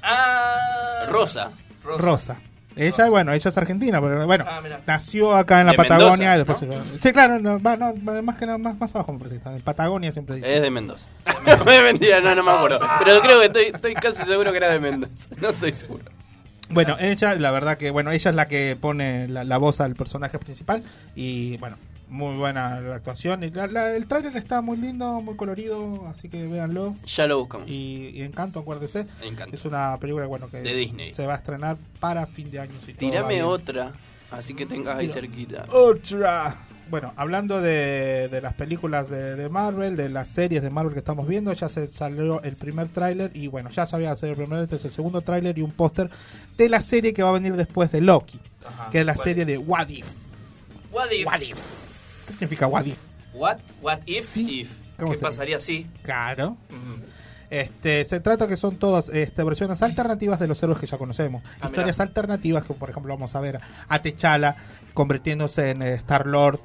Ah, 0.02 1.06
Rosa. 1.08 1.50
Rosa. 1.82 2.00
Rosa. 2.02 2.40
Ella, 2.78 3.08
bueno, 3.10 3.32
ella 3.32 3.48
es 3.50 3.56
argentina, 3.58 4.00
pero 4.00 4.26
bueno, 4.26 4.44
Ah, 4.48 4.60
nació 4.86 5.34
acá 5.34 5.60
en 5.60 5.66
la 5.66 5.72
De 5.72 5.76
Patagonia 5.78 6.36
Mendoza, 6.36 6.56
y 6.56 6.66
después 6.68 6.90
se- 6.98 7.02
Sí, 7.02 7.12
claro, 7.12 7.38
no, 7.38 7.60
va, 7.62 7.76
no, 7.76 7.94
más 8.22 8.36
que 8.38 8.46
nada, 8.46 8.58
más, 8.58 8.78
más 8.78 8.94
abajo 8.94 9.12
me 9.12 9.18
parece 9.18 9.34
que 9.34 9.38
está. 9.38 9.54
En 9.54 9.62
Patagonia 9.62 10.12
siempre 10.12 10.36
dice. 10.36 10.56
Es 10.56 10.62
de 10.62 10.70
Mendoza. 10.70 11.08
es 11.46 11.82
mentira, 11.82 12.20
no, 12.20 12.34
no 12.34 12.42
me 12.42 12.50
acuerdo. 12.52 12.78
Pero 12.98 13.20
creo 13.20 13.40
que 13.40 13.46
estoy, 13.46 13.64
estoy 13.74 13.94
casi 13.94 14.22
seguro 14.24 14.50
que 14.52 14.56
era 14.58 14.72
de 14.72 14.80
Mendoza. 14.80 15.28
No 15.40 15.50
estoy 15.50 15.72
seguro. 15.72 16.04
Bueno, 16.70 16.96
ella, 17.00 17.34
la 17.34 17.50
verdad 17.50 17.78
que, 17.78 17.90
bueno, 17.90 18.10
ella 18.10 18.28
es 18.30 18.36
la 18.36 18.46
que 18.46 18.76
pone 18.78 19.26
la, 19.28 19.42
la 19.44 19.56
voz 19.56 19.80
al 19.80 19.94
personaje 19.94 20.38
principal 20.38 20.82
y, 21.16 21.56
bueno, 21.56 21.76
muy 22.09 22.36
buena 22.36 22.80
la 22.80 22.94
actuación. 22.96 23.44
Y 23.44 23.50
la- 23.50 23.66
la- 23.66 23.94
el 23.94 24.06
tráiler 24.06 24.36
está 24.36 24.61
muy 24.61 24.76
lindo, 24.76 25.20
muy 25.20 25.36
colorido, 25.36 26.06
así 26.09 26.28
que 26.28 26.46
véanlo. 26.46 26.94
Ya 27.06 27.26
lo 27.26 27.38
buscamos. 27.38 27.68
Y, 27.68 28.11
y 28.14 28.22
Encanto, 28.22 28.61
acuérdese. 28.61 29.06
Encanto. 29.22 29.54
Es 29.54 29.64
una 29.64 29.96
película, 29.98 30.26
bueno, 30.26 30.48
que 30.48 30.59
De 30.62 30.74
Disney. 30.74 31.14
se 31.14 31.26
va 31.26 31.34
a 31.34 31.36
estrenar 31.36 31.76
para 32.00 32.26
fin 32.26 32.50
de 32.50 32.61
año. 32.61 32.72
si 32.84 32.92
bien. 32.92 33.44
otra, 33.44 33.92
así 34.30 34.54
que 34.54 34.66
tengas 34.66 34.96
ahí 34.98 35.06
Tira. 35.09 35.20
cerquita. 35.20 35.64
Otra. 35.72 36.56
Bueno, 36.90 37.12
hablando 37.16 37.61
de, 37.61 38.28
de 38.30 38.40
las 38.40 38.54
películas 38.54 39.11
de, 39.11 39.36
de 39.36 39.48
Marvel, 39.50 39.94
de 39.94 40.09
las 40.09 40.26
series 40.30 40.62
de 40.62 40.70
Marvel 40.70 40.94
que 40.94 41.00
estamos 41.00 41.28
viendo, 41.28 41.52
ya 41.52 41.68
se 41.68 41.90
salió 41.92 42.42
el 42.42 42.56
primer 42.56 42.88
tráiler 42.88 43.30
y 43.34 43.46
bueno, 43.48 43.68
ya 43.68 43.84
sabía 43.84 44.11
hacer 44.12 44.30
el 44.30 44.36
primer, 44.36 44.62
este 44.62 44.76
es 44.76 44.86
el 44.86 44.92
segundo 44.92 45.20
tráiler 45.20 45.59
y 45.59 45.61
un 45.61 45.70
póster 45.70 46.09
de 46.56 46.68
la 46.70 46.80
serie 46.80 47.12
que 47.12 47.22
va 47.22 47.28
a 47.28 47.32
venir 47.32 47.56
después 47.56 47.92
de 47.92 48.00
Loki, 48.00 48.40
Ajá, 48.66 48.88
que 48.90 49.00
es 49.00 49.04
la 49.04 49.12
¿cuál 49.12 49.24
serie 49.24 49.42
es? 49.42 49.46
de 49.48 49.59
What 49.59 49.88
If. 49.90 50.06
What 50.90 51.11
if? 51.11 51.26
What 51.26 51.40
if? 51.42 51.59
¿Qué 52.28 52.32
significa 52.34 52.66
What 52.68 52.84
If? 52.84 52.98
What? 53.34 53.56
What 53.82 53.98
if? 54.06 54.28
Sí. 54.28 54.60
if. 54.60 54.70
¿Cómo 54.96 55.10
¿Qué 55.10 55.16
sería? 55.16 55.28
pasaría 55.28 55.60
si? 55.60 55.86
Claro. 56.02 56.56
Este, 57.50 58.04
se 58.04 58.20
trata 58.20 58.46
que 58.46 58.56
son 58.56 58.76
todas 58.76 59.08
este, 59.08 59.42
versiones 59.42 59.80
alternativas 59.82 60.38
de 60.38 60.46
los 60.46 60.62
héroes 60.62 60.78
que 60.78 60.86
ya 60.86 60.98
conocemos. 60.98 61.42
Ah, 61.60 61.66
Historias 61.66 61.96
mirá. 61.96 62.08
alternativas 62.08 62.64
que, 62.64 62.74
por 62.74 62.90
ejemplo, 62.90 63.14
vamos 63.14 63.34
a 63.34 63.40
ver 63.40 63.58
a 63.88 63.98
T'Challa 64.02 64.54
convirtiéndose 64.92 65.70
en 65.70 65.82
Star 65.82 66.26
Lord. 66.26 66.60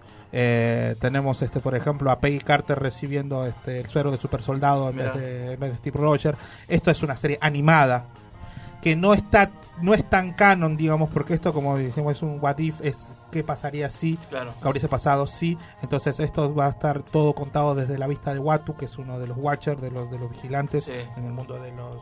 tenemos, 1.00 1.42
este, 1.42 1.60
por 1.62 1.76
ejemplo, 1.76 2.12
a 2.12 2.20
Peggy 2.20 2.40
Carter 2.40 2.80
recibiendo 2.80 3.46
este, 3.46 3.80
el 3.80 3.88
suero 3.88 4.12
de 4.12 4.18
super 4.18 4.42
soldado 4.42 4.90
en 4.90 4.98
vez, 4.98 5.14
Mirá. 5.16 5.26
de, 5.26 5.52
en 5.54 5.60
vez 5.60 5.70
de 5.72 5.78
Steve 5.78 6.00
Rogers. 6.00 6.38
Esto 6.68 6.92
es 6.92 7.02
una 7.04 7.16
serie 7.16 7.38
animada 7.40 8.06
que 8.84 8.96
no 8.96 9.14
está 9.16 9.50
no 9.82 9.96
es 9.96 10.08
tan 10.08 10.34
canon, 10.34 10.78
digamos, 10.78 11.10
porque 11.10 11.34
esto, 11.34 11.52
como 11.52 11.76
dijimos, 11.78 12.12
es 12.18 12.22
un 12.22 12.38
what 12.40 12.60
if, 12.60 12.80
es 12.82 13.10
qué 13.32 13.44
pasaría 13.44 13.90
si 13.90 14.18
Claro. 14.30 14.54
que 14.62 14.68
habría 14.68 14.88
pasado, 14.88 15.26
sí. 15.26 15.58
Entonces 15.82 16.20
esto 16.20 16.54
va 16.54 16.68
a 16.68 16.70
estar 16.70 17.02
todo 17.02 17.34
contado 17.34 17.74
desde 17.74 17.98
la 17.98 18.06
vista 18.06 18.34
de 18.34 18.40
Watu, 18.40 18.76
que 18.76 18.86
es 18.86 18.98
uno 19.00 19.18
de 19.20 19.26
los 19.26 19.36
Watchers, 19.36 19.82
de 19.82 19.90
los, 19.90 20.12
de 20.12 20.20
los 20.20 20.30
vigilantes 20.30 20.84
Sí. 20.86 20.92
en 21.18 21.26
el 21.26 21.34
mundo 21.34 21.60
de 21.60 21.72
los 21.72 21.98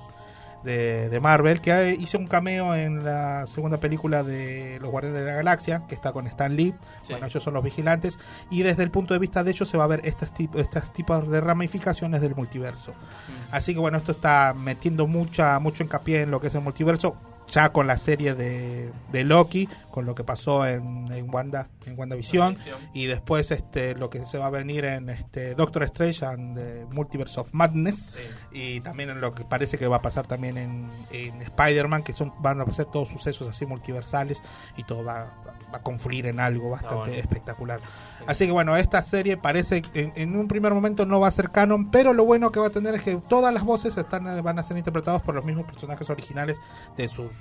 de, 0.64 1.10
de 1.10 1.20
Marvel, 1.20 1.62
que 1.62 1.96
hizo 2.00 2.18
un 2.18 2.28
cameo 2.28 2.76
en 2.76 3.04
la 3.04 3.48
segunda 3.48 3.80
película 3.80 4.24
de 4.24 4.80
Los 4.82 4.92
Guardianes 4.92 5.20
de 5.22 5.26
la 5.26 5.36
Galaxia, 5.36 5.84
que 5.88 5.96
está 5.96 6.12
con 6.12 6.28
Stan 6.28 6.56
Lee. 6.56 6.74
Sí. 7.04 7.14
Bueno, 7.14 7.28
ellos 7.28 7.44
son 7.44 7.54
los 7.54 7.64
vigilantes. 7.64 8.20
Y 8.50 8.64
desde 8.64 8.84
el 8.84 8.92
punto 8.92 9.14
de 9.14 9.20
vista 9.20 9.44
de 9.44 9.52
ellos 9.52 9.68
se 9.68 9.78
va 9.78 9.86
a 9.86 9.88
ver 9.88 10.02
estos 10.04 10.34
tipos, 10.34 10.62
estos 10.62 10.92
tipos 10.94 11.30
de 11.30 11.42
ramificaciones 11.42 12.22
del 12.22 12.36
multiverso. 12.36 12.92
Mm. 12.92 13.56
Así 13.56 13.74
que 13.74 13.80
bueno, 13.80 13.98
esto 13.98 14.12
está 14.12 14.54
metiendo 14.58 15.08
mucha 15.08 15.60
mucho 15.60 15.84
hincapié 15.84 16.22
en 16.22 16.32
lo 16.32 16.40
que 16.40 16.48
es 16.48 16.56
el 16.56 16.62
multiverso. 16.62 17.16
Ya 17.52 17.74
con 17.74 17.86
la 17.86 17.98
serie 17.98 18.34
de, 18.34 18.92
de 19.12 19.24
Loki, 19.26 19.68
con 19.92 20.06
lo 20.06 20.16
que 20.16 20.24
pasó 20.24 20.66
en, 20.66 21.12
en 21.12 21.34
Wanda, 21.34 21.68
en 21.86 22.00
WandaVision, 22.00 22.56
y 22.94 23.08
después 23.08 23.52
este 23.52 23.94
lo 23.94 24.10
que 24.10 24.26
se 24.26 24.38
va 24.38 24.46
a 24.46 24.50
venir 24.50 24.86
en 24.86 25.10
este 25.10 25.54
Doctor 25.54 25.84
Strange 25.84 26.26
and 26.26 26.58
the 26.58 26.86
Multiverse 26.92 27.38
of 27.40 27.50
Madness, 27.52 28.18
y 28.54 28.80
también 28.80 29.10
en 29.10 29.20
lo 29.20 29.36
que 29.36 29.44
parece 29.44 29.78
que 29.78 29.86
va 29.88 29.98
a 29.98 30.02
pasar 30.02 30.28
también 30.28 30.58
en, 30.58 30.90
en 31.12 31.42
Spider-Man, 31.42 32.04
que 32.04 32.14
son 32.14 32.34
van 32.40 32.62
a 32.62 32.72
ser 32.72 32.86
todos 32.86 33.10
sucesos 33.10 33.48
así 33.50 33.66
multiversales 33.66 34.42
y 34.78 34.84
todo 34.84 35.04
va, 35.04 35.34
va 35.74 35.78
a 35.78 35.82
confluir 35.82 36.26
en 36.28 36.40
algo 36.40 36.70
bastante 36.72 36.96
bueno. 36.98 37.14
espectacular. 37.14 37.80
Así 38.28 38.46
que 38.46 38.52
bueno, 38.52 38.76
esta 38.76 39.02
serie 39.02 39.38
parece 39.38 39.82
que 39.82 40.02
en, 40.02 40.14
en 40.16 40.36
un 40.36 40.48
primer 40.48 40.74
momento 40.74 41.06
no 41.06 41.20
va 41.20 41.28
a 41.28 41.32
ser 41.32 41.50
canon, 41.52 41.90
pero 41.92 42.14
lo 42.14 42.26
bueno 42.26 42.52
que 42.52 42.60
va 42.60 42.68
a 42.68 42.72
tener 42.72 42.96
es 42.96 43.04
que 43.04 43.16
todas 43.28 43.54
las 43.54 43.64
voces 43.64 43.96
están 43.98 44.28
eh, 44.28 44.42
van 44.42 44.60
a 44.60 44.64
ser 44.64 44.78
interpretadas 44.78 45.22
por 45.22 45.34
los 45.36 45.44
mismos 45.46 45.66
personajes 45.66 46.10
originales 46.10 46.58
de 46.98 47.08
sus. 47.08 47.32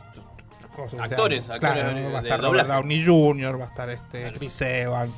O 0.79 0.89
sea, 0.89 1.05
Actores, 1.05 1.45
claro, 1.45 1.67
actores 1.81 1.95
de- 1.97 2.13
va 2.13 2.19
a 2.19 2.23
estar 2.23 2.41
Robert. 2.41 2.69
Downey 2.69 3.05
Jr., 3.05 3.61
va 3.61 3.65
a 3.65 3.69
estar 3.69 3.91
este 3.91 4.33
Chris 4.33 4.61
Evans, 4.63 5.15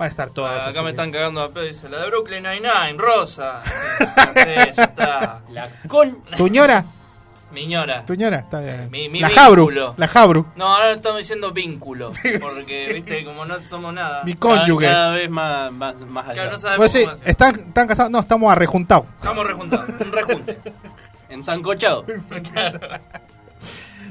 va 0.00 0.06
a 0.06 0.08
estar 0.08 0.30
todas 0.30 0.66
Ah, 0.66 0.70
acá 0.70 0.82
me 0.82 0.90
están 0.90 1.12
cagando 1.12 1.40
a 1.42 1.50
pedo. 1.52 1.64
Dice 1.64 1.88
la 1.88 1.98
de 2.00 2.06
Brooklyn 2.08 2.42
Nine-Nine, 2.42 2.96
Rosa. 2.98 3.62
Ya 4.16 4.32
sé, 4.32 4.72
ya 4.74 4.84
está. 4.84 5.42
La 5.50 5.68
con. 5.86 6.22
¿Tuñora? 6.36 6.84
Miñora. 7.54 8.04
Tuñora, 8.04 8.38
está 8.40 8.60
bien. 8.60 8.90
Mi- 8.90 9.08
mi 9.08 9.20
la 9.20 9.30
Jabru, 9.30 9.70
la 9.96 10.08
Jabru. 10.08 10.46
No, 10.56 10.66
ahora 10.74 10.92
estamos 10.92 11.18
diciendo 11.18 11.52
vínculo. 11.52 12.10
Porque, 12.40 12.90
viste, 12.92 13.24
como 13.24 13.44
no 13.46 13.64
somos 13.64 13.94
nada. 13.94 14.22
Mi 14.24 14.34
cónyuge. 14.34 14.86
cada 14.86 15.12
vez 15.12 15.30
más, 15.30 15.72
más, 15.72 15.94
más 16.00 16.24
Claro, 16.24 16.42
allá. 16.42 16.50
no 16.52 16.58
sabemos 16.58 16.78
Pues 16.78 16.92
sí, 16.92 17.04
cómo. 17.04 17.16
¿están, 17.24 17.60
¿están 17.60 17.86
casados? 17.86 18.10
No, 18.10 18.18
estamos 18.20 18.50
arrejuntados. 18.52 19.06
Estamos 19.20 19.46
rejuntados. 19.46 19.88
Un 20.00 20.12
rejunte. 20.12 20.58
Ensancochado. 21.30 22.04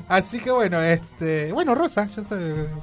Así 0.07 0.39
que 0.39 0.51
bueno, 0.51 0.81
este. 0.81 1.51
Bueno, 1.53 1.75
Rosa, 1.75 2.05
ya 2.07 2.23
sé. 2.23 2.35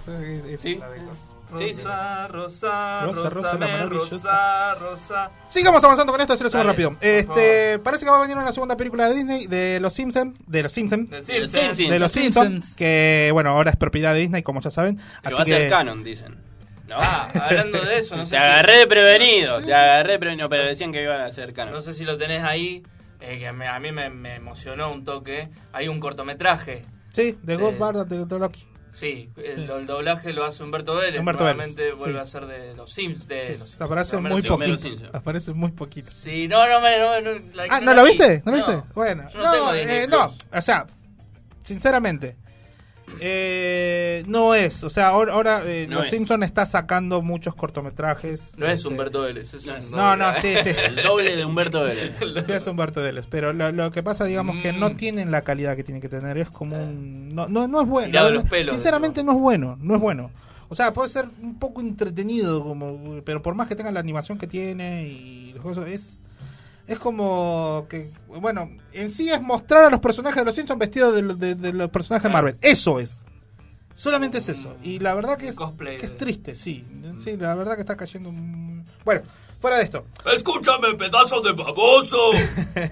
sé- 0.05 0.37
es- 0.37 0.45
es 0.45 0.61
Sí. 0.61 0.77
la 0.77 0.89
de 0.91 0.99
cosas. 1.05 1.30
Sí, 1.59 1.71
sí. 1.75 1.83
Rosa, 1.83 2.29
Rosa, 2.29 3.01
Rosa, 3.03 3.21
Rosa, 3.23 3.29
Rosa, 3.31 3.53
la 3.55 3.59
me, 3.59 3.73
maravillosa. 3.73 4.75
Rosa, 4.75 4.75
Rosa. 4.75 5.31
Sigamos 5.49 5.83
avanzando 5.85 6.13
con 6.13 6.21
esto, 6.21 6.33
así 6.35 6.45
lo 6.45 6.51
Dale, 6.51 6.65
rápido. 6.71 6.97
Este, 7.01 7.79
parece 7.81 8.05
que 8.05 8.11
va 8.11 8.19
a 8.19 8.23
venir 8.23 8.37
una 8.37 8.53
segunda 8.53 8.77
película 8.77 9.09
de 9.09 9.15
Disney 9.15 9.47
de 9.47 9.79
los 9.81 9.93
Simpsons, 9.93 10.39
de 10.47 10.63
los 10.63 10.73
Simpsons, 10.73 11.11
De 11.11 11.23
Simpsons. 11.23 11.79
De 11.79 11.99
los 11.99 12.13
Simpsons. 12.13 12.13
Simpsons, 12.13 12.77
que 12.77 13.31
bueno, 13.33 13.51
ahora 13.51 13.71
es 13.71 13.77
propiedad 13.77 14.15
de 14.15 14.21
Disney, 14.21 14.43
como 14.43 14.61
ya 14.61 14.71
saben. 14.71 14.97
Que 14.97 15.03
Así 15.25 15.35
va 15.37 15.43
a 15.43 15.45
que 15.45 15.51
ser 15.51 15.69
canon, 15.71 16.05
dicen. 16.05 16.37
No. 16.89 16.97
Ah, 16.99 17.29
hablando 17.45 17.81
de 17.85 17.99
eso, 17.99 18.17
no 18.17 18.27
sé 18.27 18.31
te 18.35 18.37
si- 18.39 18.43
agarré 18.45 18.79
de 18.79 18.87
prevenido, 18.89 19.61
te 19.63 19.73
agarré 19.73 20.15
de 20.15 20.19
prevenido, 20.19 20.49
pero 20.49 20.65
decían 20.67 20.91
que 20.93 21.03
iban 21.03 21.21
a 21.21 21.31
ser 21.31 21.53
canon. 21.53 21.73
No 21.75 21.81
sé 21.83 21.95
si 21.95 22.05
lo 22.05 22.17
tenés 22.19 22.43
ahí, 22.43 22.83
eh, 23.21 23.39
que 23.39 23.53
me- 23.53 23.69
a 23.69 23.79
mí 23.79 23.93
me, 23.93 24.11
me 24.11 24.35
emocionó 24.35 24.91
un 24.93 25.05
toque. 25.05 25.49
Hay 25.73 25.87
un 25.89 26.01
cortometraje. 26.01 26.85
sí, 27.13 27.39
de 27.43 27.55
Eh, 27.55 27.57
Ghostbusters 27.57 28.09
de, 28.09 28.25
de 28.25 28.39
Loki. 28.41 28.67
Sí, 28.93 29.31
el, 29.37 29.71
el 29.71 29.87
doblaje 29.87 30.33
lo 30.33 30.45
hace 30.45 30.63
Humberto 30.63 30.95
Vélez. 30.97 31.21
Humberto 31.21 31.45
nuevamente 31.45 31.83
Vélez, 31.83 31.99
vuelve 31.99 32.19
sí. 32.19 32.23
a 32.23 32.27
ser 32.27 32.47
de 32.47 32.75
los 32.75 32.93
Sims. 32.93 33.29
De 33.29 33.43
Sí, 33.43 33.57
los 33.59 33.77
te 33.77 33.85
aparece 33.85 34.17
muy 34.19 34.43
poquito. 34.43 35.11
Aparece 35.13 35.53
muy 35.53 35.71
poquito. 35.71 36.11
Sí, 36.11 36.49
no, 36.49 36.67
no 36.69 36.81
me. 36.81 36.99
No, 36.99 37.21
no, 37.21 37.31
Ah, 37.71 37.81
no 37.81 37.87
¿no 37.87 37.95
la 37.95 37.95
lo 37.95 38.05
vi. 38.05 38.11
viste? 38.19 38.43
¿No 38.45 38.53
lo 38.53 38.59
viste? 38.59 38.83
Bueno, 38.95 39.25
no 39.35 39.75
eh, 39.75 40.07
no, 40.09 40.35
o 40.53 40.63
sea, 40.63 40.87
sinceramente, 41.63 42.37
eh, 43.21 44.23
no 44.27 44.55
es. 44.55 44.83
O 44.85 44.91
sea, 44.91 45.09
ahora, 45.09 45.33
ahora, 45.35 45.63
eh, 45.67 45.87
No 45.89 45.97
Los 45.97 46.05
es. 46.07 46.11
Simpson 46.11 46.43
está 46.43 46.67
sacando 46.67 47.23
muchos 47.23 47.55
cortometrajes. 47.55 48.53
No 48.57 48.67
es 48.67 48.75
este, 48.75 48.89
Humberto 48.89 49.23
Vélez, 49.23 49.53
es 49.55 49.67
un 49.67 49.91
No, 49.97 50.17
no, 50.17 50.33
sí, 50.35 50.55
sí. 50.63 50.71
El 50.87 50.97
doble 51.03 51.37
de 51.37 51.45
Humberto 51.45 51.83
Vélez. 51.83 52.13
Sí, 52.47 52.53
es 52.53 52.67
Humberto 52.67 53.01
Vélez, 53.03 53.27
pero 53.29 53.53
lo, 53.53 53.73
lo 53.73 53.91
que 53.91 54.03
pasa, 54.03 54.25
digamos, 54.25 54.63
que 54.63 54.73
Mm. 54.73 54.79
no 54.81 54.97
tienen 54.97 55.31
la 55.31 55.43
calidad 55.43 55.75
que 55.77 55.85
tienen 55.85 56.01
que 56.01 56.09
tener. 56.09 56.39
Es 56.39 56.51
como 56.51 56.77
un. 56.77 57.35
No, 57.35 57.49
no, 57.49 57.67
no 57.69 57.83
es 57.83 57.89
bueno. 57.89 58.21
No, 58.21 58.31
los 58.31 58.45
pelos, 58.45 58.71
Sinceramente, 58.75 59.25
no 59.25 59.33
es 59.33 59.39
bueno. 59.39 59.77
No 59.81 59.97
es 59.97 60.01
bueno. 60.01 60.31
O 60.69 60.75
sea, 60.77 60.93
puede 60.93 61.09
ser 61.09 61.27
un 61.43 61.59
poco 61.59 61.81
entretenido, 61.81 62.63
como, 62.63 63.21
pero 63.25 63.43
por 63.43 63.57
más 63.57 63.67
que 63.67 63.75
tenga 63.75 63.91
la 63.91 63.99
animación 63.99 64.39
que 64.39 64.47
tiene 64.47 65.09
y 65.09 65.53
las 65.55 65.63
cosas, 65.63 65.89
es. 65.89 66.20
Es 66.91 66.99
como 66.99 67.87
que, 67.89 68.11
bueno, 68.41 68.69
en 68.93 69.11
sí 69.11 69.31
es 69.31 69.41
mostrar 69.41 69.85
a 69.85 69.91
los 69.91 70.01
personajes 70.01 70.41
de 70.41 70.45
los 70.45 70.55
Simpsons 70.55 70.79
vestidos 70.81 71.15
de, 71.15 71.23
lo- 71.23 71.35
de- 71.35 71.55
de 71.55 71.73
los 71.73 71.89
personajes 71.91 72.25
de 72.25 72.33
Marvel. 72.33 72.57
Eso 72.61 72.99
es. 72.99 73.25
Solamente 73.95 74.39
es 74.39 74.49
eso. 74.49 74.75
Y 74.83 74.99
la 74.99 75.15
verdad 75.15 75.37
que 75.39 75.49
es, 75.49 75.57
que 76.01 76.07
es 76.07 76.17
triste, 76.17 76.55
sí. 76.57 76.85
Sí, 77.21 77.37
la 77.37 77.55
verdad 77.55 77.75
que 77.77 77.83
está 77.83 77.97
cayendo. 77.97 78.31
un- 78.31 78.85
Bueno, 79.05 79.23
fuera 79.61 79.77
de 79.77 79.85
esto. 79.85 80.07
Escúchame, 80.35 80.95
pedazo 80.97 81.41
de 81.41 81.53
baboso. 81.53 82.17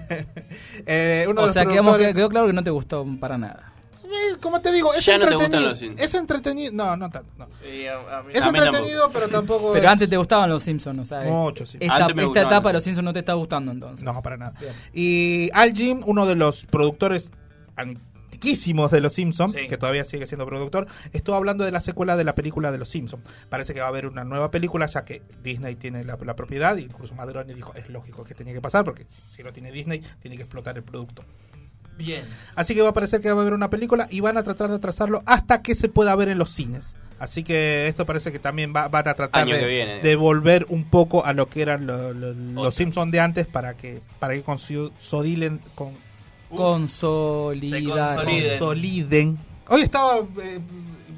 Eh, 0.85 1.25
uno 1.29 1.43
de 1.43 1.49
O 1.49 1.53
sea, 1.53 1.63
productores- 1.63 2.15
quedó 2.15 2.29
claro 2.29 2.47
que 2.47 2.53
no 2.53 2.63
te 2.63 2.69
gustó 2.69 3.05
para 3.19 3.37
nada. 3.37 3.73
Eh, 4.11 4.37
como 4.41 4.59
te 4.61 4.71
digo, 4.71 4.93
es 4.93 5.05
Ya 5.05 5.17
no 5.17 5.25
te 5.27 5.33
entretenido. 5.33 5.69
los 5.69 5.77
Simpsons. 5.77 6.01
es 6.03 6.13
entretenido. 6.15 6.73
No, 6.73 6.97
no 6.97 7.09
tanto. 7.09 7.29
No. 7.37 7.47
Y 7.67 7.85
a- 7.85 8.19
a 8.19 8.23
mí- 8.23 8.31
Es 8.33 8.43
A 8.43 8.47
entretenido, 8.49 9.09
pero 9.11 9.27
tampoco. 9.29 9.71
Pero 9.73 9.85
es- 9.85 9.91
antes 9.91 10.09
te 10.09 10.17
gustaban 10.17 10.49
los 10.49 10.63
Simpsons, 10.63 10.99
o 10.99 11.05
sea, 11.05 11.21
Mucho, 11.21 11.65
sí. 11.65 11.77
esta, 11.79 11.95
Antes 11.95 12.15
me 12.15 12.21
esta 12.23 12.27
gustaban. 12.27 12.47
etapa 12.53 12.69
de 12.69 12.73
los 12.73 12.83
Simpsons 12.83 13.05
no 13.05 13.13
te 13.13 13.19
está 13.19 13.33
gustando 13.33 13.71
entonces. 13.71 14.03
No, 14.03 14.21
para 14.21 14.37
nada. 14.37 14.53
Bien. 14.59 14.73
Y 14.93 15.49
Al 15.53 15.73
Jim, 15.73 16.01
uno 16.05 16.25
de 16.25 16.35
los 16.35 16.65
productores 16.65 17.31
antiquísimos 17.75 18.91
de 18.91 19.01
Los 19.01 19.13
Simpsons, 19.13 19.53
Sí. 19.53 19.67
que 19.67 19.77
todavía 19.77 20.05
sigue 20.05 20.25
siendo 20.27 20.45
productor, 20.45 20.87
estuvo 21.13 21.35
hablando 21.35 21.63
de 21.65 21.71
la 21.71 21.79
secuela 21.79 22.15
de 22.17 22.23
la 22.23 22.35
película 22.35 22.71
de 22.71 22.77
Los 22.77 22.89
Simpsons. 22.89 23.23
Parece 23.49 23.73
que 23.73 23.79
va 23.79 23.87
a 23.87 23.89
haber 23.89 24.05
una 24.05 24.23
nueva 24.23 24.49
película, 24.51 24.85
ya 24.85 25.03
que 25.05 25.21
Disney 25.43 25.75
tiene 25.75 26.03
la, 26.03 26.17
la 26.23 26.35
propiedad, 26.35 26.75
y 26.77 26.83
incluso 26.83 27.13
Madroni 27.15 27.53
dijo, 27.53 27.73
es 27.75 27.89
lógico 27.89 28.23
que 28.23 28.33
tenía 28.35 28.53
que 28.53 28.61
pasar, 28.61 28.83
porque 28.85 29.05
si 29.29 29.43
lo 29.43 29.51
tiene 29.53 29.71
Disney, 29.71 30.01
tiene 30.21 30.35
que 30.37 30.43
explotar 30.43 30.77
el 30.77 30.83
producto. 30.83 31.23
Bien. 31.99 32.23
Así 32.55 32.73
que 32.73 32.81
va 32.81 32.89
a 32.89 32.93
parecer 32.93 33.21
que 33.21 33.29
va 33.31 33.37
a 33.37 33.41
haber 33.41 33.53
una 33.53 33.69
película 33.69 34.07
y 34.09 34.21
van 34.21 34.37
a 34.37 34.43
tratar 34.43 34.69
de 34.71 34.77
atrasarlo 34.77 35.21
hasta 35.27 35.61
que 35.61 35.75
se 35.75 35.89
pueda 35.89 36.15
ver 36.15 36.29
en 36.29 36.37
los 36.39 36.49
cines. 36.49 36.95
Así 37.19 37.43
que 37.43 37.87
esto 37.87 38.05
parece 38.05 38.31
que 38.31 38.39
también 38.39 38.73
va- 38.73 38.87
van 38.87 39.07
a 39.09 39.13
tratar 39.13 39.43
Año 39.43 39.53
de, 39.55 39.99
de 40.01 40.15
volver 40.15 40.65
un 40.69 40.85
poco 40.85 41.25
a 41.25 41.33
lo 41.33 41.49
que 41.49 41.61
eran 41.61 41.85
lo- 41.85 42.13
lo- 42.13 42.29
Otro. 42.29 42.63
los 42.63 42.73
Simpsons 42.75 43.11
de 43.11 43.19
antes 43.19 43.45
para 43.45 43.75
que 43.75 44.01
para 44.19 44.33
que 44.33 44.41
consoliden, 44.41 45.59
con, 45.75 45.91
Consolidar. 46.49 48.15
Consoliden. 48.15 48.49
consoliden. 48.59 49.37
Hoy 49.67 49.81
estaba 49.81 50.19
eh, 50.41 50.59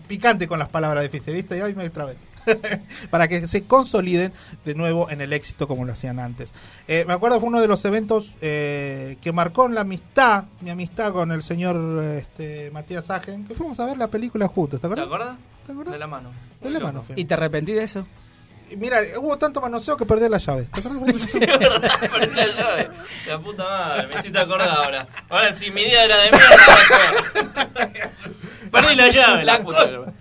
picante 0.08 0.48
con 0.48 0.60
las 0.60 0.70
palabras 0.70 1.04
difíciles, 1.04 1.36
¿viste? 1.38 1.58
Y 1.58 1.62
hoy 1.62 1.74
me 1.76 1.90
trabé. 1.90 2.16
para 3.10 3.28
que 3.28 3.48
se 3.48 3.64
consoliden 3.64 4.34
de 4.66 4.76
nuevo 4.76 5.10
en 5.10 5.22
el 5.22 5.34
éxito 5.34 5.68
como 5.68 5.86
lo 5.86 5.94
hacían 5.94 6.20
antes. 6.20 6.54
Eh, 6.88 7.06
me 7.08 7.14
acuerdo 7.14 7.40
fue 7.40 7.50
uno 7.50 7.62
de 7.62 7.68
los 7.68 7.84
eventos 7.86 8.36
eh, 8.42 9.18
que 9.22 9.32
marcó 9.32 9.68
la 9.68 9.82
amistad, 9.82 10.46
mi 10.62 10.70
amistad 10.70 11.12
con 11.14 11.32
el 11.32 11.42
señor 11.42 12.04
este, 12.04 12.72
Matías 12.72 13.06
Sagen, 13.06 13.46
que 13.46 13.56
fuimos 13.56 13.80
a 13.80 13.86
ver 13.86 13.98
la 13.98 14.08
película 14.08 14.48
juntos, 14.48 14.80
¿te 14.80 14.88
¿Te 14.88 15.02
acuerdas? 15.02 15.38
¿Te 15.66 15.72
acuerdas? 15.72 15.94
De 15.94 16.00
la 16.00 16.08
mano. 16.08 16.32
De 16.62 16.70
la 16.70 16.80
mano. 16.80 17.04
¿Y 17.16 17.26
te 17.26 17.34
arrepentí 17.34 17.74
de 17.74 17.84
eso? 17.84 18.06
Mira, 18.78 19.00
hubo 19.18 19.38
tanto 19.38 19.60
manoseo 19.60 19.98
que 19.98 20.06
perdí 20.06 20.30
la 20.30 20.38
llave. 20.38 20.68
¿Te 20.74 20.80
acuerdas? 20.80 21.28
Perdí 21.32 22.36
la 22.36 22.48
llave. 22.48 22.88
La 23.28 23.40
puta 23.40 23.64
madre, 23.64 24.08
me 24.08 24.16
hiciste 24.16 24.40
acordar 24.40 24.70
ahora. 24.70 25.08
Ahora 25.30 25.52
si 25.52 25.70
mi 25.72 25.84
día 25.84 26.06
era 26.06 26.18
de 26.22 26.32
mierda. 26.32 28.12
Perdí 28.72 28.96
la 28.96 29.10
llave, 29.10 29.44
la 29.44 29.58
La 29.58 29.64
puta. 29.64 30.14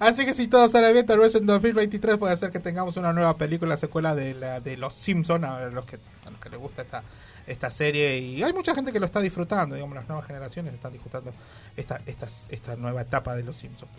Así 0.00 0.24
que 0.24 0.32
si 0.32 0.48
todo 0.48 0.66
sale 0.66 0.94
bien, 0.94 1.04
tal 1.04 1.18
vez 1.18 1.34
en 1.34 1.44
2023 1.44 2.16
puede 2.16 2.34
ser 2.38 2.50
que 2.50 2.58
tengamos 2.58 2.96
una 2.96 3.12
nueva 3.12 3.36
película, 3.36 3.76
secuela 3.76 4.14
de, 4.14 4.32
la, 4.32 4.58
de 4.58 4.78
Los 4.78 4.94
Simpsons, 4.94 5.44
a 5.44 5.66
los 5.66 5.84
que, 5.84 5.98
a 6.24 6.30
los 6.30 6.40
que 6.40 6.48
les 6.48 6.58
gusta 6.58 6.80
esta, 6.80 7.02
esta 7.46 7.68
serie. 7.68 8.16
Y 8.16 8.42
hay 8.42 8.54
mucha 8.54 8.74
gente 8.74 8.92
que 8.92 8.98
lo 8.98 9.04
está 9.04 9.20
disfrutando, 9.20 9.74
digamos, 9.74 9.94
las 9.94 10.08
nuevas 10.08 10.26
generaciones 10.26 10.72
están 10.72 10.94
disfrutando 10.94 11.34
esta, 11.76 12.00
esta, 12.06 12.26
esta 12.48 12.76
nueva 12.76 13.02
etapa 13.02 13.36
de 13.36 13.42
Los 13.42 13.58
Simpsons. 13.58 13.92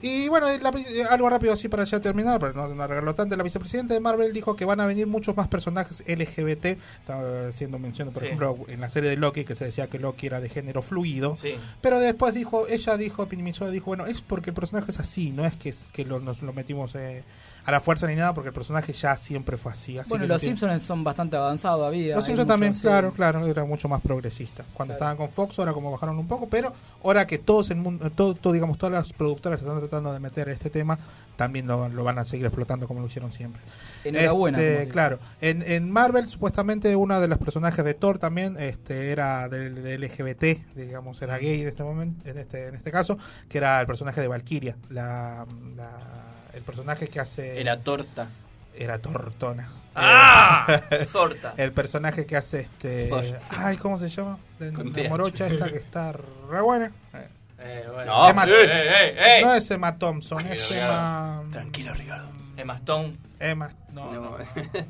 Y 0.00 0.28
bueno, 0.28 0.46
la 0.46 0.70
eh, 0.70 1.02
algo 1.10 1.28
rápido 1.28 1.52
así 1.52 1.68
para 1.68 1.82
ya 1.84 1.98
terminar, 2.00 2.38
para 2.38 2.52
no, 2.52 2.68
no 2.68 2.82
arreglarlo 2.82 3.14
tanto. 3.14 3.36
La 3.36 3.42
vicepresidenta 3.42 3.94
de 3.94 4.00
Marvel 4.00 4.32
dijo 4.32 4.54
que 4.54 4.64
van 4.64 4.78
a 4.80 4.86
venir 4.86 5.06
muchos 5.06 5.36
más 5.36 5.48
personajes 5.48 6.04
LGBT. 6.06 6.78
Estaba 7.00 7.48
haciendo 7.48 7.78
mención, 7.78 8.10
por 8.10 8.20
Sí. 8.20 8.26
ejemplo, 8.26 8.56
en 8.68 8.80
la 8.80 8.88
serie 8.90 9.10
de 9.10 9.16
Loki, 9.16 9.44
que 9.44 9.56
se 9.56 9.64
decía 9.64 9.88
que 9.88 9.98
Loki 9.98 10.26
era 10.26 10.40
de 10.40 10.48
género 10.48 10.82
fluido. 10.82 11.34
Sí. 11.36 11.54
Pero 11.80 11.98
después 11.98 12.34
dijo, 12.34 12.68
ella 12.68 12.96
dijo, 12.96 13.26
minimizó, 13.26 13.70
dijo, 13.70 13.86
bueno, 13.86 14.06
es 14.06 14.20
porque 14.20 14.50
el 14.50 14.54
personaje 14.54 14.90
es 14.92 15.00
así, 15.00 15.32
no 15.32 15.44
es 15.44 15.56
que, 15.56 15.74
que 15.92 16.04
lo, 16.04 16.20
nos 16.20 16.42
lo 16.42 16.52
metimos 16.52 16.94
eh, 16.94 17.24
a 17.68 17.70
la 17.70 17.80
fuerza 17.80 18.06
ni 18.06 18.14
nada, 18.14 18.32
porque 18.32 18.48
el 18.48 18.54
personaje 18.54 18.94
ya 18.94 19.14
siempre 19.18 19.58
fue 19.58 19.72
así. 19.72 19.98
así 19.98 20.08
bueno, 20.08 20.24
que 20.24 20.28
los 20.28 20.40
Simpsons 20.40 20.82
son 20.82 21.04
bastante 21.04 21.36
avanzados 21.36 21.80
todavía. 21.80 22.16
Los 22.16 22.24
Simpsons 22.24 22.48
también, 22.48 22.74
sí. 22.74 22.80
claro, 22.80 23.12
claro, 23.12 23.46
era 23.46 23.62
mucho 23.66 23.90
más 23.90 24.00
progresista. 24.00 24.64
Cuando 24.72 24.94
estaban 24.94 25.18
con 25.18 25.28
Fox, 25.28 25.58
ahora 25.58 25.74
como 25.74 25.92
bajaron 25.92 26.18
un 26.18 26.26
poco, 26.26 26.48
pero 26.48 26.72
ahora 27.04 27.26
que 27.26 27.36
todos 27.36 27.70
el 27.70 27.76
mundo, 27.76 28.10
todo, 28.10 28.34
todo, 28.34 28.54
digamos, 28.54 28.78
todas 28.78 28.94
las 28.94 29.12
productoras 29.12 29.60
están 29.60 29.78
tratando 29.80 30.10
de 30.14 30.18
meter 30.18 30.48
este 30.48 30.70
tema, 30.70 30.98
también 31.36 31.66
lo, 31.66 31.90
lo 31.90 32.04
van 32.04 32.18
a 32.18 32.24
seguir 32.24 32.46
explotando 32.46 32.88
como 32.88 33.00
lo 33.00 33.06
hicieron 33.06 33.32
siempre. 33.32 33.60
Enhorabuena. 34.02 34.58
Este, 34.58 34.88
claro, 34.88 35.18
en, 35.42 35.60
en 35.60 35.90
Marvel 35.90 36.26
supuestamente 36.26 36.96
una 36.96 37.20
de 37.20 37.28
los 37.28 37.36
personajes 37.36 37.84
de 37.84 37.92
Thor 37.92 38.18
también 38.18 38.56
este 38.58 39.12
era 39.12 39.46
del 39.50 39.82
de 39.82 39.98
LGBT, 39.98 40.74
digamos, 40.74 41.20
era 41.20 41.36
gay 41.36 41.60
en 41.60 41.68
este 41.68 41.84
momento, 41.84 42.26
en 42.26 42.38
este 42.38 42.68
en 42.68 42.76
este 42.76 42.90
caso, 42.90 43.18
que 43.46 43.58
era 43.58 43.78
el 43.78 43.86
personaje 43.86 44.22
de 44.22 44.28
Valkyria, 44.28 44.76
la, 44.88 45.44
la- 45.76 46.27
el 46.58 46.64
personaje 46.64 47.08
que 47.08 47.20
hace 47.20 47.60
Era 47.60 47.78
torta. 47.78 48.28
era 48.76 48.98
Tortona. 48.98 49.70
¡Ah! 49.94 50.80
Sorta. 51.10 51.54
El 51.56 51.72
personaje 51.72 52.24
que 52.26 52.36
hace 52.36 52.60
este 52.60 53.10
ay, 53.50 53.76
¿cómo 53.78 53.98
se 53.98 54.08
llama? 54.08 54.38
De, 54.58 55.08
morocha 55.08 55.46
esta 55.46 55.68
que 55.70 55.78
está 55.78 56.12
re 56.12 56.60
buena. 56.60 56.92
Eh, 57.14 57.28
Eh, 57.60 57.84
bueno. 57.92 58.12
No, 58.12 58.28
Emma- 58.30 58.44
¡Ey, 58.44 58.52
ey, 58.70 59.14
ey! 59.18 59.44
No 59.44 59.52
es 59.54 59.68
Emma 59.70 59.98
Thompson, 59.98 60.38
es 60.46 60.70
Ricardo. 60.70 61.40
Emma 61.42 61.50
Tranquilo, 61.50 61.92
Ricardo. 61.94 62.28
Emma 62.58 62.74
Stone. 62.74 63.16
Emma, 63.40 63.70
no, 63.92 64.12
No. 64.12 64.20
no. 64.20 64.36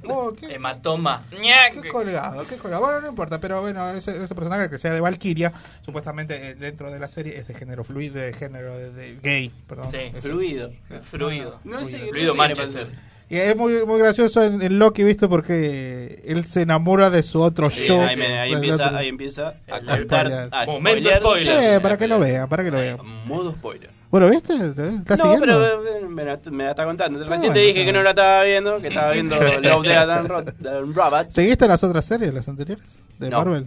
Oh, 0.08 0.32
¿qué? 0.34 0.54
Hematoma. 0.54 1.22
Qué 1.30 1.88
colgado, 1.90 2.46
qué 2.46 2.56
colgado. 2.56 2.82
Bueno, 2.84 3.00
no 3.02 3.08
importa, 3.08 3.38
pero 3.38 3.60
bueno, 3.60 3.88
ese, 3.90 4.22
ese 4.22 4.34
personaje 4.34 4.70
que 4.70 4.78
sea 4.78 4.92
de 4.92 5.00
Valkyria, 5.00 5.52
supuestamente 5.84 6.48
eh, 6.50 6.54
dentro 6.54 6.90
de 6.90 6.98
la 6.98 7.08
serie 7.08 7.36
es 7.36 7.46
de 7.46 7.54
género 7.54 7.84
fluido, 7.84 8.16
de 8.16 8.32
género 8.32 8.76
de, 8.76 8.92
de 8.92 9.16
gay, 9.22 9.52
perdón. 9.66 9.90
Sí, 9.90 9.98
Eso. 9.98 10.22
Fluido. 10.22 10.72
Fluido. 11.10 11.60
No 11.64 11.80
no 11.80 11.86
Fluido 11.86 12.32
sé 12.32 12.38
Manchester. 12.38 12.88
Y 13.30 13.36
es 13.36 13.54
muy, 13.54 13.84
muy 13.84 13.98
gracioso 13.98 14.42
en, 14.42 14.62
en 14.62 14.78
Loki, 14.78 15.04
¿viste? 15.04 15.28
Porque 15.28 16.22
él 16.26 16.46
se 16.46 16.62
enamora 16.62 17.10
de 17.10 17.22
su 17.22 17.42
otro 17.42 17.68
Sí, 17.68 17.86
show. 17.86 18.00
ahí, 18.00 18.16
me- 18.16 18.38
ahí 18.38 18.52
empieza, 18.54 18.86
otro- 18.86 18.96
ahí 18.96 19.08
empieza 19.08 19.54
a 19.70 19.80
contar. 19.80 20.50
Momento 20.66 21.10
spoiler. 21.18 21.74
Eh, 21.74 21.80
para 21.80 21.98
que 21.98 22.08
lo 22.08 22.18
vean, 22.18 22.48
para 22.48 22.64
que 22.64 22.70
lo 22.70 22.78
vean. 22.78 22.98
Modo 23.26 23.52
spoiler. 23.52 23.90
Bueno, 24.10 24.30
¿viste? 24.30 24.54
¿Estás 24.54 25.18
No, 25.18 25.24
siguiendo? 25.32 25.40
pero 25.40 25.86
eh, 25.96 26.00
me 26.08 26.24
la, 26.24 26.40
me 26.50 26.64
la 26.64 26.70
está 26.70 26.84
contando. 26.86 27.18
Recién 27.18 27.38
bueno, 27.40 27.52
te 27.54 27.58
dije 27.60 27.84
que 27.84 27.92
no 27.92 28.02
la 28.02 28.10
estaba 28.10 28.42
viendo, 28.42 28.80
que 28.80 28.88
estaba 28.88 29.12
viendo 29.12 29.36
Love, 29.60 29.82
Death 29.82 30.08
and 30.10 30.28
Ro- 30.28 30.38
and 30.38 30.96
Robots. 30.96 31.34
¿Seguiste 31.34 31.68
las 31.68 31.84
otras 31.84 32.04
series, 32.06 32.32
las 32.32 32.48
anteriores? 32.48 33.00
De 33.18 33.28
No. 33.28 33.38
Marvel. 33.38 33.66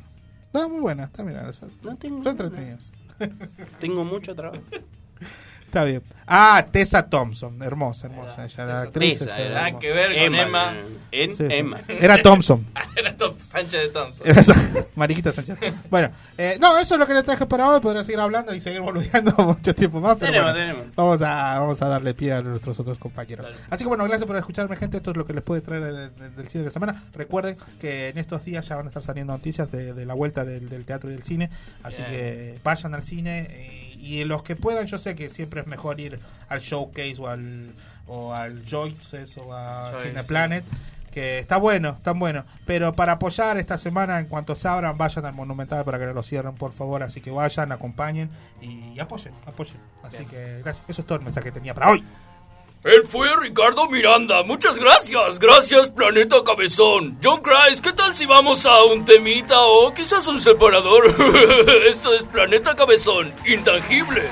No, 0.54 0.68
muy 0.70 0.80
buenas, 0.82 1.10
está. 1.10 1.24
Son 1.54 1.72
No 1.84 1.96
tengo, 1.96 2.24
son 2.24 2.32
entretenidas. 2.32 2.92
tengo 3.80 4.04
mucho 4.04 4.36
trabajo. 4.36 4.64
Está 5.72 5.86
bien. 5.86 6.04
Ah, 6.34 6.66
Tessa 6.70 7.10
Thompson, 7.10 7.62
hermosa, 7.64 8.08
hermosa. 8.08 8.44
Ella, 8.46 8.66
la 8.66 8.74
Tessa, 8.74 8.82
actriz. 8.88 9.20
Tessa, 9.20 9.34
es 9.40 9.46
era- 9.46 9.50
Nada 9.56 9.68
hermosa. 9.68 9.80
que 9.82 9.92
ver 9.94 10.26
con 10.26 10.36
Emma. 10.36 10.70
En 11.14 11.30
Sí, 11.32 11.38
sí. 11.38 11.44
Emma. 11.50 11.80
Era 11.88 12.22
Thompson. 12.22 12.66
Era 12.96 13.16
Tom 13.18 13.34
Sánchez 13.38 13.82
de 13.82 13.88
Thompson. 13.90 14.28
Era 14.28 14.42
esa- 14.42 14.56
Mariquita 14.96 15.32
Sánchez. 15.32 15.58
Bueno, 15.90 16.10
eh, 16.38 16.58
no, 16.60 16.78
eso 16.78 16.96
es 16.96 17.00
lo 17.00 17.08
que 17.08 17.14
le 17.14 17.24
traje 17.24 17.46
para 17.46 17.70
hoy. 17.70 17.80
Podrá 17.80 18.04
seguir 18.04 18.20
hablando 18.20 18.54
y 18.54 18.60
seguir 18.60 18.82
boludeando 18.82 19.32
mucho 19.38 19.74
tiempo 19.74 20.00
más. 20.02 20.18
Pero 20.20 20.32
Tenemos, 20.34 20.52
bueno, 20.54 20.74
tenemos. 20.74 20.96
Vamos 20.96 21.22
a, 21.22 21.60
vamos 21.60 21.82
a 21.82 21.88
darle 21.88 22.14
pie 22.14 22.34
a 22.34 22.42
nuestros 22.42 22.78
otros 22.82 22.98
compañeros. 23.00 23.46
Dale. 23.46 23.58
Así 23.70 23.84
que 23.86 23.88
bueno, 23.88 24.04
gracias 24.06 24.28
por 24.28 24.36
escucharme, 24.36 24.76
gente. 24.76 24.98
Esto 24.98 25.12
es 25.12 25.18
lo 25.18 25.26
que 25.26 25.34
les 25.34 25.44
puede 25.44 25.62
traer 25.62 25.84
de- 25.84 26.10
de- 26.10 26.30
del 26.32 26.48
cine 26.50 26.64
de 26.64 26.70
la 26.70 26.74
semana. 26.74 27.04
Recuerden 27.14 27.56
que 27.80 28.10
en 28.10 28.18
estos 28.18 28.44
días 28.44 28.68
ya 28.68 28.76
van 28.76 28.86
a 28.86 28.90
estar 28.90 29.04
saliendo 29.04 29.32
noticias 29.34 29.72
de, 29.72 29.94
de 29.94 30.06
la 30.06 30.14
vuelta 30.14 30.44
del, 30.46 30.68
del 30.70 30.84
teatro 30.86 31.10
y 31.10 31.14
del 31.14 31.24
cine. 31.24 31.50
Así 31.84 31.98
Bien. 32.02 32.10
que 32.12 32.60
vayan 32.64 32.94
al 32.94 33.04
cine. 33.04 33.48
eh, 33.50 33.91
y 34.02 34.24
los 34.24 34.42
que 34.42 34.56
puedan, 34.56 34.88
yo 34.88 34.98
sé 34.98 35.16
que 35.16 35.30
siempre 35.30 35.62
es 35.62 35.68
mejor 35.68 36.00
ir 36.00 36.20
al 36.50 36.60
Showcase 36.60 37.18
o 37.20 37.28
al, 37.28 37.74
o 38.08 38.34
al 38.34 38.66
Joyces 38.68 39.38
o 39.38 39.54
a 39.54 39.92
Joyce, 39.92 40.10
Cine 40.10 40.22
sí. 40.24 40.28
Planet. 40.28 40.66
Que 41.12 41.40
está 41.40 41.58
bueno, 41.58 41.90
está 41.90 42.14
bueno. 42.14 42.46
Pero 42.66 42.94
para 42.94 43.14
apoyar 43.14 43.58
esta 43.58 43.78
semana, 43.78 44.20
en 44.20 44.28
cuanto 44.28 44.56
se 44.56 44.68
abran, 44.68 44.98
vayan 44.98 45.26
al 45.26 45.34
Monumental 45.34 45.84
para 45.84 46.00
que 46.00 46.06
no 46.06 46.14
lo 46.14 46.24
cierren, 46.24 46.56
por 46.56 46.72
favor. 46.72 47.04
Así 47.04 47.20
que 47.20 47.32
vayan, 47.32 47.72
acompañen 47.74 48.30
y 48.62 48.98
apoyen, 48.98 49.34
apoyen. 49.46 49.76
Así 50.04 50.26
que 50.26 50.62
gracias. 50.64 50.86
Eso 50.88 51.02
es 51.02 51.08
todo 51.08 51.18
el 51.18 51.26
mensaje 51.26 51.50
que 51.50 51.52
tenía 51.52 51.74
para 51.74 51.90
hoy. 51.90 52.04
Él 52.84 53.04
fue 53.08 53.28
Ricardo 53.40 53.88
Miranda. 53.88 54.42
Muchas 54.42 54.76
gracias. 54.80 55.38
Gracias, 55.38 55.92
Planeta 55.92 56.38
Cabezón. 56.44 57.20
John 57.24 57.42
Christ, 57.44 57.84
¿qué 57.84 57.94
tal 57.94 58.12
si 58.12 58.26
vamos 58.26 58.66
a 58.66 58.84
un 58.86 59.06
temita 59.06 59.62
o 59.62 59.94
quizás 59.94 60.26
un 60.26 60.42
separador? 60.42 61.16
Esto 61.88 62.12
es 62.16 62.26
Planeta 62.26 62.76
Cabezón. 62.76 63.32
Intangibles. 63.46 64.32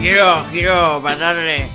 Quiero, 0.00 0.46
quiero 0.50 1.00
mandarle, 1.00 1.68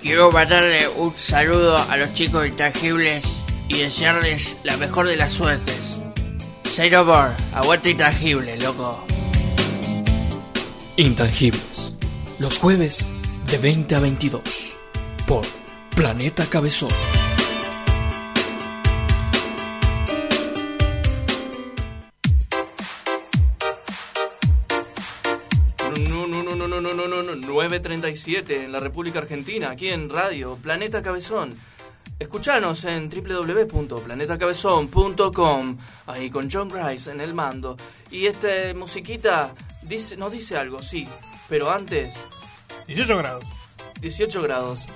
quiero 0.00 0.30
mandarle 0.30 0.88
un 0.88 1.14
saludo 1.14 1.76
a 1.76 1.96
los 1.98 2.14
chicos 2.14 2.46
intangibles 2.46 3.44
y 3.68 3.80
desearles 3.80 4.56
la 4.62 4.78
mejor 4.78 5.08
de 5.08 5.16
las 5.16 5.32
suertes. 5.32 5.98
Say 6.72 6.88
no 6.88 7.04
more, 7.04 7.34
aguante 7.52 7.90
intangible, 7.90 8.56
loco. 8.56 9.04
Intangibles. 10.96 11.92
Los 12.38 12.58
jueves 12.58 13.06
de 13.54 13.58
20 13.58 13.94
a 13.94 14.00
22 14.00 14.76
por 15.28 15.44
Planeta 15.94 16.46
Cabezón. 16.46 16.90
No, 26.08 26.26
no, 26.26 26.42
no, 26.42 26.56
no, 26.56 26.66
no, 26.66 26.80
no, 26.80 26.94
no, 27.06 27.22
no, 27.22 27.34
9.37 27.34 28.64
en 28.64 28.72
la 28.72 28.80
República 28.80 29.20
Argentina, 29.20 29.70
aquí 29.70 29.86
en 29.86 30.10
Radio 30.10 30.58
Planeta 30.60 31.00
Cabezón. 31.00 31.54
Escuchanos 32.18 32.84
en 32.84 33.08
www.planetacabezón.com, 33.08 35.78
ahí 36.06 36.28
con 36.28 36.50
John 36.50 36.70
Rice 36.70 37.12
en 37.12 37.20
el 37.20 37.34
mando. 37.34 37.76
Y 38.10 38.26
esta 38.26 38.48
musiquita 38.76 39.54
nos 40.18 40.32
dice 40.32 40.56
algo, 40.56 40.82
sí, 40.82 41.06
pero 41.48 41.70
antes 41.70 42.18
18 42.86 43.16
grados. 43.18 43.44
18 44.00 44.42
grados. 44.42 44.86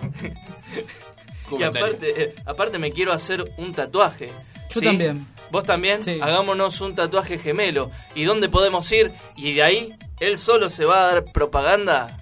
y 1.58 1.62
aparte, 1.62 2.24
eh, 2.24 2.34
aparte 2.46 2.78
me 2.78 2.92
quiero 2.92 3.12
hacer 3.12 3.44
un 3.56 3.72
tatuaje. 3.72 4.26
Yo 4.70 4.80
¿sí? 4.80 4.86
también. 4.86 5.26
¿Vos 5.50 5.64
también? 5.64 6.02
Sí. 6.02 6.18
Hagámonos 6.20 6.80
un 6.80 6.94
tatuaje 6.94 7.38
gemelo. 7.38 7.90
¿Y 8.14 8.24
dónde 8.24 8.48
podemos 8.48 8.90
ir? 8.92 9.10
Y 9.36 9.54
de 9.54 9.62
ahí, 9.62 9.94
él 10.20 10.38
solo 10.38 10.68
se 10.68 10.84
va 10.84 11.00
a 11.00 11.14
dar 11.14 11.24
propaganda 11.24 12.16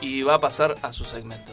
y 0.00 0.22
va 0.22 0.34
a 0.34 0.38
pasar 0.38 0.76
a 0.82 0.92
su 0.92 1.04
segmento. 1.04 1.52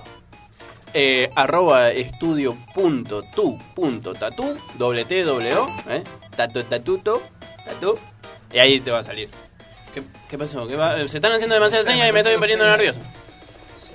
Eh, 0.93 1.29
arroba 1.35 1.91
estudio 1.91 2.57
punto 2.73 3.21
tu 3.35 3.59
punto 3.75 4.13
tatu, 4.13 4.57
doble 4.75 5.05
T, 5.05 5.21
doble 5.21 5.53
O, 5.53 5.67
eh, 5.87 6.03
tatu, 6.35 6.63
tatuto, 6.63 7.21
tatu, 7.63 7.95
y 8.51 8.57
ahí 8.57 8.79
te 8.79 8.89
va 8.89 8.99
a 8.99 9.03
salir. 9.03 9.29
¿Qué, 9.93 10.03
qué 10.29 10.37
pasó? 10.37 10.67
¿Qué 10.67 10.75
va? 10.75 10.95
Se 11.07 11.17
están 11.17 11.31
haciendo 11.31 11.55
demasiadas 11.55 11.85
señas 11.87 12.09
y 12.09 12.11
me 12.11 12.19
estoy 12.19 12.37
poniendo 12.37 12.65
nervioso. 12.65 12.99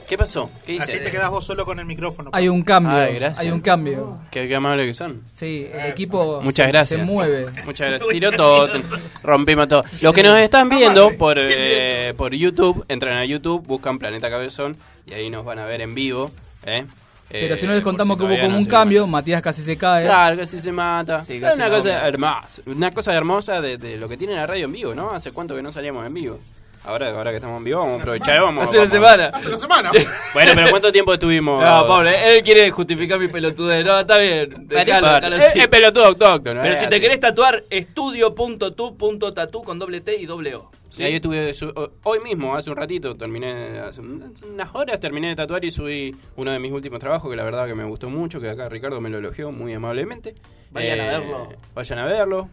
¿Qué 0.08 0.18
pasó? 0.18 0.50
¿Qué 0.66 0.76
Así 0.78 0.92
hice? 0.92 1.00
te 1.00 1.10
quedas 1.10 1.30
vos 1.30 1.46
solo 1.46 1.64
con 1.64 1.78
el 1.78 1.86
micrófono. 1.86 2.28
Hay 2.34 2.46
un 2.48 2.62
cambio. 2.62 2.94
Ay, 2.94 3.14
gracias. 3.14 3.38
hay 3.40 3.50
un 3.50 3.60
cambio. 3.60 4.18
Qué, 4.30 4.46
qué 4.46 4.54
amable 4.54 4.84
que 4.84 4.92
son. 4.92 5.22
Sí, 5.32 5.66
el 5.72 5.86
equipo 5.90 6.40
Muchas 6.42 6.66
se- 6.66 6.72
gracias. 6.72 7.00
se 7.00 7.06
mueve. 7.06 7.46
Muchas 7.64 7.88
gracias. 7.88 8.10
Tiró 8.10 8.30
todo, 8.32 8.68
rompimos 9.22 9.66
todo. 9.66 9.82
Los 10.02 10.12
que 10.12 10.22
nos 10.22 10.38
están 10.38 10.68
viendo 10.68 11.10
por, 11.16 11.36
eh, 11.40 12.12
por 12.18 12.34
YouTube, 12.34 12.84
entran 12.88 13.16
a 13.16 13.24
YouTube, 13.24 13.66
buscan 13.66 13.98
Planeta 13.98 14.28
Cabezón 14.28 14.76
y 15.06 15.14
ahí 15.14 15.30
nos 15.30 15.42
van 15.42 15.58
a 15.58 15.64
ver 15.64 15.80
en 15.80 15.94
vivo. 15.94 16.30
¿eh? 16.66 16.84
Pero 17.30 17.54
Eh, 17.54 17.56
si 17.58 17.66
no 17.66 17.72
les 17.72 17.82
contamos 17.82 18.16
que 18.16 18.24
hubo 18.24 18.34
como 18.36 18.48
no 18.48 18.58
un 18.58 18.66
cambio, 18.66 19.06
Matías 19.06 19.42
casi 19.42 19.62
se 19.62 19.76
cae. 19.76 20.04
Claro, 20.04 20.36
casi 20.36 20.60
se 20.60 20.70
mata. 20.72 21.22
Sí, 21.24 21.40
casi 21.40 21.56
una 21.58 21.70
cosa 21.70 22.06
hermosa. 22.06 22.62
Una 22.66 22.90
cosa 22.92 23.14
hermosa 23.14 23.60
de, 23.60 23.78
de 23.78 23.96
lo 23.96 24.08
que 24.08 24.16
tiene 24.16 24.34
la 24.34 24.46
radio 24.46 24.66
en 24.66 24.72
vivo, 24.72 24.94
¿no? 24.94 25.10
Hace 25.10 25.32
cuánto 25.32 25.56
que 25.56 25.62
no 25.62 25.72
salíamos 25.72 26.06
en 26.06 26.14
vivo. 26.14 26.38
Ahora, 26.86 27.08
ahora 27.16 27.30
que 27.30 27.36
estamos 27.36 27.56
en 27.56 27.64
vivo, 27.64 27.78
vamos 27.80 27.98
a 27.98 28.02
aprovechar. 28.02 28.40
Vamos, 28.42 28.64
Hace 28.64 28.76
una 28.76 28.86
vamos. 28.86 28.92
semana. 28.92 29.26
Hace 29.32 29.48
una 29.48 29.56
semana. 29.56 29.90
Bueno, 30.34 30.52
pero 30.54 30.68
¿cuánto 30.70 30.92
tiempo 30.92 31.14
estuvimos? 31.14 31.64
No, 31.64 31.86
pobre, 31.86 32.36
él 32.36 32.42
quiere 32.44 32.70
justificar 32.70 33.18
mi 33.18 33.28
pelotudez. 33.28 33.82
No, 33.86 33.98
está 34.00 34.18
bien. 34.18 34.54
Dejalo, 34.68 35.14
dejalo 35.14 35.36
es, 35.36 35.44
así. 35.44 35.60
es 35.60 35.68
pelotudo 35.68 36.04
autóctono. 36.04 36.60
Pero 36.60 36.74
si 36.76 36.86
te 36.86 36.94
así. 36.96 37.00
querés 37.00 37.20
tatuar, 37.20 37.64
estudio.tu.tatu 37.70 39.62
con 39.62 39.78
doble 39.78 40.02
T 40.02 40.14
y 40.14 40.26
doble 40.26 40.56
O. 40.56 40.70
¿sí? 40.94 41.02
Y 41.02 41.06
ahí 41.06 41.14
estuve, 41.14 41.52
su- 41.54 41.72
hoy 42.04 42.18
mismo, 42.20 42.56
hace 42.56 42.70
un 42.70 42.76
ratito, 42.76 43.14
terminé, 43.16 43.78
hace 43.80 44.00
un- 44.00 44.34
unas 44.52 44.74
horas 44.74 44.98
terminé 45.00 45.28
de 45.28 45.36
tatuar 45.36 45.64
y 45.64 45.70
subí 45.70 46.14
uno 46.36 46.50
de 46.52 46.58
mis 46.58 46.72
últimos 46.72 46.98
trabajos 47.00 47.30
que 47.30 47.36
la 47.36 47.44
verdad 47.44 47.66
que 47.66 47.74
me 47.74 47.84
gustó 47.84 48.08
mucho, 48.10 48.40
que 48.40 48.48
acá 48.50 48.68
Ricardo 48.68 49.00
me 49.00 49.10
lo 49.10 49.18
elogió 49.18 49.52
muy 49.52 49.72
amablemente. 49.72 50.30
Eh, 50.30 50.34
Vayan 50.70 51.00
a 51.00 51.04
verlo. 51.18 51.48
Vayan 51.74 51.98
a 52.00 52.04
verlo, 52.06 52.48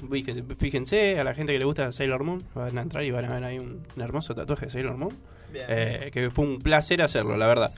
fíjense, 0.58 1.20
a 1.20 1.24
la 1.24 1.34
gente 1.34 1.54
que 1.54 1.60
le 1.60 1.66
gusta 1.66 1.92
Sailor 1.92 2.24
Moon, 2.24 2.44
van 2.54 2.78
a 2.78 2.82
entrar 2.82 3.04
y 3.04 3.12
van 3.12 3.26
a 3.26 3.34
ver 3.34 3.44
ahí 3.44 3.58
un, 3.60 3.82
un 3.96 4.02
hermoso 4.02 4.36
tatuaje 4.36 4.66
de 4.66 4.72
Sailor 4.72 4.98
Moon. 4.98 5.12
Bien. 5.52 5.66
Eh, 5.68 6.12
que 6.14 6.30
fue 6.30 6.46
un 6.46 6.60
placer 6.60 7.02
hacerlo, 7.02 7.36
la 7.36 7.48
verdad. 7.48 7.72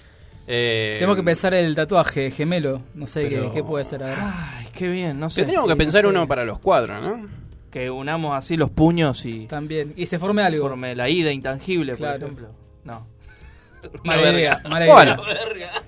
Eh, 0.45 0.95
Tenemos 0.95 1.15
que 1.15 1.23
pensar 1.23 1.53
el 1.53 1.73
tatuaje 1.73 2.29
gemelo. 2.29 2.81
No 2.95 3.07
sé 3.07 3.27
Pero- 3.29 3.47
qué, 3.47 3.59
qué 3.59 3.63
puede 3.63 3.85
ser. 3.85 4.03
Ay, 4.03 4.67
qué 4.77 4.89
bien, 4.89 5.17
no 5.19 5.29
sé. 5.29 5.41
Tendríamos 5.41 5.67
que 5.69 5.73
Sí, 5.73 5.77
pensar 5.79 6.03
no 6.03 6.09
sé. 6.09 6.15
uno 6.17 6.27
para 6.27 6.43
los 6.43 6.59
cuadros, 6.59 7.01
¿no? 7.01 7.25
Que 7.73 7.89
unamos 7.89 8.37
así 8.37 8.55
los 8.55 8.69
puños 8.69 9.25
y 9.25 9.47
También. 9.47 9.93
Y 9.97 10.05
se 10.05 10.19
forme 10.19 10.43
algo. 10.43 10.69
forme 10.69 10.95
la 10.95 11.09
ida 11.09 11.31
intangible, 11.31 11.95
Claro. 11.95 12.19
por 12.19 12.23
ejemplo. 12.29 12.49
No. 12.83 13.07
Mala 14.03 14.31
idea. 14.31 14.61
Bueno. 14.85 15.17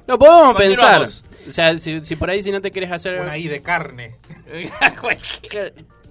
Lo 0.07 0.17
podemos 0.17 0.55
pensar. 0.55 1.03
O 1.03 1.51
sea, 1.51 1.77
si, 1.77 2.03
si 2.03 2.15
por 2.15 2.31
ahí 2.31 2.41
si 2.41 2.51
no 2.51 2.59
te 2.59 2.71
querés 2.71 2.91
hacer... 2.91 3.21
Una 3.21 3.37
I 3.37 3.47
de 3.47 3.61
carne. 3.61 4.15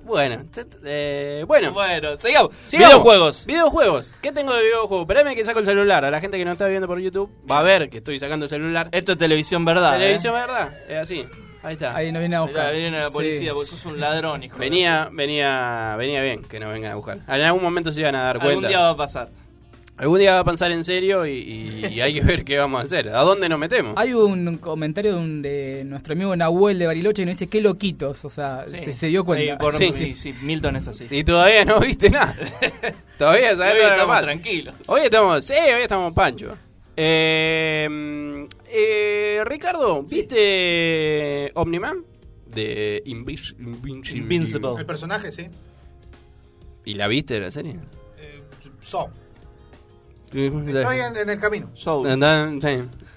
Bueno, 0.05 0.45
eh, 0.85 1.45
bueno. 1.47 1.73
bueno, 1.73 2.19
sigamos. 2.19 2.53
Sigamos. 2.65 2.91
Videojuegos. 2.93 3.47
Videojuegos. 3.47 4.13
¿Qué 4.21 4.33
tengo 4.33 4.53
de 4.53 4.63
videojuegos? 4.63 5.09
Espérame 5.09 5.35
que 5.35 5.47
saco 5.47 5.61
el 5.61 5.65
celular. 5.65 6.05
A 6.05 6.11
la 6.11 6.21
gente 6.21 6.37
que 6.37 6.45
no 6.45 6.53
está 6.53 6.67
viendo 6.67 6.87
por 6.87 7.01
YouTube 7.01 7.31
va 7.51 7.61
a 7.61 7.63
ver 7.63 7.89
que 7.89 7.97
estoy 7.99 8.19
sacando 8.19 8.45
el 8.45 8.51
celular. 8.51 8.91
Esto 8.93 9.13
es 9.13 9.19
televisión 9.19 9.65
verdad. 9.65 9.93
Televisión, 9.93 10.35
¿verdad? 10.35 10.79
Es 10.91 10.99
así. 10.99 11.25
Ahí 11.65 11.73
está. 11.75 11.97
Ahí 11.97 12.13
nos 12.13 12.21
viene 12.21 12.37
a 12.37 12.41
buscar. 12.43 12.67
Mirá, 12.67 12.77
viene 12.77 13.01
la 13.01 13.11
policía, 13.11 13.49
Sí. 13.51 13.55
porque 13.55 13.71
sos 13.71 13.87
un 13.87 14.01
ladrón, 14.01 14.43
hijo. 14.43 14.55
de- 14.57 14.61
Venía, 14.61 15.09
venía, 15.13 15.97
venía 15.99 16.23
bien 16.23 16.43
que 16.43 16.61
nos 16.61 16.73
vengan 16.73 16.93
a 16.93 16.95
buscar. 16.97 17.19
En 17.27 17.41
algún 17.41 17.63
momento 17.63 17.91
se 17.93 18.01
iban 18.01 18.15
a 18.15 18.23
dar 18.25 18.37
Algún 18.37 18.49
cuenta. 18.53 18.69
día 18.69 18.81
va 18.81 18.91
a 18.91 18.97
pasar. 18.97 19.31
Algún 19.97 20.19
día 20.19 20.33
va 20.35 20.41
a 20.41 20.45
pensar 20.45 20.73
en 20.73 20.83
serio 20.83 21.25
y, 21.25 21.31
y- 21.39 21.87
y 21.87 22.01
hay 22.01 22.13
que 22.15 22.21
ver 22.21 22.45
qué 22.45 22.59
vamos 22.59 22.81
a 22.81 22.85
hacer. 22.85 23.11
¿A 23.11 23.21
dónde 23.23 23.49
nos 23.49 23.61
metemos? 23.61 23.95
Hay 23.97 24.13
un 24.13 24.57
comentario 24.59 25.13
de, 25.15 25.19
un- 25.21 25.41
de 25.41 25.85
nuestro 25.87 26.15
amigo 26.15 26.35
Nahuel 26.35 26.81
de 26.81 26.87
Bariloche 26.87 27.23
que 27.23 27.27
nos 27.27 27.39
dice 27.39 27.49
qué 27.49 27.61
loquitos. 27.61 28.25
O 28.25 28.29
sea, 28.29 28.65
se, 28.67 28.93
se 28.93 29.07
dio 29.07 29.25
cuenta. 29.25 29.53
Sí, 29.53 29.59
por- 29.61 29.73
Sí, 29.73 29.93
sí, 29.93 30.15
sí. 30.17 30.35
Milton 30.43 30.75
es 30.75 30.89
así. 30.89 31.07
Y 31.09 31.23
todavía 31.23 31.65
no 31.65 31.79
viste 31.79 32.11
nada. 32.11 32.35
todavía 33.19 33.57
sabes 33.57 33.75
Hoy 33.85 33.91
estamos 33.91 34.21
tranquilos. 34.21 34.75
Hoy 34.89 35.01
estamos, 35.05 35.45
sí, 35.45 35.55
hoy 35.55 35.83
estamos 35.83 36.13
pancho. 36.13 36.57
Eh, 36.97 38.47
eh, 38.67 39.43
Ricardo, 39.45 40.03
¿viste 40.03 41.51
Omniman? 41.55 42.05
De 42.47 43.03
Invis- 43.07 43.55
Invincible. 43.59 44.21
Invincible. 44.21 44.71
El 44.79 44.87
personaje, 44.87 45.33
sí. 45.33 45.49
¿Y 46.85 46.95
la 46.95 47.09
viste 47.09 47.41
la 47.41 47.51
serie? 47.51 47.79
Eh, 48.19 48.43
so. 48.81 49.11
Sí. 50.31 50.47
Estoy 50.47 50.99
en, 50.99 51.17
en 51.17 51.31
el 51.31 51.41
camino. 51.41 51.71
Sí. 51.75 51.89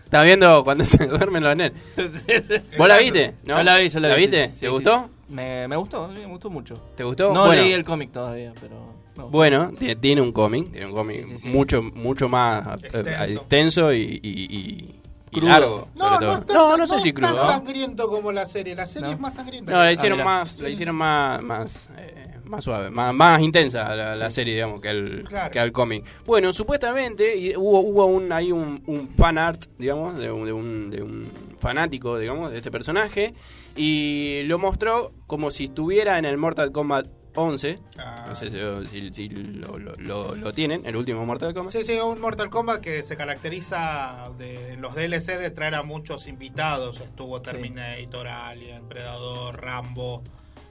Estaba 0.06 0.24
viendo 0.24 0.64
cuando 0.64 0.86
se 0.86 1.06
duermen 1.06 1.44
los 1.44 1.56
nenes. 1.56 1.74
¿Vos 2.78 2.88
la 2.88 2.98
viste? 2.98 3.36
¿No? 3.44 3.58
Yo 3.58 3.64
la 3.64 3.78
vi, 3.78 3.90
yo 3.90 3.99
la, 3.99 4.16
vi. 4.16 4.22
viste? 4.22 4.49
sí, 4.49 4.54
sí, 4.56 4.60
¿Te 4.62 4.66
sí. 4.68 4.72
gustó? 4.72 5.10
Me, 5.30 5.68
me 5.68 5.76
gustó, 5.76 6.08
me 6.08 6.26
gustó 6.26 6.49
mucho. 6.49 6.76
¿Te 6.95 7.04
gustó? 7.04 7.34
No 7.34 7.45
Bueno. 7.45 7.62
leí 7.62 7.74
el 7.74 7.84
cómic 7.84 8.12
todavía, 8.12 8.54
pero... 8.62 8.95
Bueno, 9.30 9.72
tiene, 9.77 9.95
tiene 9.95 10.22
un 10.22 10.31
cómic, 10.31 10.72
tiene 10.72 10.85
un 10.88 10.94
cómic 10.94 11.26
Sí, 11.26 11.31
sí, 11.34 11.39
sí. 11.39 11.49
mucho 11.49 11.81
mucho 11.81 12.30
más 12.30 12.65
eh, 12.68 12.88
Extenso. 12.88 13.23
extenso 13.34 13.94
y, 13.94 14.19
y, 14.22 14.30
y- 14.30 14.95
y 15.30 15.39
Crudo. 15.39 15.49
largo. 15.52 15.88
No, 15.95 16.03
sobre 16.06 16.14
no, 16.14 16.19
todo. 16.19 16.39
está- 16.39 16.53
no, 16.53 16.77
no 16.77 16.88
sé 16.88 16.99
si 17.02 17.10
es 17.10 17.15
tan 17.15 17.23
crudo. 17.31 17.45
¿no? 17.45 17.52
sangriento 17.52 18.07
como 18.07 18.31
la 18.31 18.45
serie. 18.45 18.76
La 18.76 18.85
serie 18.85 19.07
No. 19.10 19.14
es 19.14 19.19
más 19.19 19.34
sangrienta. 19.35 19.72
No, 19.73 19.84
la 19.84 19.91
hicieron 19.91 20.22
Ah, 20.22 20.23
más, 20.23 20.60
la 20.61 20.69
hicieron 20.69 20.95
más, 20.95 21.44
más, 21.44 21.89
eh, 21.98 22.35
más 22.45 22.64
suave, 22.64 22.89
más, 22.89 23.14
más 23.14 23.41
intensa 23.41 23.94
la, 23.94 24.15
la 24.15 24.31
serie, 24.31 24.53
digamos, 24.53 24.80
que 24.80 24.89
el, 24.89 25.26
Claro. 25.27 25.52
que 25.52 25.60
el 25.60 25.72
cómic. 25.73 26.06
Bueno, 26.26 26.53
supuestamente 26.53 27.56
hubo, 27.57 27.81
hubo 27.81 28.06
un, 28.06 28.31
ahí 28.31 28.53
un, 28.53 28.81
un 28.88 29.10
fan 29.10 29.38
art, 29.38 29.65
digamos, 29.77 30.18
de 30.18 30.31
un, 30.31 30.45
de, 30.45 30.53
un, 30.53 30.89
de 30.89 31.02
un 31.03 31.26
fanático, 31.60 32.18
digamos, 32.18 32.52
de 32.52 32.57
este 32.57 32.72
personaje, 32.72 33.34
y 33.76 34.44
lo 34.45 34.57
mostró 34.60 35.11
como 35.27 35.52
si 35.52 35.65
estuviera 35.65 36.18
en 36.19 36.26
el 36.26 36.38
Mortal 36.38 36.72
Kombat 36.72 37.07
11. 37.38 37.80
Ah. 38.00 38.26
No 38.28 38.36
sé 38.36 38.50
si, 38.50 38.58
si- 38.90 39.14
si 39.14 39.30
lo, 39.30 39.78
lo- 39.78 39.96
lo- 39.98 40.36
lo 40.36 40.54
tienen, 40.54 40.86
el 40.86 40.96
último 40.96 41.24
Mortal 41.26 41.54
Kombat. 41.54 41.72
Sí, 41.74 41.84
sí, 41.84 42.00
un 42.00 42.20
Mortal 42.20 42.50
Kombat 42.50 42.82
que 42.82 43.04
se 43.04 43.16
caracteriza 43.16 44.32
de, 44.38 44.74
en 44.74 44.82
los 44.82 44.96
DLC 44.96 45.38
de 45.38 45.52
traer 45.52 45.76
a 45.76 45.84
muchos 45.84 46.28
invitados. 46.28 47.00
Estuvo 47.00 47.42
Terminator, 47.42 48.28
Alien, 48.28 48.88
Predador, 48.90 49.62
Rambo 49.62 50.24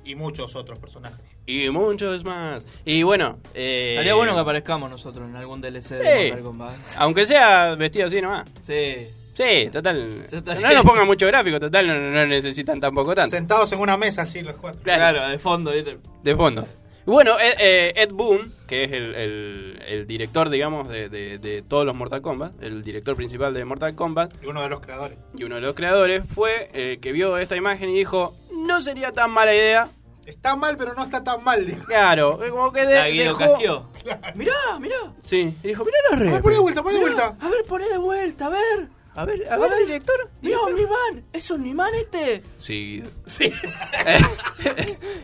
y 0.05 0.15
muchos 0.17 0.57
otros 0.57 0.79
personajes. 0.79 1.25
Y 1.47 1.71
muchos 1.71 2.25
más. 2.25 2.67
Y 2.85 3.05
bueno, 3.05 3.39
eh, 3.55 3.91
Estaría 3.93 4.15
bueno 4.15 4.35
que 4.35 4.41
aparezcamos 4.41 4.91
nosotros 4.91 5.29
en 5.29 5.37
algún 5.37 5.61
DLC 5.61 5.95
Sí. 5.95 5.95
de 5.95 6.27
Mortal 6.31 6.43
Kombat. 6.43 6.75
Aunque 6.97 7.25
sea 7.27 7.77
vestido 7.77 8.07
así 8.07 8.21
nomás. 8.21 8.49
Sí. 8.61 9.07
Sí, 9.37 9.69
total. 9.71 10.25
No 10.61 10.73
nos 10.73 10.85
pongan 10.85 11.07
mucho 11.07 11.27
gráfico, 11.27 11.61
total, 11.61 11.87
no, 11.87 11.95
no 11.95 12.27
necesitan 12.27 12.81
tampoco 12.81 13.15
tanto. 13.15 13.37
Sentados 13.37 13.71
en 13.73 13.81
una 13.81 13.97
mesa 13.97 14.23
así 14.23 14.41
los 14.43 14.55
cuatro. 14.55 14.81
Claro. 14.83 15.15
Claro, 15.19 15.29
de 15.31 15.39
fondo, 15.39 15.73
¿viste? 15.73 15.99
De 16.23 16.35
fondo. 16.35 16.67
Bueno, 17.05 17.39
Ed, 17.39 17.55
eh, 17.61 17.93
Ed 17.97 18.11
Boon, 18.13 18.53
que 18.67 18.83
es 18.85 18.91
el, 18.93 19.15
el- 19.15 19.83
el 19.87 20.07
director, 20.09 20.49
digamos, 20.51 20.89
de, 20.89 21.09
de- 21.09 21.39
de 21.39 21.63
todos 21.63 21.87
los 21.87 21.95
Mortal 21.95 22.21
Kombat, 22.21 22.61
el 22.63 22.83
director 22.83 23.15
principal 23.15 23.55
de 23.55 23.65
Mortal 23.65 23.95
Kombat, 23.95 24.33
Y 24.43 24.47
uno 24.47 24.61
de 24.63 24.69
los 24.69 24.81
creadores. 24.81 25.17
y 25.39 25.45
uno 25.45 25.55
de 25.55 25.61
los 25.61 25.75
creadores, 25.77 26.25
fue 26.35 26.69
eh, 26.75 26.99
que 27.01 27.13
vio 27.13 27.39
esta 27.39 27.55
imagen 27.55 27.91
y 27.91 27.95
dijo, 27.99 28.35
no 28.51 28.81
sería 28.81 29.13
tan 29.13 29.31
mala 29.31 29.55
idea. 29.55 29.89
Está 30.25 30.57
mal, 30.57 30.77
pero 30.77 30.95
no 30.95 31.05
está 31.05 31.23
tan 31.23 31.45
mal. 31.45 31.65
dijo. 31.65 31.85
Claro, 31.85 32.45
eh, 32.45 32.51
como 32.51 32.73
que 32.73 32.85
de- 32.85 33.13
dejó... 33.13 33.39
casqueó. 33.39 33.89
Mirá, 34.35 34.55
mirá. 34.81 34.97
Sí, 35.21 35.55
y 35.63 35.69
dijo, 35.69 35.85
mirá 35.85 35.97
los 36.11 36.21
A 36.21 36.25
ver, 36.25 36.33
re. 36.35 36.41
poné 36.43 36.55
de 36.57 36.61
vuelta, 36.61 36.83
poné 36.83 36.95
de 36.97 37.01
vuelta. 37.03 37.37
A 37.41 37.49
ver, 37.49 37.65
poné 37.69 37.89
de 37.89 37.99
vuelta, 37.99 38.47
a 38.47 38.51
ver. 38.51 38.89
A 39.17 39.25
ver, 39.25 39.51
a 39.51 39.57
ver, 39.57 39.71
director. 39.87 40.31
Mirá, 40.43 40.61
Omniman. 40.61 41.25
¿Es 41.33 41.51
Omniman 41.51 41.95
este? 41.95 42.43
Sí. 42.59 43.03
Sí. 43.27 43.53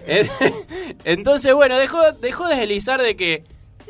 Eh, 0.05 0.29
Entonces, 1.05 1.55
bueno, 1.55 1.79
dejó, 1.79 2.11
dejó 2.13 2.49
de 2.49 2.57
deslizar 2.57 3.01
de 3.01 3.15
que 3.17 3.45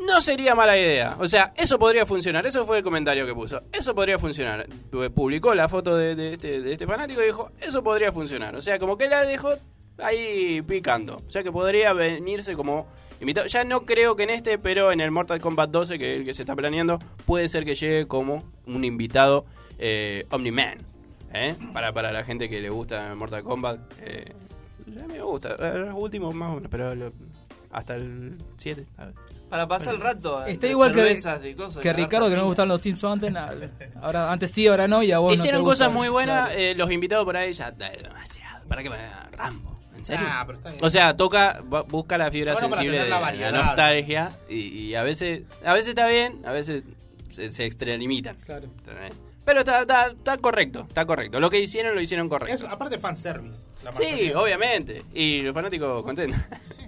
no 0.06 0.20
sería 0.20 0.54
mala 0.54 0.76
idea. 0.76 1.16
O 1.20 1.26
sea, 1.26 1.54
eso 1.56 1.78
podría 1.78 2.04
funcionar. 2.04 2.46
Eso 2.46 2.66
fue 2.66 2.78
el 2.78 2.84
comentario 2.84 3.24
que 3.24 3.34
puso. 3.34 3.62
Eso 3.72 3.94
podría 3.94 4.18
funcionar. 4.18 4.66
Publicó 5.14 5.54
la 5.54 5.68
foto 5.68 5.96
de, 5.96 6.14
de 6.14 6.34
este, 6.34 6.60
de 6.60 6.72
este 6.72 6.86
fanático 6.86 7.22
y 7.22 7.26
dijo, 7.26 7.50
eso 7.60 7.82
podría 7.82 8.12
funcionar. 8.12 8.54
O 8.56 8.60
sea, 8.60 8.78
como 8.78 8.98
que 8.98 9.08
la 9.08 9.24
dejó 9.24 9.54
ahí 9.98 10.60
picando. 10.62 11.22
O 11.26 11.30
sea, 11.30 11.42
que 11.42 11.52
podría 11.52 11.92
venirse 11.92 12.54
como 12.54 12.86
invitado. 13.20 13.46
Ya 13.46 13.64
no 13.64 13.86
creo 13.86 14.16
que 14.16 14.24
en 14.24 14.30
este, 14.30 14.58
pero 14.58 14.92
en 14.92 15.00
el 15.00 15.10
Mortal 15.10 15.40
Kombat 15.40 15.70
12, 15.70 15.98
que 15.98 16.12
es 16.12 16.18
el 16.20 16.24
que 16.26 16.34
se 16.34 16.42
está 16.42 16.54
planeando, 16.54 16.98
puede 17.24 17.48
ser 17.48 17.64
que 17.64 17.74
llegue 17.74 18.06
como 18.06 18.44
un 18.66 18.84
invitado 18.84 19.46
eh, 19.84 20.26
Omni-Man. 20.30 20.78
¿eh? 21.34 21.56
Para, 21.72 21.92
para 21.92 22.12
la 22.12 22.22
gente 22.24 22.48
que 22.48 22.60
le 22.60 22.70
gusta 22.70 23.14
Mortal 23.14 23.42
Kombat. 23.42 23.80
Eh, 24.02 24.32
a 24.86 25.06
mí 25.06 25.14
me 25.14 25.22
gusta. 25.22 25.56
Eh, 25.58 25.78
Los 25.86 25.94
últimos 26.00 26.34
más 26.34 26.52
o 26.52 26.54
menos, 26.56 26.70
pero 26.70 26.94
lo- 26.94 27.12
hasta 27.72 27.96
el 27.96 28.36
7. 28.58 28.86
a 28.98 29.06
ver. 29.06 29.14
Para 29.48 29.66
pasar 29.68 29.94
el 29.94 30.00
rato. 30.00 30.38
Está 30.40 30.50
entre 30.50 30.70
igual 30.70 30.92
que, 30.92 30.98
cervezas 31.00 31.44
y 31.44 31.54
cosas, 31.54 31.82
que 31.82 31.92
Ricardo, 31.92 32.28
que 32.28 32.36
no 32.36 32.42
me 32.42 32.46
gustan 32.48 32.68
los 32.68 32.80
Simpsons 32.80 33.14
antes. 33.14 33.32
nada. 33.32 33.54
Ahora, 34.00 34.30
antes 34.32 34.50
sí, 34.50 34.66
ahora 34.66 34.86
no, 34.88 35.02
y 35.02 35.12
a 35.12 35.18
vos 35.18 35.30
no 35.30 35.34
Hicieron 35.34 35.62
cosas 35.64 35.92
muy 35.92 36.08
buenas. 36.08 36.48
Claro. 36.48 36.60
eh, 36.60 36.74
los 36.74 36.90
invitados 36.90 37.24
por 37.26 37.36
ahí 37.36 37.52
ya. 37.52 37.68
eh, 37.68 37.98
demasiado. 38.02 38.66
¿Para 38.68 38.82
qué 38.82 38.88
poner 38.90 39.06
a 39.06 39.28
Rambo? 39.32 39.78
¿En 39.96 40.04
serio? 40.06 40.26
Ah, 40.28 40.42
pero 40.46 40.56
está 40.58 40.70
bien. 40.70 40.82
O 40.84 40.88
sea, 40.90 41.16
toca, 41.16 41.60
bu- 41.62 41.86
busca 41.86 42.16
la 42.18 42.30
fibra 42.30 42.52
Bueno, 42.54 42.70
para 42.70 42.82
sensible 42.82 43.04
de 43.04 43.08
la 43.10 43.52
nostalgia 43.52 44.30
y, 44.48 44.56
y 44.56 44.94
a 44.94 45.02
veces 45.02 45.42
a 45.64 45.72
veces 45.74 45.88
está 45.90 46.06
bien, 46.06 46.40
a 46.46 46.52
veces 46.52 46.82
se, 47.28 47.50
se 47.50 47.66
extralimitan. 47.66 48.36
Claro. 48.46 48.64
¿entendés? 48.78 49.12
Pero 49.44 49.60
está, 49.60 49.80
está, 49.82 50.06
está 50.08 50.38
correcto, 50.38 50.84
está 50.88 51.04
correcto. 51.04 51.40
Lo 51.40 51.50
que 51.50 51.58
hicieron 51.60 51.94
lo 51.94 52.00
hicieron 52.00 52.26
Es, 52.26 52.30
correcto. 52.30 52.66
aparte 52.68 52.98
fanservice. 52.98 53.60
la 53.82 53.92
Sí, 53.92 54.32
obviamente. 54.34 55.02
Y 55.12 55.42
los 55.42 55.52
fanáticos 55.54 56.02
contentos. 56.04 56.38
Sí. 56.76 56.86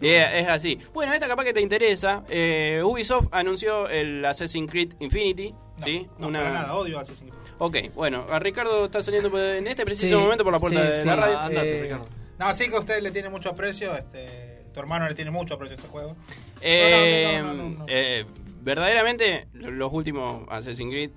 Y 0.00 0.08
es, 0.14 0.26
es 0.34 0.48
así. 0.48 0.78
Bueno, 0.92 1.12
esta 1.14 1.26
capaz 1.26 1.44
que 1.44 1.52
te 1.54 1.60
interesa. 1.60 2.22
Eh, 2.28 2.82
Ubisoft 2.84 3.28
anunció 3.32 3.88
el 3.88 4.24
Assassin's 4.24 4.70
Creed 4.70 4.92
Infinity. 5.00 5.54
¿Sí? 5.82 6.06
No, 6.18 6.30
para 6.30 6.52
nada, 6.52 6.74
odio 6.74 6.98
Assassin's 6.98 7.30
Creed. 7.30 7.34
Ok, 7.58 7.76
bueno, 7.94 8.26
a 8.30 8.38
Ricardo 8.38 8.84
está 8.86 9.02
saliendo 9.02 9.30
en 9.54 9.66
este 9.66 9.84
preciso 9.84 10.16
Sí, 10.16 10.22
momento 10.22 10.44
por 10.44 10.52
la 10.52 10.60
puerta 10.60 10.80
sí, 10.80 10.86
de 10.92 11.00
sí. 11.02 11.06
la 11.08 11.16
radio. 11.16 11.38
Andate, 11.38 11.78
Eh, 11.78 11.82
Ricardo. 11.82 12.08
No, 12.38 12.54
sí 12.54 12.68
que 12.70 12.76
a 12.76 12.80
usted 12.80 13.02
le 13.02 13.10
tiene 13.10 13.28
mucho 13.28 13.50
aprecio, 13.50 13.94
este, 13.94 14.64
tu 14.72 14.80
hermano 14.80 15.06
le 15.08 15.14
tiene 15.14 15.30
mucho 15.30 15.54
aprecio 15.54 15.76
a 15.76 15.78
ese 15.78 15.88
juego. 15.88 16.16
Eh, 16.62 17.38
No, 17.42 17.48
no, 17.48 17.54
no, 17.54 17.68
no, 17.70 17.78
no. 17.80 17.84
eh, 17.88 18.24
verdaderamente, 18.62 19.48
los 19.54 19.92
últimos 19.92 20.44
Assassin's 20.50 20.90
Creed 20.90 21.10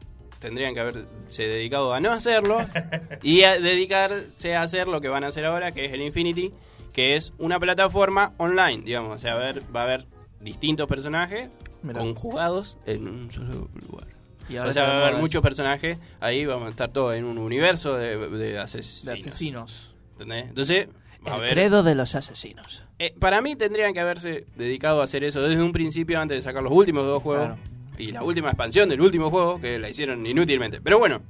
tendrían 0.44 0.74
que 0.74 0.80
haberse 0.82 1.44
dedicado 1.44 1.94
a 1.94 2.00
no 2.00 2.12
hacerlo 2.12 2.60
y 3.24 3.44
a 3.44 3.60
dedicarse 3.60 4.56
a 4.56 4.62
hacer 4.62 4.88
lo 4.88 5.02
que 5.02 5.08
van 5.10 5.24
a 5.24 5.28
hacer 5.28 5.46
ahora, 5.46 5.72
que 5.72 5.86
es 5.86 5.94
el 5.94 6.02
Infinity, 6.02 6.54
que 6.94 7.16
es 7.16 7.34
una 7.40 7.60
plataforma 7.60 8.34
online, 8.38 8.84
digamos. 8.84 9.16
O 9.16 9.20
sea, 9.20 9.34
a 9.34 9.38
ver, 9.38 9.64
va 9.76 9.82
a 9.82 9.84
haber 9.84 10.06
distintos 10.40 10.88
personajes 10.88 11.50
Mirá. 11.82 12.00
conjugados 12.00 12.78
en 12.86 13.08
un 13.08 13.32
solo 13.32 13.70
lugar. 13.90 14.08
Y 14.50 14.58
ahora 14.58 14.70
O 14.70 14.74
sea, 14.74 14.84
va 14.84 14.90
a 14.90 15.08
haber 15.08 15.22
muchos 15.22 15.42
personajes, 15.42 15.98
ahí 16.20 16.46
vamos 16.46 16.68
a 16.68 16.70
estar 16.72 16.92
todos 16.92 17.16
en 17.16 17.24
un 17.24 17.38
universo 17.38 17.96
de, 17.98 18.18
de 18.30 18.60
asesinos. 18.60 19.06
de 19.06 19.14
asesinos. 19.14 19.96
¿Entendés? 20.14 20.46
Entonces, 20.50 20.88
va 21.26 21.32
a 21.32 21.36
El 21.36 21.42
haber... 21.42 21.54
credo 21.54 21.82
de 21.84 21.96
los 21.96 22.14
asesinos. 22.16 22.84
Eh, 23.00 23.16
para 23.20 23.42
mí 23.42 23.56
tendrían 23.56 23.94
que 23.94 24.02
haberse 24.02 24.46
dedicado 24.56 25.00
a 25.02 25.06
hacer 25.06 25.24
eso 25.24 25.42
desde 25.42 25.64
un 25.64 25.72
principio 25.72 26.20
antes 26.20 26.38
de 26.38 26.42
sacar 26.42 26.62
los 26.62 26.74
últimos 26.74 27.06
dos 27.06 27.24
juegos. 27.24 27.46
Claro. 27.48 27.62
Y 27.98 28.12
la 28.12 28.24
última 28.24 28.50
expansión 28.50 28.90
del 28.90 29.02
último 29.02 29.30
juego 29.30 29.60
que 29.62 29.78
la 29.80 29.90
hicieron 29.90 30.26
inútilmente. 30.26 30.82
Pero 30.82 31.00
bueno. 31.00 31.22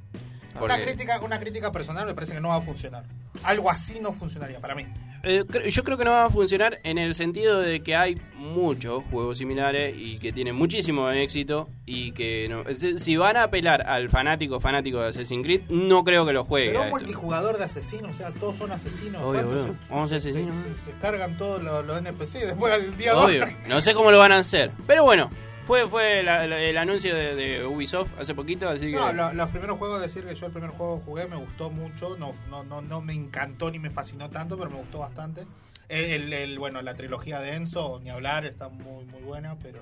Una 0.54 0.60
porque, 0.76 0.84
crítica, 0.84 1.20
una 1.20 1.40
crítica 1.40 1.72
personal 1.72 2.06
me 2.06 2.14
parece 2.14 2.32
que 2.34 2.40
no 2.40 2.48
va 2.48 2.56
a 2.56 2.60
funcionar. 2.60 3.02
Algo 3.42 3.68
así 3.70 3.98
no 4.00 4.12
funcionaría 4.12 4.60
para 4.60 4.76
mí. 4.76 4.86
eh, 5.24 5.42
yo 5.68 5.82
creo 5.82 5.98
que 5.98 6.04
no 6.04 6.12
va 6.12 6.26
a 6.26 6.30
funcionar 6.30 6.78
en 6.84 6.96
el 6.96 7.14
sentido 7.16 7.58
de 7.60 7.82
que 7.82 7.96
hay 7.96 8.14
muchos 8.36 9.02
juegos 9.10 9.38
similares 9.38 9.96
y 9.98 10.20
que 10.20 10.32
tienen 10.32 10.54
muchísimo 10.54 11.10
éxito 11.10 11.68
y 11.86 12.12
que 12.12 12.46
no, 12.48 12.62
si 12.98 13.16
van 13.16 13.36
a 13.36 13.42
apelar 13.44 13.82
al 13.88 14.08
fanático 14.10 14.60
fanático 14.60 15.00
de 15.00 15.08
Assassin's 15.08 15.44
Creed, 15.44 15.62
no 15.70 16.04
creo 16.04 16.24
que 16.24 16.32
lo 16.32 16.44
juegue. 16.44 16.70
Pero 16.70 16.84
un 16.84 16.90
multijugador 16.90 17.58
de 17.58 17.64
asesinos, 17.64 18.12
o 18.12 18.14
sea, 18.14 18.30
todos 18.30 18.54
son 18.54 18.70
asesinos. 18.70 19.22
Obvio, 19.22 19.40
¿Cuántos 19.42 19.52
obvio. 19.54 19.66
se- 19.66 19.90
Vamos 19.90 20.12
a 20.12 20.14
ser 20.14 20.20
se- 20.20 20.28
asesinos, 20.30 20.54
Se, 20.84 20.90
cargan 21.00 21.36
todos 21.36 21.60
los, 21.64 21.84
los 21.84 21.98
NPC 21.98 22.38
después 22.46 22.72
al 22.72 22.96
día 22.96 23.12
2. 23.12 23.24
Obvio. 23.24 23.48
No 23.66 23.80
sé 23.80 23.92
cómo 23.92 24.12
lo 24.12 24.20
van 24.20 24.30
a 24.30 24.38
hacer. 24.38 24.70
Pero 24.86 25.02
bueno, 25.02 25.30
fue, 25.66 25.88
fue 25.88 26.22
la- 26.22 26.46
la- 26.46 26.60
el 26.60 26.76
anuncio 26.78 27.14
de, 27.14 27.34
de 27.34 27.64
Ubisoft 27.66 28.12
hace 28.18 28.34
poquito, 28.34 28.68
así 28.68 28.86
que... 28.90 28.96
No, 28.98 29.12
lo- 29.12 29.32
los 29.32 29.48
primeros 29.48 29.78
juegos, 29.78 30.00
decir 30.00 30.24
que 30.24 30.34
yo 30.34 30.46
el 30.46 30.52
primer 30.52 30.70
juego 30.70 31.00
jugué 31.04 31.26
me 31.26 31.36
gustó 31.36 31.70
mucho, 31.70 32.16
no, 32.18 32.32
no, 32.50 32.64
no, 32.64 32.80
no 32.82 33.00
me 33.00 33.12
encantó 33.14 33.70
ni 33.70 33.78
me 33.78 33.90
fascinó 33.90 34.30
tanto, 34.30 34.56
pero 34.58 34.70
me 34.70 34.76
gustó 34.76 34.98
bastante. 35.00 35.42
El, 35.88 36.04
el- 36.04 36.32
el- 36.32 36.58
bueno, 36.58 36.80
la 36.82 36.94
trilogía 36.94 37.40
de 37.40 37.54
Enzo, 37.54 38.00
ni 38.02 38.10
hablar, 38.10 38.44
está 38.46 38.68
muy 38.68 39.04
muy 39.06 39.22
buena, 39.22 39.56
pero 39.62 39.80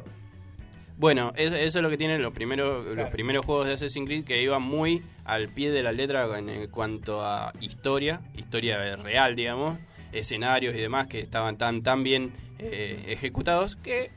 Bueno, 0.99 1.33
es- 1.37 1.53
eso 1.53 1.79
es 1.79 1.83
lo 1.83 1.91
que 1.91 1.97
tienen 1.97 2.23
los 2.23 2.33
primeros, 2.33 2.95
los 2.95 3.09
primeros 3.09 3.45
juegos 3.45 3.67
de 3.67 3.73
Assassin's 3.75 4.07
Creed 4.07 4.25
que 4.25 4.41
iban 4.43 4.63
muy 4.63 5.03
al 5.25 5.49
pie 5.49 5.71
de 5.71 5.83
la 5.83 5.91
letra 5.93 6.29
en 6.39 6.69
cuanto 6.69 7.25
a 7.25 7.53
historia, 7.61 8.21
historia 8.37 8.97
real, 8.97 9.35
digamos, 9.35 9.79
escenarios 10.13 10.77
y 10.77 10.81
demás 10.81 11.07
que 11.09 11.19
estaban 11.21 11.57
tan 11.57 11.83
tan 11.83 12.03
bien 12.05 12.33
eh, 12.59 13.05
ejecutados 13.09 13.75
que 13.77 14.11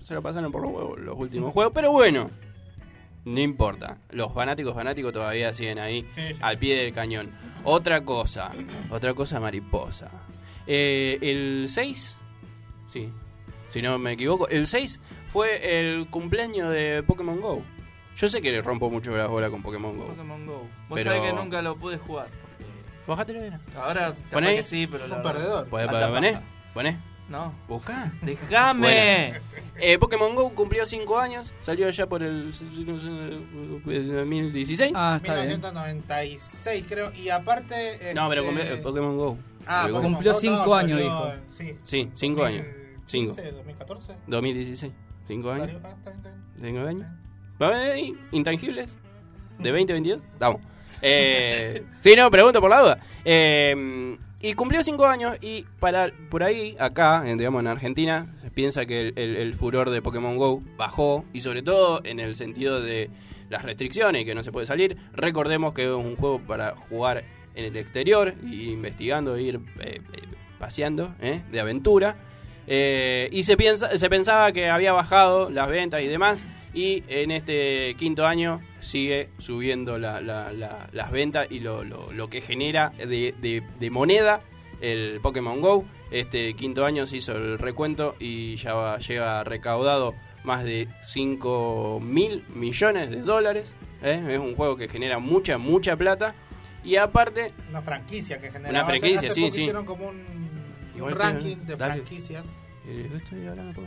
se, 0.00 0.14
lo 0.14 0.22
pasaron 0.22 0.50
por 0.52 0.62
los 0.62 0.72
huevos 0.72 0.98
los 1.00 1.16
últimos 1.18 1.52
juegos. 1.52 1.72
Pero 1.74 1.92
bueno, 1.92 2.30
no 3.24 3.40
importa. 3.40 3.98
Los 4.10 4.32
fanáticos 4.32 4.74
fanáticos 4.74 5.12
todavía 5.12 5.52
siguen 5.52 5.78
ahí 5.78 6.02
Sí, 6.14 6.34
sí. 6.34 6.38
al 6.40 6.58
pie 6.58 6.76
del 6.76 6.92
cañón. 6.92 7.30
Otra 7.64 8.04
cosa, 8.04 8.50
otra 8.90 9.14
cosa 9.14 9.40
mariposa. 9.40 10.08
Eh, 10.66 11.18
el 11.22 11.66
6, 11.68 12.16
sí, 12.86 13.10
si 13.68 13.82
no 13.82 13.98
me 13.98 14.12
equivoco, 14.12 14.48
el 14.48 14.66
6 14.66 15.00
fue 15.28 15.80
el 15.80 16.08
cumpleaños 16.08 16.70
de 16.72 17.02
Pokémon 17.06 17.40
Go. 17.40 17.62
Yo 18.16 18.28
sé 18.28 18.42
que 18.42 18.50
le 18.50 18.60
rompo 18.60 18.90
mucho 18.90 19.16
las 19.16 19.28
bolas 19.28 19.50
con 19.50 19.62
Pokémon 19.62 19.96
Go. 19.96 20.06
Pokémon 20.06 20.46
Go. 20.46 20.58
Vos 20.88 20.98
Pero- 21.00 21.12
sabés 21.12 21.30
que 21.30 21.36
nunca 21.36 21.62
lo 21.62 21.76
pude 21.76 21.98
jugar. 21.98 22.28
Bájatelo, 23.06 23.40
era. 23.42 23.58
Ahora, 23.76 24.12
Poné. 24.30 24.56
que 24.56 24.64
sí, 24.64 24.86
pero 24.86 25.06
es 25.06 25.10
un 25.10 25.22
perdedor. 25.22 25.66
¿Podés 25.68 25.88
Alta 25.88 26.08
poner? 26.10 26.34
paja. 26.34 26.46
No. 27.28 27.52
Buscá. 27.68 28.10
¡Déjame! 28.22 29.34
Eh, 29.80 29.98
Pokémon 29.98 30.34
Go 30.34 30.50
cumplió 30.54 30.86
5 30.86 31.18
años, 31.18 31.52
salió 31.62 31.86
allá 31.86 32.06
por 32.06 32.22
el 32.22 32.52
2016. 32.52 34.92
Ah, 34.94 35.16
está 35.22 35.34
bien. 35.34 35.46
1996 35.48 36.86
creo, 36.88 37.12
y 37.14 37.28
aparte... 37.28 38.12
no, 38.14 38.28
pero 38.28 38.42
este, 38.42 38.54
cumplió- 38.54 38.74
eh, 38.74 38.76
Pokémon 38.82 39.16
Go. 39.18 39.38
Ah. 39.66 39.82
Pokémon 39.82 40.02
Cumplió 40.14 40.32
Go, 40.34 40.40
cinco 40.40 40.66
no, 40.66 40.74
años, 40.74 41.00
dijo. 41.00 41.32
Sí. 41.56 41.76
Sí, 41.84 42.10
5 42.14 42.44
años. 42.44 42.66
5. 43.06 43.28
2015, 43.34 43.52
2014. 43.56 44.14
2016. 44.26 44.92
5 45.26 45.50
años. 45.50 45.66
Salió- 45.66 45.80
ah, 45.84 45.88
está 45.96 46.10
bien, 46.10 46.26
está 46.26 46.30
bien. 46.30 46.44
5 46.76 46.88
años. 46.88 47.06
¿Va 47.60 47.66
a 47.66 47.68
haber 47.70 47.92
ahí 47.92 48.14
intangibles? 48.32 48.96
¿De 49.58 49.70
2022? 49.70 50.20
Vamos. 50.38 50.62
Eh, 51.02 51.84
sí, 52.00 52.14
no, 52.16 52.30
pregunto 52.30 52.60
por 52.60 52.70
la 52.70 52.80
duda. 52.80 52.98
Eh, 53.24 54.16
y 54.40 54.54
cumplió 54.54 54.82
5 54.82 55.06
años 55.06 55.36
y 55.40 55.64
para 55.80 56.12
por 56.30 56.42
ahí, 56.42 56.76
acá, 56.78 57.28
en, 57.28 57.38
digamos 57.38 57.60
en 57.60 57.66
Argentina, 57.66 58.34
se 58.42 58.50
piensa 58.50 58.86
que 58.86 59.12
el, 59.16 59.54
furor 59.54 59.90
de 59.90 60.00
Pokémon 60.00 60.36
GO 60.36 60.62
bajó 60.76 61.24
y 61.32 61.40
sobre 61.40 61.62
todo 61.62 62.00
en 62.04 62.20
el 62.20 62.36
sentido 62.36 62.80
de 62.80 63.10
las 63.50 63.62
restricciones 63.62 64.24
que 64.24 64.34
no 64.34 64.42
se 64.42 64.52
puede 64.52 64.66
salir. 64.66 64.96
Recordemos 65.12 65.74
que 65.74 65.84
es 65.84 65.90
un 65.90 66.16
juego 66.16 66.40
para 66.40 66.76
jugar 66.76 67.24
en 67.54 67.64
el 67.64 67.76
exterior, 67.76 68.34
y 68.48 68.70
investigando, 68.70 69.36
ir 69.36 69.56
eh, 69.80 70.00
eh, 70.12 70.22
paseando, 70.60 71.14
¿eh? 71.20 71.42
de 71.50 71.60
aventura. 71.60 72.16
Eh, 72.68 73.28
y 73.32 73.44
se, 73.44 73.56
piensa, 73.56 73.96
se 73.96 74.08
pensaba 74.08 74.52
que 74.52 74.68
había 74.68 74.92
bajado 74.92 75.50
las 75.50 75.68
ventas 75.68 76.02
y 76.02 76.06
demás. 76.06 76.44
Y 76.78 77.02
en 77.08 77.32
este 77.32 77.96
quinto 77.96 78.24
año 78.24 78.60
sigue 78.78 79.30
subiendo 79.38 79.98
la- 79.98 80.20
la- 80.20 80.52
la- 80.52 80.88
las 80.92 81.10
ventas 81.10 81.48
y 81.50 81.58
lo, 81.58 81.82
lo- 81.82 82.12
lo 82.12 82.30
que 82.30 82.40
genera 82.40 82.90
de, 82.90 83.34
de- 83.40 83.64
de 83.80 83.90
moneda 83.90 84.42
el 84.80 85.18
Pokémon 85.20 85.60
Go. 85.60 85.84
Este 86.12 86.54
quinto 86.54 86.84
año 86.84 87.04
se 87.04 87.16
hizo 87.16 87.32
el 87.32 87.58
recuento 87.58 88.14
y 88.20 88.54
ya 88.54 88.74
va- 88.74 88.98
llega 89.00 89.42
recaudado 89.42 90.14
más 90.44 90.62
de 90.62 90.86
5 91.02 91.98
mil 92.00 92.44
millones 92.54 93.10
de 93.10 93.22
dólares. 93.22 93.74
¿eh? 94.00 94.22
Es 94.28 94.38
un 94.38 94.54
juego 94.54 94.76
que 94.76 94.86
genera 94.86 95.18
mucha, 95.18 95.58
mucha 95.58 95.96
plata. 95.96 96.36
Y 96.84 96.94
aparte, 96.94 97.52
Una 97.70 97.82
franquicia 97.82 98.40
que 98.40 98.52
genera. 98.52 98.70
Una 98.70 98.84
franquicia, 98.84 99.30
hace 99.30 99.32
sí, 99.32 99.50
sí. 99.50 99.60
Hicieron 99.62 99.84
como 99.84 100.10
un, 100.10 101.10
ranking 101.10 101.56
de 101.66 101.76
franquicias. 101.76 102.46
eh, 102.86 103.10
estoy 103.16 103.46
hablando. 103.48 103.82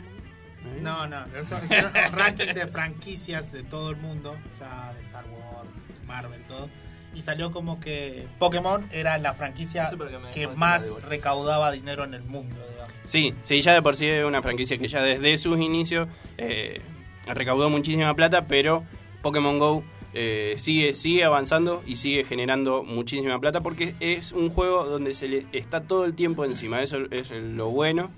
No, 0.82 1.06
no, 1.06 1.24
eso- 1.40 1.58
hicieron 1.64 1.92
un 1.94 2.12
ranking 2.18 2.54
de 2.54 2.66
franquicias 2.66 3.52
de 3.52 3.62
todo 3.62 3.90
el 3.90 3.96
mundo, 3.96 4.30
o 4.32 4.58
sea, 4.58 4.92
de 4.94 5.02
Star 5.06 5.24
Wars, 5.26 5.68
Marvel, 6.06 6.42
todo. 6.42 6.68
Y 7.14 7.20
salió 7.20 7.52
como 7.52 7.78
que 7.78 8.26
Pokémon 8.38 8.86
era 8.90 9.18
la 9.18 9.34
franquicia 9.34 9.90
que 10.32 10.48
más 10.48 11.02
recaudaba 11.02 11.70
dinero 11.70 12.04
en 12.04 12.14
el 12.14 12.22
mundo, 12.22 12.56
digamos. 12.70 12.92
Sí, 13.04 13.34
sí, 13.42 13.60
ya 13.60 13.74
de 13.74 13.82
por 13.82 13.96
sí 13.96 14.06
es 14.06 14.24
una 14.24 14.40
franquicia 14.40 14.78
que 14.78 14.88
ya 14.88 15.02
desde 15.02 15.36
sus 15.36 15.60
inicios 15.60 16.08
eh, 16.38 16.80
recaudó 17.26 17.68
muchísima 17.68 18.14
plata, 18.14 18.46
pero 18.46 18.84
Pokémon 19.20 19.58
Go 19.58 19.84
eh, 20.14 20.54
sigue, 20.56 20.94
sigue 20.94 21.24
avanzando 21.24 21.82
y 21.86 21.96
sigue 21.96 22.24
generando 22.24 22.82
muchísima 22.82 23.38
plata 23.40 23.60
porque 23.60 23.94
es 24.00 24.32
un 24.32 24.48
juego 24.48 24.84
donde 24.84 25.12
se 25.12 25.28
le 25.28 25.46
está 25.52 25.82
todo 25.82 26.06
el 26.06 26.14
tiempo 26.14 26.46
encima. 26.46 26.80
Eso 26.82 26.98
es 27.10 27.30
lo 27.30 27.68
bueno, 27.68 28.10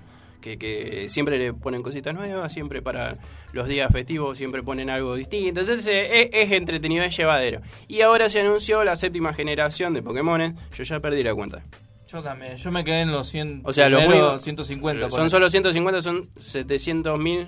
que, 0.44 0.58
que 0.58 1.08
siempre 1.08 1.38
le 1.38 1.54
ponen 1.54 1.82
cositas 1.82 2.12
nuevas, 2.14 2.52
siempre 2.52 2.82
para 2.82 3.16
los 3.52 3.66
días 3.66 3.90
festivos 3.90 4.36
siempre 4.36 4.62
ponen 4.62 4.90
algo 4.90 5.14
distinto. 5.14 5.60
Entonces 5.60 5.86
eh, 5.86 6.22
es, 6.22 6.28
es 6.32 6.52
entretenido, 6.52 7.02
es 7.02 7.16
llevadero. 7.16 7.62
Y 7.88 8.02
ahora 8.02 8.28
se 8.28 8.40
anunció 8.40 8.84
la 8.84 8.94
séptima 8.94 9.32
generación 9.32 9.94
de 9.94 10.02
Pokémon. 10.02 10.54
Yo 10.74 10.84
ya 10.84 11.00
perdí 11.00 11.22
la 11.22 11.34
cuenta. 11.34 11.62
Yo 12.08 12.22
también. 12.22 12.56
Yo 12.56 12.70
me 12.70 12.84
quedé 12.84 13.00
en 13.00 13.10
los 13.12 13.26
100. 13.28 13.62
O 13.64 13.72
sea, 13.72 13.88
los 13.88 14.00
primero 14.02 14.26
únicos- 14.32 14.42
150. 14.42 15.10
Son 15.10 15.30
solo 15.30 15.48
150, 15.48 16.02
son 16.02 16.28
700 16.38 17.18
mil 17.18 17.46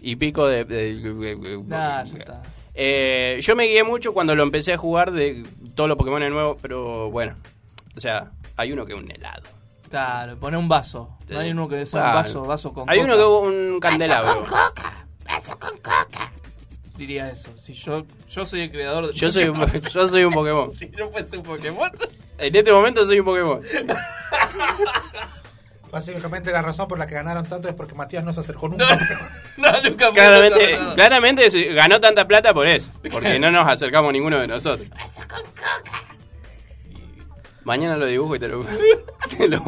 y 0.00 0.16
pico 0.16 0.46
de... 0.46 0.64
de- 0.64 1.62
Nah, 1.66 2.02
ya 2.04 2.16
está. 2.18 2.42
Eh, 2.74 3.38
yo 3.42 3.54
me 3.56 3.66
guié 3.66 3.84
mucho 3.84 4.12
cuando 4.14 4.34
lo 4.34 4.42
empecé 4.42 4.72
a 4.72 4.76
jugar 4.78 5.12
de 5.12 5.44
todos 5.74 5.88
los 5.88 5.98
Pokémon 5.98 6.20
nuevos, 6.30 6.56
pero 6.62 7.10
bueno. 7.10 7.36
O 7.94 8.00
sea, 8.00 8.32
hay 8.56 8.72
uno 8.72 8.84
que 8.86 8.92
es 8.94 8.98
un 8.98 9.10
helado. 9.10 9.42
Claro, 9.88 10.36
pone 10.38 10.56
un 10.56 10.68
vaso. 10.68 11.15
No 11.28 11.38
hay 11.40 11.50
uno 11.50 11.68
que 11.68 11.82
es 11.82 11.92
un 11.92 12.00
vaso, 12.00 12.42
vaso 12.44 12.72
con 12.72 12.88
Hay 12.88 13.00
coca. 13.00 13.14
uno 13.14 13.16
que 13.16 13.22
es 13.22 13.28
un 13.74 13.80
candelabro. 13.80 14.44
Diría 16.96 17.30
eso. 17.30 17.50
Si 17.58 17.74
yo, 17.74 18.06
yo 18.28 18.44
soy 18.46 18.62
el 18.62 18.70
creador 18.70 19.08
de 19.08 19.12
Yo 19.12 19.30
soy, 19.30 19.44
un, 19.44 19.70
yo 19.92 20.06
soy 20.06 20.24
un 20.24 20.32
Pokémon. 20.32 20.74
Si 20.76 20.86
no 20.88 21.10
fuese 21.10 21.36
un 21.36 21.42
Pokémon. 21.42 21.90
En 22.38 22.56
este 22.56 22.72
momento 22.72 23.04
soy 23.04 23.18
un 23.20 23.26
Pokémon. 23.26 23.60
Básicamente 25.90 26.50
la 26.52 26.62
razón 26.62 26.88
por 26.88 26.98
la 26.98 27.06
que 27.06 27.14
ganaron 27.14 27.44
tanto 27.46 27.68
es 27.68 27.74
porque 27.74 27.94
Matías 27.94 28.24
no 28.24 28.32
se 28.32 28.40
acercó 28.40 28.68
nunca. 28.68 28.86
Pokémon. 28.98 29.30
No, 29.56 29.82
nunca 29.90 30.06
fue 30.06 30.14
Claramente, 30.14 30.78
claramente 30.94 31.72
ganó 31.74 32.00
tanta 32.00 32.26
plata 32.26 32.52
por 32.54 32.66
eso. 32.66 32.90
Porque 33.10 33.38
no 33.38 33.50
nos 33.50 33.66
acercamos 33.68 34.12
ninguno 34.12 34.38
de 34.38 34.46
nosotros. 34.46 34.88
Mañana 37.64 37.96
lo 37.96 38.06
dibujo 38.06 38.36
y 38.36 38.38
te 38.38 38.48
lo, 38.48 38.64
te 39.36 39.48
lo- 39.48 39.62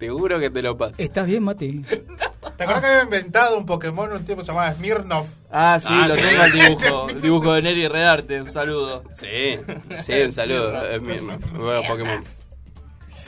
te 0.00 0.08
juro 0.08 0.40
que 0.40 0.50
te 0.50 0.62
lo 0.62 0.76
paso. 0.76 0.94
¿Estás 0.98 1.26
bien, 1.26 1.44
Mati? 1.44 1.82
¿Te 2.56 2.64
acuerdas 2.64 2.80
que 2.80 2.86
había 2.88 3.02
inventado 3.04 3.56
un 3.58 3.66
Pokémon 3.66 4.10
un 4.12 4.24
tiempo 4.24 4.42
llamado 4.42 4.74
Smirnov? 4.74 5.26
Ah, 5.50 5.78
sí, 5.80 5.88
Ah, 5.90 6.08
lo 6.08 6.14
sí. 6.14 6.20
tengo 6.22 6.42
el 6.44 6.52
dibujo. 6.52 7.08
El 7.10 7.20
dibujo 7.22 7.52
de 7.54 7.62
Neri 7.62 7.86
Redarte. 7.88 8.40
Un 8.42 8.50
saludo. 8.50 9.04
Sí, 9.14 9.58
sí, 10.00 10.12
un 10.14 10.32
saludo. 10.32 10.84
Es 10.90 11.00
mismo. 11.00 11.32
Nuevo 11.52 11.82
Pokémon. 11.86 12.24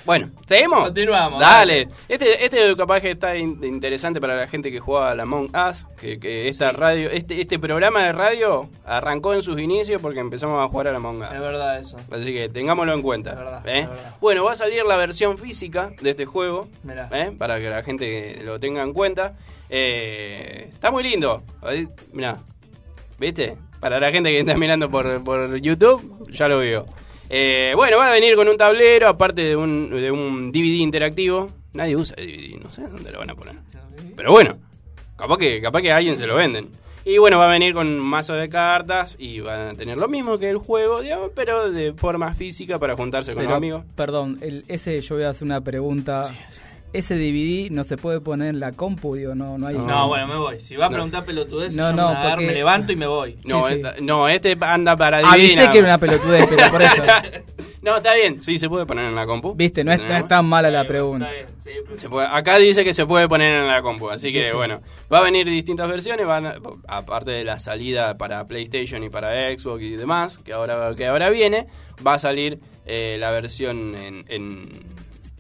Bueno, 0.05 0.31
¿seguimos? 0.49 0.85
Continuamos, 0.87 1.39
Dale. 1.39 1.89
Este, 2.09 2.45
este 2.45 2.75
capaz 2.77 3.01
que 3.01 3.13
está 3.13 3.37
in- 3.37 3.63
interesante 3.63 4.21
para 4.21 4.35
la 4.37 4.49
gente 4.49 4.73
que 4.73 4.81
juega 4.81 5.11
a 5.11 5.15
la 5.15 5.23
Among 5.23 5.51
Us. 5.57 5.87
Que, 6.01 6.19
que 6.19 6.49
esta 6.49 6.73
radio, 6.73 7.09
este, 7.11 7.41
este 7.41 7.59
programa 7.61 8.03
de 8.03 8.13
radio 8.13 8.69
arrancó 8.85 9.33
en 9.35 9.43
sus 9.43 9.61
inicios 9.61 10.03
porque 10.03 10.19
empezamos 10.19 10.61
a 10.61 10.69
jugar 10.69 10.89
a 10.89 10.91
la 10.91 10.97
Among 10.97 11.23
Us. 11.23 11.29
Es 11.33 11.41
verdad 11.41 11.79
eso. 11.79 11.97
Así 12.11 12.33
que 12.35 12.49
tengámoslo 12.49 12.95
en 12.95 13.03
cuenta. 13.03 13.31
Es 13.31 13.37
verdad, 13.37 13.69
¿eh? 13.69 13.79
es 13.81 13.89
verdad. 13.89 14.17
Bueno, 14.21 14.43
va 14.45 14.53
a 14.53 14.57
salir 14.57 14.85
la 14.85 14.97
versión 14.97 15.39
física 15.39 15.93
de 16.01 16.11
este 16.11 16.25
juego. 16.25 16.67
Mirá. 16.83 17.09
¿eh? 17.13 17.31
Para 17.39 17.61
que 17.61 17.71
la 17.71 17.83
gente 17.85 18.41
lo 18.43 18.59
tenga 18.59 18.83
en 18.83 18.93
cuenta. 18.93 19.35
Eh, 19.71 20.69
está 20.73 20.91
muy 20.91 21.05
lindo. 21.05 21.43
Mirá. 22.13 22.39
¿Viste? 23.21 23.57
Para 23.79 24.01
la 24.01 24.11
gente 24.11 24.31
que 24.31 24.41
está 24.41 24.55
mirando 24.57 24.91
por, 24.91 25.23
por 25.23 25.57
YouTube, 25.61 26.27
ya 26.31 26.49
lo 26.49 26.59
vio. 26.59 26.87
Eh, 27.35 27.73
bueno, 27.75 27.97
va 27.97 28.09
a 28.09 28.13
venir 28.13 28.37
con 28.37 28.47
un 28.47 28.59
tablero, 28.59 29.09
aparte 29.09 29.41
de 29.41 29.57
un, 29.57 29.89
de 29.89 30.11
un 30.11 30.53
DVD 30.53 30.81
interactivo. 30.83 31.49
Nadie 31.73 31.97
usa 31.97 32.15
DVD, 32.15 32.63
no 32.63 32.71
sé 32.71 32.83
dónde 32.83 33.11
lo 33.11 33.21
van 33.21 33.31
a 33.31 33.35
poner. 33.35 33.55
Pero 34.15 34.33
bueno, 34.33 34.59
capaz 35.17 35.39
que, 35.39 35.63
capaz 35.63 35.81
que 35.81 35.91
a 35.91 35.97
alguien 35.97 36.19
se 36.19 36.27
lo 36.27 36.35
venden. 36.35 36.69
Y 37.07 37.17
bueno, 37.17 37.39
va 37.39 37.47
a 37.49 37.51
venir 37.51 37.73
con 37.73 37.87
un 37.89 38.01
mazo 38.01 38.35
de 38.35 38.51
cartas 38.51 39.17
y 39.19 39.41
van 39.41 39.69
a 39.69 39.75
tener 39.75 39.97
lo 39.97 40.09
mismo 40.09 40.39
que 40.39 40.51
el 40.51 40.59
juego, 40.59 41.01
digamos, 41.01 41.31
pero 41.35 41.71
de 41.71 41.95
forma 41.95 42.35
física 42.35 42.79
para 42.79 42.97
juntarse 42.97 43.33
con 43.33 43.41
Pero, 43.41 43.51
los 43.51 43.57
amigos. 43.57 43.85
Perdón, 43.97 44.39
el, 44.43 44.67
ese 44.69 45.01
yo 45.01 45.15
voy 45.15 45.25
a 45.25 45.31
hacer 45.31 45.47
una 45.47 45.63
pregunta. 45.63 46.21
Ese 46.93 47.15
DVD 47.17 47.71
no 47.71 47.85
se 47.85 47.97
puede 47.97 48.21
poner 48.21 48.49
en 48.49 48.61
la 48.61 48.73
compu, 48.73 49.15
digo, 49.17 49.35
no, 49.35 49.57
no 49.57 49.69
hay. 49.69 49.75
No, 49.77 50.09
bueno, 50.09 50.27
me 50.29 50.37
voy. 50.37 50.61
Si 50.61 50.77
va 50.77 50.87
a 50.87 50.89
preguntar 50.91 51.25
pelotudez, 51.25 51.75
No, 51.75 51.89
yo 51.91 51.97
no, 51.97 52.09
me, 52.11 52.17
agarro, 52.17 52.31
porque- 52.33 52.47
me 52.47 52.53
levanto 52.53 52.93
y 52.93 52.97
me 52.97 53.07
voy. 53.07 53.39
No, 53.45 53.67
sí. 53.69 53.75
esta- 53.77 53.95
no, 54.03 54.29
este 54.29 54.57
anda 54.61 54.95
para 54.97 55.19
Avisé 55.19 55.39
divina. 55.53 55.73
que 55.73 55.79
era 55.79 55.87
una 55.87 55.99
pelotudez, 55.99 56.47
pero 56.51 56.71
por 56.71 56.83
eso. 56.83 57.03
no, 57.83 57.97
está 57.97 58.15
bien, 58.15 58.43
sí, 58.43 58.59
se 58.59 58.69
puede 58.69 58.85
poner 58.85 59.07
en 59.07 59.15
la 59.15 59.25
compu. 59.25 59.55
Viste, 59.55 59.85
no 59.85 59.93
es, 59.93 60.03
no 60.03 60.17
es 60.17 60.29
tan 60.29 60.45
mala 60.45 60.71
la 60.71 60.87
pregunta. 60.87 61.31
Se 61.97 62.11
puede- 62.11 62.27
acá 62.27 62.59
dice 62.59 62.85
que 62.85 62.93
se 62.93 63.07
puede 63.07 63.27
poner 63.27 63.63
en 63.63 63.69
la 63.69 63.81
compu, 63.81 64.11
así 64.11 64.31
que 64.31 64.53
bueno, 64.53 64.81
va 65.11 65.21
a 65.21 65.23
venir 65.23 65.47
distintas 65.47 65.89
versiones, 65.89 66.27
van 66.27 66.45
a- 66.47 66.57
aparte 66.89 67.31
de 67.31 67.45
la 67.45 67.59
salida 67.59 68.19
para 68.19 68.47
PlayStation 68.47 69.03
y 69.03 69.09
para 69.09 69.51
Xbox 69.57 69.81
y 69.83 69.97
demás, 69.97 70.39
que 70.39 70.53
ahora 70.53 70.95
que 70.95 71.07
ahora 71.07 71.31
viene, 71.31 71.69
va 72.07 72.15
a 72.15 72.19
salir 72.19 72.59
eh, 72.85 73.17
la 73.19 73.31
versión 73.31 73.95
en, 73.95 74.25
en, 74.29 74.69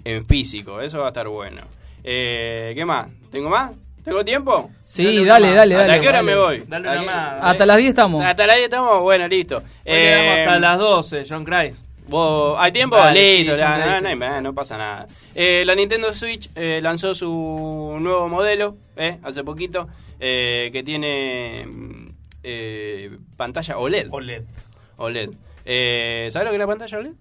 en 0.05 0.27
físico, 0.27 0.81
eso 0.81 0.99
va 0.99 1.07
a 1.07 1.09
estar 1.09 1.29
bueno. 1.29 1.61
Eh, 2.05 2.73
¿Qué 2.75 2.85
más? 2.85 3.09
¿Tengo 3.31 3.49
más? 3.49 3.73
¿Tengo 4.05 4.25
tiempo? 4.25 4.71
Sí, 4.85 5.25
dale, 5.25 5.53
dale, 5.55 5.77
¿Hasta 5.77 5.87
dale. 5.87 6.01
qué 6.01 6.09
hora 6.09 6.19
dale. 6.19 6.31
me 6.33 6.37
voy? 6.37 6.63
Dale 6.67 6.89
¿A 6.89 6.93
una 6.93 7.03
más. 7.03 7.39
Hasta 7.43 7.67
las 7.67 7.77
10 7.77 7.89
estamos. 7.91 8.25
¿Hasta 8.25 8.47
las 8.47 8.57
10 8.57 8.65
estamos? 8.65 9.01
Bueno, 9.03 9.29
listo. 9.29 9.63
Eh, 9.85 10.45
hasta 10.45 10.59
las 10.59 10.79
12, 10.79 11.25
John 11.29 11.45
Christ. 11.45 11.85
¿Vos- 12.09 12.57
¿Hay 12.59 12.73
tiempo? 12.73 12.97
Dale, 12.97 13.39
Listo, 13.39 13.55
sí, 13.55 13.61
ya, 13.61 14.41
no, 14.41 14.53
pasa 14.53 14.77
nada. 14.77 15.07
Eh, 15.37 15.63
la 15.65 15.75
Nintendo 15.77 16.13
Switch 16.13 16.51
eh, 16.57 16.81
lanzó 16.83 17.15
su 17.15 17.97
nuevo 18.01 18.29
modelo 18.29 18.77
eh, 18.97 19.19
hace 19.23 19.45
poquito 19.45 19.89
eh, 20.19 20.69
que 20.73 20.83
tiene 20.83 21.65
mm, 21.65 22.09
eh, 22.43 23.17
pantalla 23.37 23.79
OLED. 23.79 24.09
OLED. 24.11 24.43
OLED. 24.97 25.31
Eh, 25.65 26.27
¿Sabes 26.31 26.47
lo 26.47 26.51
que 26.51 26.57
es 26.57 26.61
la 26.61 26.67
pantalla 26.67 26.99
OLED? 26.99 27.13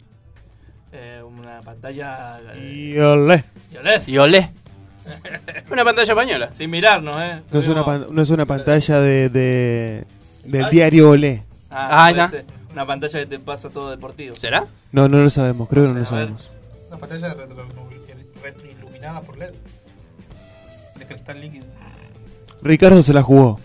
Eh, 1.52 1.58
una 1.58 1.62
pantalla. 1.62 2.40
Y 2.56 2.98
olé. 2.98 3.44
Y 4.08 4.18
OLED. 4.18 4.46
Una 5.72 5.84
pantalla 5.84 6.14
española. 6.14 6.50
Sin 6.54 6.70
mirarnos, 6.70 7.16
¿eh? 7.20 7.42
No 7.52 7.60
es 7.60 7.68
una, 7.68 7.84
pan- 7.84 8.06
no 8.12 8.22
es 8.22 8.30
una 8.30 8.46
pantalla 8.46 9.00
de, 9.00 9.30
de- 9.30 10.06
del 10.46 10.66
Ah. 10.66 10.70
diario 10.70 11.10
Olé. 11.10 11.44
Ah, 11.70 12.06
ahí 12.06 12.14
puede 12.14 12.26
está. 12.26 12.38
ser. 12.38 12.46
Una 12.72 12.86
pantalla 12.86 13.20
que 13.20 13.26
te 13.26 13.40
pasa 13.40 13.70
todo 13.70 13.90
deportivo. 13.90 14.36
¿Será? 14.36 14.66
No, 14.92 15.10
no 15.10 15.18
lo 15.20 15.30
sabemos, 15.30 15.68
creo 15.70 15.84
que 15.84 15.88
no 15.90 15.94
lo 15.96 16.00
A 16.00 16.02
ver. 16.02 16.08
sabemos. 16.10 16.52
Una 16.90 16.98
pantalla 17.00 17.34
retro, 17.34 17.68
retroiluminada 18.44 19.22
por 19.22 19.38
LED. 19.38 19.52
De 21.00 21.06
cristal 21.08 21.42
líquido. 21.42 21.66
Ricardo 22.62 23.02
se 23.04 23.14
la 23.14 23.24
jugó. 23.24 23.60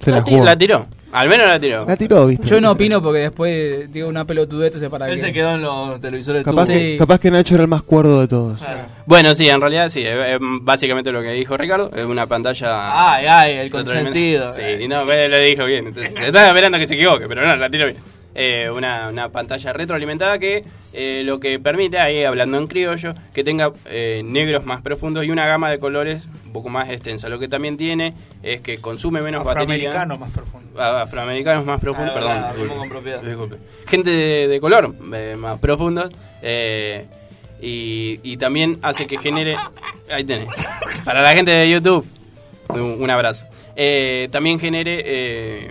Se 0.00 0.10
la, 0.10 0.18
La, 0.18 0.24
ti- 0.24 0.32
jugó. 0.32 0.44
la 0.44 0.56
tiró. 0.56 0.86
Al 1.12 1.28
menos 1.28 1.48
la 1.48 1.58
tiró. 1.58 1.84
La 1.86 1.96
tiró, 1.96 2.26
¿viste? 2.26 2.46
Yo 2.46 2.60
no 2.60 2.72
opino 2.72 3.02
porque 3.02 3.20
después 3.20 3.92
digo 3.92 4.08
una 4.08 4.24
pelotudez, 4.24 4.66
entonces 4.66 4.88
para 4.88 5.10
Él 5.10 5.18
se 5.18 5.32
quedó 5.32 5.50
en 5.54 5.62
los 5.62 6.00
televisores 6.00 6.44
Capaz, 6.44 6.66
tubos. 6.66 6.78
que, 6.78 6.96
capaz 6.96 7.18
que 7.18 7.30
Nacho 7.30 7.54
era 7.54 7.62
el 7.62 7.68
más 7.68 7.82
cuerdo 7.82 8.20
de 8.20 8.28
todos. 8.28 8.60
Claro. 8.60 8.80
Bueno, 9.06 9.34
sí, 9.34 9.48
en 9.48 9.60
realidad 9.60 9.88
sí. 9.88 10.02
Es, 10.04 10.38
básicamente 10.40 11.10
lo 11.10 11.20
que 11.22 11.32
dijo 11.32 11.56
Ricardo. 11.56 11.90
Es 11.94 12.04
una 12.04 12.26
pantalla. 12.26 13.14
Ay, 13.14 13.26
ay, 13.26 13.56
el 13.58 13.70
consentido. 13.70 14.52
Sí, 14.54 14.86
no, 14.88 15.04
pero 15.06 15.36
lo 15.36 15.42
dijo 15.42 15.64
bien. 15.64 15.88
Entonces, 15.88 16.14
estaba 16.20 16.48
esperando 16.48 16.78
que 16.78 16.86
se 16.86 16.94
equivoque, 16.94 17.26
pero 17.26 17.44
no, 17.46 17.56
la 17.56 17.68
tiró 17.68 17.86
bien. 17.86 17.98
Eh, 18.34 18.70
una, 18.70 19.08
una 19.08 19.28
pantalla 19.30 19.72
retroalimentada 19.72 20.38
que 20.38 20.64
eh, 20.92 21.22
lo 21.24 21.40
que 21.40 21.58
permite, 21.58 21.98
ahí 21.98 22.22
hablando 22.24 22.58
en 22.58 22.68
criollo, 22.68 23.14
que 23.34 23.42
tenga 23.42 23.72
eh, 23.86 24.22
negros 24.24 24.64
más 24.64 24.82
profundos 24.82 25.24
y 25.24 25.30
una 25.30 25.46
gama 25.46 25.68
de 25.70 25.78
colores 25.80 26.26
un 26.46 26.52
poco 26.52 26.68
más 26.68 26.88
extensa. 26.90 27.28
Lo 27.28 27.38
que 27.40 27.48
también 27.48 27.76
tiene 27.76 28.14
es 28.42 28.60
que 28.60 28.78
consume 28.78 29.20
menos 29.20 29.42
batería. 29.44 29.64
Afroamericano 29.90 30.18
más 30.18 30.30
profundo. 30.30 30.80
Ah, 30.80 31.02
Afroamericanos 31.02 31.64
más 31.66 31.80
profundos, 31.80 32.10
Ah, 32.10 32.14
perdón. 32.14 32.34
verdad, 32.34 32.48
disculpe. 32.54 32.62
hablemos 32.72 32.78
con 32.78 32.88
propiedad. 32.88 33.22
Disculpe. 33.22 33.56
Gente 33.86 34.10
de, 34.10 34.48
de 34.48 34.60
color 34.60 34.94
eh, 35.14 35.34
más 35.38 35.58
profundos. 35.58 36.10
eh, 36.42 37.06
y, 37.62 38.20
y 38.22 38.36
también 38.38 38.78
hace 38.80 39.04
que 39.06 39.18
genere. 39.18 39.54
Ahí 40.10 40.24
tenés. 40.24 40.48
Para 41.04 41.20
la 41.20 41.32
gente 41.32 41.50
de 41.50 41.68
YouTube, 41.68 42.06
un, 42.70 43.02
un 43.02 43.10
abrazo. 43.10 43.46
Eh, 43.76 44.28
también 44.32 44.58
genere. 44.58 45.70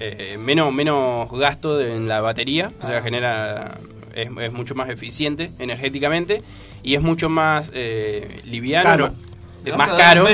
Eh, 0.00 0.32
eh, 0.32 0.38
menos, 0.38 0.72
menos 0.72 1.30
gasto 1.30 1.76
de- 1.76 1.94
en 1.94 2.08
la 2.08 2.20
batería, 2.20 2.72
o 2.82 2.86
sea, 2.86 3.02
genera 3.02 3.78
es, 4.14 4.28
es 4.40 4.52
mucho 4.52 4.74
más 4.74 4.88
eficiente 4.88 5.52
energéticamente 5.58 6.42
y 6.82 6.94
es 6.94 7.00
mucho 7.02 7.28
más 7.28 7.70
eh, 7.74 8.40
liviano, 8.46 8.84
Caro. 8.84 9.12
más 9.76 9.92
caro. 9.92 10.26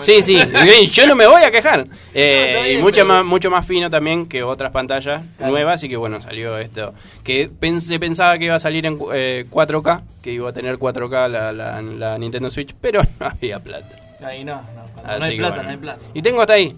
Sí, 0.00 0.22
sí, 0.22 0.38
yo 0.92 1.06
no 1.06 1.14
me 1.16 1.26
voy 1.26 1.42
a 1.42 1.50
quejar. 1.50 1.86
Eh, 2.14 2.76
y 2.78 2.80
mucho 2.82 3.02
pero- 3.02 3.06
más, 3.08 3.24
mucho 3.24 3.50
más 3.50 3.66
fino 3.66 3.90
también 3.90 4.26
que 4.26 4.42
otras 4.42 4.70
pantallas 4.70 5.22
Claro. 5.36 5.52
nuevas, 5.52 5.74
así 5.74 5.88
que 5.88 5.96
bueno, 5.96 6.20
salió 6.20 6.56
esto. 6.58 6.94
Que 7.24 7.48
pensé, 7.50 7.98
pensaba 7.98 8.38
que 8.38 8.44
iba 8.46 8.54
a 8.54 8.60
salir 8.60 8.86
en 8.86 8.98
eh, 9.12 9.46
4K, 9.50 10.02
que 10.22 10.32
iba 10.32 10.48
a 10.48 10.52
tener 10.52 10.76
4K 10.78 11.28
la, 11.28 11.52
la, 11.52 11.82
la 11.82 12.18
Nintendo 12.18 12.48
Switch, 12.50 12.74
pero 12.80 13.02
no 13.20 13.26
había 13.26 13.58
plata. 13.58 13.96
Ahí 14.24 14.44
no, 14.44 14.54
no. 14.54 14.84
Cuando 14.94 15.10
Así 15.12 15.20
no 15.20 15.24
hay 15.26 15.36
plata, 15.38 15.54
bueno. 15.56 15.62
no 15.64 15.70
hay 15.70 15.76
plata. 15.78 16.00
Y 16.14 16.22
tengo 16.22 16.40
hasta 16.40 16.52
ahí. 16.54 16.74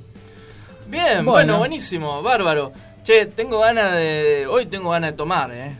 Bien, 0.94 1.24
bueno, 1.24 1.30
Bueno. 1.32 1.58
buenísimo, 1.58 2.22
bárbaro. 2.22 2.72
Che, 3.02 3.26
tengo 3.26 3.58
ganas 3.60 3.92
de. 3.94 4.46
Hoy 4.48 4.66
tengo 4.66 4.90
ganas 4.90 5.10
de 5.12 5.16
tomar, 5.16 5.50
¿eh? 5.52 5.76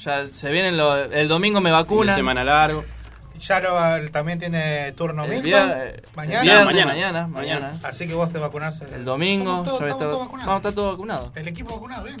Ya 0.00 0.26
se 0.26 0.50
vienen 0.50 0.76
los. 0.76 1.12
El 1.12 1.26
domingo 1.28 1.60
me 1.60 1.70
Una 1.70 1.78
vacunan. 1.80 2.14
semana 2.14 2.44
largo. 2.44 2.84
Ya 3.40 3.58
lo- 3.60 4.10
también 4.12 4.38
tiene 4.38 4.92
turno 4.92 5.24
El 5.24 5.42
vier- 5.42 6.02
mañana. 6.14 6.64
mañana. 6.64 6.86
mañana, 6.92 7.26
mañana. 7.26 7.80
Así 7.82 8.06
que 8.06 8.14
vos 8.14 8.32
te 8.32 8.38
vacunás. 8.38 8.80
El, 8.82 8.92
El 8.94 9.04
domingo, 9.04 9.62
todos- 9.64 9.80
estamos 9.80 9.98
todos 9.98 10.12
vamos 10.12 10.20
a 10.20 10.24
vacunados. 10.26 10.56
estar 10.58 10.72
todos 10.74 10.90
vacunados. 10.92 11.30
El 11.34 11.48
equipo 11.48 11.74
vacunado, 11.74 12.04
bien. 12.04 12.16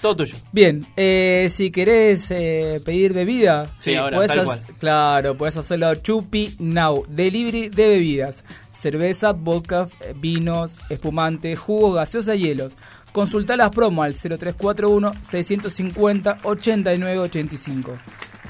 Todo 0.00 0.16
tuyo. 0.16 0.34
Bien, 0.50 0.84
eh, 0.96 1.46
si 1.48 1.70
querés 1.70 2.28
eh, 2.32 2.80
pedir 2.84 3.12
bebida, 3.12 3.66
Sí, 3.78 3.94
ahora, 3.94 4.16
podés 4.16 4.32
tal 4.34 4.44
cual. 4.44 4.60
claro, 4.80 5.36
puedes 5.36 5.56
hacerlo 5.56 5.86
a 5.86 5.94
Chupi 6.02 6.56
Now, 6.58 7.04
delivery 7.08 7.68
de 7.68 7.88
bebidas, 7.88 8.42
cerveza, 8.82 9.32
vodka, 9.32 9.86
vinos, 10.16 10.74
espumante, 10.90 11.54
jugo, 11.56 11.92
gaseosa, 11.92 12.34
hielos. 12.34 12.72
Consulta 13.12 13.56
las 13.56 13.70
promos 13.70 14.04
al 14.06 14.14
0341 14.14 15.12
650 15.20 16.38
8985. 16.42 17.98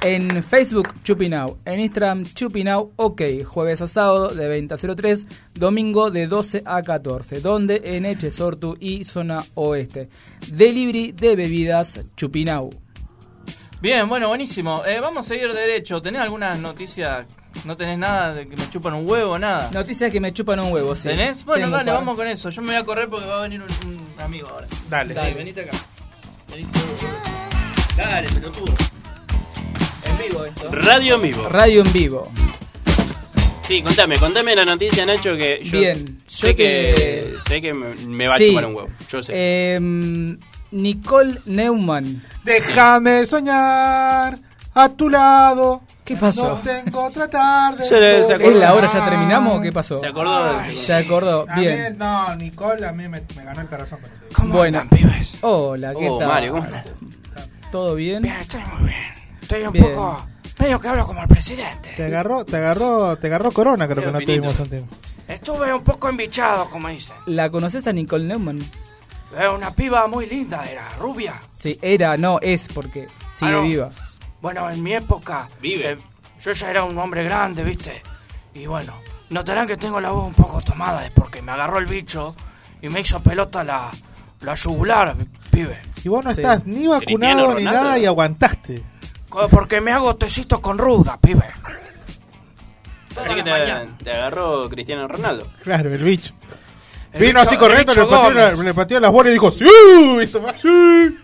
En 0.05 0.43
Facebook, 0.43 0.89
Chupinau. 1.05 1.59
En 1.65 1.79
Instagram, 1.79 2.25
Chupinau, 2.25 2.93
ok. 2.97 3.23
Jueves 3.45 3.83
a 3.83 3.87
sábado 3.87 4.29
de 4.29 4.49
20 4.49 4.75
a 4.75 4.77
03. 4.97 5.27
Domingo 5.55 6.11
de 6.11 6.27
12 6.27 6.63
a 6.65 6.83
14. 6.83 7.41
Donde 7.41 7.83
en 7.85 8.07
Echesortu 8.07 8.77
y 8.81 9.05
zona 9.05 9.45
oeste. 9.55 10.09
Delivery 10.51 11.13
de 11.13 11.37
bebidas, 11.37 12.01
Chupinau. 12.17 12.71
Bien, 13.81 14.09
bueno, 14.09 14.29
buenísimo. 14.29 14.85
Eh, 14.87 15.01
vamos 15.01 15.27
a 15.27 15.29
seguir 15.29 15.53
derecho. 15.53 16.01
¿Tenés 16.01 16.23
alguna 16.23 16.55
noticia? 16.55 17.27
¿No 17.65 17.77
tenés 17.77 17.99
nada 17.99 18.35
de 18.35 18.49
que 18.49 18.57
me 18.57 18.69
chupan 18.70 18.95
un 18.95 19.09
huevo, 19.09 19.39
nada? 19.39 19.70
Noticias 19.73 20.11
que 20.11 20.20
me 20.20 20.33
chupan 20.33 20.59
un 20.61 20.73
huevo, 20.73 20.95
sí. 20.97 21.05
¿Tenés? 21.09 21.45
Bueno, 21.45 21.65
Tengo 21.66 21.77
dale, 21.77 21.91
par. 21.93 22.01
vamos 22.01 22.16
con 22.16 22.27
eso. 22.27 22.51
Yo 22.51 22.61
me 22.62 22.69
voy 22.69 22.77
a 22.77 22.85
correr 22.85 23.09
porque 23.09 23.27
va 23.27 23.39
a 23.39 23.43
venir 23.43 23.61
un, 23.62 23.89
un 23.89 24.20
amigo 24.20 24.49
ahora. 24.49 24.66
Dale. 24.89 25.15
Dale, 25.15 25.35
venite 25.35 25.61
acá. 25.62 25.77
Venite. 26.51 26.79
Dale, 27.97 28.29
pelotudo. 28.31 28.74
En 30.05 30.19
vivo 30.19 30.45
esto. 30.45 30.70
Radio 30.73 31.15
en 31.16 31.23
vivo. 31.23 31.49
Radio 31.49 31.83
en 31.85 31.93
vivo. 31.93 32.33
Sí, 33.62 33.81
contame, 33.81 34.16
contame 34.19 34.57
la 34.57 34.65
noticia, 34.65 35.07
Nacho, 35.07 35.37
que 35.37 35.61
yo 35.62 35.79
Bien, 35.79 36.19
sé 36.27 36.49
yo 36.49 36.57
que 36.57 37.33
te- 37.37 37.41
sé 37.49 37.61
que 37.62 37.73
me, 37.73 37.95
me 38.07 38.27
va 38.27 38.37
Sí. 38.37 38.45
a 38.45 38.47
chupar 38.49 38.66
un 38.66 38.74
huevo. 38.74 38.89
Yo 39.09 39.23
sé. 39.23 39.74
Em, 39.74 40.39
Nicole 40.73 41.39
Neumann. 41.47 42.23
Déjame 42.45 43.24
soñar 43.24 44.37
a 44.74 44.89
tu 44.91 45.09
lado. 45.09 45.83
¿Qué 46.05 46.16
pasó? 46.16 46.49
No 46.49 46.57
tengo 46.61 47.05
otra 47.05 47.29
tarde. 47.29 47.85
Se 47.85 47.99
le- 48.01 48.24
se 48.24 48.35
¿Es 48.35 48.57
la 48.57 48.74
hora? 48.74 48.89
¿Ya 48.93 49.09
terminamos? 49.09 49.62
¿Qué 49.62 49.70
pasó? 49.73 49.97
Se 49.97 50.09
acordó 50.09 50.59
Ay. 50.59 50.77
Se 50.77 50.93
acordó. 50.95 51.47
A 51.49 51.57
mí, 51.57 51.62
Bien. 51.62 51.97
no, 51.97 52.35
Nicole 52.37 52.87
a 52.87 52.93
mí 52.93 53.09
me, 53.09 53.23
me 53.37 53.45
ganó 53.45 53.61
el 53.61 53.69
corazón. 53.69 54.01
¿Cómo 54.35 54.55
Bueno. 54.59 54.81
andan, 54.81 54.99
pibes? 54.99 55.39
Hola, 55.43 55.95
¿qué 55.97 56.09
Oh, 56.11 56.19
tal? 56.19 56.29
Mario, 56.29 56.53
¿cómo 56.53 56.65
estás? 56.65 56.85
¿Todo 57.70 57.95
bien? 57.95 58.20
Bien, 58.23 58.37
estoy 58.37 58.61
muy 58.79 58.89
bien. 58.89 59.01
Estoy 59.41 59.62
un 59.62 59.73
Bien. 59.73 59.85
poco... 59.87 60.27
Medio 60.59 60.81
que 60.81 60.89
hablo 60.89 61.07
como 61.07 61.23
el 61.23 61.29
presidente. 61.29 61.93
Te 61.97 62.05
agarró, 62.05 62.45
te 62.45 62.57
agarró, 62.57 63.16
te 63.16 63.27
agarró 63.29 63.51
corona, 63.53 63.89
creo 63.89 64.05
que 64.05 64.12
no 64.12 64.20
tuvimos 64.20 64.59
un 64.61 64.69
tiempo. 64.69 64.95
Estuve 65.29 65.73
un 65.73 65.83
poco 65.83 66.09
embichado, 66.09 66.69
como 66.69 66.89
dicen. 66.89 67.16
¿La 67.27 67.49
conoces 67.51 67.87
a 67.87 67.93
Nicole 67.93 68.24
Neumann? 68.24 68.59
Es 68.59 69.49
una 69.55 69.70
piba 69.70 70.07
muy 70.09 70.27
linda, 70.27 70.65
era 70.70 70.89
rubia. 71.01 71.35
Sí, 71.59 71.79
era, 71.81 72.16
no, 72.16 72.39
es 72.41 72.69
porque 72.74 73.09
sigue 73.39 73.51
Ah, 73.53 73.55
no. 73.57 73.62
viva. 73.62 73.91
Bueno, 74.43 74.69
en 74.70 74.82
mi 74.82 74.93
época... 74.93 75.48
Vive. 75.60 75.93
eh, 75.93 75.98
yo 76.43 76.52
ya 76.52 76.70
era 76.70 76.85
un 76.85 76.98
hombre 76.98 77.23
grande, 77.24 77.62
¿viste? 77.62 78.02
Y 78.55 78.66
bueno, 78.66 78.93
notarán 79.31 79.66
que 79.66 79.77
tengo 79.77 80.01
la 80.01 80.10
voz 80.10 80.27
un 80.27 80.35
poco 80.35 80.60
tomada, 80.60 81.06
es 81.06 81.12
porque 81.14 81.40
me 81.40 81.52
agarró 81.52 81.78
el 81.78 81.86
bicho 81.86 82.35
y 82.82 82.89
me 82.89 83.01
hizo 83.01 83.23
pelota 83.23 83.62
la, 83.64 83.90
la 84.40 84.55
yugular, 84.55 85.14
pibe. 85.51 85.81
Y 86.05 86.09
vos 86.09 86.24
no 86.24 86.32
Sí. 86.35 86.40
estás 86.40 86.66
ni 86.66 86.86
vacunado 86.89 87.55
ni 87.55 87.64
nada 87.64 87.97
y 87.98 88.05
aguantaste. 88.06 88.82
Porque 89.51 89.81
me 89.81 89.93
hago 89.93 90.16
tecitos 90.16 90.59
con 90.60 90.77
ruda, 90.77 91.16
pibe. 91.19 91.47
Así 93.19 93.35
que 93.35 93.43
te, 93.43 94.05
te 94.05 94.10
agarró 94.12 94.69
Cristiano 94.69 95.06
Ronaldo. 95.06 95.47
Claro, 95.62 95.89
el 95.90 96.02
bicho. 96.05 96.35
El 97.12 97.20
Vino 97.20 97.40
bicho- 97.40 97.48
así 97.48 97.56
corriendo, 97.59 97.94
le 97.94 98.02
pateó, 98.05 98.31
la- 98.32 98.44
Gómez. 98.51 98.59
le 98.64 98.74
pateó 98.74 99.01
las 99.01 99.12
bolas 99.12 99.31
y 99.31 99.32
dijo 99.35 99.51
¡Sí! 99.51 99.66
Y 100.23 100.27
se 100.27 100.40
fue, 100.40 100.52
¡Sí! 100.59 101.19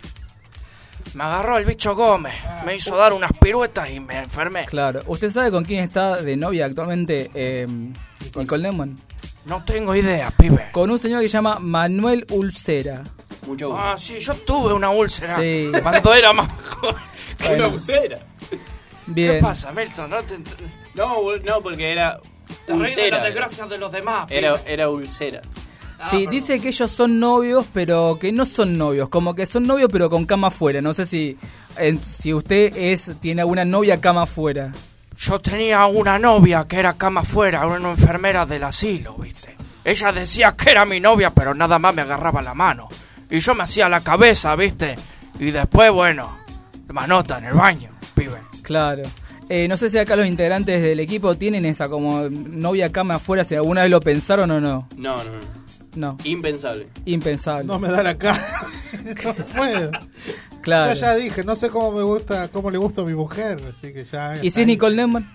Me 1.19 1.25
agarró 1.25 1.59
el 1.59 1.65
bicho 1.65 1.97
Gómez, 1.97 2.33
me 2.65 2.77
hizo 2.77 2.95
dar 2.97 3.13
unas 3.13 3.33
piruetas 3.33 3.91
y 3.91 3.99
me 3.99 4.19
enfermé. 4.19 4.67
Claro. 4.67 5.03
¿Usted 5.09 5.31
sabe 5.33 5.51
con 5.51 5.65
quién 5.65 5.83
está 5.83 6.15
de 6.23 6.37
novia 6.37 6.65
actualmente 6.67 7.29
eh, 7.35 7.67
Nicole 8.37 8.63
Neumann? 8.63 8.95
No 9.45 9.65
tengo 9.65 9.97
idea, 9.97 10.31
pibe. 10.31 10.69
Con 10.71 10.93
un 10.93 10.99
señor 11.01 11.21
que 11.21 11.29
se 11.29 11.33
llama 11.33 11.59
Manuel 11.59 12.25
Ulcera. 12.31 13.03
Mucho 13.49 13.71
gusto. 13.71 13.85
Ah, 13.85 13.97
sí, 13.99 14.21
yo 14.21 14.33
tuve 14.35 14.73
una 14.73 14.91
úlcera 14.91 15.35
Sí. 15.41 15.73
cuando 15.83 16.15
era 16.15 16.33
más 16.33 16.49
joven. 16.63 16.95
Bueno, 17.45 17.71
pulsera. 17.73 18.19
bien. 19.09 19.33
¿Qué 19.33 19.39
pasa, 19.41 19.73
Milton? 19.73 20.11
No, 20.11 20.23
te, 20.23 20.37
te, 20.37 20.51
No, 20.95 21.61
porque 21.61 21.91
era 21.91 22.21
te 22.65 22.75
reís 22.75 22.95
de 22.95 23.03
ulcera. 23.03 23.17
las 23.17 23.27
desgracias 23.27 23.69
de 23.69 23.79
los 23.79 23.91
demás, 23.91 24.27
pibe. 24.29 24.39
Era, 24.39 24.55
era 24.69 24.89
ulcera. 24.89 25.41
Ah, 25.99 26.11
Sí, 26.11 26.27
dice 26.31 26.61
que 26.61 26.69
ellos 26.69 26.91
son 26.91 27.19
novios, 27.19 27.67
pero 27.73 28.19
que 28.21 28.31
no 28.33 28.45
son 28.45 28.79
novios, 28.79 29.09
como 29.09 29.35
que 29.35 29.47
son 29.47 29.65
novios 29.65 29.89
pero 29.93 30.09
con 30.09 30.27
cama 30.27 30.49
afuera. 30.49 30.81
No 30.81 30.95
sé 30.95 31.07
si 31.07 31.37
eh, 31.79 31.99
si 32.01 32.33
usted 32.33 32.77
es 32.77 33.11
tiene 33.21 33.43
alguna 33.43 33.65
novia 33.65 34.01
cama 34.01 34.23
afuera. 34.23 34.73
Yo 35.17 35.41
tenía 35.41 35.85
una 35.87 36.19
novia 36.19 36.67
que 36.69 36.79
era 36.79 36.93
cama 36.93 37.23
afuera, 37.23 37.67
una 37.67 37.91
enfermera 37.91 38.47
del 38.47 38.63
asilo, 38.63 39.15
¿viste? 39.15 39.57
Ella 39.85 40.13
decía 40.13 40.55
que 40.57 40.71
era 40.71 40.85
mi 40.85 41.01
novia, 41.01 41.31
pero 41.31 41.55
nada 41.55 41.79
más 41.79 41.95
me 41.95 42.03
agarraba 42.03 42.41
la 42.43 42.55
mano. 42.55 42.89
Y 43.29 43.41
yo 43.41 43.55
me 43.55 43.65
hacía 43.65 43.89
la 43.89 44.01
cabeza, 44.01 44.55
¿viste? 44.55 44.95
Y 45.41 45.51
después, 45.51 45.91
bueno, 45.91 46.39
manota 46.93 47.39
en 47.39 47.47
el 47.47 47.55
baño, 47.55 47.91
pibe. 48.15 48.39
Claro. 48.63 49.03
Eh, 49.49 49.67
no 49.67 49.77
sé 49.77 49.89
si 49.89 49.99
acá 49.99 50.15
los 50.15 50.27
integrantes 50.27 50.83
del 50.83 51.01
equipo 51.01 51.35
tienen 51.35 51.65
esa 51.65 51.89
como 51.89 52.29
novia 52.29 52.93
cama 52.93 53.15
afuera, 53.15 53.45
si 53.45 53.55
alguna 53.55 53.83
vez 53.83 53.91
lo 53.91 54.01
pensaron 54.01 54.51
o 54.51 54.61
no. 54.61 54.87
No, 54.97 55.17
no, 55.17 55.25
no. 55.25 55.68
No, 55.97 56.17
Impensable. 56.25 56.89
impensable. 57.07 57.65
No 57.65 57.79
me 57.79 57.89
da 57.91 58.03
la 58.03 58.17
cara. 58.17 58.47
No 59.25 59.35
puedo. 59.35 59.91
claro. 60.63 60.95
Yo 60.95 61.01
ya 61.01 61.15
dije, 61.15 61.45
no 61.45 61.55
sé 61.57 61.69
cómo 61.71 61.93
me 61.93 62.03
gusta, 62.03 62.49
cómo 62.49 62.71
le 62.71 62.79
gusta 62.79 63.03
a 63.03 63.05
mi 63.05 63.15
mujer, 63.15 63.59
así 63.69 63.93
que 63.93 64.05
ya. 64.05 64.37
¿Y 64.43 64.51
si 64.51 64.63
es 64.63 64.67
Nicole 64.67 64.97
Neumann? 64.97 65.31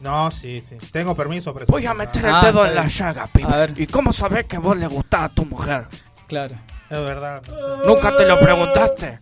No, 0.00 0.30
sí, 0.30 0.62
sí. 0.66 0.76
Tengo 0.92 1.14
permiso 1.16 1.52
para. 1.52 1.66
Voy 1.66 1.84
a 1.86 1.94
meter 1.94 2.24
el 2.26 2.34
Ah, 2.34 2.42
dedo 2.44 2.64
en 2.66 2.74
la 2.74 2.86
llaga, 2.86 3.26
pibe. 3.32 3.52
A 3.52 3.56
ver. 3.56 3.74
¿Y 3.80 3.86
cómo 3.86 4.12
sabés 4.12 4.44
que 4.46 4.58
vos 4.58 4.76
le 4.76 4.86
gustás 4.86 5.22
a 5.22 5.28
tu 5.30 5.44
mujer? 5.46 5.86
Claro. 6.26 6.54
Es 6.88 7.02
verdad. 7.02 7.42
no 7.48 7.56
sé. 7.82 7.86
Nunca 7.86 8.16
te 8.16 8.26
lo 8.26 8.38
preguntaste. 8.38 9.18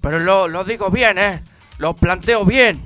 Pero 0.00 0.18
lo, 0.20 0.48
lo 0.48 0.64
digo 0.64 0.88
bien, 0.90 1.18
¿eh? 1.18 1.42
Lo 1.78 1.94
planteo 1.94 2.44
bien. 2.44 2.82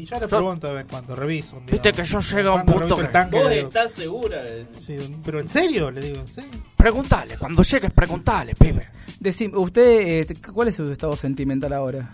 Y 0.00 0.06
yo 0.06 0.18
le 0.18 0.26
pregunto 0.28 0.66
de 0.68 0.72
vez 0.74 0.82
en 0.82 0.88
cuando, 0.88 1.14
reviso. 1.16 1.56
un 1.56 1.66
día. 1.66 1.72
Viste 1.72 1.92
que 1.92 2.04
yo 2.04 2.20
llego 2.20 2.50
a 2.50 2.54
un 2.54 2.64
punto 2.64 2.96
que- 2.96 3.04
tanque, 3.04 3.38
¿Vos 3.38 3.50
digo, 3.50 3.62
estás 3.62 3.92
segura? 3.92 4.42
de- 4.42 4.66
sí, 4.78 4.96
pero 5.24 5.40
en 5.40 5.48
serio, 5.48 5.90
le 5.90 6.00
digo, 6.00 6.20
¿en 6.20 6.28
serio? 6.28 6.50
Preguntale, 6.76 7.36
cuando 7.36 7.62
llegues, 7.62 7.90
preguntale, 7.92 8.54
pibe. 8.54 8.86
Decime, 9.18 9.58
usted, 9.58 9.82
eh, 10.30 10.34
¿cuál 10.52 10.68
es 10.68 10.76
su 10.76 10.84
estado 10.90 11.14
sentimental 11.16 11.72
ahora? 11.74 12.10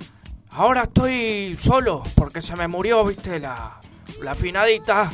Ahora 0.51 0.83
estoy 0.85 1.57
solo 1.61 2.03
porque 2.15 2.43
se 2.43 2.57
me 2.57 2.67
murió, 2.67 3.05
viste, 3.05 3.39
la, 3.39 3.79
la 4.23 4.35
finadita. 4.35 5.13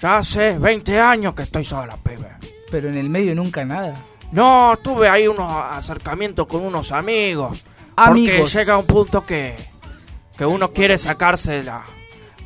Ya 0.00 0.18
hace 0.18 0.58
20 0.58 0.98
años 1.00 1.32
que 1.34 1.42
estoy 1.44 1.64
sola, 1.64 1.96
pibe. 1.96 2.26
Pero 2.70 2.88
en 2.88 2.96
el 2.96 3.08
medio 3.08 3.34
nunca 3.34 3.64
nada. 3.64 3.94
No, 4.32 4.76
tuve 4.82 5.08
ahí 5.08 5.28
unos 5.28 5.50
acercamientos 5.50 6.46
con 6.46 6.62
unos 6.64 6.90
amigos. 6.90 7.64
Amigos. 7.96 8.34
Porque 8.50 8.58
llega 8.58 8.76
un 8.76 8.86
punto 8.86 9.24
que, 9.24 9.54
que 10.36 10.44
uno 10.44 10.72
quiere 10.72 10.98
sacarse 10.98 11.62
la, 11.62 11.84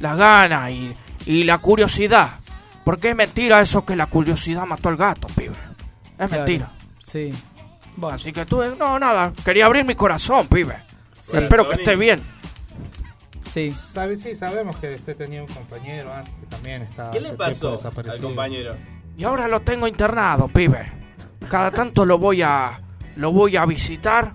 las 0.00 0.16
ganas 0.16 0.70
y, 0.70 0.92
y 1.26 1.44
la 1.44 1.58
curiosidad. 1.58 2.40
Porque 2.84 3.10
es 3.10 3.16
mentira 3.16 3.60
eso 3.60 3.84
que 3.84 3.96
la 3.96 4.06
curiosidad 4.06 4.64
mató 4.66 4.88
al 4.88 4.96
gato, 4.96 5.26
pibe. 5.28 5.54
Es 5.54 6.16
Claro. 6.28 6.32
mentira. 6.32 6.72
Sí. 7.00 7.32
Bueno, 7.96 8.16
Así 8.16 8.32
que 8.32 8.44
tuve, 8.46 8.74
no, 8.76 8.98
nada, 8.98 9.32
quería 9.44 9.66
abrir 9.66 9.84
mi 9.84 9.94
corazón, 9.94 10.46
pibe. 10.48 10.76
Sí. 11.20 11.36
Espero 11.36 11.68
que 11.68 11.74
esté 11.76 11.96
bien. 11.96 12.20
sí. 13.52 13.72
Sabe, 13.72 14.16
sí, 14.16 14.34
sabemos 14.36 14.76
que 14.76 14.94
usted 14.94 15.16
tenía 15.16 15.42
un 15.42 15.48
compañero 15.48 16.12
antes 16.12 16.34
que 16.34 16.46
también 16.46 16.82
estaba. 16.82 17.10
¿Qué 17.10 17.20
le 17.20 17.32
pasó 17.32 17.78
al 18.10 18.20
compañero? 18.20 18.76
Y 19.16 19.24
ahora 19.24 19.48
lo 19.48 19.60
tengo 19.62 19.88
internado, 19.88 20.46
pibe. 20.48 20.92
Cada 21.48 21.70
tanto 21.70 22.04
lo 22.04 22.18
voy 22.18 22.42
a 22.42 22.80
lo 23.16 23.32
voy 23.32 23.56
a 23.56 23.64
visitar. 23.64 24.34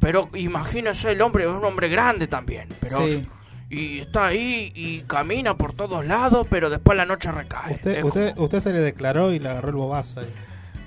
Pero 0.00 0.28
imagínese, 0.34 1.12
el 1.12 1.22
hombre 1.22 1.44
es 1.44 1.50
un 1.50 1.64
hombre 1.64 1.88
grande 1.88 2.26
también. 2.26 2.68
Pero 2.80 3.06
Sí. 3.08 3.24
Y 3.74 4.00
está 4.00 4.26
ahí 4.26 4.70
y 4.74 5.00
camina 5.02 5.56
por 5.56 5.72
todos 5.72 6.04
lados, 6.04 6.46
pero 6.50 6.68
después 6.68 6.96
la 6.96 7.06
noche 7.06 7.32
recae. 7.32 7.74
Usted, 7.76 8.04
usted, 8.04 8.34
como- 8.34 8.44
usted 8.44 8.60
se 8.60 8.72
le 8.72 8.80
declaró 8.80 9.32
y 9.32 9.38
le 9.38 9.48
agarró 9.48 9.68
el 9.70 9.76
bobazo 9.76 10.20
ahí. 10.20 10.32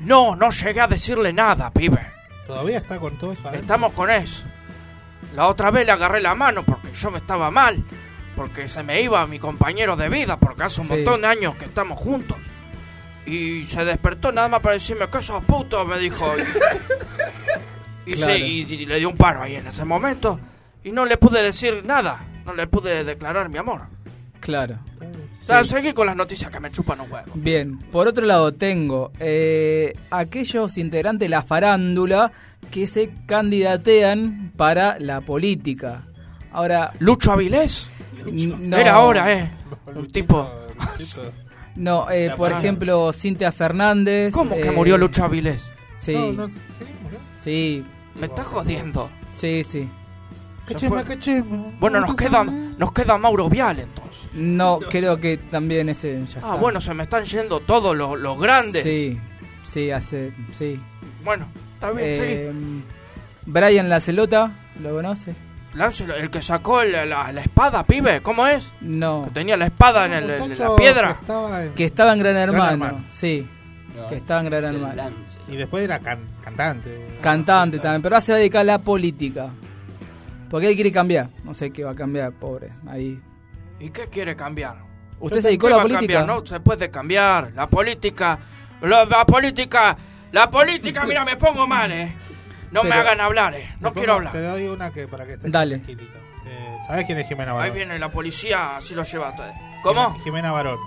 No, 0.01 0.35
no 0.35 0.51
llegué 0.51 0.81
a 0.81 0.87
decirle 0.87 1.33
nada, 1.33 1.71
pibe. 1.71 1.99
Todavía 2.45 2.77
está 2.77 2.99
con 2.99 3.17
todo 3.17 3.31
eso. 3.31 3.41
adentro? 3.47 3.61
Estamos 3.61 3.93
con 3.93 4.11
eso. 4.11 4.43
La 5.35 5.47
otra 5.47 5.71
vez 5.71 5.85
le 5.85 5.91
agarré 5.93 6.21
la 6.21 6.35
mano 6.35 6.63
porque 6.63 6.91
yo 6.93 7.09
me 7.09 7.17
estaba 7.17 7.49
mal. 7.49 7.83
Porque 8.35 8.67
se 8.67 8.83
me 8.83 9.01
iba 9.01 9.25
mi 9.25 9.39
compañero 9.39 9.95
de 9.95 10.09
vida, 10.09 10.37
porque 10.37 10.63
hace 10.63 10.81
un 10.81 10.87
Sí. 10.87 10.93
montón 10.93 11.21
de 11.21 11.27
años 11.27 11.55
que 11.55 11.65
estamos 11.65 11.97
juntos. 11.97 12.37
Y 13.25 13.63
se 13.63 13.83
despertó 13.83 14.31
nada 14.31 14.47
más 14.49 14.59
para 14.59 14.73
decirme 14.75 15.07
que 15.09 15.21
sos 15.23 15.43
puto, 15.45 15.85
me 15.85 15.97
dijo. 15.97 16.31
Y, 18.05 18.13
Claro. 18.15 18.35
y- 18.35 18.61
y 18.69 18.85
le 18.85 18.99
dio 18.99 19.09
un 19.09 19.15
paro 19.17 19.41
ahí 19.41 19.55
en 19.55 19.65
ese 19.67 19.85
momento. 19.85 20.39
Y 20.83 20.91
no 20.91 21.05
le 21.05 21.17
pude 21.17 21.41
decir 21.41 21.83
nada. 21.85 22.23
No 22.45 22.53
le 22.53 22.67
pude 22.67 23.03
declarar 23.03 23.49
mi 23.49 23.57
amor. 23.57 23.81
Claro. 24.39 24.77
O 25.01 25.43
sea, 25.45 25.63
seguí 25.63 25.93
con 25.93 26.05
las 26.07 26.15
noticias 26.15 26.51
que 26.51 26.59
me 26.59 26.71
chupan 26.71 26.99
un 27.01 27.11
huevo. 27.11 27.31
Bien, 27.35 27.77
por 27.91 28.07
otro 28.07 28.25
lado 28.25 28.53
tengo 28.53 29.11
eh, 29.19 29.93
aquellos 30.11 30.77
integrantes 30.77 31.19
de 31.25 31.29
la 31.29 31.41
farándula 31.41 32.31
que 32.71 32.87
se 32.87 33.09
candidatean 33.25 34.51
para 34.55 34.97
la 34.99 35.21
política. 35.21 36.03
Ahora, 36.51 36.93
Lucho 36.99 37.31
Avilés. 37.31 37.87
n- 38.25 38.55
no, 38.59 38.77
Era 38.77 38.93
ahora, 38.93 39.33
eh. 39.33 39.51
Un 39.93 40.07
tipo. 40.11 40.49
Luchito. 40.99 41.31
No, 41.77 42.09
eh, 42.09 42.31
por 42.37 42.53
ejemplo, 42.53 43.11
Cintia 43.11 43.51
Fernández. 43.51 44.33
¿Cómo 44.33 44.55
que 44.55 44.69
eh, 44.69 44.71
murió 44.71 44.97
Lucho 44.97 45.25
Avilés? 45.25 45.73
Sí, 45.93 46.13
No, 46.13 46.31
no, 46.31 46.47
sí, 46.49 46.55
murió. 47.03 47.19
sí, 47.37 47.85
Me 48.17 48.27
está 48.27 48.45
jodiendo. 48.45 49.09
sí, 49.33 49.61
sí. 49.61 49.89
Qué 50.67 50.75
chisme. 50.75 51.03
Bueno, 51.79 51.99
No 52.01 52.07
nos 52.07 52.15
queda, 52.15 52.43
nos 52.43 52.91
queda 52.91 53.17
Mauro 53.17 53.49
Vial 53.49 53.79
entonces. 53.79 54.29
No, 54.33 54.79
creo 54.79 55.17
que 55.19 55.37
también 55.37 55.89
ese 55.89 56.13
ya 56.25 56.39
Ah, 56.41 56.49
está. 56.49 56.55
bueno, 56.55 56.81
se 56.81 56.93
me 56.93 57.03
están 57.03 57.23
yendo 57.23 57.59
todos 57.61 57.95
los, 57.95 58.19
los 58.19 58.39
grandes. 58.39 58.83
Sí, 58.83 59.19
sí, 59.67 59.91
hace, 59.91 60.33
sí. 60.51 60.79
Bueno, 61.23 61.47
está 61.75 61.91
bien, 61.91 62.09
Eh, 62.13 62.51
Brian 63.45 63.89
La 63.89 63.99
Celota, 63.99 64.51
¿lo 64.81 64.91
conoce? 64.95 65.31
sí. 65.33 65.37
Láncelo, 65.75 66.15
el 66.15 66.29
que 66.29 66.41
sacó 66.41 66.81
la, 66.83 67.05
la 67.05 67.41
espada, 67.41 67.83
pibe, 67.85 68.21
¿cómo 68.21 68.47
es? 68.47 68.71
No, 68.79 69.25
Que 69.25 69.31
tenía 69.31 69.57
la 69.57 69.65
espada 69.65 70.05
en, 70.05 70.13
el- 70.13 70.29
en 70.29 70.39
Muchacho 70.39 70.69
la 70.71 70.75
piedra. 70.77 71.07
que 71.15 71.19
estaba 71.21 71.63
en- 71.65 71.73
que 71.73 71.83
estaba 71.83 72.13
en 72.13 72.19
Gran 72.19 72.35
Hermano, 72.37 72.71
Hermano. 72.71 73.03
sí, 73.07 73.45
No, 73.93 74.07
que 74.07 74.15
estaba 74.15 74.39
en 74.39 74.45
Gran 74.45 74.63
Hermano. 74.63 75.03
Y 75.49 75.55
después 75.57 75.83
era 75.83 75.99
can- 75.99 76.27
cantante. 76.41 77.07
Cantante 77.21 77.77
Ah, 77.77 77.81
también, 77.81 78.01
pero 78.01 78.15
ahora 78.15 78.21
se 78.25 78.31
va 78.31 78.37
a 78.37 78.39
dedicar 78.39 78.61
a 78.61 78.63
la 78.63 78.77
política. 78.79 79.49
Porque 80.49 80.69
él 80.69 80.75
quiere 80.75 80.91
cambiar, 80.91 81.27
no 81.43 81.53
sé 81.53 81.71
qué 81.71 81.83
va 81.83 81.91
a 81.91 81.95
cambiar, 81.95 82.31
pobre, 82.33 82.69
ahí. 82.87 83.19
¿Y 83.79 83.89
qué 83.89 84.07
quiere 84.07 84.35
cambiar? 84.35 84.77
¿Usted 85.19 85.41
se 85.41 85.47
dedicó 85.47 85.67
a 85.67 85.69
¿Qué 85.69 85.75
la 85.77 85.81
política? 85.83 86.13
cambiar? 86.19 86.37
No 86.39 86.45
se 86.45 86.59
puede 86.59 86.89
cambiar. 86.89 87.51
La 87.55 87.67
política. 87.69 88.39
La, 88.81 89.05
la 89.05 89.25
política. 89.25 89.97
La 90.31 90.49
política, 90.49 91.05
mira, 91.05 91.23
me 91.25 91.35
pongo 91.37 91.65
mal, 91.65 91.91
eh. 91.91 92.13
No 92.71 92.83
me 92.83 92.91
hagan 92.93 93.21
hablar, 93.21 93.55
eh. 93.55 93.75
No 93.79 93.93
quiero 93.93 94.13
hablar. 94.15 94.33
Te 94.33 94.41
doy 94.41 94.67
una 94.67 94.91
que 94.91 95.07
para 95.07 95.25
que 95.25 95.33
estés 95.33 95.51
Dale. 95.51 95.77
tranquilito. 95.79 96.17
Eh, 96.45 96.77
¿Sabés 96.87 97.05
quién 97.05 97.17
es 97.17 97.27
Jimena 97.27 97.51
Ahí 97.53 97.57
Barón? 97.57 97.75
viene 97.75 97.97
la 97.99 98.09
policía, 98.09 98.75
así 98.77 98.93
lo 98.93 99.03
lleva 99.03 99.35
todo. 99.35 99.47
¿Cómo? 99.81 100.13
Jimena 100.23 100.51
Barón. 100.51 100.77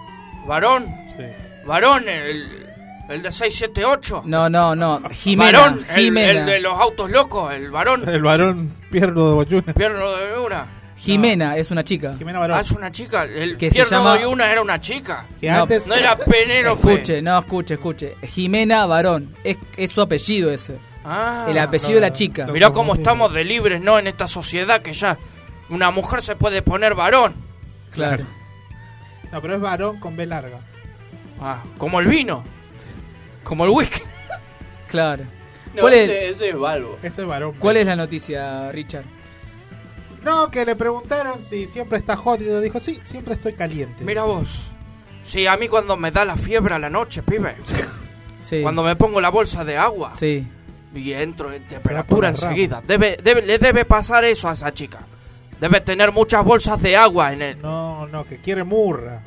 ¿Varón? 0.47 0.87
Sí. 1.17 1.25
¿Varón? 1.67 2.09
El, 2.09 2.68
el 3.09 3.23
de 3.23 3.33
678. 3.33 4.23
No, 4.27 4.49
no, 4.49 4.75
no. 4.75 5.01
Jimena. 5.11 5.61
¿Varón? 5.61 5.85
El, 5.91 5.95
Jimena. 6.05 6.31
el 6.41 6.47
de 6.47 6.61
los 6.61 6.79
autos 6.79 7.11
locos, 7.11 7.53
el 7.55 7.71
varón. 7.71 8.09
El 8.09 8.23
varón 8.23 8.73
Pierno 8.91 9.29
de 9.29 9.35
Boyuna. 9.35 9.73
Pierno 9.75 10.13
de 10.13 10.39
una. 10.39 10.67
Jimena 10.97 11.57
es 11.57 11.71
una 11.71 11.85
chica. 11.85 12.15
Jimena 12.19 12.41
Barón. 12.41 12.59
Ah, 12.59 12.61
es 12.61 12.73
una 12.73 12.91
chica. 12.91 13.23
El 13.25 13.57
Que 13.57 13.71
se 13.71 13.75
Pierno 13.77 13.99
llama- 13.99 14.17
de 14.19 14.27
una 14.27 14.51
era 14.51 14.61
una 14.61 14.81
chica. 14.81 15.27
Que 15.41 15.49
No, 15.49 15.63
antes 15.63 15.87
No 15.87 15.95
era 15.95 16.17
Penélope. 16.19 16.93
Escuche, 16.95 17.23
no, 17.23 17.39
escuche, 17.39 17.75
escuche. 17.75 18.17
Jimena 18.25 18.85
Varón. 18.85 19.35
Es, 19.45 19.57
es 19.77 19.91
su 19.93 20.01
apellido 20.03 20.51
ese. 20.51 20.77
Ah, 21.05 21.47
El 21.49 21.57
apellido 21.59 21.91
no, 21.91 21.95
de 21.95 22.01
la 22.01 22.13
chica. 22.13 22.47
Mirá 22.49 22.71
cómo 22.73 22.95
estamos 22.95 23.33
de 23.33 23.45
libres, 23.45 23.81
¿no? 23.81 23.99
En 23.99 24.09
esta 24.09 24.27
sociedad 24.27 24.83
que 24.83 24.93
ya 24.93 25.17
una 25.71 25.91
mujer 25.93 26.21
se 26.21 26.35
puede 26.35 26.63
poner 26.63 26.95
varón. 26.95 27.35
Claro. 27.93 28.25
No, 29.31 29.41
pero 29.41 29.55
es 29.55 29.61
varón 29.61 30.01
con 30.01 30.17
B 30.17 30.27
larga. 30.27 30.59
Ah, 31.41 31.63
como 31.79 32.01
el 32.01 32.07
vino. 32.09 32.43
Como 33.49 33.65
el 33.65 33.71
whisky. 33.71 34.03
Claro. 34.89 35.25
No, 35.75 35.83
¿Cuál, 35.83 35.93
ese, 35.95 36.29
es, 36.29 36.37
ese 36.37 36.49
es 36.49 36.59
Balbo. 36.59 36.99
Ese 37.03 37.21
es 37.21 37.27
varón. 37.27 37.55
¿Cuál 37.59 37.77
es 37.77 37.87
la 37.87 37.95
noticia, 37.95 38.73
Richard? 38.73 39.05
No, 40.23 40.51
que 40.51 40.65
le 40.65 40.77
preguntaron 40.77 41.43
si 41.43 41.67
siempre 41.67 41.99
está 41.99 42.17
hot 42.17 42.41
y 42.41 42.45
le 42.45 42.61
dijo, 42.63 42.81
sí, 42.81 42.99
siempre 43.05 43.35
estoy 43.35 43.53
caliente. 43.53 44.03
Mira 44.03 44.23
vos. 44.25 44.63
Sí, 45.25 45.47
a 45.47 45.59
mí 45.59 45.69
cuando 45.69 45.95
me 45.99 46.11
da 46.11 46.25
la 46.25 46.39
fiebre 46.39 46.75
a 46.75 46.79
la 46.79 46.89
noche, 46.91 47.23
pibe. 47.23 47.55
Sí. 48.41 48.63
Cuando 48.63 48.83
me 48.83 48.97
pongo 48.97 49.21
la 49.21 49.29
bolsa 49.29 49.63
de 49.63 49.77
agua 49.77 50.13
Sí. 50.17 50.47
y 50.95 51.13
entro 51.13 51.53
en 51.53 51.69
temperatura 51.69 52.31
enseguida. 52.31 52.81
Debe, 52.87 53.19
debe, 53.23 53.43
le 53.43 53.59
debe 53.59 53.85
pasar 53.85 54.25
eso 54.25 54.49
a 54.49 54.53
esa 54.55 54.73
chica. 54.73 55.01
Debe 55.61 55.83
tener 55.83 56.13
muchas 56.13 56.43
bolsas 56.47 56.81
de 56.81 56.97
agua 56.97 57.31
en 57.35 57.43
el, 57.43 57.61
No, 57.61 58.07
no, 58.07 58.25
que 58.25 58.39
quiere 58.39 58.65
murra. 58.65 59.21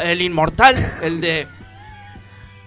el 0.00 0.22
inmortal, 0.22 0.76
el 1.02 1.20
de, 1.20 1.48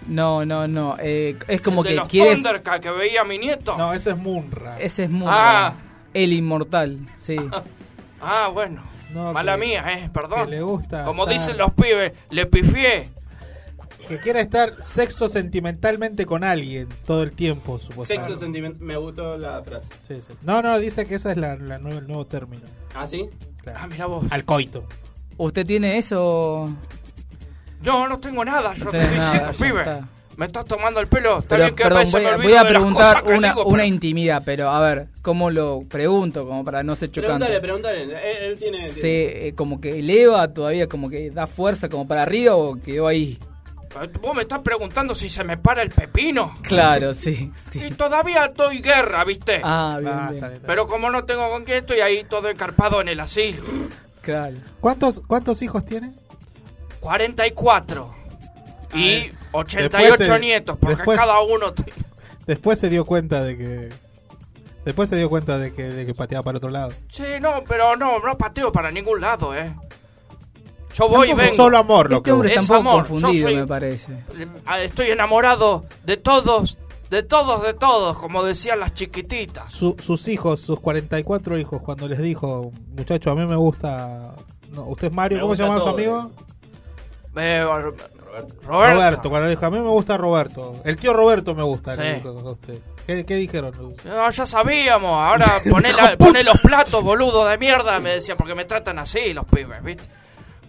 No, 0.08 0.46
no, 0.46 0.68
no. 0.68 0.96
eh, 1.00 1.38
es 1.48 1.62
como 1.62 1.82
el 1.82 1.84
de 1.84 1.90
que 1.90 1.96
los 1.96 2.08
quiere. 2.08 2.34
Thundercats 2.36 2.80
que 2.82 2.92
veía 2.92 3.24
mi 3.24 3.38
nieto. 3.38 3.78
No, 3.78 3.94
ese 3.94 4.12
es 4.12 4.18
Munra. 4.18 4.80
Ese 4.80 5.04
es 5.06 5.10
muy. 5.10 5.28
Ah. 5.30 5.74
El 6.14 6.34
inmortal, 6.34 7.00
sí. 7.20 7.38
Ah, 8.20 8.50
bueno. 8.52 8.82
No, 9.14 9.32
Mala 9.32 9.54
que- 9.54 9.66
mía, 9.66 9.86
eh, 9.94 10.02
Que 10.04 10.10
perdón. 10.10 10.50
le 10.50 10.62
gusta. 10.62 11.04
Como 11.06 11.24
estar- 11.26 11.34
dicen 11.38 11.58
los 11.58 11.72
pibes, 11.74 12.14
le 12.32 12.46
pifié. 12.48 13.10
Que 14.08 14.18
quiere 14.18 14.40
estar 14.42 14.74
sexo 14.84 15.30
sentimentalmente 15.30 16.26
con 16.26 16.44
alguien 16.44 16.88
todo 17.06 17.22
el 17.24 17.32
tiempo, 17.34 17.78
supuestamente. 17.78 18.28
Sexo 18.30 18.40
sentimiento. 18.40 18.84
Me 18.84 18.96
gustó 18.98 19.38
la 19.38 19.62
frase. 19.64 19.90
Sí, 20.08 20.16
sí. 20.18 20.34
No, 20.44 20.62
no, 20.62 20.80
dice 20.80 21.06
que 21.06 21.16
ese 21.16 21.32
es 21.32 21.38
la, 21.38 21.56
la 21.58 21.78
nueva- 21.78 22.00
el 22.00 22.08
nuevo 22.08 22.26
término. 22.26 22.64
¿Ah, 22.96 23.06
sí? 23.06 23.30
Claro. 23.62 23.80
Ah, 23.82 23.88
mira 23.88 24.06
vos. 24.08 24.26
Al 24.32 24.46
coito. 24.46 24.86
¿Usted 25.38 25.66
tiene 25.66 25.98
eso? 25.98 26.70
No, 27.82 28.08
no 28.08 28.20
tengo 28.20 28.44
nada, 28.44 28.74
yo 28.74 28.86
No 28.86 28.92
te 28.92 28.98
estoy 29.00 29.18
nada, 29.18 29.32
diciendo, 29.52 29.58
pibe. 29.76 29.82
está. 29.82 30.08
Me 30.38 30.46
estás 30.46 30.66
tomando 30.66 31.00
el 31.00 31.08
pelo. 31.08 31.40
Está 31.40 31.50
Pero, 31.50 31.64
bien 31.64 31.76
que 31.76 31.84
perdón, 31.84 32.04
voy, 32.12 32.22
me 32.22 32.30
a- 32.30 32.38
voy 32.62 32.70
preguntar 32.70 33.24
una, 33.26 33.48
digo, 33.50 33.64
una 33.66 33.78
pero- 33.78 33.84
intimidad, 33.86 34.42
pero 34.46 34.70
a 34.70 34.80
ver, 34.82 35.08
¿cómo 35.24 35.50
lo 35.50 35.82
pregunto? 35.90 36.46
Como 36.48 36.64
para 36.64 36.84
no 36.84 36.96
ser 36.96 37.10
chocante. 37.10 37.46
Pregúntale, 37.48 37.60
pregúntale. 37.60 38.04
Él, 38.04 38.12
él 38.52 38.60
tiene. 38.60 38.88
¿Se 38.90 39.48
eh, 39.48 39.56
como 39.56 39.82
que 39.82 39.98
eleva 39.98 40.48
todavía, 40.54 40.88
como 40.88 41.10
que 41.10 41.32
da 41.32 41.48
fuerza 41.48 41.90
como 41.90 42.08
para 42.08 42.22
arriba 42.22 42.56
o 42.56 42.76
quedó 42.80 43.08
ahí? 43.08 43.40
Vos 44.22 44.36
me 44.36 44.44
estás 44.44 44.60
preguntando 44.60 45.16
si 45.16 45.28
se 45.28 45.44
me 45.44 45.58
para 45.58 45.82
el 45.82 45.90
pepino. 45.90 46.56
Claro, 46.62 47.16
sí. 47.16 47.52
sí. 47.72 47.86
Y 47.88 47.92
todavía 47.96 48.52
doy 48.56 48.80
guerra, 48.80 49.24
¿viste? 49.24 49.60
Ah, 49.64 49.98
bien, 50.00 50.14
Ah, 50.14 50.18
bien. 50.18 50.20
está 50.20 50.30
bien, 50.30 50.36
está 50.36 50.48
bien. 50.50 50.62
Pero 50.68 50.88
como 50.88 51.10
no 51.10 51.24
tengo 51.26 51.50
con 51.50 51.66
qué, 51.66 51.78
estoy 51.78 52.02
ahí 52.02 52.24
todo 52.26 52.48
encarpado 52.48 53.02
en 53.02 53.08
el 53.08 53.20
asilo. 53.20 53.64
Claro. 54.22 54.58
¿Cuántos, 54.82 55.22
¿Cuántos 55.26 55.64
hijos 55.64 55.84
tiene? 55.84 56.12
44. 57.08 58.10
Y 58.94 59.10
Eh, 59.10 59.34
88 59.54 60.18
después 60.18 60.28
se- 60.28 60.40
nietos, 60.40 60.78
porque 60.80 60.96
después- 60.98 61.18
cada 61.18 61.40
uno... 61.42 61.74
Después 62.46 62.80
se 62.80 62.90
dio 62.90 63.06
cuenta 63.06 63.44
de 63.44 63.58
que. 63.58 63.90
Después 64.86 65.10
se 65.10 65.18
dio 65.18 65.30
cuenta 65.30 65.58
de 65.58 65.74
que, 65.74 65.84
de 65.84 66.06
que 66.06 66.14
pateaba 66.14 66.44
para 66.44 66.58
otro 66.60 66.70
lado. 66.70 66.94
Sí, 67.10 67.24
no, 67.42 67.62
pero 67.68 67.98
no, 67.98 68.20
no 68.20 68.38
pateo 68.38 68.72
para 68.72 68.90
ningún 68.90 69.20
lado, 69.20 69.54
¿eh? 69.54 69.74
Yo 70.96 71.10
voy 71.10 71.28
y 71.28 71.30
Tampoco- 71.32 71.36
vengo. 71.38 71.56
Solo 71.56 71.78
amor 71.78 72.10
lo 72.10 72.16
Este 72.18 72.26
que 72.26 72.32
hombre 72.32 72.56
Es 72.56 72.62
un 72.62 72.68
poco 72.68 72.80
amor, 72.80 73.04
yo 73.04 73.10
confundido, 73.10 73.48
soy- 73.50 73.56
me 73.58 73.68
parece. 73.68 74.24
Ah, 74.66 74.82
Estoy 74.82 75.12
enamorado 75.12 75.84
de 76.06 76.16
todos, 76.18 76.78
de 77.10 77.22
todos, 77.24 77.64
de 77.64 77.74
todos, 77.74 78.18
como 78.18 78.44
decían 78.44 78.80
las 78.80 78.94
chiquititas. 78.94 79.70
Su- 79.72 79.98
sus 80.02 80.28
hijos, 80.30 80.62
sus 80.62 80.80
44 80.80 81.58
hijos, 81.60 81.82
cuando 81.82 82.08
les 82.08 82.20
dijo, 82.20 82.72
muchacho, 82.96 83.32
a 83.32 83.36
mí 83.36 83.46
me 83.46 83.58
gusta. 83.58 84.34
No, 84.72 84.84
¿Usted 84.86 85.08
es 85.08 85.14
Mario? 85.14 85.38
Me 85.40 85.42
¿Cómo 85.42 85.56
se 85.56 85.64
llama 85.64 85.80
su 85.82 85.90
amigo? 85.90 86.32
Eh, 87.40 87.64
Ro- 87.64 87.94
Roberto. 88.32 88.62
Roberto. 88.64 89.30
Cuando 89.30 89.50
dijo, 89.50 89.66
a 89.66 89.72
mí 89.72 89.80
me 89.80 89.90
gusta 89.90 90.18
Roberto. 90.18 90.82
El 90.86 90.96
tío 90.98 91.14
Roberto 91.14 91.56
me 91.56 91.64
gusta. 91.64 91.96
Sí. 91.96 92.02
dijo 92.16 92.30
a 92.30 92.52
usted. 92.52 92.78
¿Qué, 93.06 93.26
qué 93.26 93.36
dijeron? 93.36 93.74
No, 94.06 94.30
ya 94.30 94.46
sabíamos, 94.46 95.12
ahora 95.12 95.60
poné, 95.70 95.94
la- 95.94 96.16
los 96.44 96.62
platos, 96.62 97.04
boludo 97.04 97.48
de 97.48 97.58
mierda, 97.58 98.00
me 98.00 98.12
decía, 98.12 98.36
porque 98.36 98.54
me 98.54 98.66
tratan 98.66 99.00
así 99.00 99.34
los 99.34 99.46
pibes, 99.46 99.82
¿viste? 99.84 100.04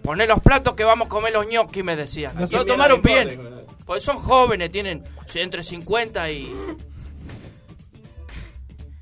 Poné 0.02 0.26
los 0.26 0.40
platos 0.40 0.74
que 0.74 0.84
vamos 0.84 1.06
a 1.06 1.08
comer 1.10 1.32
los 1.32 1.46
ñoquis, 1.48 1.82
me 1.84 1.96
decían. 1.96 2.32
No 2.38 2.46
Lo 2.50 2.64
tomaron 2.64 3.02
bien, 3.02 3.30
importa. 3.30 3.62
pues 3.84 4.02
son 4.04 4.18
jóvenes, 4.18 4.70
tienen 4.70 5.02
entre 5.34 5.62
50 5.62 6.30
y... 6.30 6.54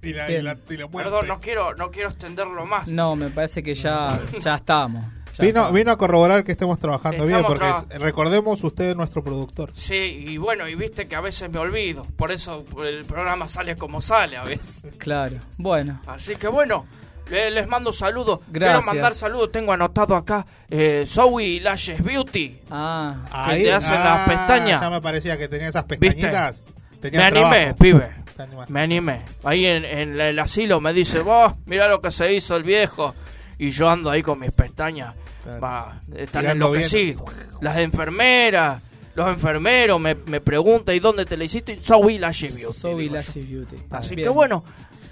Y 0.03 0.13
la, 0.13 0.27
Bien. 0.29 0.41
y 0.41 0.45
la- 0.45 0.57
y 0.71 0.77
la 0.77 0.87
muerte. 0.87 1.11
Perdón, 1.11 1.29
no 1.29 1.41
quiero, 1.41 1.75
no 1.75 1.91
quiero 1.91 2.09
extenderlo 2.11 2.65
más. 2.65 2.89
No, 2.89 3.17
me 3.17 3.29
parece 3.29 3.63
que 3.63 3.75
ya, 3.75 4.19
ya 4.41 4.55
estamos. 4.55 5.05
Ya 5.39 5.45
Vino, 5.45 5.71
vino 5.73 5.91
a 5.93 5.99
corroborar 5.99 6.45
que 6.45 6.53
estemos 6.53 6.79
trabajando 6.79 7.25
bien, 7.25 7.37
Estamos 7.39 7.47
porque 7.59 7.65
traba- 7.69 7.87
es- 7.91 7.99
recordemos, 8.01 8.63
usted 8.65 8.91
es 8.91 8.97
nuestro 8.97 9.23
productor. 9.23 9.71
Sí, 9.75 9.95
y 10.29 10.39
bueno, 10.39 10.67
y 10.69 10.75
viste 10.75 11.07
que 11.09 11.15
a 11.17 11.21
veces 11.21 11.51
me 11.51 11.59
olvido, 11.59 12.05
por 12.17 12.33
eso 12.33 12.65
el 12.85 13.05
programa 13.05 13.47
sale 13.49 13.77
como 13.77 14.01
sale 14.01 14.37
a 14.37 14.45
veces. 14.45 14.83
Claro. 14.99 15.37
Bueno, 15.59 16.01
Así 16.07 16.37
que 16.37 16.49
bueno, 16.49 16.87
le- 17.31 17.51
les 17.51 17.69
mando 17.69 17.93
saludos. 17.93 18.41
Gracias. 18.49 18.81
Quiero 18.83 18.83
mandar 18.95 19.15
saludos, 19.15 19.51
tengo 19.53 19.73
anotado 19.73 20.17
acá 20.17 20.47
eh, 20.71 21.05
Zoe 21.07 21.61
Lashes 21.61 22.03
Beauty. 22.03 22.61
ah, 22.71 23.17
te 23.51 23.73
hacen 23.73 23.95
las 24.01 24.29
pestañas. 24.29 24.81
Ya 24.81 24.91
me 24.91 25.01
parecía 25.01 25.37
que 25.37 25.49
tenía 25.49 25.69
esas 25.69 25.85
pestañitas. 25.85 26.65
Me 26.93 26.97
Tenía 27.11 27.27
animé, 27.27 27.41
trabajo. 27.51 27.77
pibe. 27.77 28.11
Te 28.37 28.43
animaste. 28.43 28.73
Me 28.73 28.81
animé. 28.81 29.21
Ahí 29.45 29.67
en, 29.67 29.85
en 29.85 30.21
el 30.21 30.39
asilo 30.39 30.81
me 30.81 30.93
dice, 30.93 31.21
vos, 31.21 31.53
mira 31.67 31.89
lo 31.89 32.01
que 32.01 32.11
se 32.11 32.33
hizo 32.33 32.57
el 32.57 32.63
viejo. 32.63 33.15
Y 33.59 33.71
yo 33.71 33.89
ando 33.89 34.11
ahí 34.11 34.23
con 34.23 34.39
mis 34.41 34.51
pestañas. 34.53 35.15
Claro. 35.47 35.61
Va, 35.61 36.01
están 36.17 36.43
Tirando 36.43 36.67
enloquecidos. 36.67 37.23
Las 37.61 37.77
enfermeras, 37.79 38.83
los 39.15 39.29
enfermeros 39.29 40.01
me, 40.01 40.15
me 40.27 40.41
preguntan, 40.41 40.95
¿y 40.95 40.99
dónde 40.99 41.25
te 41.25 41.37
la 41.37 41.45
hiciste? 41.45 41.75
Y 41.75 41.79
Zoe 41.79 42.19
Lashes 42.19 42.55
Beauty. 42.55 43.07
Yo. 43.07 43.13
Lashes 43.15 43.49
Beauty. 43.49 43.77
Así 43.91 44.15
Bien. 44.17 44.27
que 44.27 44.33
bueno, 44.35 44.65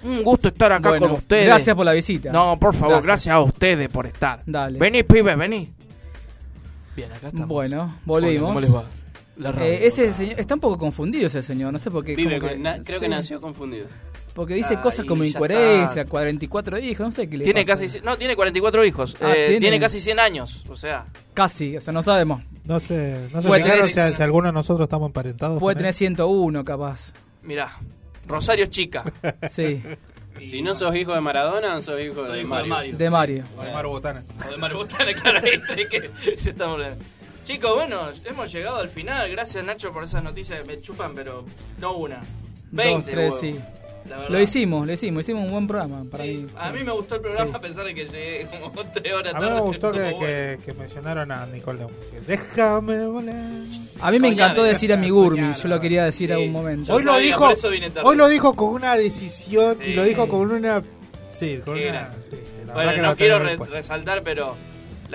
un 0.02 0.22
gusto 0.22 0.48
estar 0.48 0.72
acá 0.72 0.90
Bueno, 0.90 1.06
con 1.08 1.16
ustedes. 1.18 1.46
Gracias 1.46 1.74
por 1.76 1.86
la 1.86 1.92
visita. 1.92 2.32
No, 2.32 2.58
por 2.58 2.74
favor, 2.74 2.96
Gracias. 3.02 3.06
gracias, 3.06 3.34
a 3.34 3.40
ustedes 3.40 3.88
por 3.88 4.06
estar. 4.06 4.40
Dale. 4.44 4.78
Vení, 4.78 5.02
pibe, 5.04 5.36
vení. 5.36 5.72
Bien, 6.96 7.10
acá 7.12 7.28
estamos. 7.28 7.48
Bueno, 7.48 7.96
volvimos. 8.04 8.48
¿Cómo 8.48 8.60
les 8.60 8.74
va? 8.74 8.84
La 9.36 9.50
radio. 9.52 9.64
Eh, 9.72 9.86
ese 9.86 10.12
señor, 10.12 10.38
está 10.40 10.54
un 10.54 10.60
poco 10.60 10.78
confundido 10.78 11.26
ese 11.26 11.42
señor, 11.42 11.72
no 11.72 11.78
sé 11.78 11.90
por 11.90 12.04
qué. 12.04 12.14
Vive 12.14 12.38
como 12.38 12.52
con- 12.52 12.62
na- 12.62 12.80
creo 12.82 13.00
que 13.00 13.06
sí, 13.06 13.10
nació 13.10 13.40
confundido. 13.40 13.86
Porque 14.32 14.54
dice 14.54 14.74
Ah, 14.74 14.80
cosas 14.80 15.04
como 15.06 15.22
incoherencia, 15.24 16.02
está. 16.02 16.10
44 16.10 16.78
hijos, 16.78 17.06
no 17.06 17.12
sé 17.12 17.28
qué 17.30 17.36
le 17.36 17.44
Tiene 17.44 17.64
pasa. 17.64 17.82
casi, 17.84 18.00
no, 18.00 18.16
tiene 18.16 18.34
44 18.34 18.84
hijos. 18.84 19.16
Ah, 19.20 19.30
Eh, 19.32 19.44
¿tiene? 19.46 19.60
tiene 19.60 19.80
casi 19.80 20.00
100 20.00 20.18
años, 20.18 20.64
o 20.68 20.76
sea. 20.76 21.06
Casi, 21.34 21.76
o 21.76 21.80
sea, 21.80 21.92
no 21.92 22.02
sabemos. 22.02 22.42
No 22.64 22.80
sé, 22.80 23.16
no 23.32 23.42
sé 23.42 23.46
Puede 23.48 23.62
tener- 23.62 23.86
si, 24.10 24.16
si 24.16 24.22
alguno 24.22 24.48
de 24.48 24.52
nosotros 24.52 24.86
estamos 24.86 25.06
emparentados. 25.08 25.60
Puede 25.60 25.76
tener 25.76 25.90
él. 25.90 25.94
101 25.94 26.64
capaz. 26.64 27.12
Mirá, 27.42 27.70
Rosario 28.26 28.66
Chica. 28.66 29.04
Sí, 29.52 29.80
Si 30.40 30.62
no 30.62 30.74
sos 30.74 30.94
hijo 30.96 31.14
de 31.14 31.20
Maradona, 31.20 31.80
sos 31.80 32.00
hijo 32.00 32.24
Soy 32.24 32.32
de 32.32 32.38
hijo 32.40 32.42
de 32.42 32.44
Mario. 32.44 32.68
Mario. 32.74 32.96
de 32.96 33.10
Mario. 33.10 33.44
O 33.56 33.62
de 33.62 33.72
Maru 33.72 33.88
Botana. 33.90 34.24
O 34.46 34.50
de 34.50 34.56
Mario 34.56 34.78
Botana, 34.78 35.12
claro, 35.22 35.40
que 35.42 36.36
se 36.38 36.50
está 36.50 36.66
volviendo. 36.66 36.96
Chicos, 37.44 37.74
bueno, 37.74 38.00
hemos 38.24 38.52
llegado 38.52 38.76
al 38.78 38.88
final. 38.88 39.30
Gracias, 39.30 39.64
Nacho, 39.64 39.92
por 39.92 40.04
esas 40.04 40.22
noticias 40.24 40.60
que 40.62 40.66
me 40.66 40.80
chupan, 40.80 41.14
pero 41.14 41.44
no 41.80 41.92
una. 41.96 42.20
20, 42.72 42.94
Dos, 42.94 43.04
tres, 43.04 43.30
huevo. 43.32 43.40
sí. 43.40 43.60
La 44.08 44.16
verdad. 44.16 44.30
Lo 44.32 44.40
hicimos, 44.40 44.86
lo 44.86 44.92
hicimos, 44.92 45.20
hicimos 45.24 45.44
un 45.46 45.50
buen 45.50 45.66
programa 45.66 46.04
para 46.10 46.24
Sí, 46.24 46.34
mí. 46.34 46.46
A 46.58 46.70
mí 46.70 46.84
me 46.84 46.92
gustó 46.92 47.14
el 47.14 47.20
programa 47.22 47.50
Sí. 47.52 47.56
a 47.56 47.60
pesar 47.60 47.84
de 47.86 47.94
que 47.94 48.04
llegué 48.04 48.46
como 48.60 48.82
3 48.84 49.14
horas 49.14 49.34
A 49.34 49.38
tarde. 49.38 49.48
mí 49.48 49.54
me 49.54 49.60
gustó 49.62 49.92
que, 49.92 49.98
Estuvo 49.98 50.18
bueno. 50.20 50.26
que, 50.26 50.58
que 50.66 50.72
mencionaron 50.74 51.32
a 51.32 51.46
Nicole. 51.46 51.86
Déjame 52.26 53.06
volar. 53.06 53.34
A 54.02 54.10
mí 54.10 54.18
me 54.18 54.28
Soñar, 54.28 54.32
encantó 54.32 54.66
eh. 54.66 54.68
decir 54.68 54.92
a 54.92 54.96
mi 54.98 55.08
Gurmi, 55.08 55.38
Soñar, 55.38 55.56
yo 55.56 55.68
lo 55.68 55.80
quería 55.80 56.04
decir 56.04 56.28
Sí. 56.28 56.34
a 56.34 56.38
un 56.38 56.52
momento. 56.52 56.88
Yo 56.88 56.94
Hoy 56.96 57.02
lo 57.04 57.12
sabía, 57.12 57.26
dijo, 57.26 57.44
por 57.44 57.52
eso 57.52 57.70
vine 57.70 57.90
tarde. 57.90 58.08
hoy 58.08 58.16
lo 58.16 58.28
dijo 58.28 58.54
con 58.54 58.68
una 58.74 58.94
decisión 58.96 59.78
y 59.82 59.94
lo 59.94 60.04
dijo 60.04 60.28
con 60.28 60.50
una... 60.50 60.82
Sí, 61.30 61.60
con 61.64 61.74
Qué 61.76 61.88
una... 61.88 62.00
grande. 62.00 62.16
sí, 62.28 62.36
la 62.36 62.58
verdad 62.58 62.74
Bueno, 62.74 62.92
que 62.92 63.00
no 63.00 63.16
quiero 63.16 63.38
re- 63.38 63.56
resaltar, 63.56 64.22
pero 64.22 64.54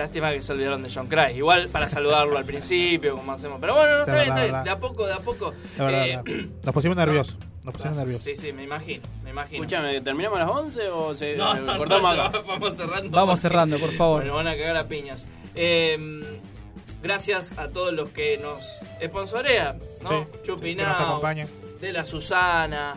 lástima 0.00 0.30
que 0.32 0.42
se 0.42 0.52
olvidaron 0.52 0.82
de 0.82 0.90
John 0.92 1.06
Cry. 1.06 1.36
Igual 1.36 1.68
para 1.68 1.88
saludarlo 1.88 2.36
al 2.36 2.44
principio, 2.44 3.16
como 3.16 3.32
hacemos. 3.32 3.58
Pero 3.60 3.74
bueno, 3.74 3.92
no, 3.94 4.00
está 4.00 4.14
De 4.14 4.24
bien, 4.24 4.36
está. 4.38 4.62
De 4.64 4.70
a 4.70 4.78
poco, 4.78 5.06
de 5.06 5.12
a 5.14 5.18
poco. 5.18 5.50
De 5.52 5.84
verdad, 5.84 6.06
Eh, 6.08 6.20
verdad. 6.24 6.48
Nos 6.64 6.74
pusimos 6.74 6.96
nerviosos. 6.96 7.36
Nos 7.62 7.74
pusieron 7.74 7.96
nerviosos. 7.98 8.24
Sí, 8.24 8.36
sí, 8.36 8.52
me 8.52 8.62
imagino, 8.64 9.02
me 9.22 9.30
imagino. 9.30 9.62
Escúchame, 9.62 10.00
¿terminamos 10.00 10.38
a 10.38 10.42
las 10.44 10.50
11 10.50 10.88
o 10.88 11.14
se 11.14 11.36
No, 11.36 11.54
eh, 11.56 11.60
no, 11.60 11.76
cortamos 11.76 12.16
no, 12.16 12.22
acá? 12.22 12.38
ya 12.38 12.44
Vamos 12.48 12.76
cerrando. 12.76 13.10
Vamos 13.10 13.30
porque- 13.34 13.42
cerrando, 13.42 13.78
por 13.78 13.92
favor. 13.92 14.20
Bueno, 14.22 14.34
van 14.36 14.48
a 14.48 14.56
cagar 14.56 14.76
a 14.76 14.88
piñas. 14.88 15.28
Eh, 15.54 16.20
gracias 17.02 17.58
a 17.58 17.68
todos 17.68 17.92
los 17.92 18.10
que 18.10 18.38
nos 18.38 18.64
sponsorean, 19.04 19.78
¿no? 20.02 20.10
Sí, 20.24 20.26
Chupinao, 20.42 20.86
que 20.86 20.92
nos 20.92 21.00
acompañan. 21.08 21.48
De 21.80 21.92
la 21.92 22.04
Susana, 22.04 22.94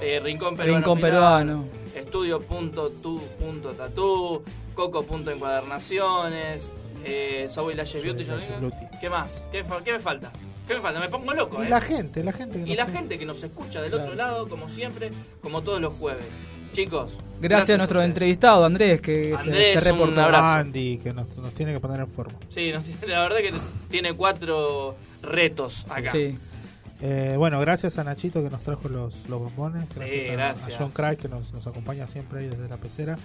eh, 0.00 0.20
Rincón 0.22 0.56
Peruano. 0.56 0.78
Rincón 0.78 1.00
Peruano. 1.00 1.64
Estudio.tu.tatu, 1.94 4.42
Coco.encuadernaciones, 4.74 6.70
eh, 7.04 7.46
Subway 7.48 7.74
Lashes 7.76 8.02
Beauty. 8.02 8.24
¿Qué 9.00 9.10
más? 9.10 9.46
¿Qué, 9.52 9.62
me 9.92 9.98
falta? 9.98 10.32
¿Qué 10.66 10.74
me 10.74 10.80
falta? 10.80 11.00
Me 11.00 11.08
pongo 11.08 11.32
loco, 11.34 11.62
Y 11.62 11.66
¿eh? 11.66 11.70
la 11.70 11.80
gente, 11.80 12.22
la 12.24 12.32
gente 12.32 12.58
que 12.62 12.70
Y 12.70 12.76
nos 12.76 12.76
la 12.76 12.86
gente 12.86 13.18
que 13.18 13.26
nos 13.26 13.42
escucha 13.42 13.80
del 13.82 13.90
Claro. 13.90 14.04
otro 14.04 14.16
lado, 14.16 14.48
como 14.48 14.68
siempre, 14.68 15.10
como 15.42 15.62
todos 15.62 15.80
los 15.80 15.92
jueves. 15.94 16.24
Chicos, 16.72 17.12
Gracias, 17.40 17.74
a 17.74 17.78
nuestro 17.78 18.02
entrevistado, 18.02 18.64
Andrés, 18.64 19.00
que 19.02 19.34
Andrés, 19.36 19.82
se, 19.82 19.92
un 19.92 19.98
reportó. 19.98 20.22
abrazo. 20.22 20.46
Andy, 20.46 20.98
que 20.98 21.12
nos, 21.12 21.28
nos 21.36 21.52
tiene 21.52 21.72
que 21.74 21.80
poner 21.80 22.00
en 22.00 22.08
forma. 22.08 22.32
Sí, 22.48 22.72
nos- 22.72 22.86
la 23.06 23.20
verdad 23.20 23.38
que 23.38 23.52
tiene 23.90 24.14
cuatro 24.14 24.94
retos 25.22 25.90
acá. 25.90 26.12
Sí. 26.12 26.38
Eh, 27.04 27.34
bueno, 27.36 27.58
gracias 27.60 27.98
a 27.98 28.04
Nachito 28.04 28.42
que 28.44 28.48
nos 28.48 28.60
trajo 28.60 28.88
los, 28.88 29.28
los 29.28 29.40
bombones. 29.40 29.84
Gracias, 29.94 30.28
a- 30.30 30.32
gracias. 30.32 30.74
a, 30.76 30.78
John 30.78 30.90
Craig 30.92 31.16
que 31.16 31.28
nos, 31.28 31.52
nos 31.52 31.66
acompaña 31.66 32.06
siempre 32.06 32.40
ahí 32.40 32.46
desde 32.48 32.68
la 32.68 32.76
pecera. 32.76 33.18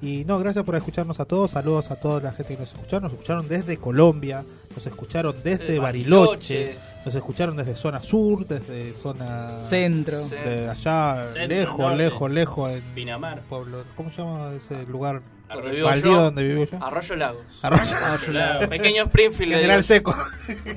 Y 0.00 0.24
no, 0.24 0.38
gracias 0.38 0.64
por 0.64 0.74
escucharnos 0.76 1.18
a 1.18 1.24
todos. 1.24 1.50
Saludos 1.52 1.90
a 1.90 1.96
toda 1.96 2.20
la 2.20 2.32
gente 2.32 2.54
que 2.54 2.60
nos 2.60 2.72
escucharon. 2.72 3.04
Nos 3.04 3.12
escucharon 3.12 3.48
desde 3.48 3.76
Colombia, 3.78 4.44
nos 4.74 4.86
escucharon 4.86 5.34
desde 5.42 5.78
Bariloche, 5.78 6.54
Bariloche. 6.66 6.78
nos 7.04 7.14
escucharon 7.14 7.56
desde 7.56 7.74
zona 7.74 8.02
sur, 8.02 8.46
desde 8.46 8.94
zona 8.94 9.56
Centro. 9.56 10.28
de 10.28 10.68
allá, 10.68 11.26
Centro, 11.32 11.48
lejos, 11.56 11.78
norte. 11.78 11.96
lejos, 11.96 12.30
lejos 12.30 12.70
en 12.72 12.82
Pinamar. 12.94 13.40
pueblo. 13.42 13.82
¿Cómo 13.96 14.10
se 14.10 14.18
llama 14.18 14.52
ese 14.54 14.84
lugar? 14.86 15.22
Donde 15.52 15.70
vivo 15.70 15.86
Baldío 15.88 16.12
yo, 16.12 16.22
donde 16.22 16.42
vivo 16.48 16.64
yo. 16.70 16.84
Arroyo 16.84 17.16
Lagos. 17.16 17.60
Arroyo. 17.62 18.68
Pequeño 18.68 19.04
Springfield. 19.04 19.52
General. 19.54 19.82
Seco. 19.84 20.14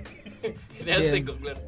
General. 0.78 1.04
Seco, 1.04 1.36
claro. 1.36 1.60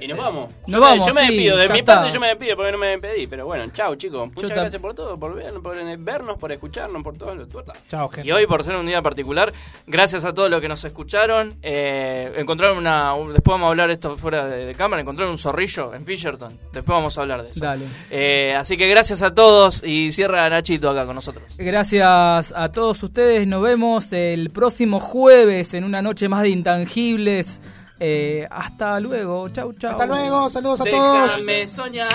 Y 0.00 0.08
nos 0.08 0.18
vamos. 0.18 0.50
Nos 0.66 0.70
yo 0.72 0.80
vamos, 0.80 0.98
me, 1.00 1.06
yo 1.06 1.14
me 1.14 1.20
sí, 1.22 1.26
despido. 1.28 1.56
De 1.56 1.68
mi 1.68 1.78
está. 1.80 1.94
parte 1.96 2.12
yo 2.14 2.20
me 2.20 2.26
despido 2.28 2.56
porque 2.56 2.72
no 2.72 2.78
me 2.78 2.86
despedí. 2.88 3.26
Pero 3.26 3.46
bueno, 3.46 3.64
chao 3.72 3.94
chicos. 3.96 4.28
Muchas 4.34 4.50
gracias 4.50 4.80
por 4.82 4.94
todo, 4.94 5.18
por, 5.18 5.34
ver- 5.34 5.54
por 5.60 5.76
vernos, 5.98 6.38
por 6.38 6.52
escucharnos, 6.52 7.02
por 7.02 7.16
todo 7.16 7.34
lo. 7.34 7.46
Chao, 7.88 8.08
gente. 8.08 8.28
Y 8.28 8.32
hoy, 8.32 8.46
por 8.46 8.62
ser 8.64 8.76
un 8.76 8.86
día 8.86 9.00
particular, 9.02 9.52
gracias 9.86 10.24
a 10.24 10.32
todos 10.34 10.50
los 10.50 10.60
que 10.60 10.68
nos 10.68 10.84
escucharon. 10.84 11.54
Eh, 11.62 12.32
encontraron 12.36 12.78
una. 12.78 13.14
un- 13.14 13.32
después 13.32 13.52
vamos 13.54 13.66
a 13.66 13.70
hablar 13.70 13.90
esto 13.90 14.16
fuera 14.16 14.46
de, 14.46 14.66
de 14.66 14.74
cámara. 14.74 15.02
Encontraron 15.02 15.32
un 15.32 15.38
zorrillo 15.38 15.94
en 15.94 16.04
Fisherton. 16.04 16.52
Después 16.72 16.86
vamos 16.94 17.16
a 17.18 17.22
hablar 17.22 17.42
de 17.42 17.50
eso. 17.50 17.60
Dale. 17.64 17.84
Eh, 18.10 18.54
así 18.56 18.76
que 18.76 18.88
gracias 18.88 19.22
a 19.22 19.34
todos 19.34 19.82
y 19.84 20.10
cierra 20.12 20.48
Nachito 20.50 20.90
acá 20.90 21.06
con 21.06 21.14
nosotros. 21.14 21.54
Gracias 21.58 22.52
a 22.54 22.68
todos 22.72 23.02
ustedes. 23.02 23.46
Nos 23.46 23.62
vemos 23.62 24.12
el 24.12 24.50
próximo 24.50 25.00
jueves 25.00 25.74
en 25.74 25.84
una 25.84 26.02
noche 26.02 26.28
más 26.28 26.42
de 26.42 26.50
intangibles. 26.50 27.60
Eh, 27.98 28.46
hasta 28.50 29.00
luego. 29.00 29.48
Chau, 29.48 29.72
chau. 29.72 29.92
Hasta 29.92 30.06
luego, 30.06 30.50
saludos 30.50 30.80
a 30.82 30.84
todos. 30.84 31.36
Déjame 31.36 31.66
soñar 31.66 32.08